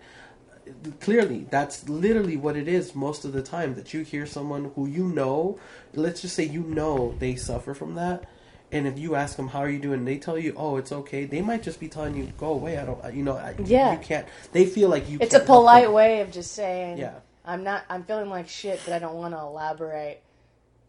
clearly 1.00 1.48
that's 1.50 1.90
literally 1.90 2.38
what 2.38 2.56
it 2.56 2.68
is 2.68 2.94
most 2.94 3.26
of 3.26 3.34
the 3.34 3.42
time 3.42 3.74
that 3.76 3.94
you 3.94 4.02
hear 4.02 4.26
someone 4.26 4.72
who 4.76 4.86
you 4.86 5.04
know 5.04 5.58
let's 5.96 6.22
just 6.22 6.36
say 6.36 6.44
you 6.44 6.62
know 6.62 7.16
they 7.18 7.36
suffer 7.36 7.74
from 7.74 7.96
that 7.96 8.30
and 8.72 8.86
if 8.86 9.00
you 9.00 9.16
ask 9.16 9.36
them 9.36 9.48
how 9.48 9.60
are 9.60 9.70
you 9.70 9.80
doing? 9.80 10.06
they 10.06 10.18
tell 10.18 10.38
you 10.38 10.54
oh 10.56 10.78
it's 10.78 10.92
okay. 10.92 11.26
They 11.26 11.42
might 11.42 11.64
just 11.64 11.80
be 11.80 11.88
telling 11.88 12.16
you 12.16 12.32
go 12.38 12.52
away 12.52 12.78
i 12.78 12.86
don't 12.86 13.14
you 13.16 13.24
know 13.24 13.36
I, 13.36 13.56
Yeah. 13.64 13.94
you 13.94 14.00
can't 14.00 14.28
they 14.52 14.66
feel 14.66 14.90
like 14.90 15.10
you 15.10 15.18
It's 15.22 15.34
a 15.34 15.40
polite 15.40 15.92
way 15.92 16.22
of 16.22 16.32
just 16.32 16.52
saying, 16.52 16.98
yeah. 17.00 17.16
I'm 17.46 17.64
not, 17.64 17.84
I'm 17.90 18.04
feeling 18.04 18.30
like 18.30 18.48
shit, 18.48 18.80
but 18.86 18.94
I 18.94 19.00
don't 19.00 19.16
want 19.16 19.34
to 19.34 19.40
elaborate. 19.40 20.22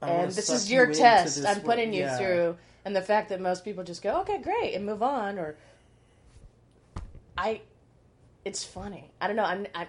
I 0.02 0.10
and 0.10 0.32
this 0.32 0.48
is 0.48 0.70
your 0.70 0.92
test. 0.92 1.44
I'm 1.46 1.60
putting 1.60 1.92
you 1.92 2.04
Yeah. 2.04 2.16
through. 2.16 2.56
And 2.84 2.96
the 2.96 3.02
fact 3.02 3.28
that 3.28 3.40
most 3.40 3.64
people 3.64 3.84
just 3.84 4.02
go, 4.02 4.20
okay, 4.22 4.38
great, 4.38 4.74
and 4.74 4.86
move 4.86 5.02
on, 5.02 5.38
or 5.38 5.56
I, 7.36 7.60
it's 8.44 8.64
funny. 8.64 9.10
I 9.20 9.26
don't 9.26 9.36
know. 9.36 9.44
I'm 9.44 9.66
I, 9.74 9.86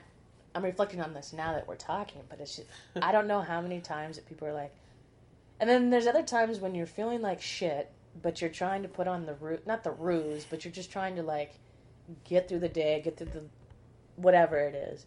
I'm 0.53 0.63
reflecting 0.63 1.01
on 1.01 1.13
this 1.13 1.31
now 1.31 1.53
that 1.53 1.67
we're 1.67 1.75
talking, 1.75 2.21
but 2.29 2.39
it's 2.41 2.57
just 2.57 2.67
I 3.01 3.11
don't 3.11 3.27
know 3.27 3.41
how 3.41 3.61
many 3.61 3.79
times 3.79 4.17
that 4.17 4.27
people 4.27 4.47
are 4.47 4.53
like, 4.53 4.73
and 5.59 5.69
then 5.69 5.89
there's 5.89 6.07
other 6.07 6.23
times 6.23 6.59
when 6.59 6.75
you're 6.75 6.85
feeling 6.85 7.21
like 7.21 7.41
shit, 7.41 7.91
but 8.21 8.41
you're 8.41 8.49
trying 8.49 8.83
to 8.83 8.89
put 8.89 9.07
on 9.07 9.25
the 9.25 9.35
root, 9.35 9.65
not 9.65 9.83
the 9.83 9.91
ruse, 9.91 10.45
but 10.49 10.65
you're 10.65 10.73
just 10.73 10.91
trying 10.91 11.15
to 11.15 11.23
like 11.23 11.53
get 12.25 12.49
through 12.49 12.59
the 12.59 12.69
day, 12.69 13.01
get 13.01 13.15
through 13.15 13.27
the 13.27 13.43
whatever 14.17 14.57
it 14.57 14.75
is. 14.75 15.05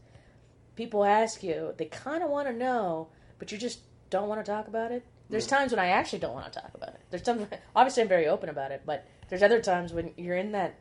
People 0.76 1.04
ask 1.04 1.42
you, 1.42 1.74
they 1.76 1.84
kind 1.84 2.22
of 2.22 2.30
want 2.30 2.48
to 2.48 2.52
know, 2.54 3.08
but 3.38 3.52
you're 3.52 3.60
just 3.60 3.80
don't 4.14 4.28
want 4.28 4.44
to 4.44 4.50
talk 4.50 4.68
about 4.68 4.92
it. 4.92 5.04
There's 5.28 5.46
times 5.46 5.72
when 5.72 5.80
I 5.80 5.88
actually 5.88 6.20
don't 6.20 6.34
want 6.34 6.52
to 6.52 6.60
talk 6.60 6.70
about 6.74 6.90
it. 6.90 7.00
There's 7.10 7.22
times, 7.22 7.46
obviously, 7.76 8.02
I'm 8.02 8.08
very 8.08 8.28
open 8.28 8.48
about 8.48 8.70
it, 8.70 8.82
but 8.86 9.06
there's 9.28 9.42
other 9.42 9.60
times 9.60 9.92
when 9.92 10.12
you're 10.16 10.36
in 10.36 10.52
that 10.52 10.78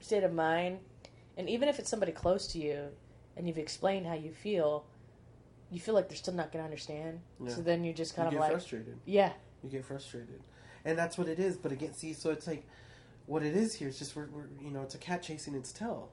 state 0.00 0.24
of 0.24 0.32
mind, 0.32 0.80
and 1.36 1.48
even 1.48 1.68
if 1.68 1.78
it's 1.78 1.88
somebody 1.88 2.12
close 2.12 2.46
to 2.48 2.58
you, 2.58 2.88
and 3.36 3.48
you've 3.48 3.58
explained 3.58 4.06
how 4.06 4.14
you 4.14 4.32
feel, 4.32 4.84
you 5.70 5.80
feel 5.80 5.94
like 5.94 6.08
they're 6.08 6.16
still 6.16 6.34
not 6.34 6.52
going 6.52 6.62
to 6.62 6.64
understand. 6.64 7.20
Yeah. 7.42 7.50
So 7.50 7.62
then 7.62 7.84
you 7.84 7.92
just 7.92 8.14
kind 8.14 8.30
you 8.30 8.38
of 8.38 8.42
get 8.42 8.50
like, 8.50 8.52
frustrated 8.52 8.98
yeah, 9.06 9.32
you 9.62 9.70
get 9.70 9.84
frustrated 9.84 10.40
and 10.84 10.98
that's 10.98 11.18
what 11.18 11.28
it 11.28 11.38
is 11.38 11.56
but 11.56 11.72
again 11.72 11.92
see 11.94 12.12
so 12.12 12.30
it's 12.30 12.46
like 12.46 12.66
what 13.26 13.42
it 13.42 13.56
is 13.56 13.74
here 13.74 13.88
is 13.88 13.98
just 13.98 14.16
we're, 14.16 14.26
we're 14.32 14.48
you 14.62 14.70
know 14.70 14.82
it's 14.82 14.94
a 14.94 14.98
cat 14.98 15.22
chasing 15.22 15.54
its 15.54 15.72
tail 15.72 16.08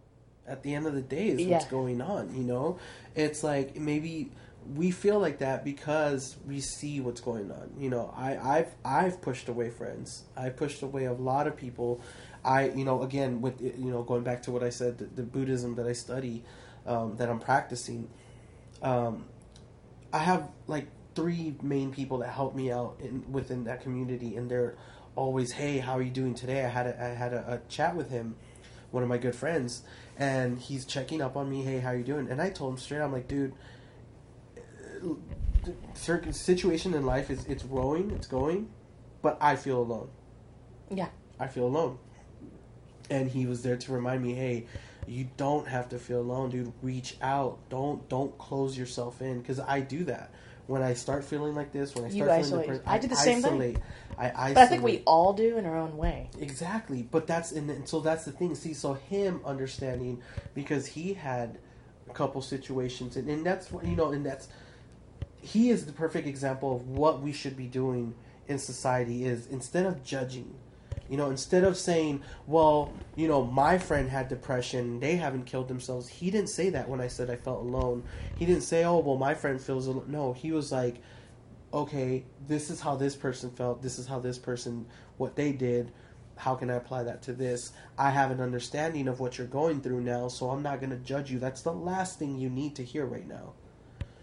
at 0.47 0.63
the 0.63 0.73
end 0.73 0.85
of 0.85 0.93
the 0.93 1.01
day 1.01 1.27
is 1.29 1.47
what's 1.47 1.65
going 1.65 2.01
on 2.01 2.33
you 2.35 2.43
know 2.43 2.77
it's 3.15 3.43
like 3.43 3.75
maybe 3.75 4.29
we 4.75 4.91
feel 4.91 5.19
like 5.19 5.39
that 5.39 5.63
because 5.63 6.35
we 6.45 6.59
see 6.59 6.99
what's 6.99 7.21
going 7.21 7.51
on 7.51 7.69
you 7.79 7.89
know 7.89 8.13
i 8.17 8.57
i've 8.57 8.75
i've 8.83 9.21
pushed 9.21 9.47
away 9.47 9.69
friends 9.69 10.23
i've 10.35 10.57
pushed 10.57 10.81
away 10.81 11.05
a 11.05 11.13
lot 11.13 11.47
of 11.47 11.55
people 11.55 12.01
i 12.43 12.69
you 12.69 12.83
know 12.83 13.03
again 13.03 13.39
with 13.39 13.61
you 13.61 13.91
know 13.91 14.03
going 14.03 14.23
back 14.23 14.41
to 14.41 14.51
what 14.51 14.63
i 14.63 14.69
said 14.69 14.97
the, 14.97 15.05
the 15.05 15.23
buddhism 15.23 15.75
that 15.75 15.87
i 15.87 15.93
study 15.93 16.43
um, 16.85 17.15
that 17.17 17.29
i'm 17.29 17.39
practicing 17.39 18.09
um, 18.81 19.25
I 20.13 20.19
have 20.19 20.49
like 20.67 20.87
three 21.15 21.55
main 21.61 21.91
people 21.91 22.19
that 22.19 22.29
help 22.29 22.55
me 22.55 22.71
out 22.71 22.97
in 22.99 23.29
within 23.31 23.63
that 23.65 23.81
community, 23.81 24.35
and 24.35 24.49
they're 24.49 24.75
always, 25.15 25.51
"Hey, 25.51 25.79
how 25.79 25.97
are 25.97 26.01
you 26.01 26.11
doing 26.11 26.33
today?" 26.33 26.63
I 26.63 26.69
had 26.69 26.87
a, 26.87 27.03
I 27.03 27.07
had 27.09 27.33
a, 27.33 27.53
a 27.53 27.69
chat 27.69 27.95
with 27.95 28.09
him, 28.09 28.35
one 28.91 29.03
of 29.03 29.09
my 29.09 29.17
good 29.17 29.35
friends, 29.35 29.83
and 30.17 30.59
he's 30.59 30.85
checking 30.85 31.21
up 31.21 31.35
on 31.35 31.49
me. 31.49 31.63
Hey, 31.63 31.79
how 31.79 31.89
are 31.89 31.97
you 31.97 32.03
doing? 32.03 32.29
And 32.29 32.41
I 32.41 32.49
told 32.49 32.73
him 32.73 32.77
straight, 32.77 33.01
I'm 33.01 33.11
like, 33.11 33.27
dude, 33.27 33.53
cir- 35.93 36.31
situation 36.31 36.93
in 36.93 37.05
life 37.05 37.29
is 37.29 37.45
it's 37.45 37.63
growing, 37.63 38.11
it's 38.11 38.27
going, 38.27 38.69
but 39.21 39.37
I 39.41 39.55
feel 39.55 39.81
alone. 39.81 40.09
yeah, 40.89 41.09
I 41.39 41.47
feel 41.47 41.65
alone. 41.65 41.97
And 43.09 43.29
he 43.29 43.45
was 43.45 43.63
there 43.63 43.77
to 43.77 43.91
remind 43.93 44.21
me, 44.21 44.33
hey, 44.33 44.65
you 45.07 45.29
don't 45.37 45.65
have 45.67 45.87
to 45.89 45.99
feel 45.99 46.19
alone, 46.19 46.49
dude. 46.49 46.73
Reach 46.81 47.15
out. 47.21 47.57
Don't 47.69 48.07
don't 48.09 48.37
close 48.37 48.77
yourself 48.77 49.21
in 49.21 49.39
because 49.39 49.59
I 49.61 49.79
do 49.79 50.03
that 50.05 50.31
when 50.67 50.81
I 50.81 50.93
start 50.93 51.23
feeling 51.23 51.55
like 51.55 51.71
this. 51.71 51.95
When 51.95 52.03
I 52.03 52.07
You 52.09 52.25
start 52.25 52.27
feeling 52.27 52.39
isolate. 52.43 52.63
depressed, 52.65 52.83
I 52.87 52.97
did 52.97 53.09
the 53.11 53.15
same 53.15 53.41
thing. 53.41 53.51
isolate. 53.53 53.77
I 54.17 54.25
isolate. 54.31 54.55
But 54.55 54.61
I 54.63 54.65
think 54.67 54.83
we 54.83 55.03
all 55.05 55.31
do 55.31 55.57
in 55.57 55.65
our 55.65 55.77
own 55.77 55.95
way. 55.95 56.29
Exactly, 56.41 57.03
but 57.03 57.27
that's 57.27 57.53
and, 57.53 57.69
and 57.69 57.87
so 57.87 58.01
that's 58.01 58.25
the 58.25 58.33
thing. 58.33 58.53
See, 58.55 58.73
so 58.73 58.93
him 58.95 59.39
understanding 59.45 60.21
because 60.53 60.85
he 60.87 61.13
had 61.13 61.57
a 62.09 62.13
couple 62.13 62.41
situations, 62.41 63.15
and, 63.15 63.29
and 63.29 63.45
that's 63.45 63.71
what 63.71 63.85
you 63.85 63.95
know, 63.95 64.11
and 64.11 64.25
that's 64.25 64.49
he 65.47 65.69
is 65.69 65.85
the 65.85 65.93
perfect 65.93 66.27
example 66.27 66.75
of 66.75 66.87
what 66.87 67.21
we 67.21 67.31
should 67.31 67.55
be 67.55 67.67
doing 67.67 68.13
in 68.47 68.57
society. 68.57 69.25
Is 69.25 69.47
instead 69.47 69.85
of 69.85 70.03
judging, 70.03 70.53
you 71.09 71.17
know, 71.17 71.29
instead 71.29 71.63
of 71.63 71.77
saying, 71.77 72.21
"Well, 72.45 72.93
you 73.15 73.27
know, 73.27 73.43
my 73.43 73.77
friend 73.77 74.09
had 74.09 74.27
depression; 74.27 74.99
they 74.99 75.15
haven't 75.15 75.45
killed 75.45 75.67
themselves." 75.67 76.07
He 76.07 76.31
didn't 76.31 76.49
say 76.49 76.69
that 76.71 76.89
when 76.89 77.01
I 77.01 77.07
said 77.07 77.29
I 77.29 77.35
felt 77.35 77.59
alone. 77.59 78.03
He 78.37 78.45
didn't 78.45 78.63
say, 78.63 78.83
"Oh, 78.83 78.99
well, 78.99 79.17
my 79.17 79.33
friend 79.33 79.59
feels 79.59 79.87
alone." 79.87 80.05
No, 80.07 80.33
he 80.33 80.51
was 80.51 80.71
like 80.71 81.01
okay, 81.73 82.23
this 82.47 82.69
is 82.69 82.79
how 82.79 82.95
this 82.95 83.15
person 83.15 83.49
felt, 83.51 83.81
this 83.81 83.99
is 83.99 84.07
how 84.07 84.19
this 84.19 84.37
person, 84.37 84.85
what 85.17 85.35
they 85.35 85.51
did, 85.51 85.91
how 86.37 86.55
can 86.55 86.69
I 86.69 86.75
apply 86.75 87.03
that 87.03 87.21
to 87.23 87.33
this? 87.33 87.73
I 87.97 88.11
have 88.11 88.31
an 88.31 88.39
understanding 88.39 89.07
of 89.07 89.19
what 89.19 89.37
you're 89.37 89.47
going 89.47 89.81
through 89.81 90.01
now, 90.01 90.27
so 90.27 90.49
I'm 90.49 90.61
not 90.61 90.79
going 90.79 90.91
to 90.91 90.97
judge 90.97 91.31
you. 91.31 91.39
That's 91.39 91.61
the 91.61 91.73
last 91.73 92.19
thing 92.19 92.37
you 92.37 92.49
need 92.49 92.75
to 92.75 92.83
hear 92.83 93.05
right 93.05 93.27
now. 93.27 93.53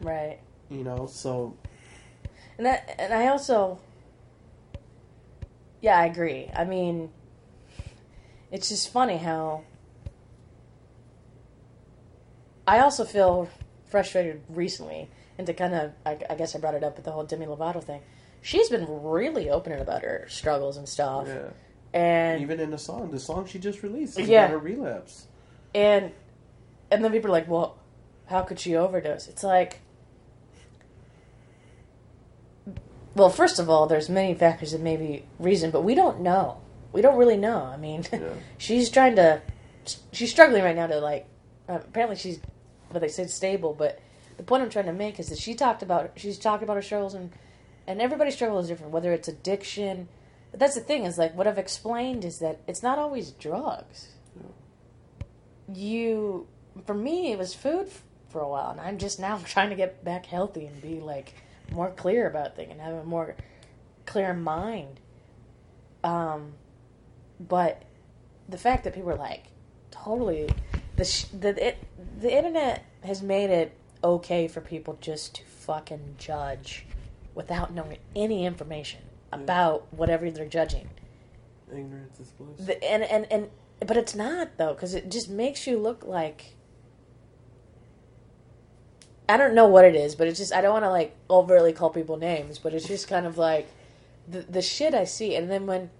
Right. 0.00 0.40
You 0.70 0.82
know, 0.84 1.06
so 1.06 1.56
And 2.58 2.66
that, 2.66 2.94
and 2.98 3.12
I 3.12 3.28
also, 3.28 3.78
yeah, 5.80 5.98
I 5.98 6.06
agree. 6.06 6.50
I 6.54 6.64
mean, 6.64 7.10
it's 8.50 8.68
just 8.68 8.90
funny 8.92 9.18
how 9.18 9.62
I 12.66 12.78
also 12.80 13.04
feel 13.04 13.48
frustrated 13.90 14.42
recently, 14.48 15.08
and 15.36 15.46
to 15.46 15.52
kind 15.52 15.74
of, 15.74 15.92
I, 16.06 16.18
I 16.30 16.34
guess 16.34 16.56
I 16.56 16.58
brought 16.58 16.74
it 16.74 16.82
up 16.82 16.96
with 16.96 17.04
the 17.04 17.12
whole 17.12 17.24
Demi 17.24 17.46
Lovato 17.46 17.82
thing. 17.82 18.00
She's 18.40 18.68
been 18.68 18.86
really 19.02 19.50
open 19.50 19.72
about 19.72 20.02
her 20.02 20.26
struggles 20.28 20.76
and 20.76 20.88
stuff, 20.88 21.28
yeah. 21.28 21.50
and 21.98 22.42
Even 22.42 22.60
in 22.60 22.70
the 22.70 22.78
song, 22.78 23.10
the 23.10 23.20
song 23.20 23.46
she 23.46 23.58
just 23.58 23.82
released, 23.82 24.18
is 24.18 24.28
Yeah. 24.28 24.46
about 24.46 24.54
a 24.54 24.58
relapse. 24.58 25.26
and 25.74 26.12
and 26.90 27.02
then 27.04 27.10
people 27.12 27.30
are 27.30 27.32
like, 27.32 27.48
"Well, 27.48 27.76
how 28.26 28.42
could 28.42 28.60
she 28.60 28.76
overdose?" 28.76 29.26
It's 29.28 29.42
like, 29.42 29.80
well, 33.14 33.30
first 33.30 33.58
of 33.58 33.68
all, 33.70 33.86
there's 33.86 34.08
many 34.08 34.34
factors 34.34 34.72
that 34.72 34.80
may 34.80 34.96
be 34.96 35.24
reason, 35.38 35.70
but 35.70 35.82
we 35.82 35.94
don't 35.94 36.20
know. 36.20 36.58
We 36.92 37.00
don't 37.02 37.16
really 37.16 37.36
know. 37.36 37.62
I 37.64 37.76
mean, 37.76 38.04
Yeah. 38.12 38.20
she's 38.58 38.90
trying 38.90 39.16
to, 39.16 39.42
she's 40.12 40.30
struggling 40.30 40.62
right 40.64 40.76
now 40.76 40.86
to 40.86 40.98
like. 41.00 41.26
Uh, 41.68 41.74
apparently, 41.76 42.16
she's, 42.16 42.38
but 42.92 43.00
they 43.00 43.08
said 43.08 43.30
stable. 43.30 43.74
But 43.74 44.00
the 44.36 44.42
point 44.42 44.62
I'm 44.62 44.70
trying 44.70 44.86
to 44.86 44.92
make 44.92 45.18
is 45.18 45.28
that 45.28 45.38
she 45.38 45.54
talked 45.54 45.82
about 45.82 46.12
she's 46.16 46.38
talked 46.38 46.62
about 46.62 46.76
her 46.76 46.82
struggles 46.82 47.14
and 47.14 47.30
and 47.86 48.00
everybody's 48.00 48.34
struggle 48.34 48.58
is 48.58 48.68
different. 48.68 48.92
Whether 48.92 49.12
it's 49.12 49.28
addiction, 49.28 50.08
but 50.50 50.60
that's 50.60 50.74
the 50.74 50.80
thing 50.80 51.04
is 51.04 51.16
like 51.18 51.34
what 51.36 51.46
I've 51.46 51.58
explained 51.58 52.24
is 52.24 52.38
that 52.40 52.60
it's 52.66 52.82
not 52.82 52.98
always 52.98 53.30
drugs 53.32 54.08
you 55.72 56.46
for 56.86 56.94
me 56.94 57.32
it 57.32 57.38
was 57.38 57.54
food 57.54 57.86
f- 57.86 58.02
for 58.28 58.40
a 58.40 58.48
while 58.48 58.70
and 58.70 58.80
i'm 58.80 58.98
just 58.98 59.18
now 59.18 59.38
trying 59.44 59.70
to 59.70 59.76
get 59.76 60.04
back 60.04 60.26
healthy 60.26 60.66
and 60.66 60.80
be 60.82 61.00
like 61.00 61.34
more 61.72 61.90
clear 61.90 62.26
about 62.26 62.56
things 62.56 62.70
and 62.72 62.80
have 62.80 62.94
a 62.94 63.04
more 63.04 63.36
clear 64.06 64.34
mind. 64.34 65.00
Um 66.02 66.52
but 67.40 67.82
the 68.48 68.58
fact 68.58 68.84
that 68.84 68.94
people 68.94 69.10
are 69.10 69.16
like 69.16 69.44
totally 69.90 70.48
the 70.96 71.04
sh- 71.04 71.26
the 71.38 71.68
it, 71.68 71.78
the 72.20 72.34
internet 72.34 72.84
has 73.02 73.22
made 73.22 73.50
it 73.50 73.76
okay 74.02 74.46
for 74.48 74.60
people 74.60 74.98
just 75.00 75.36
to 75.36 75.44
fucking 75.44 76.16
judge 76.18 76.86
without 77.34 77.72
knowing 77.72 77.98
any 78.14 78.44
information 78.46 79.00
about 79.32 79.92
whatever 79.92 80.30
they're 80.30 80.46
judging. 80.46 80.88
Ignorance 81.72 82.20
is 82.20 82.28
bliss. 82.28 82.66
the, 82.66 82.84
and 82.84 83.02
and 83.02 83.26
and 83.32 83.50
but 83.84 83.96
it's 83.96 84.14
not 84.14 84.56
though 84.58 84.74
because 84.74 84.94
it 84.94 85.10
just 85.10 85.28
makes 85.28 85.66
you 85.66 85.78
look 85.78 86.04
like 86.04 86.54
I 89.28 89.36
don't 89.36 89.54
know 89.54 89.66
what 89.66 89.84
it 89.84 89.94
is, 89.94 90.14
but 90.14 90.28
it's 90.28 90.38
just 90.38 90.52
I 90.52 90.60
don't 90.60 90.72
want 90.72 90.84
to 90.84 90.90
like 90.90 91.16
overtly 91.30 91.72
call 91.72 91.90
people 91.90 92.16
names, 92.16 92.58
but 92.58 92.74
it's 92.74 92.86
just 92.86 93.08
kind 93.08 93.26
of 93.26 93.38
like 93.38 93.68
the 94.28 94.40
the 94.42 94.62
shit 94.62 94.94
I 94.94 95.04
see, 95.04 95.34
and 95.34 95.50
then 95.50 95.66
when 95.66 95.90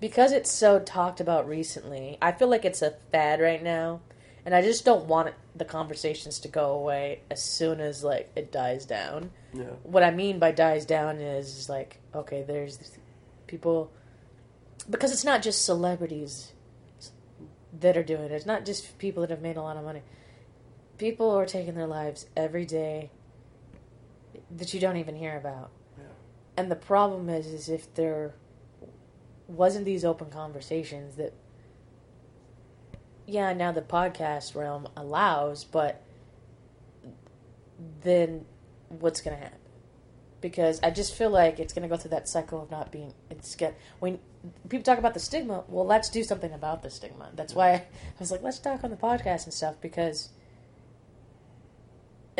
because 0.00 0.32
it's 0.32 0.50
so 0.50 0.78
talked 0.78 1.20
about 1.20 1.46
recently, 1.48 2.16
I 2.22 2.32
feel 2.32 2.48
like 2.48 2.64
it's 2.64 2.82
a 2.82 2.94
fad 3.12 3.40
right 3.40 3.62
now, 3.62 4.00
and 4.46 4.54
I 4.54 4.62
just 4.62 4.84
don't 4.84 5.04
want 5.06 5.28
it, 5.28 5.34
the 5.54 5.64
conversations 5.64 6.38
to 6.40 6.48
go 6.48 6.72
away 6.72 7.20
as 7.30 7.42
soon 7.42 7.80
as 7.80 8.02
like 8.02 8.30
it 8.34 8.50
dies 8.50 8.86
down 8.86 9.30
yeah. 9.52 9.64
what 9.82 10.02
I 10.02 10.10
mean 10.10 10.38
by 10.38 10.52
dies 10.52 10.86
down 10.86 11.18
is 11.18 11.68
like 11.68 11.98
okay, 12.14 12.42
there's 12.42 12.78
people 13.46 13.90
because 14.88 15.12
it's 15.12 15.24
not 15.24 15.42
just 15.42 15.64
celebrities 15.64 16.52
that 17.80 17.96
are 17.96 18.02
doing 18.02 18.24
it. 18.24 18.32
It's 18.32 18.46
not 18.46 18.64
just 18.64 18.98
people 18.98 19.20
that 19.22 19.30
have 19.30 19.42
made 19.42 19.56
a 19.56 19.62
lot 19.62 19.76
of 19.76 19.84
money. 19.84 20.02
People 21.00 21.30
are 21.30 21.46
taking 21.46 21.76
their 21.76 21.86
lives 21.86 22.26
every 22.36 22.66
day 22.66 23.10
that 24.54 24.74
you 24.74 24.80
don't 24.80 24.98
even 24.98 25.16
hear 25.16 25.34
about. 25.34 25.70
Yeah. 25.96 26.04
And 26.58 26.70
the 26.70 26.76
problem 26.76 27.30
is, 27.30 27.46
is 27.46 27.70
if 27.70 27.94
there 27.94 28.34
wasn't 29.48 29.86
these 29.86 30.04
open 30.04 30.28
conversations 30.28 31.16
that, 31.16 31.32
yeah, 33.26 33.54
now 33.54 33.72
the 33.72 33.80
podcast 33.80 34.54
realm 34.54 34.88
allows, 34.94 35.64
but 35.64 36.02
then 38.02 38.44
what's 38.90 39.22
going 39.22 39.34
to 39.38 39.42
happen? 39.42 39.58
Because 40.42 40.80
I 40.82 40.90
just 40.90 41.14
feel 41.14 41.30
like 41.30 41.58
it's 41.58 41.72
going 41.72 41.82
to 41.82 41.88
go 41.88 41.96
through 41.96 42.10
that 42.10 42.28
cycle 42.28 42.62
of 42.62 42.70
not 42.70 42.92
being. 42.92 43.14
It's 43.30 43.56
get 43.56 43.74
when 44.00 44.18
people 44.68 44.84
talk 44.84 44.98
about 44.98 45.14
the 45.14 45.20
stigma. 45.20 45.64
Well, 45.66 45.86
let's 45.86 46.10
do 46.10 46.22
something 46.22 46.52
about 46.52 46.82
the 46.82 46.90
stigma. 46.90 47.30
That's 47.34 47.54
why 47.54 47.72
I 47.72 47.84
was 48.18 48.30
like, 48.30 48.42
let's 48.42 48.58
talk 48.58 48.84
on 48.84 48.90
the 48.90 48.96
podcast 48.96 49.44
and 49.44 49.54
stuff 49.54 49.76
because. 49.80 50.28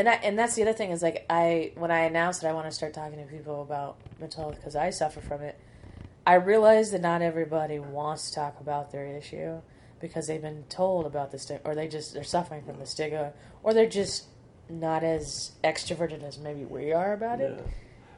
And 0.01 0.09
I, 0.09 0.14
and 0.14 0.39
that's 0.39 0.55
the 0.55 0.62
other 0.62 0.72
thing 0.72 0.93
is 0.93 1.02
like 1.02 1.27
I 1.28 1.72
when 1.74 1.90
I 1.90 2.01
announced 2.01 2.40
that 2.40 2.48
I 2.48 2.55
want 2.55 2.64
to 2.64 2.72
start 2.72 2.94
talking 2.94 3.18
to 3.18 3.27
people 3.27 3.60
about 3.60 3.98
mental 4.18 4.44
health 4.44 4.56
because 4.56 4.74
I 4.74 4.89
suffer 4.89 5.20
from 5.20 5.43
it, 5.43 5.60
I 6.27 6.36
realized 6.36 6.94
that 6.94 7.02
not 7.02 7.20
everybody 7.20 7.78
wants 7.78 8.31
to 8.31 8.36
talk 8.36 8.60
about 8.60 8.93
their 8.93 9.05
issue 9.05 9.60
because 10.01 10.27
they've 10.27 10.40
been 10.40 10.64
told 10.70 11.05
about 11.05 11.32
the 11.32 11.39
stigma 11.39 11.68
or 11.68 11.74
they 11.74 11.86
just 11.86 12.14
they're 12.14 12.24
suffering 12.24 12.62
from 12.62 12.78
the 12.78 12.86
stigma 12.86 13.35
or 13.62 13.74
they're 13.74 13.86
just 13.86 14.28
not 14.70 15.05
as 15.05 15.52
extroverted 15.62 16.22
as 16.22 16.39
maybe 16.39 16.64
we 16.64 16.94
are 16.94 17.12
about 17.12 17.43
it. 17.43 17.62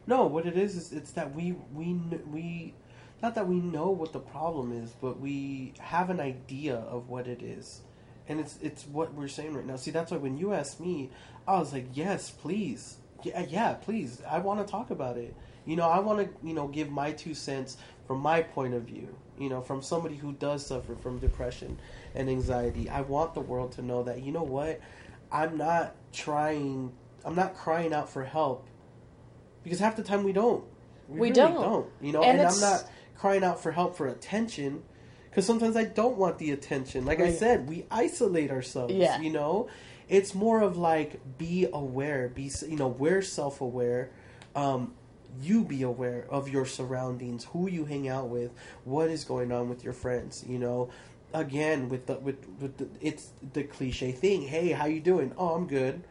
No, 0.06 0.26
what 0.26 0.46
it 0.46 0.56
is 0.56 0.76
is 0.76 0.92
it's 0.92 1.10
that 1.10 1.34
we 1.34 1.56
we 1.74 1.94
we 2.30 2.74
not 3.20 3.34
that 3.34 3.48
we 3.48 3.56
know 3.56 3.90
what 3.90 4.12
the 4.12 4.20
problem 4.20 4.70
is, 4.70 4.94
but 5.00 5.18
we 5.18 5.74
have 5.80 6.10
an 6.10 6.20
idea 6.20 6.76
of 6.76 7.08
what 7.08 7.26
it 7.26 7.42
is, 7.42 7.80
and 8.28 8.38
it's 8.38 8.56
it's 8.62 8.86
what 8.86 9.14
we're 9.14 9.26
saying 9.26 9.54
right 9.54 9.66
now. 9.66 9.74
See, 9.74 9.90
that's 9.90 10.12
why 10.12 10.18
when 10.18 10.38
you 10.38 10.52
asked 10.52 10.78
me, 10.78 11.10
I 11.46 11.58
was 11.58 11.72
like, 11.72 11.86
yes, 11.94 12.30
please, 12.30 12.98
yeah, 13.22 13.44
yeah, 13.48 13.74
please, 13.74 14.22
I 14.28 14.38
want 14.38 14.64
to 14.64 14.70
talk 14.70 14.90
about 14.90 15.16
it. 15.16 15.34
You 15.64 15.76
know, 15.76 15.88
I 15.88 16.00
want 16.00 16.20
to 16.20 16.46
you 16.46 16.54
know 16.54 16.68
give 16.68 16.90
my 16.90 17.12
two 17.12 17.34
cents 17.34 17.76
from 18.06 18.20
my 18.20 18.42
point 18.42 18.74
of 18.74 18.82
view. 18.82 19.08
You 19.38 19.48
know, 19.48 19.60
from 19.60 19.82
somebody 19.82 20.16
who 20.16 20.32
does 20.32 20.64
suffer 20.64 20.94
from 20.96 21.18
depression 21.18 21.78
and 22.14 22.28
anxiety. 22.28 22.88
I 22.88 23.00
want 23.00 23.34
the 23.34 23.40
world 23.40 23.72
to 23.72 23.82
know 23.82 24.02
that 24.04 24.22
you 24.22 24.32
know 24.32 24.42
what, 24.42 24.80
I'm 25.30 25.56
not 25.56 25.94
trying. 26.12 26.92
I'm 27.24 27.36
not 27.36 27.54
crying 27.54 27.92
out 27.92 28.08
for 28.08 28.24
help 28.24 28.66
because 29.62 29.78
half 29.78 29.96
the 29.96 30.02
time 30.02 30.24
we 30.24 30.32
don't. 30.32 30.64
We 31.08 31.20
really 31.20 31.32
don't. 31.32 31.88
You 32.00 32.12
know, 32.12 32.22
And 32.22 32.38
and, 32.38 32.48
I'm 32.48 32.60
not 32.60 32.88
crying 33.16 33.44
out 33.44 33.62
for 33.62 33.70
help 33.70 33.96
for 33.96 34.08
attention 34.08 34.82
because 35.30 35.46
sometimes 35.46 35.76
I 35.76 35.84
don't 35.84 36.16
want 36.16 36.38
the 36.38 36.50
attention. 36.50 37.04
Like 37.04 37.20
I 37.20 37.32
said, 37.32 37.68
we 37.68 37.86
isolate 37.90 38.50
ourselves. 38.50 38.92
Yeah. 38.92 39.20
You 39.20 39.30
know, 39.30 39.68
it's 40.12 40.34
more 40.34 40.60
of 40.60 40.76
like 40.76 41.38
be 41.38 41.66
aware. 41.72 42.28
Be 42.28 42.50
you 42.68 42.76
know 42.76 42.88
we're 42.88 43.22
self 43.22 43.62
aware. 43.62 44.10
Um, 44.54 44.92
you 45.40 45.64
be 45.64 45.82
aware 45.82 46.26
of 46.28 46.50
your 46.50 46.66
surroundings, 46.66 47.44
who 47.44 47.66
you 47.66 47.86
hang 47.86 48.06
out 48.06 48.28
with, 48.28 48.50
what 48.84 49.08
is 49.08 49.24
going 49.24 49.50
on 49.50 49.70
with 49.70 49.82
your 49.82 49.94
friends. 49.94 50.44
You 50.46 50.58
know, 50.58 50.90
again 51.32 51.88
with 51.88 52.06
the 52.06 52.16
with 52.16 52.46
with 52.60 52.76
the, 52.76 52.88
it's 53.00 53.30
the 53.54 53.64
cliche 53.64 54.12
thing. 54.12 54.42
Hey, 54.42 54.72
how 54.72 54.84
you 54.84 55.00
doing? 55.00 55.32
Oh, 55.38 55.54
I'm 55.54 55.66
good. 55.66 56.04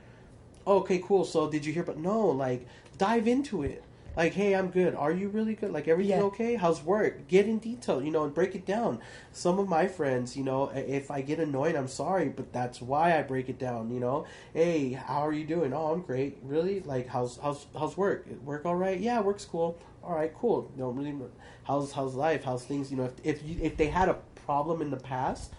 Okay, 0.65 0.99
cool. 1.05 1.23
So 1.23 1.47
did 1.49 1.63
you 1.63 1.71
hear? 1.71 1.83
But 1.83 1.99
no, 1.99 2.21
like 2.27 2.67
dive 2.97 3.27
into 3.27 3.61
it. 3.61 3.83
Like, 4.15 4.33
hey, 4.33 4.53
I'm 4.55 4.69
good. 4.71 4.93
Are 4.93 5.11
you 5.11 5.29
really 5.29 5.53
good? 5.55 5.71
Like, 5.71 5.87
everything 5.87 6.17
Yeah. 6.17 6.23
okay? 6.25 6.55
How's 6.55 6.83
work? 6.83 7.27
Get 7.29 7.47
in 7.47 7.59
detail, 7.59 8.01
you 8.01 8.11
know, 8.11 8.25
and 8.25 8.33
break 8.33 8.55
it 8.55 8.65
down. 8.65 8.99
Some 9.31 9.57
of 9.57 9.69
my 9.69 9.87
friends, 9.87 10.35
you 10.35 10.43
know, 10.43 10.69
if 10.75 11.09
I 11.09 11.21
get 11.21 11.39
annoyed, 11.39 11.75
I'm 11.75 11.87
sorry, 11.87 12.27
but 12.27 12.51
that's 12.51 12.81
why 12.81 13.17
I 13.17 13.21
break 13.21 13.47
it 13.47 13.57
down. 13.57 13.89
You 13.89 14.01
know, 14.01 14.25
hey, 14.53 14.91
how 14.93 15.25
are 15.25 15.31
you 15.31 15.45
doing? 15.45 15.73
Oh, 15.73 15.93
I'm 15.93 16.01
great. 16.01 16.37
Really? 16.43 16.81
Like, 16.81 17.07
how's 17.07 17.37
how's 17.37 17.67
how's 17.77 17.95
work? 17.95 18.27
Work 18.43 18.65
all 18.65 18.75
right? 18.75 18.99
Yeah, 18.99 19.21
work's 19.21 19.45
cool. 19.45 19.77
All 20.03 20.15
right, 20.15 20.33
cool. 20.37 20.69
Don't 20.77 20.95
really. 20.97 21.15
How's 21.63 21.93
how's 21.93 22.13
life? 22.13 22.43
How's 22.43 22.65
things? 22.65 22.91
You 22.91 22.97
know, 22.97 23.05
if 23.05 23.13
if 23.23 23.43
you, 23.47 23.57
if 23.61 23.77
they 23.77 23.87
had 23.87 24.09
a 24.09 24.17
problem 24.45 24.81
in 24.81 24.89
the 24.91 24.97
past, 24.97 25.53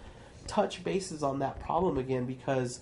touch 0.47 0.85
bases 0.85 1.23
on 1.23 1.39
that 1.39 1.59
problem 1.61 1.97
again 1.97 2.27
because 2.27 2.81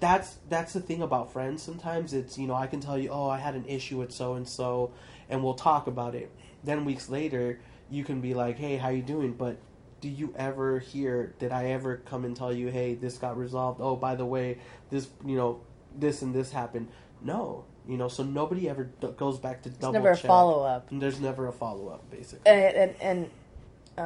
that's 0.00 0.36
that's 0.48 0.72
the 0.72 0.80
thing 0.80 1.02
about 1.02 1.32
friends 1.32 1.62
sometimes. 1.62 2.12
It's 2.12 2.36
you 2.38 2.46
know 2.46 2.54
i 2.54 2.66
can 2.66 2.80
tell 2.80 2.98
you 2.98 3.08
oh 3.10 3.28
i 3.28 3.38
had 3.38 3.54
an 3.54 3.64
issue 3.66 3.98
with 3.98 4.12
so 4.12 4.34
and 4.34 4.46
so 4.48 4.92
and 5.28 5.42
we'll 5.42 5.54
talk 5.54 5.86
about 5.86 6.14
it. 6.14 6.30
Then 6.64 6.84
weeks 6.84 7.08
later 7.08 7.60
you 7.90 8.04
can 8.04 8.20
be 8.20 8.34
like 8.34 8.58
hey 8.58 8.76
how 8.76 8.88
you 8.90 9.02
doing? 9.02 9.32
But 9.32 9.56
do 10.00 10.08
you 10.08 10.34
ever 10.36 10.78
hear 10.78 11.34
did 11.38 11.50
i 11.52 11.66
ever 11.68 11.96
come 12.04 12.24
and 12.24 12.36
tell 12.36 12.52
you 12.52 12.68
hey 12.68 12.94
this 12.94 13.16
got 13.18 13.36
resolved. 13.38 13.80
Oh 13.80 13.96
by 13.96 14.14
the 14.16 14.26
way 14.26 14.58
this 14.90 15.08
you 15.24 15.36
know 15.36 15.60
this 15.96 16.22
and 16.22 16.34
this 16.34 16.52
happened? 16.52 16.88
No. 17.22 17.64
You 17.88 17.96
know 17.96 18.08
so 18.08 18.22
nobody 18.22 18.68
ever 18.68 18.84
d- 18.84 19.08
goes 19.16 19.38
back 19.38 19.62
to 19.62 19.70
double 19.70 19.92
There's 19.92 20.02
never 20.02 20.10
a 20.10 20.16
follow 20.16 20.62
up. 20.64 20.90
and 20.90 21.00
there's 21.00 21.20
never 21.20 21.46
a 21.46 21.52
follow-up 21.52 22.10
basically. 22.10 22.50
And 22.50 22.74
and, 22.76 22.94
and 23.00 23.30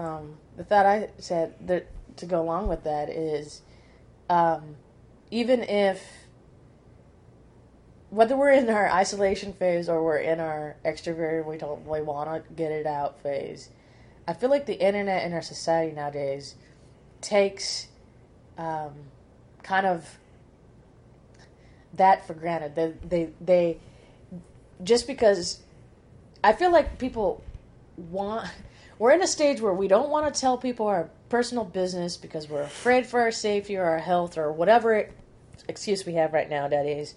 um, 0.05 0.37
the 0.57 0.63
thought 0.65 0.87
I 0.87 1.09
said 1.19 1.55
that 1.67 1.87
to 2.19 2.27
go 2.27 2.41
along 2.41 2.69
with 2.69 2.85
that 2.85 3.09
is, 3.09 3.63
um, 4.29 4.77
even 5.31 5.63
if 5.63 6.03
whether 8.11 8.37
we're 8.37 8.51
in 8.51 8.69
our 8.69 8.91
isolation 8.91 9.53
phase 9.53 9.89
or 9.89 10.03
we're 10.03 10.19
in 10.19 10.41
our 10.41 10.77
extroverted, 10.85 11.47
we 11.47 11.57
don't 11.57 11.87
really 11.87 12.03
want 12.03 12.29
to 12.29 12.53
get 12.55 12.73
it 12.73 12.87
out 12.87 13.21
phase. 13.23 13.71
I 14.27 14.33
feel 14.33 14.51
like 14.51 14.67
the 14.67 14.75
internet 14.75 15.25
in 15.25 15.33
our 15.33 15.43
society 15.43 15.95
nowadays 15.95 16.57
takes 17.21 17.87
um, 18.59 18.93
kind 19.63 19.87
of 19.87 20.19
that 21.95 22.27
for 22.27 22.35
granted. 22.35 22.75
They, 22.75 22.95
they, 23.09 23.31
they, 23.41 23.79
just 24.83 25.07
because 25.07 25.61
I 26.43 26.53
feel 26.53 26.73
like 26.73 26.99
people 26.99 27.45
want, 27.97 28.49
we're 28.99 29.13
in 29.13 29.23
a 29.23 29.27
stage 29.27 29.61
where 29.61 29.75
we 29.75 29.87
don't 29.87 30.11
want 30.11 30.33
to 30.33 30.41
tell 30.41 30.59
people 30.59 30.89
our 30.89 31.11
personal 31.29 31.65
business 31.65 32.17
because 32.17 32.49
we're 32.49 32.63
afraid 32.63 33.07
for 33.07 33.21
our 33.21 33.31
safety 33.31 33.77
or 33.77 33.85
our 33.85 33.99
health 33.99 34.37
or 34.37 34.53
whatever 34.53 35.09
excuse 35.71 36.05
we 36.05 36.15
have 36.15 36.33
right 36.35 36.49
now 36.51 36.67
nowadays. 36.67 37.15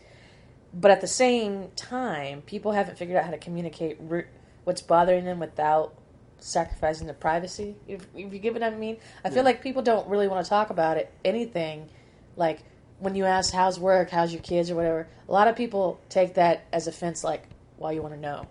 But 0.73 0.91
at 0.91 1.01
the 1.01 1.07
same 1.07 1.69
time, 1.75 2.41
people 2.41 2.71
haven't 2.71 2.97
figured 2.97 3.17
out 3.17 3.25
how 3.25 3.31
to 3.31 3.37
communicate 3.37 3.97
re- 3.99 4.25
what's 4.63 4.81
bothering 4.81 5.25
them 5.25 5.39
without 5.39 5.93
sacrificing 6.39 7.05
their 7.07 7.13
privacy. 7.15 7.75
If, 7.87 8.07
if 8.15 8.33
you 8.33 8.39
get 8.39 8.53
what 8.53 8.63
I 8.63 8.69
mean, 8.71 8.97
I 9.23 9.29
feel 9.29 9.37
Yeah. 9.39 9.43
like 9.43 9.61
people 9.61 9.81
don't 9.81 10.07
really 10.07 10.27
want 10.27 10.43
to 10.45 10.49
talk 10.49 10.69
about 10.71 10.97
it. 10.97 11.11
Anything, 11.23 11.89
like 12.35 12.59
when 12.99 13.15
you 13.15 13.25
ask 13.25 13.53
how's 13.53 13.79
work, 13.79 14.09
how's 14.09 14.33
your 14.33 14.41
kids, 14.41 14.71
or 14.71 14.75
whatever. 14.75 15.07
A 15.27 15.31
lot 15.31 15.47
of 15.47 15.55
people 15.55 15.99
take 16.09 16.33
that 16.35 16.65
as 16.71 16.87
offense, 16.87 17.23
like, 17.23 17.43
why 17.77 17.91
you 17.91 18.01
want 18.01 18.13
to 18.13 18.19
know, 18.19 18.47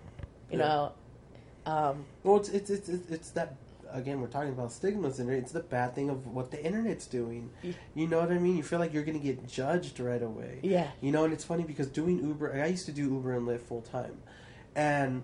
you 0.51 0.59
Yeah. 0.59 0.67
know. 0.67 0.93
Um, 1.65 2.05
Well, 2.23 2.37
it's 2.37 2.49
it's 2.51 2.71
it's, 2.71 2.89
it's 2.89 3.31
that 3.31 3.55
again. 3.93 4.21
We're 4.21 4.27
talking 4.29 4.51
about 4.51 4.73
stigmas, 4.73 5.19
and 5.19 5.31
it's 5.31 5.53
the 5.53 5.61
bad 5.61 5.95
thing 5.95 6.11
of 6.11 6.27
what 6.27 6.51
the 6.51 6.65
internet's 6.65 7.07
doing. 7.07 7.51
Yeah. 7.63 7.73
You 7.95 8.07
know 8.09 8.21
what 8.21 8.31
I 8.31 8.39
mean? 8.39 8.57
You 8.57 8.63
feel 8.63 8.79
like 8.79 8.93
you're 8.93 9.05
gonna 9.05 9.19
get 9.19 9.47
judged 9.47 10.01
right 10.01 10.23
away. 10.23 10.59
yeah, 10.63 10.89
You 11.01 11.13
know, 11.13 11.25
and 11.25 11.33
it's 11.33 11.45
funny 11.45 11.63
because 11.65 11.87
doing 11.89 12.19
Uber, 12.25 12.53
I 12.63 12.67
used 12.67 12.87
to 12.87 12.93
do 12.93 13.03
Uber 13.03 13.35
and 13.37 13.47
Lyft 13.47 13.63
full 13.63 13.83
time, 13.83 14.19
and 14.75 15.23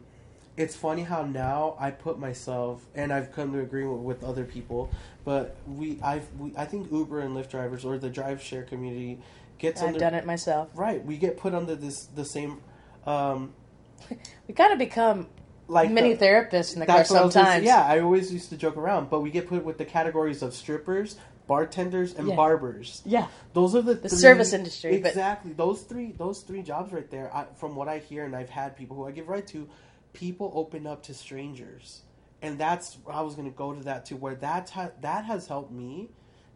it's 0.56 0.74
funny 0.74 1.02
how 1.02 1.22
now 1.24 1.76
I 1.78 1.90
put 1.92 2.18
myself, 2.18 2.84
and 2.94 3.12
I've 3.12 3.32
come 3.32 3.52
to 3.52 3.60
agreement 3.60 4.00
with 4.00 4.24
other 4.24 4.44
people, 4.44 4.90
but 5.24 5.56
we, 5.66 6.00
I've, 6.02 6.26
we, 6.38 6.52
I 6.56 6.64
think 6.64 6.90
Uber 6.90 7.20
and 7.20 7.36
Lyft 7.36 7.50
drivers 7.50 7.84
or 7.84 7.96
the 7.98 8.10
drive 8.10 8.42
share 8.42 8.64
community 8.64 9.20
gets 9.58 9.80
I've 9.80 9.88
under 9.88 10.00
done 10.00 10.14
it 10.14 10.26
myself. 10.26 10.68
right. 10.74 11.04
We 11.04 11.16
get 11.16 11.36
put 11.36 11.54
under 11.54 11.76
this 11.76 12.06
the 12.06 12.24
same, 12.24 12.60
um, 13.06 13.52
We 14.48 14.54
kind 14.54 14.72
of 14.72 14.78
become 14.78 15.28
like 15.68 15.90
mini 15.90 16.14
the- 16.14 16.24
therapists 16.26 16.74
in 16.74 16.80
the 16.80 16.86
car 16.86 16.96
That's 16.98 17.10
what 17.10 17.22
I 17.22 17.24
was 17.26 17.34
gonna 17.34 17.46
say. 17.46 17.52
sometimes. 17.52 17.66
Yeah, 17.66 17.84
I 17.84 18.00
always 18.00 18.32
used 18.32 18.48
to 18.50 18.56
joke 18.56 18.76
around, 18.76 19.10
but 19.10 19.20
we 19.20 19.30
get 19.30 19.48
put 19.48 19.64
with 19.64 19.78
the 19.78 19.84
categories 19.84 20.42
of 20.42 20.54
strippers, 20.54 21.16
bartenders, 21.46 22.14
and 22.14 22.28
Yeah. 22.28 22.36
barbers. 22.36 23.02
yeah. 23.06 23.28
Those 23.54 23.74
are 23.74 23.82
the 23.82 23.94
The 23.94 24.08
three- 24.08 24.18
service 24.18 24.52
industry, 24.52 24.98
but- 24.98 25.08
Exactly. 25.10 25.52
Those 25.52 25.82
three. 25.82 26.12
Those 26.12 26.40
three 26.42 26.62
jobs 26.62 26.92
right 26.92 27.10
there. 27.10 27.34
I, 27.34 27.46
from 27.56 27.74
what 27.76 27.88
I 27.88 27.98
hear, 27.98 28.24
and 28.24 28.34
I've 28.34 28.50
had 28.50 28.76
people 28.76 28.96
who 28.96 29.06
I 29.06 29.12
give 29.12 29.28
right 29.28 29.46
to, 29.48 29.68
people 30.12 30.50
open 30.54 30.86
up 30.86 31.02
to 31.04 31.14
strangers, 31.14 32.02
and 32.42 32.58
that's 32.58 32.98
I 33.08 33.22
was 33.22 33.34
going 33.34 33.50
to 33.50 33.56
go 33.56 33.72
to 33.72 33.82
that 33.84 34.04
too. 34.06 34.16
Where 34.16 34.34
that 34.36 34.70
ha- 34.70 34.90
that 35.00 35.24
has 35.26 35.46
helped 35.46 35.72
me. 35.72 36.10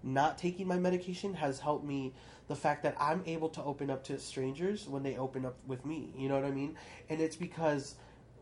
Not 0.04 0.36
taking 0.36 0.66
my 0.66 0.78
medication 0.78 1.34
has 1.34 1.60
helped 1.60 1.84
me. 1.84 2.12
The 2.48 2.56
fact 2.56 2.82
that 2.82 2.96
I'm 2.98 3.22
able 3.24 3.48
to 3.50 3.62
open 3.62 3.88
up 3.88 4.02
to 4.04 4.18
strangers 4.18 4.88
when 4.88 5.04
they 5.04 5.16
open 5.16 5.46
up 5.46 5.54
with 5.66 5.86
me. 5.86 6.12
You 6.18 6.28
know 6.28 6.34
what 6.34 6.44
I 6.44 6.50
mean? 6.50 6.74
And 7.08 7.20
it's 7.20 7.36
because 7.36 7.94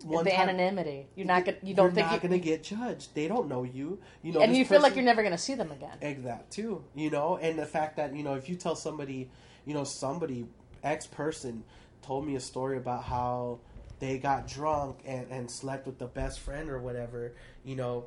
one 0.04 0.24
the 0.24 0.30
time 0.30 0.48
anonymity. 0.48 1.06
You're 1.14 1.26
not 1.26 1.44
gonna. 1.44 1.58
You 1.62 1.74
don't 1.74 1.86
you're 1.86 1.92
think 1.94 2.06
not 2.06 2.22
you, 2.22 2.28
going 2.28 2.40
to 2.40 2.44
get 2.44 2.62
judged. 2.62 3.14
They 3.14 3.28
don't 3.28 3.48
know 3.48 3.64
you. 3.64 3.98
You 4.22 4.32
know, 4.32 4.40
and 4.40 4.56
you 4.56 4.64
feel 4.64 4.80
like 4.80 4.94
you're 4.94 5.04
never 5.04 5.22
gonna 5.22 5.38
see 5.38 5.54
them 5.54 5.70
again. 5.70 5.96
egg 6.02 6.24
that 6.24 6.50
too 6.50 6.84
you 6.94 7.10
know 7.10 7.36
and 7.40 7.58
the 7.58 7.66
fact 7.66 7.96
that 7.96 8.14
you 8.14 8.22
know 8.22 8.34
if 8.34 8.48
you 8.48 8.56
tell 8.56 8.76
somebody 8.76 9.30
you 9.64 9.74
know 9.74 9.84
somebody 9.84 10.46
ex 10.82 11.06
person 11.06 11.62
told 12.02 12.26
me 12.26 12.36
a 12.36 12.40
story 12.40 12.76
about 12.76 13.04
how 13.04 13.58
they 13.98 14.18
got 14.18 14.48
drunk 14.48 14.98
and, 15.04 15.26
and 15.30 15.50
slept 15.50 15.86
with 15.86 15.98
the 15.98 16.06
best 16.06 16.40
friend 16.40 16.70
or 16.70 16.78
whatever 16.80 17.34
you 17.64 17.76
know 17.76 18.04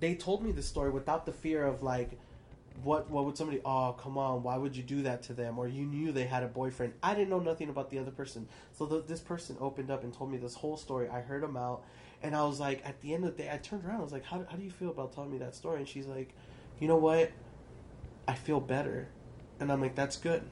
they 0.00 0.14
told 0.14 0.42
me 0.42 0.52
the 0.52 0.62
story 0.62 0.90
without 0.90 1.24
the 1.26 1.32
fear 1.32 1.64
of 1.64 1.82
like 1.82 2.18
what 2.82 3.10
what 3.10 3.24
would 3.24 3.36
somebody 3.36 3.60
oh 3.64 3.94
come 3.98 4.18
on 4.18 4.42
why 4.42 4.56
would 4.56 4.76
you 4.76 4.82
do 4.82 5.02
that 5.02 5.22
to 5.22 5.32
them 5.32 5.58
or 5.58 5.66
you 5.66 5.84
knew 5.84 6.12
they 6.12 6.24
had 6.24 6.42
a 6.42 6.46
boyfriend 6.46 6.92
i 7.02 7.14
didn't 7.14 7.30
know 7.30 7.40
nothing 7.40 7.68
about 7.68 7.90
the 7.90 7.98
other 7.98 8.10
person 8.10 8.46
so 8.72 8.86
this 8.86 9.20
person 9.20 9.56
opened 9.60 9.90
up 9.90 10.04
and 10.04 10.12
told 10.12 10.30
me 10.30 10.36
this 10.36 10.54
whole 10.54 10.76
story 10.76 11.08
i 11.08 11.20
heard 11.20 11.42
him 11.42 11.56
out 11.56 11.82
and 12.22 12.36
i 12.36 12.44
was 12.44 12.60
like 12.60 12.82
at 12.84 13.00
the 13.00 13.14
end 13.14 13.24
of 13.24 13.36
the 13.36 13.42
day 13.42 13.50
i 13.50 13.56
turned 13.56 13.84
around 13.84 14.00
i 14.00 14.02
was 14.02 14.12
like 14.12 14.24
how, 14.24 14.44
how 14.50 14.56
do 14.56 14.62
you 14.62 14.70
feel 14.70 14.90
about 14.90 15.12
telling 15.12 15.30
me 15.30 15.38
that 15.38 15.54
story 15.54 15.78
and 15.78 15.88
she's 15.88 16.06
like 16.06 16.34
you 16.78 16.88
know 16.88 16.96
what 16.96 17.30
I 18.28 18.34
feel 18.34 18.60
better. 18.60 19.08
And 19.60 19.70
I'm 19.70 19.80
like, 19.80 19.94
that's 19.94 20.16
good. 20.16 20.42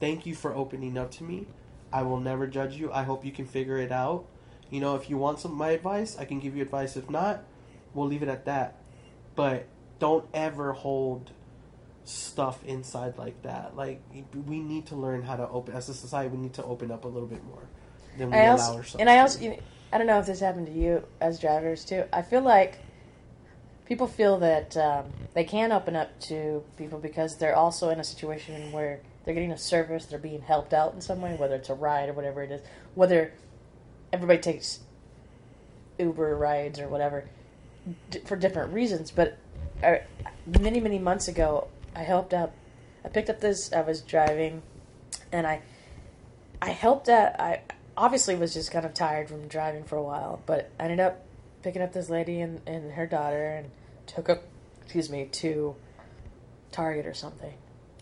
Thank 0.00 0.26
you 0.26 0.34
for 0.34 0.54
opening 0.54 0.96
up 0.96 1.10
to 1.12 1.24
me. 1.24 1.46
I 1.92 2.02
will 2.02 2.20
never 2.20 2.46
judge 2.46 2.76
you. 2.76 2.92
I 2.92 3.02
hope 3.02 3.24
you 3.24 3.32
can 3.32 3.46
figure 3.46 3.76
it 3.76 3.92
out. 3.92 4.24
You 4.70 4.80
know, 4.80 4.96
if 4.96 5.10
you 5.10 5.18
want 5.18 5.38
some 5.38 5.54
my 5.54 5.70
advice, 5.70 6.16
I 6.18 6.24
can 6.24 6.40
give 6.40 6.56
you 6.56 6.62
advice. 6.62 6.96
If 6.96 7.10
not, 7.10 7.44
we'll 7.92 8.06
leave 8.06 8.22
it 8.22 8.28
at 8.28 8.46
that. 8.46 8.78
But 9.34 9.66
don't 9.98 10.26
ever 10.32 10.72
hold 10.72 11.32
stuff 12.04 12.64
inside 12.64 13.16
like 13.18 13.40
that. 13.42 13.76
Like 13.76 14.00
we 14.46 14.60
need 14.60 14.86
to 14.86 14.96
learn 14.96 15.22
how 15.22 15.36
to 15.36 15.48
open 15.48 15.74
as 15.74 15.88
a 15.88 15.94
society. 15.94 16.28
We 16.28 16.38
need 16.38 16.54
to 16.54 16.64
open 16.64 16.90
up 16.90 17.04
a 17.04 17.08
little 17.08 17.28
bit 17.28 17.44
more 17.44 17.62
than 18.18 18.30
we 18.30 18.36
I 18.36 18.42
allow 18.42 18.52
also, 18.52 18.76
ourselves. 18.76 18.96
and 19.00 19.08
I 19.10 19.18
also, 19.18 19.40
you 19.40 19.56
I 19.92 19.98
don't 19.98 20.06
know 20.06 20.18
if 20.18 20.26
this 20.26 20.40
happened 20.40 20.66
to 20.66 20.72
you 20.72 21.04
as 21.20 21.38
drivers 21.38 21.84
too. 21.84 22.04
I 22.12 22.22
feel 22.22 22.40
like 22.40 22.78
people 23.86 24.06
feel 24.06 24.38
that 24.38 24.76
um, 24.76 25.04
they 25.34 25.44
can 25.44 25.70
open 25.70 25.94
up 25.96 26.18
to 26.20 26.62
people 26.76 26.98
because 26.98 27.36
they're 27.36 27.56
also 27.56 27.90
in 27.90 28.00
a 28.00 28.04
situation 28.04 28.72
where 28.72 29.00
they're 29.24 29.34
getting 29.34 29.52
a 29.52 29.58
service, 29.58 30.06
they're 30.06 30.18
being 30.18 30.40
helped 30.40 30.72
out 30.72 30.94
in 30.94 31.00
some 31.00 31.20
way, 31.20 31.36
whether 31.36 31.54
it's 31.56 31.68
a 31.68 31.74
ride 31.74 32.08
or 32.08 32.14
whatever 32.14 32.42
it 32.42 32.50
is, 32.50 32.62
whether 32.94 33.32
everybody 34.12 34.40
takes 34.40 34.80
Uber 35.98 36.36
rides 36.36 36.80
or 36.80 36.88
whatever 36.88 37.24
d- 38.10 38.20
for 38.20 38.36
different 38.36 38.72
reasons. 38.72 39.10
But 39.10 39.38
uh, 39.82 39.96
many, 40.46 40.80
many 40.80 40.98
months 40.98 41.28
ago, 41.28 41.68
I 41.94 42.02
helped 42.02 42.32
out. 42.34 42.52
I 43.04 43.08
picked 43.08 43.30
up 43.30 43.40
this. 43.40 43.72
I 43.72 43.82
was 43.82 44.00
driving, 44.00 44.62
and 45.32 45.46
I, 45.46 45.62
I 46.60 46.70
helped 46.70 47.08
out. 47.08 47.38
I 47.40 47.60
obviously 47.96 48.34
was 48.36 48.54
just 48.54 48.70
kind 48.70 48.84
of 48.86 48.94
tired 48.94 49.28
from 49.28 49.48
driving 49.48 49.84
for 49.84 49.96
a 49.96 50.02
while, 50.02 50.40
but 50.46 50.70
I 50.78 50.84
ended 50.84 51.00
up 51.00 51.24
picking 51.62 51.82
up 51.82 51.92
this 51.92 52.08
lady 52.08 52.40
and, 52.40 52.60
and 52.66 52.92
her 52.92 53.06
daughter 53.06 53.44
and 53.46 53.70
took 54.06 54.28
up, 54.28 54.42
excuse 54.82 55.10
me, 55.10 55.26
to 55.26 55.74
Target 56.70 57.06
or 57.06 57.14
something, 57.14 57.54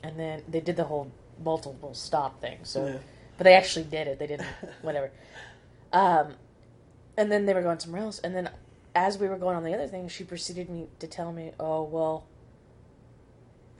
and 0.02 0.18
then 0.18 0.42
they 0.48 0.60
did 0.60 0.76
the 0.76 0.84
whole 0.84 1.10
multiple 1.42 1.92
stop 1.94 2.40
thing. 2.40 2.58
So, 2.62 2.86
Yeah. 2.86 2.98
but 3.36 3.44
they 3.44 3.54
actually 3.54 3.86
did 3.86 4.06
it. 4.06 4.18
They 4.18 4.26
didn't 4.28 4.46
whatever. 4.82 5.10
Um, 5.92 6.34
and 7.16 7.32
then 7.32 7.46
they 7.46 7.54
were 7.54 7.62
going 7.62 7.80
somewhere 7.80 8.02
else, 8.02 8.20
and 8.20 8.34
then 8.34 8.50
as 8.94 9.18
we 9.18 9.28
were 9.28 9.36
going 9.36 9.56
on 9.56 9.64
the 9.64 9.74
other 9.74 9.88
thing, 9.88 10.08
she 10.08 10.22
proceeded 10.24 10.68
me 10.70 10.86
to 11.00 11.06
tell 11.06 11.32
me, 11.32 11.52
"Oh 11.58 11.82
well." 11.82 12.24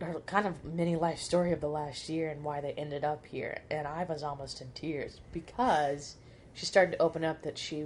Her 0.01 0.21
kind 0.25 0.47
of 0.47 0.65
mini 0.65 0.97
life 0.97 1.19
story 1.19 1.53
of 1.53 1.61
the 1.61 1.69
last 1.69 2.09
year 2.09 2.31
and 2.31 2.43
why 2.43 2.61
they 2.61 2.73
ended 2.73 3.05
up 3.05 3.27
here, 3.27 3.61
and 3.71 3.87
I 3.87 4.05
was 4.05 4.23
almost 4.23 4.61
in 4.63 4.69
tears 4.73 5.21
because 5.33 6.17
she 6.55 6.65
started 6.65 6.93
to 6.93 7.03
open 7.03 7.23
up 7.23 7.43
that 7.43 7.59
she, 7.59 7.85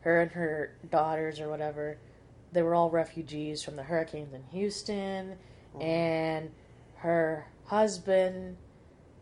her 0.00 0.22
and 0.22 0.30
her 0.32 0.72
daughters 0.90 1.38
or 1.38 1.50
whatever, 1.50 1.98
they 2.52 2.62
were 2.62 2.74
all 2.74 2.90
refugees 2.90 3.62
from 3.62 3.76
the 3.76 3.82
hurricanes 3.82 4.32
in 4.32 4.42
Houston, 4.52 5.36
and 5.78 6.50
her 6.96 7.46
husband, 7.66 8.56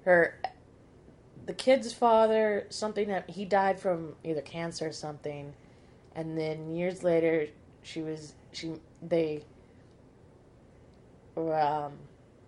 her 0.04 0.40
the 1.44 1.52
kid's 1.54 1.92
father, 1.92 2.66
something 2.68 3.08
that 3.08 3.30
he 3.30 3.44
died 3.44 3.80
from 3.80 4.14
either 4.22 4.42
cancer 4.42 4.86
or 4.86 4.92
something, 4.92 5.54
and 6.14 6.38
then 6.38 6.70
years 6.70 7.02
later, 7.02 7.48
she 7.82 8.00
was 8.00 8.34
she 8.52 8.74
they 9.02 9.42
um 11.36 11.92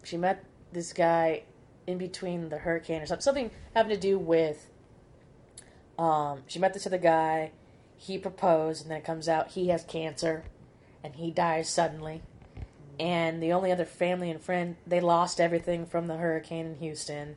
she 0.02 0.16
met 0.16 0.44
this 0.72 0.92
guy 0.92 1.42
in 1.86 1.98
between 1.98 2.48
the 2.48 2.58
hurricane 2.58 3.02
or 3.02 3.06
something 3.06 3.22
something 3.22 3.50
having 3.74 3.90
to 3.90 4.00
do 4.00 4.18
with 4.18 4.68
um 5.98 6.42
she 6.46 6.58
met 6.58 6.72
this 6.72 6.86
other 6.86 6.98
guy 6.98 7.50
he 7.96 8.16
proposed 8.18 8.82
and 8.82 8.90
then 8.90 8.98
it 8.98 9.04
comes 9.04 9.28
out 9.28 9.50
he 9.52 9.68
has 9.68 9.82
cancer 9.84 10.44
and 11.02 11.16
he 11.16 11.30
dies 11.30 11.68
suddenly 11.68 12.22
and 13.00 13.42
the 13.42 13.52
only 13.52 13.72
other 13.72 13.86
family 13.86 14.30
and 14.30 14.40
friend 14.42 14.76
they 14.86 15.00
lost 15.00 15.40
everything 15.40 15.86
from 15.86 16.06
the 16.06 16.16
hurricane 16.18 16.66
in 16.66 16.76
Houston. 16.76 17.36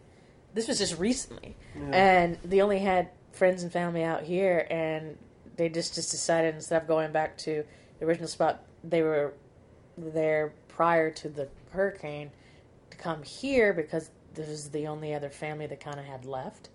This 0.53 0.67
was 0.67 0.77
just 0.77 0.99
recently, 0.99 1.55
Yeah. 1.73 1.89
and 1.93 2.37
they 2.43 2.61
only 2.61 2.79
had 2.79 3.09
friends 3.31 3.63
and 3.63 3.71
family 3.71 4.03
out 4.03 4.23
here, 4.23 4.67
and 4.69 5.17
they 5.55 5.69
just 5.69 5.95
just 5.95 6.11
decided 6.11 6.53
instead 6.53 6.81
of 6.81 6.87
going 6.87 7.13
back 7.13 7.37
to 7.39 7.63
the 7.97 8.05
original 8.05 8.27
spot 8.27 8.63
they 8.83 9.01
were 9.01 9.33
there 9.97 10.51
prior 10.67 11.09
to 11.11 11.29
the 11.29 11.47
hurricane 11.71 12.29
to 12.93 13.01
come 13.01 13.23
here 13.23 13.73
because 13.73 14.09
this 14.33 14.47
is 14.47 14.69
the 14.69 14.87
only 14.87 15.13
other 15.13 15.29
family 15.29 15.67
that 15.67 15.79
kind 15.79 15.99
of 15.99 16.05
had 16.05 16.25
left. 16.25 16.69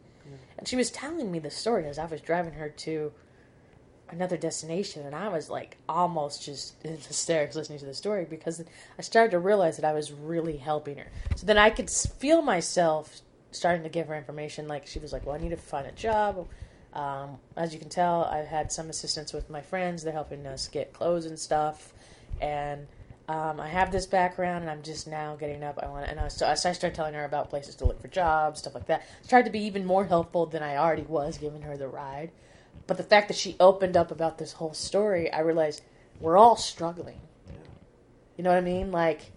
And 0.58 0.68
she 0.68 0.76
was 0.76 0.90
telling 0.90 1.30
me 1.30 1.38
the 1.38 1.50
story 1.50 1.86
as 1.86 1.98
I 1.98 2.06
was 2.06 2.20
driving 2.20 2.54
her 2.54 2.68
to 2.68 3.12
another 4.10 4.36
destination, 4.36 5.06
and 5.06 5.14
I 5.14 5.28
was 5.28 5.48
like 5.50 5.76
almost 5.88 6.42
just 6.42 6.74
in 6.84 6.96
hysterics 6.96 7.56
listening 7.56 7.78
to 7.80 7.86
the 7.86 7.94
story 7.94 8.26
because 8.28 8.62
I 8.98 9.02
started 9.02 9.30
to 9.32 9.38
realize 9.38 9.76
that 9.76 9.84
I 9.84 9.92
was 9.92 10.12
really 10.12 10.56
helping 10.56 10.98
her. 10.98 11.06
So 11.36 11.46
then 11.46 11.58
I 11.58 11.70
could 11.70 11.90
feel 11.90 12.42
myself 12.42 13.20
starting 13.50 13.82
to 13.84 13.88
give 13.88 14.08
her 14.08 14.14
information. 14.14 14.68
Like 14.68 14.86
she 14.86 14.98
was 14.98 15.12
like, 15.12 15.24
"Well, 15.24 15.34
I 15.34 15.38
need 15.38 15.50
to 15.50 15.56
find 15.56 15.86
a 15.86 15.92
job." 15.92 16.46
Um, 16.94 17.38
as 17.56 17.72
you 17.72 17.78
can 17.78 17.90
tell, 17.90 18.24
I've 18.24 18.46
had 18.46 18.72
some 18.72 18.90
assistance 18.90 19.32
with 19.32 19.48
my 19.50 19.60
friends. 19.60 20.02
They're 20.02 20.12
helping 20.12 20.46
us 20.46 20.68
get 20.68 20.92
clothes 20.92 21.26
and 21.26 21.38
stuff, 21.38 21.92
and 22.40 22.86
um, 23.28 23.60
I 23.60 23.68
have 23.68 23.92
this 23.92 24.06
background, 24.06 24.62
and 24.62 24.70
I'm 24.70 24.82
just 24.82 25.06
now 25.06 25.36
getting 25.36 25.62
up. 25.62 25.78
I 25.82 25.86
want, 25.88 26.06
to, 26.06 26.10
and 26.10 26.18
I, 26.18 26.28
so 26.28 26.46
I 26.46 26.54
started 26.54 26.94
telling 26.94 27.12
her 27.12 27.26
about 27.26 27.50
places 27.50 27.74
to 27.76 27.84
look 27.84 28.00
for 28.00 28.08
jobs, 28.08 28.60
stuff 28.60 28.74
like 28.74 28.86
that. 28.86 29.06
tried 29.28 29.44
to 29.44 29.50
be 29.50 29.60
even 29.60 29.84
more 29.84 30.06
helpful 30.06 30.46
than 30.46 30.62
I 30.62 30.78
already 30.78 31.02
was, 31.02 31.36
giving 31.36 31.60
her 31.62 31.76
the 31.76 31.88
ride. 31.88 32.30
But 32.86 32.96
the 32.96 33.02
fact 33.02 33.28
that 33.28 33.36
she 33.36 33.54
opened 33.60 33.98
up 33.98 34.10
about 34.10 34.38
this 34.38 34.52
whole 34.52 34.72
story, 34.72 35.30
I 35.30 35.40
realized 35.40 35.82
we're 36.20 36.38
all 36.38 36.56
struggling. 36.56 37.20
You 38.38 38.44
know 38.44 38.50
what 38.50 38.56
I 38.56 38.62
mean? 38.62 38.90
Like, 38.90 39.32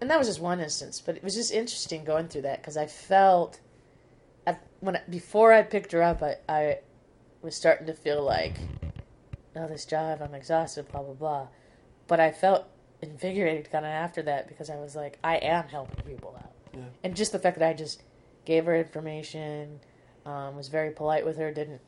and 0.00 0.08
that 0.08 0.18
was 0.18 0.28
just 0.28 0.40
one 0.40 0.60
instance, 0.60 1.02
but 1.04 1.16
it 1.16 1.24
was 1.24 1.34
just 1.34 1.52
interesting 1.52 2.04
going 2.04 2.28
through 2.28 2.42
that 2.42 2.60
because 2.60 2.76
I 2.76 2.86
felt, 2.86 3.58
I, 4.46 4.56
when 4.78 4.96
I, 4.96 5.00
before 5.10 5.52
I 5.52 5.62
picked 5.62 5.90
her 5.92 6.02
up, 6.02 6.22
I, 6.22 6.36
I 6.48 6.78
was 7.40 7.56
starting 7.56 7.88
to 7.88 7.94
feel 7.94 8.22
like, 8.22 8.54
oh, 9.56 9.66
this 9.66 9.84
job, 9.84 10.22
I'm 10.22 10.34
exhausted, 10.34 10.88
blah 10.92 11.02
blah 11.02 11.14
blah. 11.14 11.48
But 12.06 12.20
I 12.20 12.30
felt 12.30 12.66
invigorated 13.02 13.70
kind 13.70 13.84
of 13.84 13.90
after 13.90 14.22
that 14.22 14.48
because 14.48 14.70
I 14.70 14.76
was 14.76 14.94
like, 14.96 15.18
I 15.24 15.36
am 15.36 15.68
helping 15.68 16.02
people 16.04 16.34
out, 16.38 16.52
Yeah. 16.72 16.84
and 17.04 17.14
just 17.16 17.32
the 17.32 17.38
fact 17.38 17.58
that 17.58 17.68
I 17.68 17.72
just 17.74 18.02
gave 18.44 18.64
her 18.66 18.76
information, 18.76 19.80
um, 20.24 20.56
was 20.56 20.68
very 20.68 20.90
polite 20.90 21.24
with 21.24 21.36
her, 21.36 21.50
didn't 21.52 21.80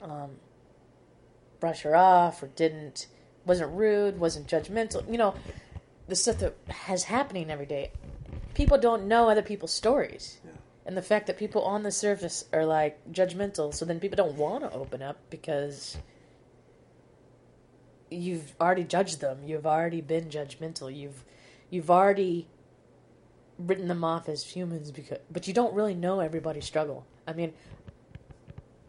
um, 0.00 0.30
brush 1.60 1.82
her 1.82 1.94
off 1.94 2.42
or 2.42 2.48
didn't 2.48 3.06
wasn't 3.44 3.72
rude, 3.76 4.18
wasn't 4.20 4.46
judgmental. 4.46 5.08
You 5.10 5.18
know, 5.18 5.34
the 6.08 6.14
stuff 6.16 6.38
that 6.38 6.54
has 6.68 7.04
happening 7.04 7.50
every 7.50 7.66
day. 7.66 7.90
People 8.54 8.78
don't 8.78 9.08
know 9.08 9.28
other 9.28 9.42
people's 9.42 9.72
stories. 9.72 10.38
Yeah. 10.44 10.50
And 10.86 10.96
the 10.96 11.02
fact 11.02 11.26
that 11.26 11.38
people 11.38 11.62
on 11.62 11.82
the 11.82 11.90
surface 11.90 12.44
are 12.52 12.64
like 12.64 12.98
judgmental, 13.12 13.72
so 13.74 13.84
then 13.84 13.98
people 14.00 14.16
don't 14.16 14.36
want 14.36 14.62
to 14.64 14.72
open 14.72 15.02
up 15.02 15.16
because 15.30 15.96
you've 18.12 18.54
already 18.60 18.84
judged 18.84 19.20
them. 19.20 19.38
You've 19.44 19.66
already 19.66 20.00
been 20.00 20.28
judgmental. 20.28 20.94
You've 20.94 21.24
you've 21.70 21.90
already 21.90 22.48
written 23.58 23.88
them 23.88 24.04
off 24.04 24.28
as 24.28 24.44
humans 24.44 24.90
because 24.90 25.18
but 25.30 25.46
you 25.46 25.54
don't 25.54 25.74
really 25.74 25.94
know 25.94 26.20
everybody's 26.20 26.64
struggle. 26.64 27.06
I 27.26 27.32
mean, 27.32 27.52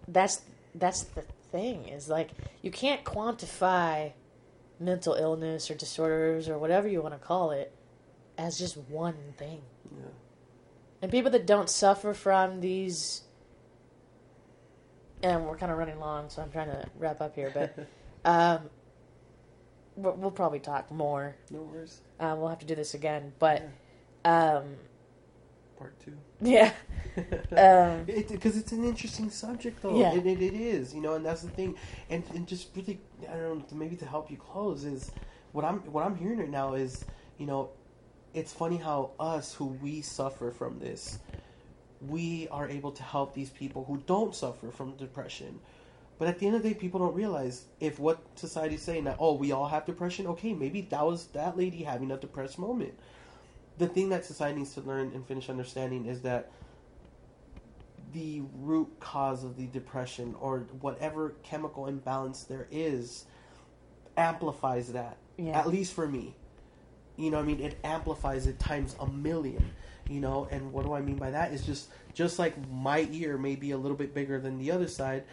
that's 0.07 0.41
that's 0.75 1.03
the 1.03 1.23
thing 1.51 1.87
is 1.87 2.09
like 2.09 2.31
you 2.61 2.71
can't 2.71 3.03
quantify 3.03 4.13
mental 4.79 5.13
illness 5.13 5.69
or 5.69 5.75
disorders 5.75 6.49
or 6.49 6.57
whatever 6.57 6.87
you 6.87 7.01
want 7.01 7.13
to 7.13 7.19
call 7.19 7.51
it 7.51 7.73
as 8.37 8.57
just 8.57 8.77
one 8.77 9.33
thing. 9.37 9.61
Yeah. 9.91 10.07
And 11.01 11.11
people 11.11 11.31
that 11.31 11.45
don't 11.45 11.69
suffer 11.69 12.13
from 12.13 12.61
these 12.61 13.23
and 15.23 15.45
we're 15.45 15.57
kind 15.57 15.71
of 15.71 15.77
running 15.77 15.99
long, 15.99 16.29
so 16.29 16.41
I'm 16.41 16.51
trying 16.51 16.67
to 16.67 16.85
wrap 16.99 17.21
up 17.21 17.33
here, 17.33 17.51
but 17.53 17.87
um, 18.29 18.69
we'll, 19.95 20.13
we'll 20.13 20.31
probably 20.31 20.59
talk 20.59 20.91
more. 20.91 21.35
no 21.51 21.61
worries. 21.61 22.01
Uh, 22.19 22.35
we'll 22.37 22.47
have 22.49 22.59
to 22.59 22.65
do 22.65 22.75
this 22.75 22.93
again, 22.93 23.33
but 23.39 23.67
um, 24.25 24.75
Part 25.77 25.99
two. 25.99 26.13
yeah, 26.41 26.71
um, 27.57 28.05
because 28.05 28.55
it's 28.57 28.71
an 28.71 28.83
interesting 28.85 29.29
subject 29.29 29.81
though 29.81 29.99
Yeah. 29.99 30.13
it, 30.13 30.25
it, 30.25 30.41
it 30.41 30.53
is 30.53 30.93
you 30.93 31.01
know 31.01 31.13
and 31.15 31.25
that's 31.25 31.41
the 31.41 31.49
thing 31.49 31.75
and, 32.09 32.23
and 32.33 32.47
just 32.47 32.69
really 32.75 32.99
i 33.29 33.33
don't 33.35 33.69
know 33.71 33.77
maybe 33.77 33.95
to 33.97 34.05
help 34.05 34.31
you 34.31 34.37
close 34.37 34.83
is 34.85 35.11
what 35.51 35.65
i'm 35.65 35.79
what 35.91 36.05
i'm 36.05 36.15
hearing 36.15 36.39
right 36.39 36.49
now 36.49 36.73
is 36.73 37.05
you 37.37 37.45
know 37.45 37.69
it's 38.33 38.53
funny 38.53 38.77
how 38.77 39.11
us 39.19 39.53
who 39.53 39.65
we 39.65 40.01
suffer 40.01 40.51
from 40.51 40.79
this 40.79 41.19
we 42.01 42.47
are 42.49 42.67
able 42.69 42.91
to 42.91 43.03
help 43.03 43.33
these 43.33 43.49
people 43.49 43.83
who 43.85 44.01
don't 44.07 44.33
suffer 44.35 44.71
from 44.71 44.95
depression 44.95 45.59
but 46.23 46.29
at 46.29 46.39
the 46.39 46.47
end 46.47 46.55
of 46.55 46.63
the 46.63 46.69
day 46.69 46.73
people 46.73 47.01
don't 47.01 47.13
realize 47.13 47.65
if 47.81 47.99
what 47.99 48.21
society's 48.35 48.81
saying 48.81 49.03
that 49.03 49.17
oh 49.19 49.33
we 49.33 49.51
all 49.51 49.67
have 49.67 49.85
depression 49.85 50.25
okay 50.25 50.53
maybe 50.53 50.81
that 50.81 51.05
was 51.05 51.25
that 51.27 51.57
lady 51.57 51.83
having 51.83 52.11
a 52.11 52.17
depressed 52.17 52.57
moment 52.57 52.93
the 53.77 53.87
thing 53.87 54.07
that 54.07 54.23
society 54.23 54.59
needs 54.59 54.73
to 54.73 54.81
learn 54.81 55.11
and 55.13 55.27
finish 55.27 55.49
understanding 55.49 56.05
is 56.05 56.21
that 56.21 56.49
the 58.13 58.41
root 58.59 58.87
cause 58.99 59.43
of 59.43 59.57
the 59.57 59.67
depression 59.67 60.33
or 60.39 60.59
whatever 60.79 61.35
chemical 61.43 61.87
imbalance 61.87 62.43
there 62.43 62.67
is 62.71 63.25
amplifies 64.15 64.93
that. 64.93 65.17
Yeah. 65.37 65.59
At 65.59 65.67
least 65.67 65.93
for 65.93 66.07
me. 66.07 66.35
You 67.17 67.31
know 67.31 67.37
what 67.37 67.43
I 67.43 67.47
mean? 67.47 67.59
It 67.59 67.77
amplifies 67.83 68.47
it 68.47 68.59
times 68.59 68.95
a 68.99 69.07
million. 69.07 69.73
You 70.09 70.19
know, 70.19 70.47
and 70.51 70.71
what 70.73 70.85
do 70.85 70.93
I 70.93 71.01
mean 71.01 71.15
by 71.15 71.31
that? 71.31 71.53
Is 71.53 71.65
just 71.65 71.89
just 72.13 72.37
like 72.37 72.55
my 72.69 73.07
ear 73.11 73.37
may 73.37 73.55
be 73.55 73.71
a 73.71 73.77
little 73.77 73.97
bit 73.97 74.13
bigger 74.13 74.39
than 74.39 74.57
the 74.57 74.71
other 74.71 74.87
side, 74.87 75.23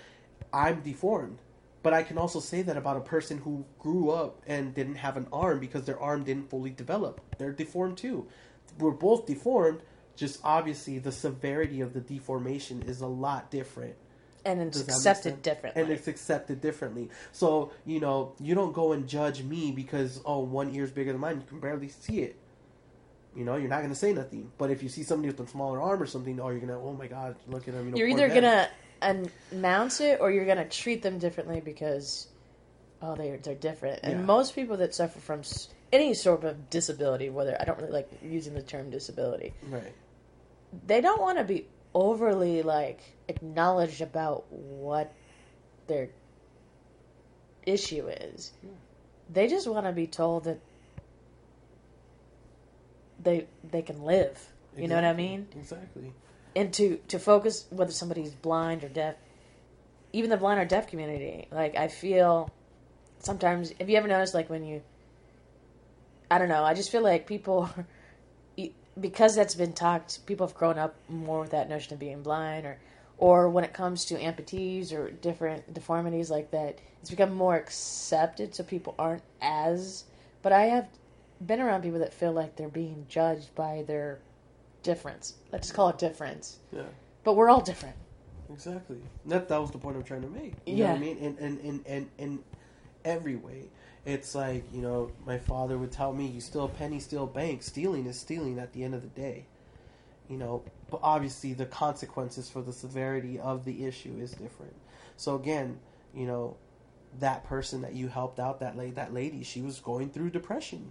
I'm 0.52 0.80
deformed. 0.80 1.38
But 1.82 1.94
I 1.94 2.02
can 2.02 2.18
also 2.18 2.40
say 2.40 2.62
that 2.62 2.76
about 2.76 2.98
a 2.98 3.00
person 3.00 3.38
who 3.38 3.64
grew 3.78 4.10
up 4.10 4.42
and 4.46 4.74
didn't 4.74 4.96
have 4.96 5.16
an 5.16 5.26
arm 5.32 5.60
because 5.60 5.84
their 5.84 5.98
arm 5.98 6.24
didn't 6.24 6.50
fully 6.50 6.70
develop. 6.70 7.20
They're 7.38 7.52
deformed 7.52 7.96
too. 7.96 8.26
We're 8.78 8.90
both 8.90 9.26
deformed, 9.26 9.80
just 10.14 10.40
obviously 10.44 10.98
the 10.98 11.12
severity 11.12 11.80
of 11.80 11.94
the 11.94 12.00
deformation 12.00 12.82
is 12.82 13.00
a 13.00 13.06
lot 13.06 13.50
different. 13.50 13.94
and 14.44 14.60
it's 14.60 14.80
accepted 14.80 15.40
differently. 15.42 15.82
And 15.82 15.90
it's 15.90 16.06
accepted 16.06 16.60
differently. 16.60 17.08
So, 17.32 17.72
you 17.86 18.00
know, 18.00 18.34
you 18.38 18.54
don't 18.54 18.72
go 18.72 18.92
and 18.92 19.08
judge 19.08 19.42
me 19.42 19.70
because, 19.70 20.20
oh, 20.26 20.40
one 20.40 20.74
ear's 20.74 20.90
bigger 20.90 21.12
than 21.12 21.20
mine. 21.20 21.36
You 21.40 21.46
can 21.46 21.60
barely 21.60 21.88
see 21.88 22.20
it. 22.20 22.36
You 23.34 23.44
know, 23.44 23.56
you're 23.56 23.68
not 23.68 23.78
going 23.78 23.90
to 23.90 23.98
say 23.98 24.12
nothing. 24.12 24.50
But 24.58 24.70
if 24.70 24.82
you 24.82 24.88
see 24.88 25.02
somebody 25.02 25.28
with 25.32 25.40
a 25.40 25.50
smaller 25.50 25.80
arm 25.80 26.02
or 26.02 26.06
something, 26.06 26.38
oh, 26.40 26.48
you're 26.48 26.58
going 26.58 26.68
to, 26.68 26.74
oh 26.74 26.92
my 26.92 27.06
God, 27.06 27.36
look 27.46 27.68
at 27.68 27.74
them. 27.74 27.86
You 27.86 27.90
know, 27.92 27.96
you're 27.98 28.08
either 28.08 28.28
gonna 28.28 28.68
announce 29.02 30.00
it 30.00 30.20
or 30.20 30.30
you're 30.30 30.46
gonna 30.46 30.68
treat 30.68 31.02
them 31.02 31.18
differently 31.18 31.60
because 31.60 32.28
oh 33.02 33.14
they're 33.14 33.38
they're 33.38 33.54
different. 33.54 34.00
And 34.02 34.20
Yeah. 34.20 34.24
most 34.24 34.54
people 34.54 34.76
that 34.78 34.94
suffer 34.94 35.18
from 35.20 35.42
any 35.92 36.14
sort 36.14 36.44
of 36.44 36.70
disability, 36.70 37.30
whether 37.30 37.56
I 37.60 37.64
don't 37.64 37.78
really 37.78 37.92
like 37.92 38.10
using 38.22 38.54
the 38.54 38.62
term 38.62 38.90
disability, 38.90 39.54
Right. 39.68 39.92
they 40.86 41.00
don't 41.00 41.20
want 41.20 41.38
to 41.38 41.44
be 41.44 41.66
overly 41.94 42.62
like 42.62 43.00
acknowledged 43.28 44.00
about 44.00 44.50
what 44.52 45.12
their 45.86 46.10
issue 47.66 48.06
is. 48.08 48.52
Hmm. 48.60 48.68
They 49.32 49.48
just 49.48 49.66
want 49.68 49.86
to 49.86 49.92
be 49.92 50.06
told 50.06 50.44
that 50.44 50.60
they 53.22 53.46
they 53.70 53.82
can 53.82 54.02
live. 54.04 54.52
You 54.76 54.88
know 54.88 54.94
what 54.94 55.04
I 55.04 55.12
mean? 55.12 55.48
Exactly. 55.56 56.12
And 56.56 56.72
to 56.72 56.98
to 57.08 57.18
focus 57.18 57.66
whether 57.70 57.92
somebody's 57.92 58.32
blind 58.34 58.84
or 58.84 58.88
deaf 58.88 59.14
even 60.12 60.30
the 60.30 60.36
blind 60.36 60.60
or 60.60 60.64
deaf 60.64 60.86
community 60.86 61.46
like 61.50 61.76
i 61.76 61.88
feel 61.88 62.50
sometimes 63.18 63.72
have 63.78 63.88
you 63.88 63.96
ever 63.96 64.08
noticed 64.08 64.34
like 64.34 64.50
when 64.50 64.64
you 64.64 64.82
i 66.30 66.38
don't 66.38 66.48
know 66.48 66.64
i 66.64 66.74
just 66.74 66.90
feel 66.90 67.02
like 67.02 67.26
people 67.26 67.68
because 69.00 69.34
that's 69.36 69.54
been 69.54 69.72
talked 69.72 70.24
people 70.26 70.46
have 70.46 70.56
grown 70.56 70.78
up 70.78 70.94
more 71.08 71.40
with 71.40 71.50
that 71.50 71.68
notion 71.68 71.94
of 71.94 72.00
being 72.00 72.22
blind 72.22 72.66
or 72.66 72.78
or 73.18 73.50
when 73.50 73.64
it 73.64 73.74
comes 73.74 74.06
to 74.06 74.14
amputees 74.14 74.92
or 74.92 75.10
different 75.10 75.72
deformities 75.72 76.30
like 76.30 76.50
that 76.50 76.78
it's 77.00 77.10
become 77.10 77.34
more 77.34 77.56
accepted 77.56 78.54
so 78.54 78.62
people 78.64 78.94
aren't 78.98 79.22
as 79.40 80.04
but 80.42 80.52
i 80.52 80.62
have 80.62 80.88
been 81.46 81.60
around 81.60 81.82
people 81.82 82.00
that 82.00 82.12
feel 82.12 82.32
like 82.32 82.56
they're 82.56 82.68
being 82.68 83.06
judged 83.08 83.54
by 83.54 83.84
their 83.86 84.18
difference 84.82 85.34
let's 85.52 85.68
just 85.68 85.74
call 85.74 85.88
it 85.88 85.98
difference 85.98 86.58
Yeah. 86.72 86.82
but 87.24 87.34
we're 87.34 87.48
all 87.50 87.60
different 87.60 87.96
Exactly. 88.52 88.98
That 89.26 89.48
that 89.48 89.60
was 89.60 89.70
the 89.70 89.78
point 89.78 89.96
I'm 89.96 90.02
trying 90.02 90.22
to 90.22 90.28
make. 90.28 90.54
You 90.66 90.74
know 90.74 90.82
Yeah. 90.82 90.90
what 90.90 90.96
I 90.96 91.00
mean? 91.00 91.18
And 91.24 91.38
in, 91.38 91.58
in, 91.60 91.80
in 91.86 92.10
in 92.18 92.38
every 93.04 93.36
way. 93.36 93.68
It's 94.04 94.34
like, 94.34 94.64
you 94.72 94.82
know, 94.82 95.12
my 95.24 95.38
father 95.38 95.78
would 95.78 95.92
tell 95.92 96.12
me, 96.12 96.26
you 96.26 96.40
steal 96.40 96.64
a 96.64 96.68
penny, 96.68 96.98
steal 96.98 97.24
a 97.24 97.26
bank. 97.28 97.62
Stealing 97.62 98.06
is 98.06 98.18
stealing 98.18 98.58
at 98.58 98.72
the 98.72 98.82
end 98.82 98.94
of 98.94 99.02
the 99.02 99.08
day. 99.08 99.46
You 100.28 100.36
know, 100.36 100.64
but 100.90 100.98
obviously 101.02 101.52
the 101.54 101.66
consequences 101.66 102.50
for 102.50 102.60
the 102.62 102.72
severity 102.72 103.38
of 103.38 103.64
the 103.64 103.84
issue 103.84 104.16
is 104.20 104.32
different. 104.32 104.74
So 105.16 105.36
again, 105.36 105.78
you 106.12 106.26
know, 106.26 106.56
that 107.20 107.44
person 107.44 107.82
that 107.82 107.94
you 107.94 108.08
helped 108.08 108.40
out, 108.40 108.58
that 108.60 108.76
lady, 108.76 108.92
that 108.92 109.14
lady, 109.14 109.44
she 109.44 109.60
was 109.60 109.78
going 109.78 110.10
through 110.10 110.30
depression. 110.30 110.90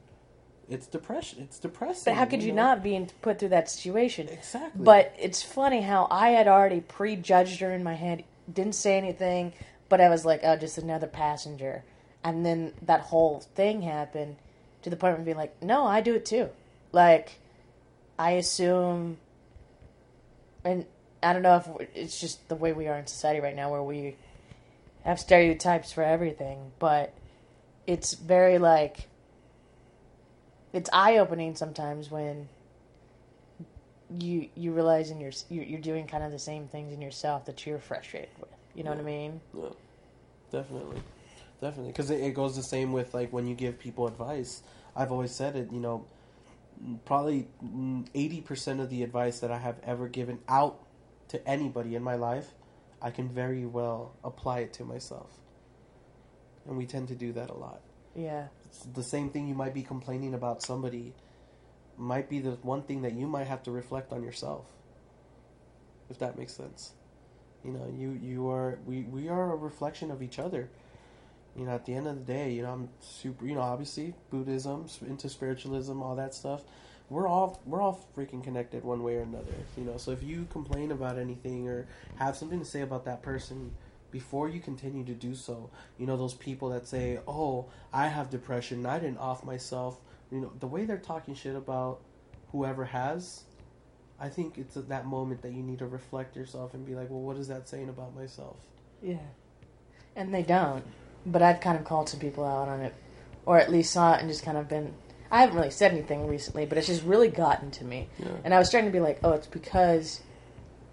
It's 0.70 0.88
depression. 0.88 1.42
It's 1.42 1.60
depressing. 1.60 2.14
But 2.14 2.18
how 2.18 2.26
could 2.26 2.44
you 2.44 2.52
know? 2.52 2.64
not 2.64 2.84
be 2.84 2.96
in, 2.96 3.10
put 3.22 3.40
through 3.40 3.50
that 3.50 3.70
situation? 3.70 4.30
Exactly. 4.30 4.84
But 4.84 5.16
it's 5.20 5.42
funny 5.42 5.82
how 5.82 6.08
I 6.12 6.30
had 6.30 6.48
already 6.48 6.82
prejudged 6.82 7.60
her 7.62 7.72
in 7.72 7.84
my 7.84 7.96
head, 7.96 8.24
didn't 8.52 8.76
say 8.76 8.98
anything, 8.98 9.54
but 9.90 10.00
I 10.00 10.10
was 10.10 10.26
like, 10.26 10.42
oh, 10.44 10.56
just 10.56 10.78
another 10.78 11.08
passenger. 11.08 11.84
And 12.24 12.46
then 12.46 12.74
that 12.84 13.02
whole 13.02 13.40
thing 13.56 13.82
happened 13.82 14.38
to 14.84 14.90
the 14.90 14.96
point 14.96 15.18
where 15.18 15.26
being 15.26 15.38
like, 15.38 15.62
no, 15.64 15.86
I 15.86 16.02
do 16.02 16.16
it 16.16 16.26
too. 16.26 16.50
Like, 16.92 17.40
I 18.18 18.32
assume, 18.32 19.18
and 20.64 20.86
I 21.24 21.34
don't 21.34 21.42
know 21.42 21.58
if 21.58 21.90
it's 21.96 22.20
just 22.20 22.48
the 22.48 22.56
way 22.56 22.74
we 22.74 22.88
are 22.88 22.98
in 22.98 23.08
society 23.08 23.40
right 23.40 23.56
now 23.56 23.72
where 23.72 23.84
we 23.84 24.16
have 25.04 25.20
stereotypes 25.20 25.92
for 25.92 26.04
everything, 26.04 26.72
but 26.80 27.14
it's 27.88 28.14
very 28.14 28.58
like, 28.60 29.09
it's 30.74 30.90
eye 30.94 31.18
opening 31.18 31.56
sometimes 31.56 32.12
when 32.12 32.48
you 34.20 34.50
you 34.56 34.72
realize 34.72 35.12
in 35.12 35.20
your 35.20 35.32
you're, 35.50 35.64
you're 35.64 35.82
doing 35.82 36.08
kind 36.08 36.24
of 36.24 36.32
the 36.32 36.40
same 36.40 36.68
things 36.68 36.94
in 36.94 37.02
yourself 37.02 37.46
that 37.46 37.66
you're 37.66 37.80
frustrated 37.80 38.30
with. 38.40 38.50
You 38.76 38.84
know 38.84 38.92
what 38.92 39.00
I 39.00 39.04
mean? 39.04 39.42
Yeah, 39.56 39.70
definitely, 40.52 41.02
definitely. 41.62 41.92
Because 41.92 42.10
it, 42.10 42.22
it 42.22 42.34
goes 42.34 42.56
the 42.56 42.64
same 42.64 42.92
with 42.92 43.14
like 43.14 43.32
when 43.34 43.48
you 43.48 43.56
give 43.56 43.80
people 43.80 44.08
advice. 44.08 44.64
I've 44.96 45.12
always 45.12 45.32
said 45.32 45.56
it. 45.56 45.72
You 45.72 45.80
know, 45.80 46.06
probably 47.06 47.48
eighty 48.16 48.42
percent 48.42 48.80
of 48.80 48.90
the 48.90 49.04
advice 49.04 49.40
that 49.40 49.52
I 49.52 49.58
have 49.58 49.78
ever 49.84 50.08
given 50.08 50.40
out 50.48 50.80
to 51.30 51.48
anybody 51.48 51.96
in 51.96 52.04
my 52.04 52.16
life, 52.16 52.54
I 53.02 53.12
can 53.12 53.30
very 53.30 53.66
well 53.66 54.14
apply 54.24 54.60
it 54.60 54.74
to 54.74 54.84
myself. 54.84 55.32
And 56.68 56.78
we 56.78 56.86
tend 56.86 57.08
to 57.10 57.16
do 57.16 57.32
that 57.34 57.50
a 57.50 57.54
lot. 57.54 57.82
Yeah. 58.16 58.48
The 58.94 59.04
same 59.04 59.30
thing 59.30 59.48
you 59.48 59.56
might 59.56 59.74
be 59.74 59.84
complaining 59.84 60.34
about 60.34 60.62
somebody 60.62 61.14
might 61.98 62.30
be 62.30 62.40
the 62.40 62.52
one 62.62 62.82
thing 62.84 63.02
that 63.02 63.14
you 63.14 63.28
might 63.28 63.48
have 63.48 63.64
to 63.64 63.72
reflect 63.72 64.14
on 64.14 64.24
yourself. 64.24 64.66
If 66.10 66.20
that 66.20 66.38
makes 66.38 66.54
sense. 66.54 66.94
You 67.64 67.72
know, 67.72 67.94
you 67.96 68.12
you 68.12 68.50
are 68.50 68.80
we 68.86 69.02
we 69.02 69.28
are 69.28 69.54
a 69.54 69.56
reflection 69.56 70.12
of 70.12 70.24
each 70.24 70.40
other. 70.40 70.70
You 71.56 71.66
know, 71.66 71.72
at 71.72 71.86
the 71.86 71.94
end 71.94 72.08
of 72.08 72.16
the 72.26 72.34
day, 72.34 72.54
you 72.54 72.62
know, 72.62 72.72
I'm 72.72 72.90
super, 73.02 73.46
you 73.46 73.56
know, 73.56 73.62
obviously 73.62 74.14
Buddhism, 74.30 74.86
into 75.06 75.28
spiritualism, 75.28 76.02
all 76.02 76.16
that 76.16 76.34
stuff. 76.34 76.64
We're 77.10 77.28
all 77.28 77.60
we're 77.66 77.82
all 77.82 78.08
freaking 78.16 78.44
connected 78.44 78.84
one 78.84 79.04
way 79.04 79.16
or 79.16 79.22
another, 79.22 79.54
you 79.76 79.84
know. 79.84 79.98
So 79.98 80.12
if 80.12 80.24
you 80.24 80.48
complain 80.52 80.92
about 80.92 81.18
anything 81.18 81.68
or 81.68 81.88
have 82.16 82.38
something 82.38 82.60
to 82.60 82.66
say 82.66 82.82
about 82.82 83.06
that 83.06 83.22
person, 83.22 83.72
before 84.12 84.50
you 84.50 84.60
continue 84.60 85.04
to 85.06 85.14
do 85.14 85.36
so, 85.36 85.70
you 85.98 86.06
know 86.06 86.18
those 86.18 86.34
people 86.34 86.70
that 86.70 86.88
say, 86.88 87.20
"Oh, 87.28 87.66
I 87.94 88.08
have 88.08 88.30
depression. 88.30 88.86
I 88.86 89.00
didn't 89.00 89.18
off 89.18 89.44
myself." 89.44 90.00
You 90.32 90.42
know, 90.42 90.52
the 90.60 90.68
way 90.68 90.86
they're 90.86 90.98
talking 90.98 91.36
shit 91.36 91.56
about 91.56 92.02
whoever 92.52 92.86
has, 92.86 93.44
I 94.20 94.30
think 94.30 94.58
it's 94.58 94.78
at 94.78 94.90
that 94.90 95.06
moment 95.06 95.42
that 95.44 95.54
you 95.54 95.64
need 95.64 95.80
to 95.80 95.88
reflect 95.88 96.36
yourself 96.36 96.74
and 96.74 96.86
be 96.86 96.96
like, 96.96 97.10
"Well, 97.10 97.22
what 97.22 97.38
is 97.38 97.48
that 97.48 97.70
saying 97.70 97.90
about 97.90 98.16
myself?" 98.16 98.58
Yeah. 99.02 99.18
And 100.16 100.34
they 100.34 100.44
don't. 100.44 100.84
But 101.26 101.42
I've 101.42 101.60
kind 101.60 101.78
of 101.78 101.86
called 101.86 102.10
some 102.10 102.20
people 102.20 102.44
out 102.44 102.68
on 102.68 102.82
it, 102.82 102.94
or 103.46 103.60
at 103.60 103.72
least 103.72 103.92
saw 103.94 104.16
it 104.16 104.22
and 104.22 104.30
just 104.30 104.44
kind 104.44 104.58
of 104.58 104.68
been. 104.68 104.94
I 105.32 105.42
haven't 105.42 105.58
really 105.58 105.70
said 105.70 105.92
anything 105.92 106.28
recently, 106.28 106.66
but 106.66 106.78
it's 106.78 106.88
just 106.88 107.04
really 107.04 107.28
gotten 107.30 107.70
to 107.72 107.86
me. 107.86 108.10
Yeah. 108.18 108.30
And 108.44 108.54
I 108.54 108.58
was 108.58 108.68
starting 108.68 108.90
to 108.90 108.94
be 108.94 109.00
like, 109.00 109.20
oh, 109.24 109.34
it's 109.34 109.46
because 109.46 110.22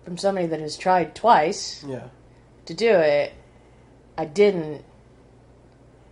from 0.04 0.18
somebody 0.18 0.46
that 0.46 0.60
has 0.60 0.76
tried 0.76 1.14
twice 1.14 1.82
Yeah. 1.84 2.08
To 2.66 2.74
do 2.74 2.90
it, 2.90 3.32
I 4.18 4.24
didn't. 4.24 4.84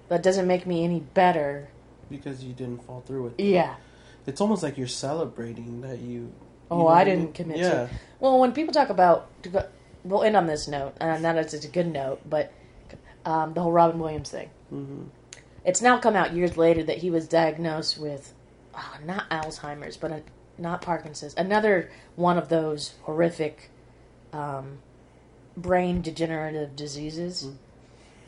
That 0.08 0.22
doesn't 0.22 0.46
make 0.46 0.66
me 0.66 0.84
any 0.84 1.00
better. 1.00 1.68
Because 2.10 2.44
you 2.44 2.52
didn't 2.52 2.84
fall 2.84 3.02
through 3.06 3.24
with 3.24 3.40
it. 3.40 3.44
Yeah. 3.44 3.76
It's 4.26 4.40
almost 4.40 4.62
like 4.62 4.78
you're 4.78 4.86
celebrating 4.86 5.80
that 5.82 5.98
you. 5.98 6.10
you 6.20 6.32
Oh, 6.70 6.86
I 6.86 7.04
didn't 7.04 7.34
commit 7.34 7.58
Yeah. 7.58 7.70
to 7.70 7.82
it. 7.84 7.90
Well, 8.20 8.38
when 8.38 8.52
people 8.52 8.72
talk 8.72 8.88
about, 8.90 9.28
we'll 10.04 10.22
end 10.22 10.36
on 10.36 10.46
this 10.46 10.66
note, 10.68 10.94
and 11.00 11.24
as 11.26 11.54
it's 11.54 11.64
a 11.64 11.68
good 11.68 11.86
note, 11.92 12.20
but 12.28 12.52
um, 13.24 13.54
the 13.54 13.62
whole 13.62 13.72
Robin 13.72 13.98
Williams 13.98 14.30
thing. 14.30 14.50
hmm 14.70 15.04
It's 15.64 15.80
now 15.82 15.98
come 15.98 16.14
out 16.16 16.34
years 16.34 16.56
later 16.56 16.82
that 16.84 16.98
he 16.98 17.10
was 17.10 17.26
diagnosed 17.26 17.98
with, 17.98 18.32
oh, 18.74 18.96
not 19.04 19.28
Alzheimer's, 19.30 19.96
but 19.96 20.10
a, 20.12 20.22
not 20.58 20.82
Parkinson's, 20.82 21.34
another 21.36 21.90
one 22.16 22.38
of 22.38 22.48
those 22.48 22.94
horrific 23.02 23.70
um, 24.32 24.78
brain 25.56 26.02
degenerative 26.02 26.76
diseases. 26.76 27.44
Mm. 27.44 27.56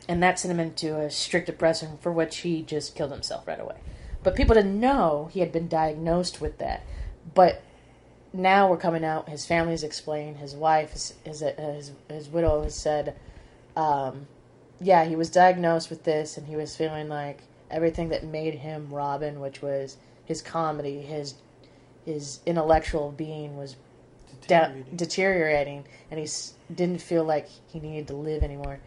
And 0.09 0.23
that 0.23 0.39
sent 0.39 0.51
him 0.53 0.59
into 0.59 0.97
a 0.99 1.09
strict 1.09 1.47
depression 1.47 1.97
for 1.99 2.11
which 2.11 2.37
he 2.37 2.61
just 2.61 2.95
killed 2.95 3.11
himself 3.11 3.47
right 3.47 3.59
away. 3.59 3.75
But 4.23 4.35
people 4.35 4.55
didn't 4.55 4.79
know 4.79 5.29
he 5.31 5.41
had 5.41 5.51
been 5.51 5.67
diagnosed 5.67 6.39
with 6.39 6.57
that. 6.59 6.83
But 7.33 7.61
now 8.31 8.69
we're 8.69 8.77
coming 8.77 9.03
out. 9.03 9.27
His 9.29 9.45
family 9.45 9.71
has 9.71 9.83
explained. 9.83 10.37
His 10.37 10.55
wife, 10.55 10.91
his 10.91 11.13
his 11.25 11.41
his, 11.41 11.91
his 12.09 12.29
widow 12.29 12.63
has 12.63 12.75
said, 12.75 13.15
um, 13.75 14.27
yeah, 14.79 15.05
he 15.05 15.15
was 15.15 15.29
diagnosed 15.29 15.89
with 15.89 16.03
this, 16.03 16.37
and 16.37 16.47
he 16.47 16.55
was 16.55 16.75
feeling 16.75 17.09
like 17.09 17.41
everything 17.69 18.09
that 18.09 18.23
made 18.23 18.55
him 18.55 18.87
Robin, 18.93 19.39
which 19.39 19.61
was 19.61 19.97
his 20.25 20.41
comedy, 20.41 21.01
his 21.01 21.35
his 22.05 22.39
intellectual 22.45 23.11
being, 23.11 23.57
was 23.57 23.75
Deteriorating. 24.41 24.95
deteriorating, 24.95 25.85
and 26.11 26.17
he 26.19 26.25
s- 26.25 26.53
didn't 26.73 27.01
feel 27.01 27.23
like 27.23 27.47
he 27.67 27.79
needed 27.79 28.07
to 28.07 28.15
live 28.15 28.43
anymore. 28.43 28.79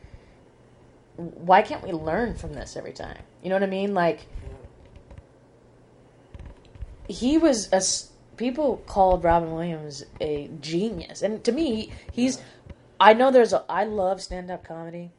Why 1.17 1.63
can't 1.63 1.83
we 1.83 1.93
learn 1.93 2.35
from 2.35 2.55
this 2.55 2.77
every 2.77 2.93
time? 2.93 3.23
You 3.43 3.49
know 3.49 3.57
what 3.57 3.63
I 3.63 3.67
mean? 3.67 3.95
Like 3.95 4.27
he 7.09 7.39
was 7.39 7.73
a 7.73 7.83
people 8.37 8.79
called 8.87 9.25
Robin 9.25 9.53
Williams 9.53 10.05
a 10.21 10.49
genius, 10.61 11.23
and 11.23 11.43
to 11.45 11.53
me, 11.53 11.93
he's. 12.13 12.41
I 12.99 13.15
know 13.15 13.31
there's 13.31 13.53
a. 13.53 13.65
I 13.69 13.85
love 13.85 14.23
stand 14.23 14.51
up 14.51 14.65
comedy, 14.65 15.11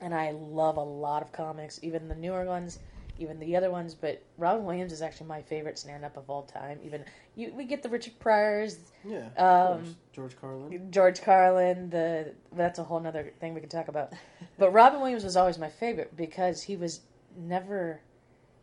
and 0.00 0.14
I 0.14 0.32
love 0.32 0.76
a 0.76 0.82
lot 0.82 1.22
of 1.22 1.32
comics, 1.32 1.80
even 1.82 2.08
the 2.08 2.14
newer 2.14 2.44
ones, 2.44 2.78
even 3.18 3.38
the 3.38 3.56
other 3.56 3.70
ones. 3.70 3.94
But 3.94 4.22
Robin 4.38 4.64
Williams 4.64 4.92
is 4.92 5.02
actually 5.02 5.26
my 5.28 5.42
favorite 5.42 5.78
stand 5.78 6.04
up 6.04 6.16
of 6.16 6.28
all 6.30 6.42
time. 6.42 6.78
Even 6.84 7.04
you, 7.36 7.52
we 7.54 7.64
get 7.64 7.82
the 7.82 7.88
Richard 7.88 8.18
Pryors, 8.18 8.76
Yeah. 9.04 9.28
Um. 9.36 9.96
George 10.12 10.36
Carlin. 10.40 10.90
George 10.90 11.22
Carlin. 11.22 11.90
The 11.90 12.32
that's 12.52 12.78
a 12.78 12.84
whole 12.84 13.04
other 13.06 13.32
thing 13.40 13.54
we 13.54 13.60
can 13.60 13.68
talk 13.70 13.88
about. 13.88 14.12
But 14.58 14.70
Robin 14.70 15.00
Williams 15.00 15.24
was 15.24 15.36
always 15.36 15.58
my 15.58 15.68
favorite 15.68 16.16
because 16.16 16.62
he 16.62 16.76
was 16.76 17.00
never. 17.36 18.00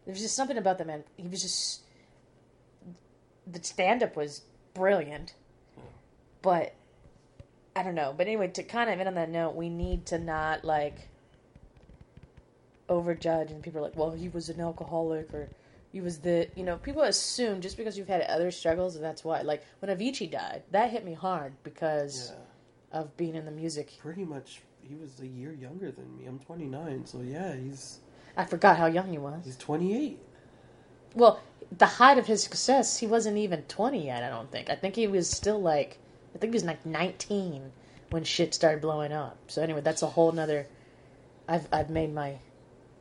There 0.05 0.13
was 0.13 0.21
just 0.21 0.35
something 0.35 0.57
about 0.57 0.77
the 0.77 0.85
man. 0.85 1.03
He 1.17 1.27
was 1.27 1.41
just. 1.41 1.81
The 3.47 3.61
stand 3.63 4.03
up 4.03 4.15
was 4.15 4.43
brilliant, 4.73 5.33
but 6.41 6.73
I 7.75 7.83
don't 7.83 7.95
know. 7.95 8.13
But 8.15 8.27
anyway, 8.27 8.47
to 8.49 8.63
kind 8.63 8.89
of 8.89 8.99
end 8.99 9.07
on 9.09 9.15
that 9.15 9.29
note, 9.29 9.55
we 9.55 9.69
need 9.69 10.05
to 10.07 10.19
not 10.19 10.63
like 10.63 11.09
overjudge, 12.91 13.49
and 13.51 13.63
people 13.63 13.79
are 13.79 13.83
like, 13.83 13.95
"Well, 13.97 14.11
he 14.11 14.29
was 14.29 14.49
an 14.49 14.59
alcoholic," 14.59 15.33
or 15.33 15.49
"He 15.91 16.01
was 16.01 16.19
the," 16.19 16.47
you 16.55 16.63
know, 16.63 16.77
people 16.77 17.01
assume 17.03 17.61
just 17.61 17.77
because 17.77 17.97
you've 17.97 18.07
had 18.07 18.21
other 18.23 18.51
struggles, 18.51 18.99
that's 18.99 19.23
why. 19.23 19.41
Like 19.41 19.63
when 19.79 19.95
Avicii 19.95 20.29
died, 20.31 20.63
that 20.71 20.89
hit 20.91 21.05
me 21.05 21.13
hard 21.13 21.53
because 21.63 22.33
Yeah. 22.93 22.99
of 23.01 23.15
being 23.17 23.35
in 23.35 23.45
the 23.45 23.51
music. 23.51 23.93
Pretty 23.99 24.25
much, 24.25 24.61
he 24.81 24.95
was 24.95 25.19
a 25.21 25.27
year 25.27 25.53
younger 25.53 25.91
than 25.91 26.17
me. 26.17 26.25
I'm 26.25 26.39
29, 26.39 27.05
so 27.05 27.21
yeah, 27.21 27.53
he's 27.55 27.99
I 28.37 28.45
forgot 28.45 28.77
how 28.77 28.87
young 28.87 29.09
he 29.11 29.17
was. 29.17 29.45
he's 29.45 29.57
28. 29.57 30.19
Well, 31.15 31.39
the 31.77 31.85
height 31.85 32.17
of 32.17 32.25
his 32.27 32.43
success, 32.43 32.97
he 32.97 33.07
wasn't 33.07 33.37
even 33.37 33.63
20 33.63 34.05
yet, 34.05 34.23
I 34.23 34.29
don't 34.29 34.51
think. 34.51 34.69
I 34.69 34.75
think 34.75 34.95
he 34.95 35.07
was 35.07 35.29
still 35.29 35.59
like, 35.61 35.97
I 36.33 36.37
think 36.37 36.53
he 36.53 36.55
was 36.55 36.63
like 36.65 36.85
19 36.85 37.71
when 38.09 38.23
shit 38.23 38.53
started 38.53 38.81
blowing 38.81 39.11
up. 39.11 39.37
So 39.47 39.61
anyway, 39.61 39.81
that's 39.81 40.01
a 40.01 40.07
whole 40.07 40.31
nother, 40.31 40.67
I've, 41.47 41.67
I've 41.71 41.89
made 41.89 42.13
my, 42.13 42.39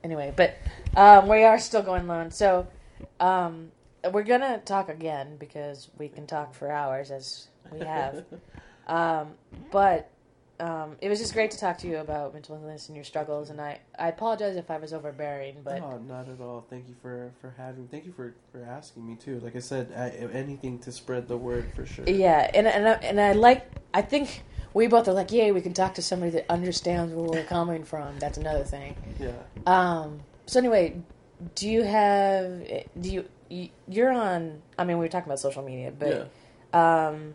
anyway, 0.05 0.33
but 0.37 0.57
um, 0.97 1.29
we 1.29 1.45
are 1.45 1.59
still 1.59 1.83
going 1.83 2.09
on. 2.11 2.31
So 2.31 2.67
um, 3.19 3.71
we're 4.13 4.23
going 4.23 4.41
to 4.41 4.59
talk 4.65 4.89
again 4.89 5.37
because 5.39 5.89
we 5.99 6.09
can 6.09 6.27
talk 6.27 6.55
for 6.55 6.71
hours 6.71 7.11
as 7.11 7.49
we 7.73 7.81
have. 7.81 8.25
um, 8.87 9.29
but 9.71 10.11
um, 10.61 10.97
it 11.01 11.09
was 11.09 11.19
just 11.19 11.33
great 11.33 11.51
to 11.53 11.59
talk 11.59 11.79
to 11.79 11.87
you 11.87 11.99
about 11.99 12.35
mental 12.35 12.55
illness 12.55 12.89
and 12.89 12.97
your 12.97 13.05
struggles. 13.05 13.51
And 13.51 13.61
I, 13.61 13.81
I 13.99 14.09
apologize 14.09 14.57
if 14.57 14.71
I 14.71 14.77
was 14.77 14.93
overbearing, 14.93 15.57
but 15.65 15.81
no, 15.81 15.99
not 15.99 16.29
at 16.29 16.41
all. 16.41 16.67
Thank 16.69 16.89
you 16.89 16.95
for 17.01 17.33
for 17.41 17.55
having. 17.57 17.89
Thank 17.89 18.05
you 18.05 18.13
for 18.13 18.35
for 18.53 18.63
asking 18.65 19.07
me 19.07 19.17
too. 19.17 19.41
Like 19.41 19.57
I 19.57 19.61
said, 19.61 19.93
I, 19.97 20.11
anything 20.35 20.79
to 20.81 20.93
spread 20.93 21.29
the 21.29 21.37
word 21.37 21.73
for 21.75 21.87
sure. 21.87 22.09
Yeah, 22.09 22.51
and 22.53 22.67
and 22.67 22.89
I, 22.89 22.93
and 22.93 23.21
I 23.21 23.33
like. 23.33 23.71
I 23.95 24.03
think 24.03 24.43
we 24.75 24.87
both 24.87 25.09
are 25.09 25.13
like, 25.13 25.33
yay, 25.33 25.53
we 25.53 25.61
can 25.61 25.73
talk 25.75 25.95
to 25.95 26.03
somebody 26.03 26.31
that 26.33 26.47
understands 26.51 27.13
where 27.13 27.25
we're 27.27 27.45
coming 27.45 27.85
from. 27.85 28.19
That's 28.19 28.39
another 28.39 28.65
thing. 28.65 28.95
Yeah. 29.19 29.33
Um. 29.67 30.21
So 30.47 30.59
anyway, 30.59 31.01
do 31.55 31.69
you 31.69 31.83
have? 31.83 32.67
Do 33.01 33.11
you? 33.11 33.25
you- 33.49 33.69
You're 33.89 34.13
on. 34.13 34.63
I 34.79 34.85
mean, 34.85 34.99
we 34.99 35.05
were 35.05 35.09
talking 35.09 35.29
about 35.29 35.41
social 35.41 35.63
media, 35.63 35.93
but 35.97 36.31
um, 36.73 37.35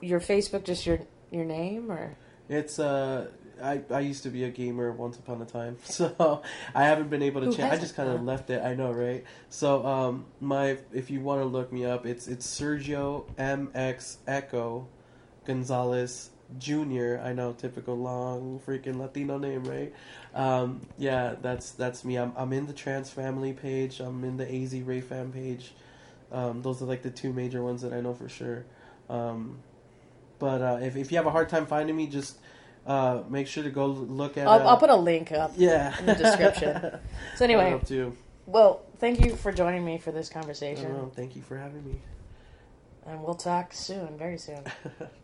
your 0.00 0.20
Facebook 0.20 0.64
just 0.64 0.86
your 0.86 1.00
your 1.30 1.44
name 1.44 1.90
or 1.90 2.16
It's 2.48 2.78
uh 2.78 3.28
I, 3.62 3.82
I 3.90 4.00
used 4.00 4.22
to 4.22 4.30
be 4.30 4.44
a 4.44 4.48
gamer 4.50 4.90
once 4.90 5.18
upon 5.18 5.42
a 5.42 5.44
time, 5.44 5.76
so 5.84 6.40
I 6.74 6.84
haven't 6.84 7.10
been 7.10 7.22
able 7.22 7.42
to 7.42 7.48
change. 7.54 7.70
I 7.72 7.76
just 7.76 7.94
kind 7.94 8.08
of 8.08 8.22
left 8.22 8.48
it. 8.48 8.62
I 8.62 8.74
know, 8.74 8.90
right? 8.90 9.22
So 9.50 9.84
um, 9.86 10.24
my 10.40 10.78
if 10.94 11.10
you 11.10 11.20
want 11.20 11.42
to 11.42 11.44
look 11.44 11.70
me 11.72 11.84
up, 11.84 12.06
it's 12.06 12.26
it's 12.26 12.46
Sergio 12.46 13.24
M 13.36 13.70
X 13.74 14.16
Echo 14.26 14.88
Gonzalez 15.46 16.30
Jr. 16.58 17.18
I 17.22 17.32
know, 17.32 17.52
typical 17.52 17.96
long 17.96 18.60
freaking 18.66 18.98
Latino 18.98 19.38
name, 19.38 19.64
right? 19.64 19.92
Um, 20.34 20.80
yeah, 20.98 21.36
that's 21.40 21.70
that's 21.72 22.04
me. 22.04 22.16
I'm 22.16 22.32
I'm 22.36 22.52
in 22.52 22.66
the 22.66 22.72
trans 22.72 23.10
family 23.10 23.52
page. 23.52 24.00
I'm 24.00 24.24
in 24.24 24.36
the 24.36 24.52
AZ 24.52 24.74
Ray 24.74 25.00
fan 25.00 25.32
page. 25.32 25.72
Um, 26.32 26.62
those 26.62 26.80
are 26.82 26.86
like 26.86 27.02
the 27.02 27.10
two 27.10 27.32
major 27.32 27.62
ones 27.62 27.82
that 27.82 27.92
I 27.92 28.00
know 28.00 28.14
for 28.14 28.28
sure. 28.28 28.64
Um, 29.08 29.58
but 30.38 30.62
uh, 30.62 30.78
if 30.82 30.96
if 30.96 31.10
you 31.12 31.18
have 31.18 31.26
a 31.26 31.30
hard 31.30 31.48
time 31.48 31.66
finding 31.66 31.96
me, 31.96 32.06
just 32.06 32.38
uh, 32.86 33.22
make 33.28 33.46
sure 33.46 33.62
to 33.62 33.70
go 33.70 33.86
look 33.86 34.36
at. 34.36 34.46
I'll, 34.46 34.60
uh, 34.60 34.70
I'll 34.70 34.76
put 34.76 34.90
a 34.90 34.96
link 34.96 35.32
up. 35.32 35.52
yeah 35.56 35.98
in 35.98 36.06
the 36.06 36.14
description. 36.14 37.00
So 37.36 37.44
anyway, 37.44 37.80
well, 38.46 38.82
thank 38.98 39.24
you 39.24 39.36
for 39.36 39.52
joining 39.52 39.84
me 39.84 39.98
for 39.98 40.12
this 40.12 40.28
conversation. 40.28 41.10
Thank 41.14 41.36
you 41.36 41.42
for 41.42 41.56
having 41.56 41.84
me. 41.84 42.00
and 43.06 43.22
we'll 43.22 43.34
talk 43.34 43.72
soon, 43.72 44.18
very 44.18 44.38
soon. 44.38 44.64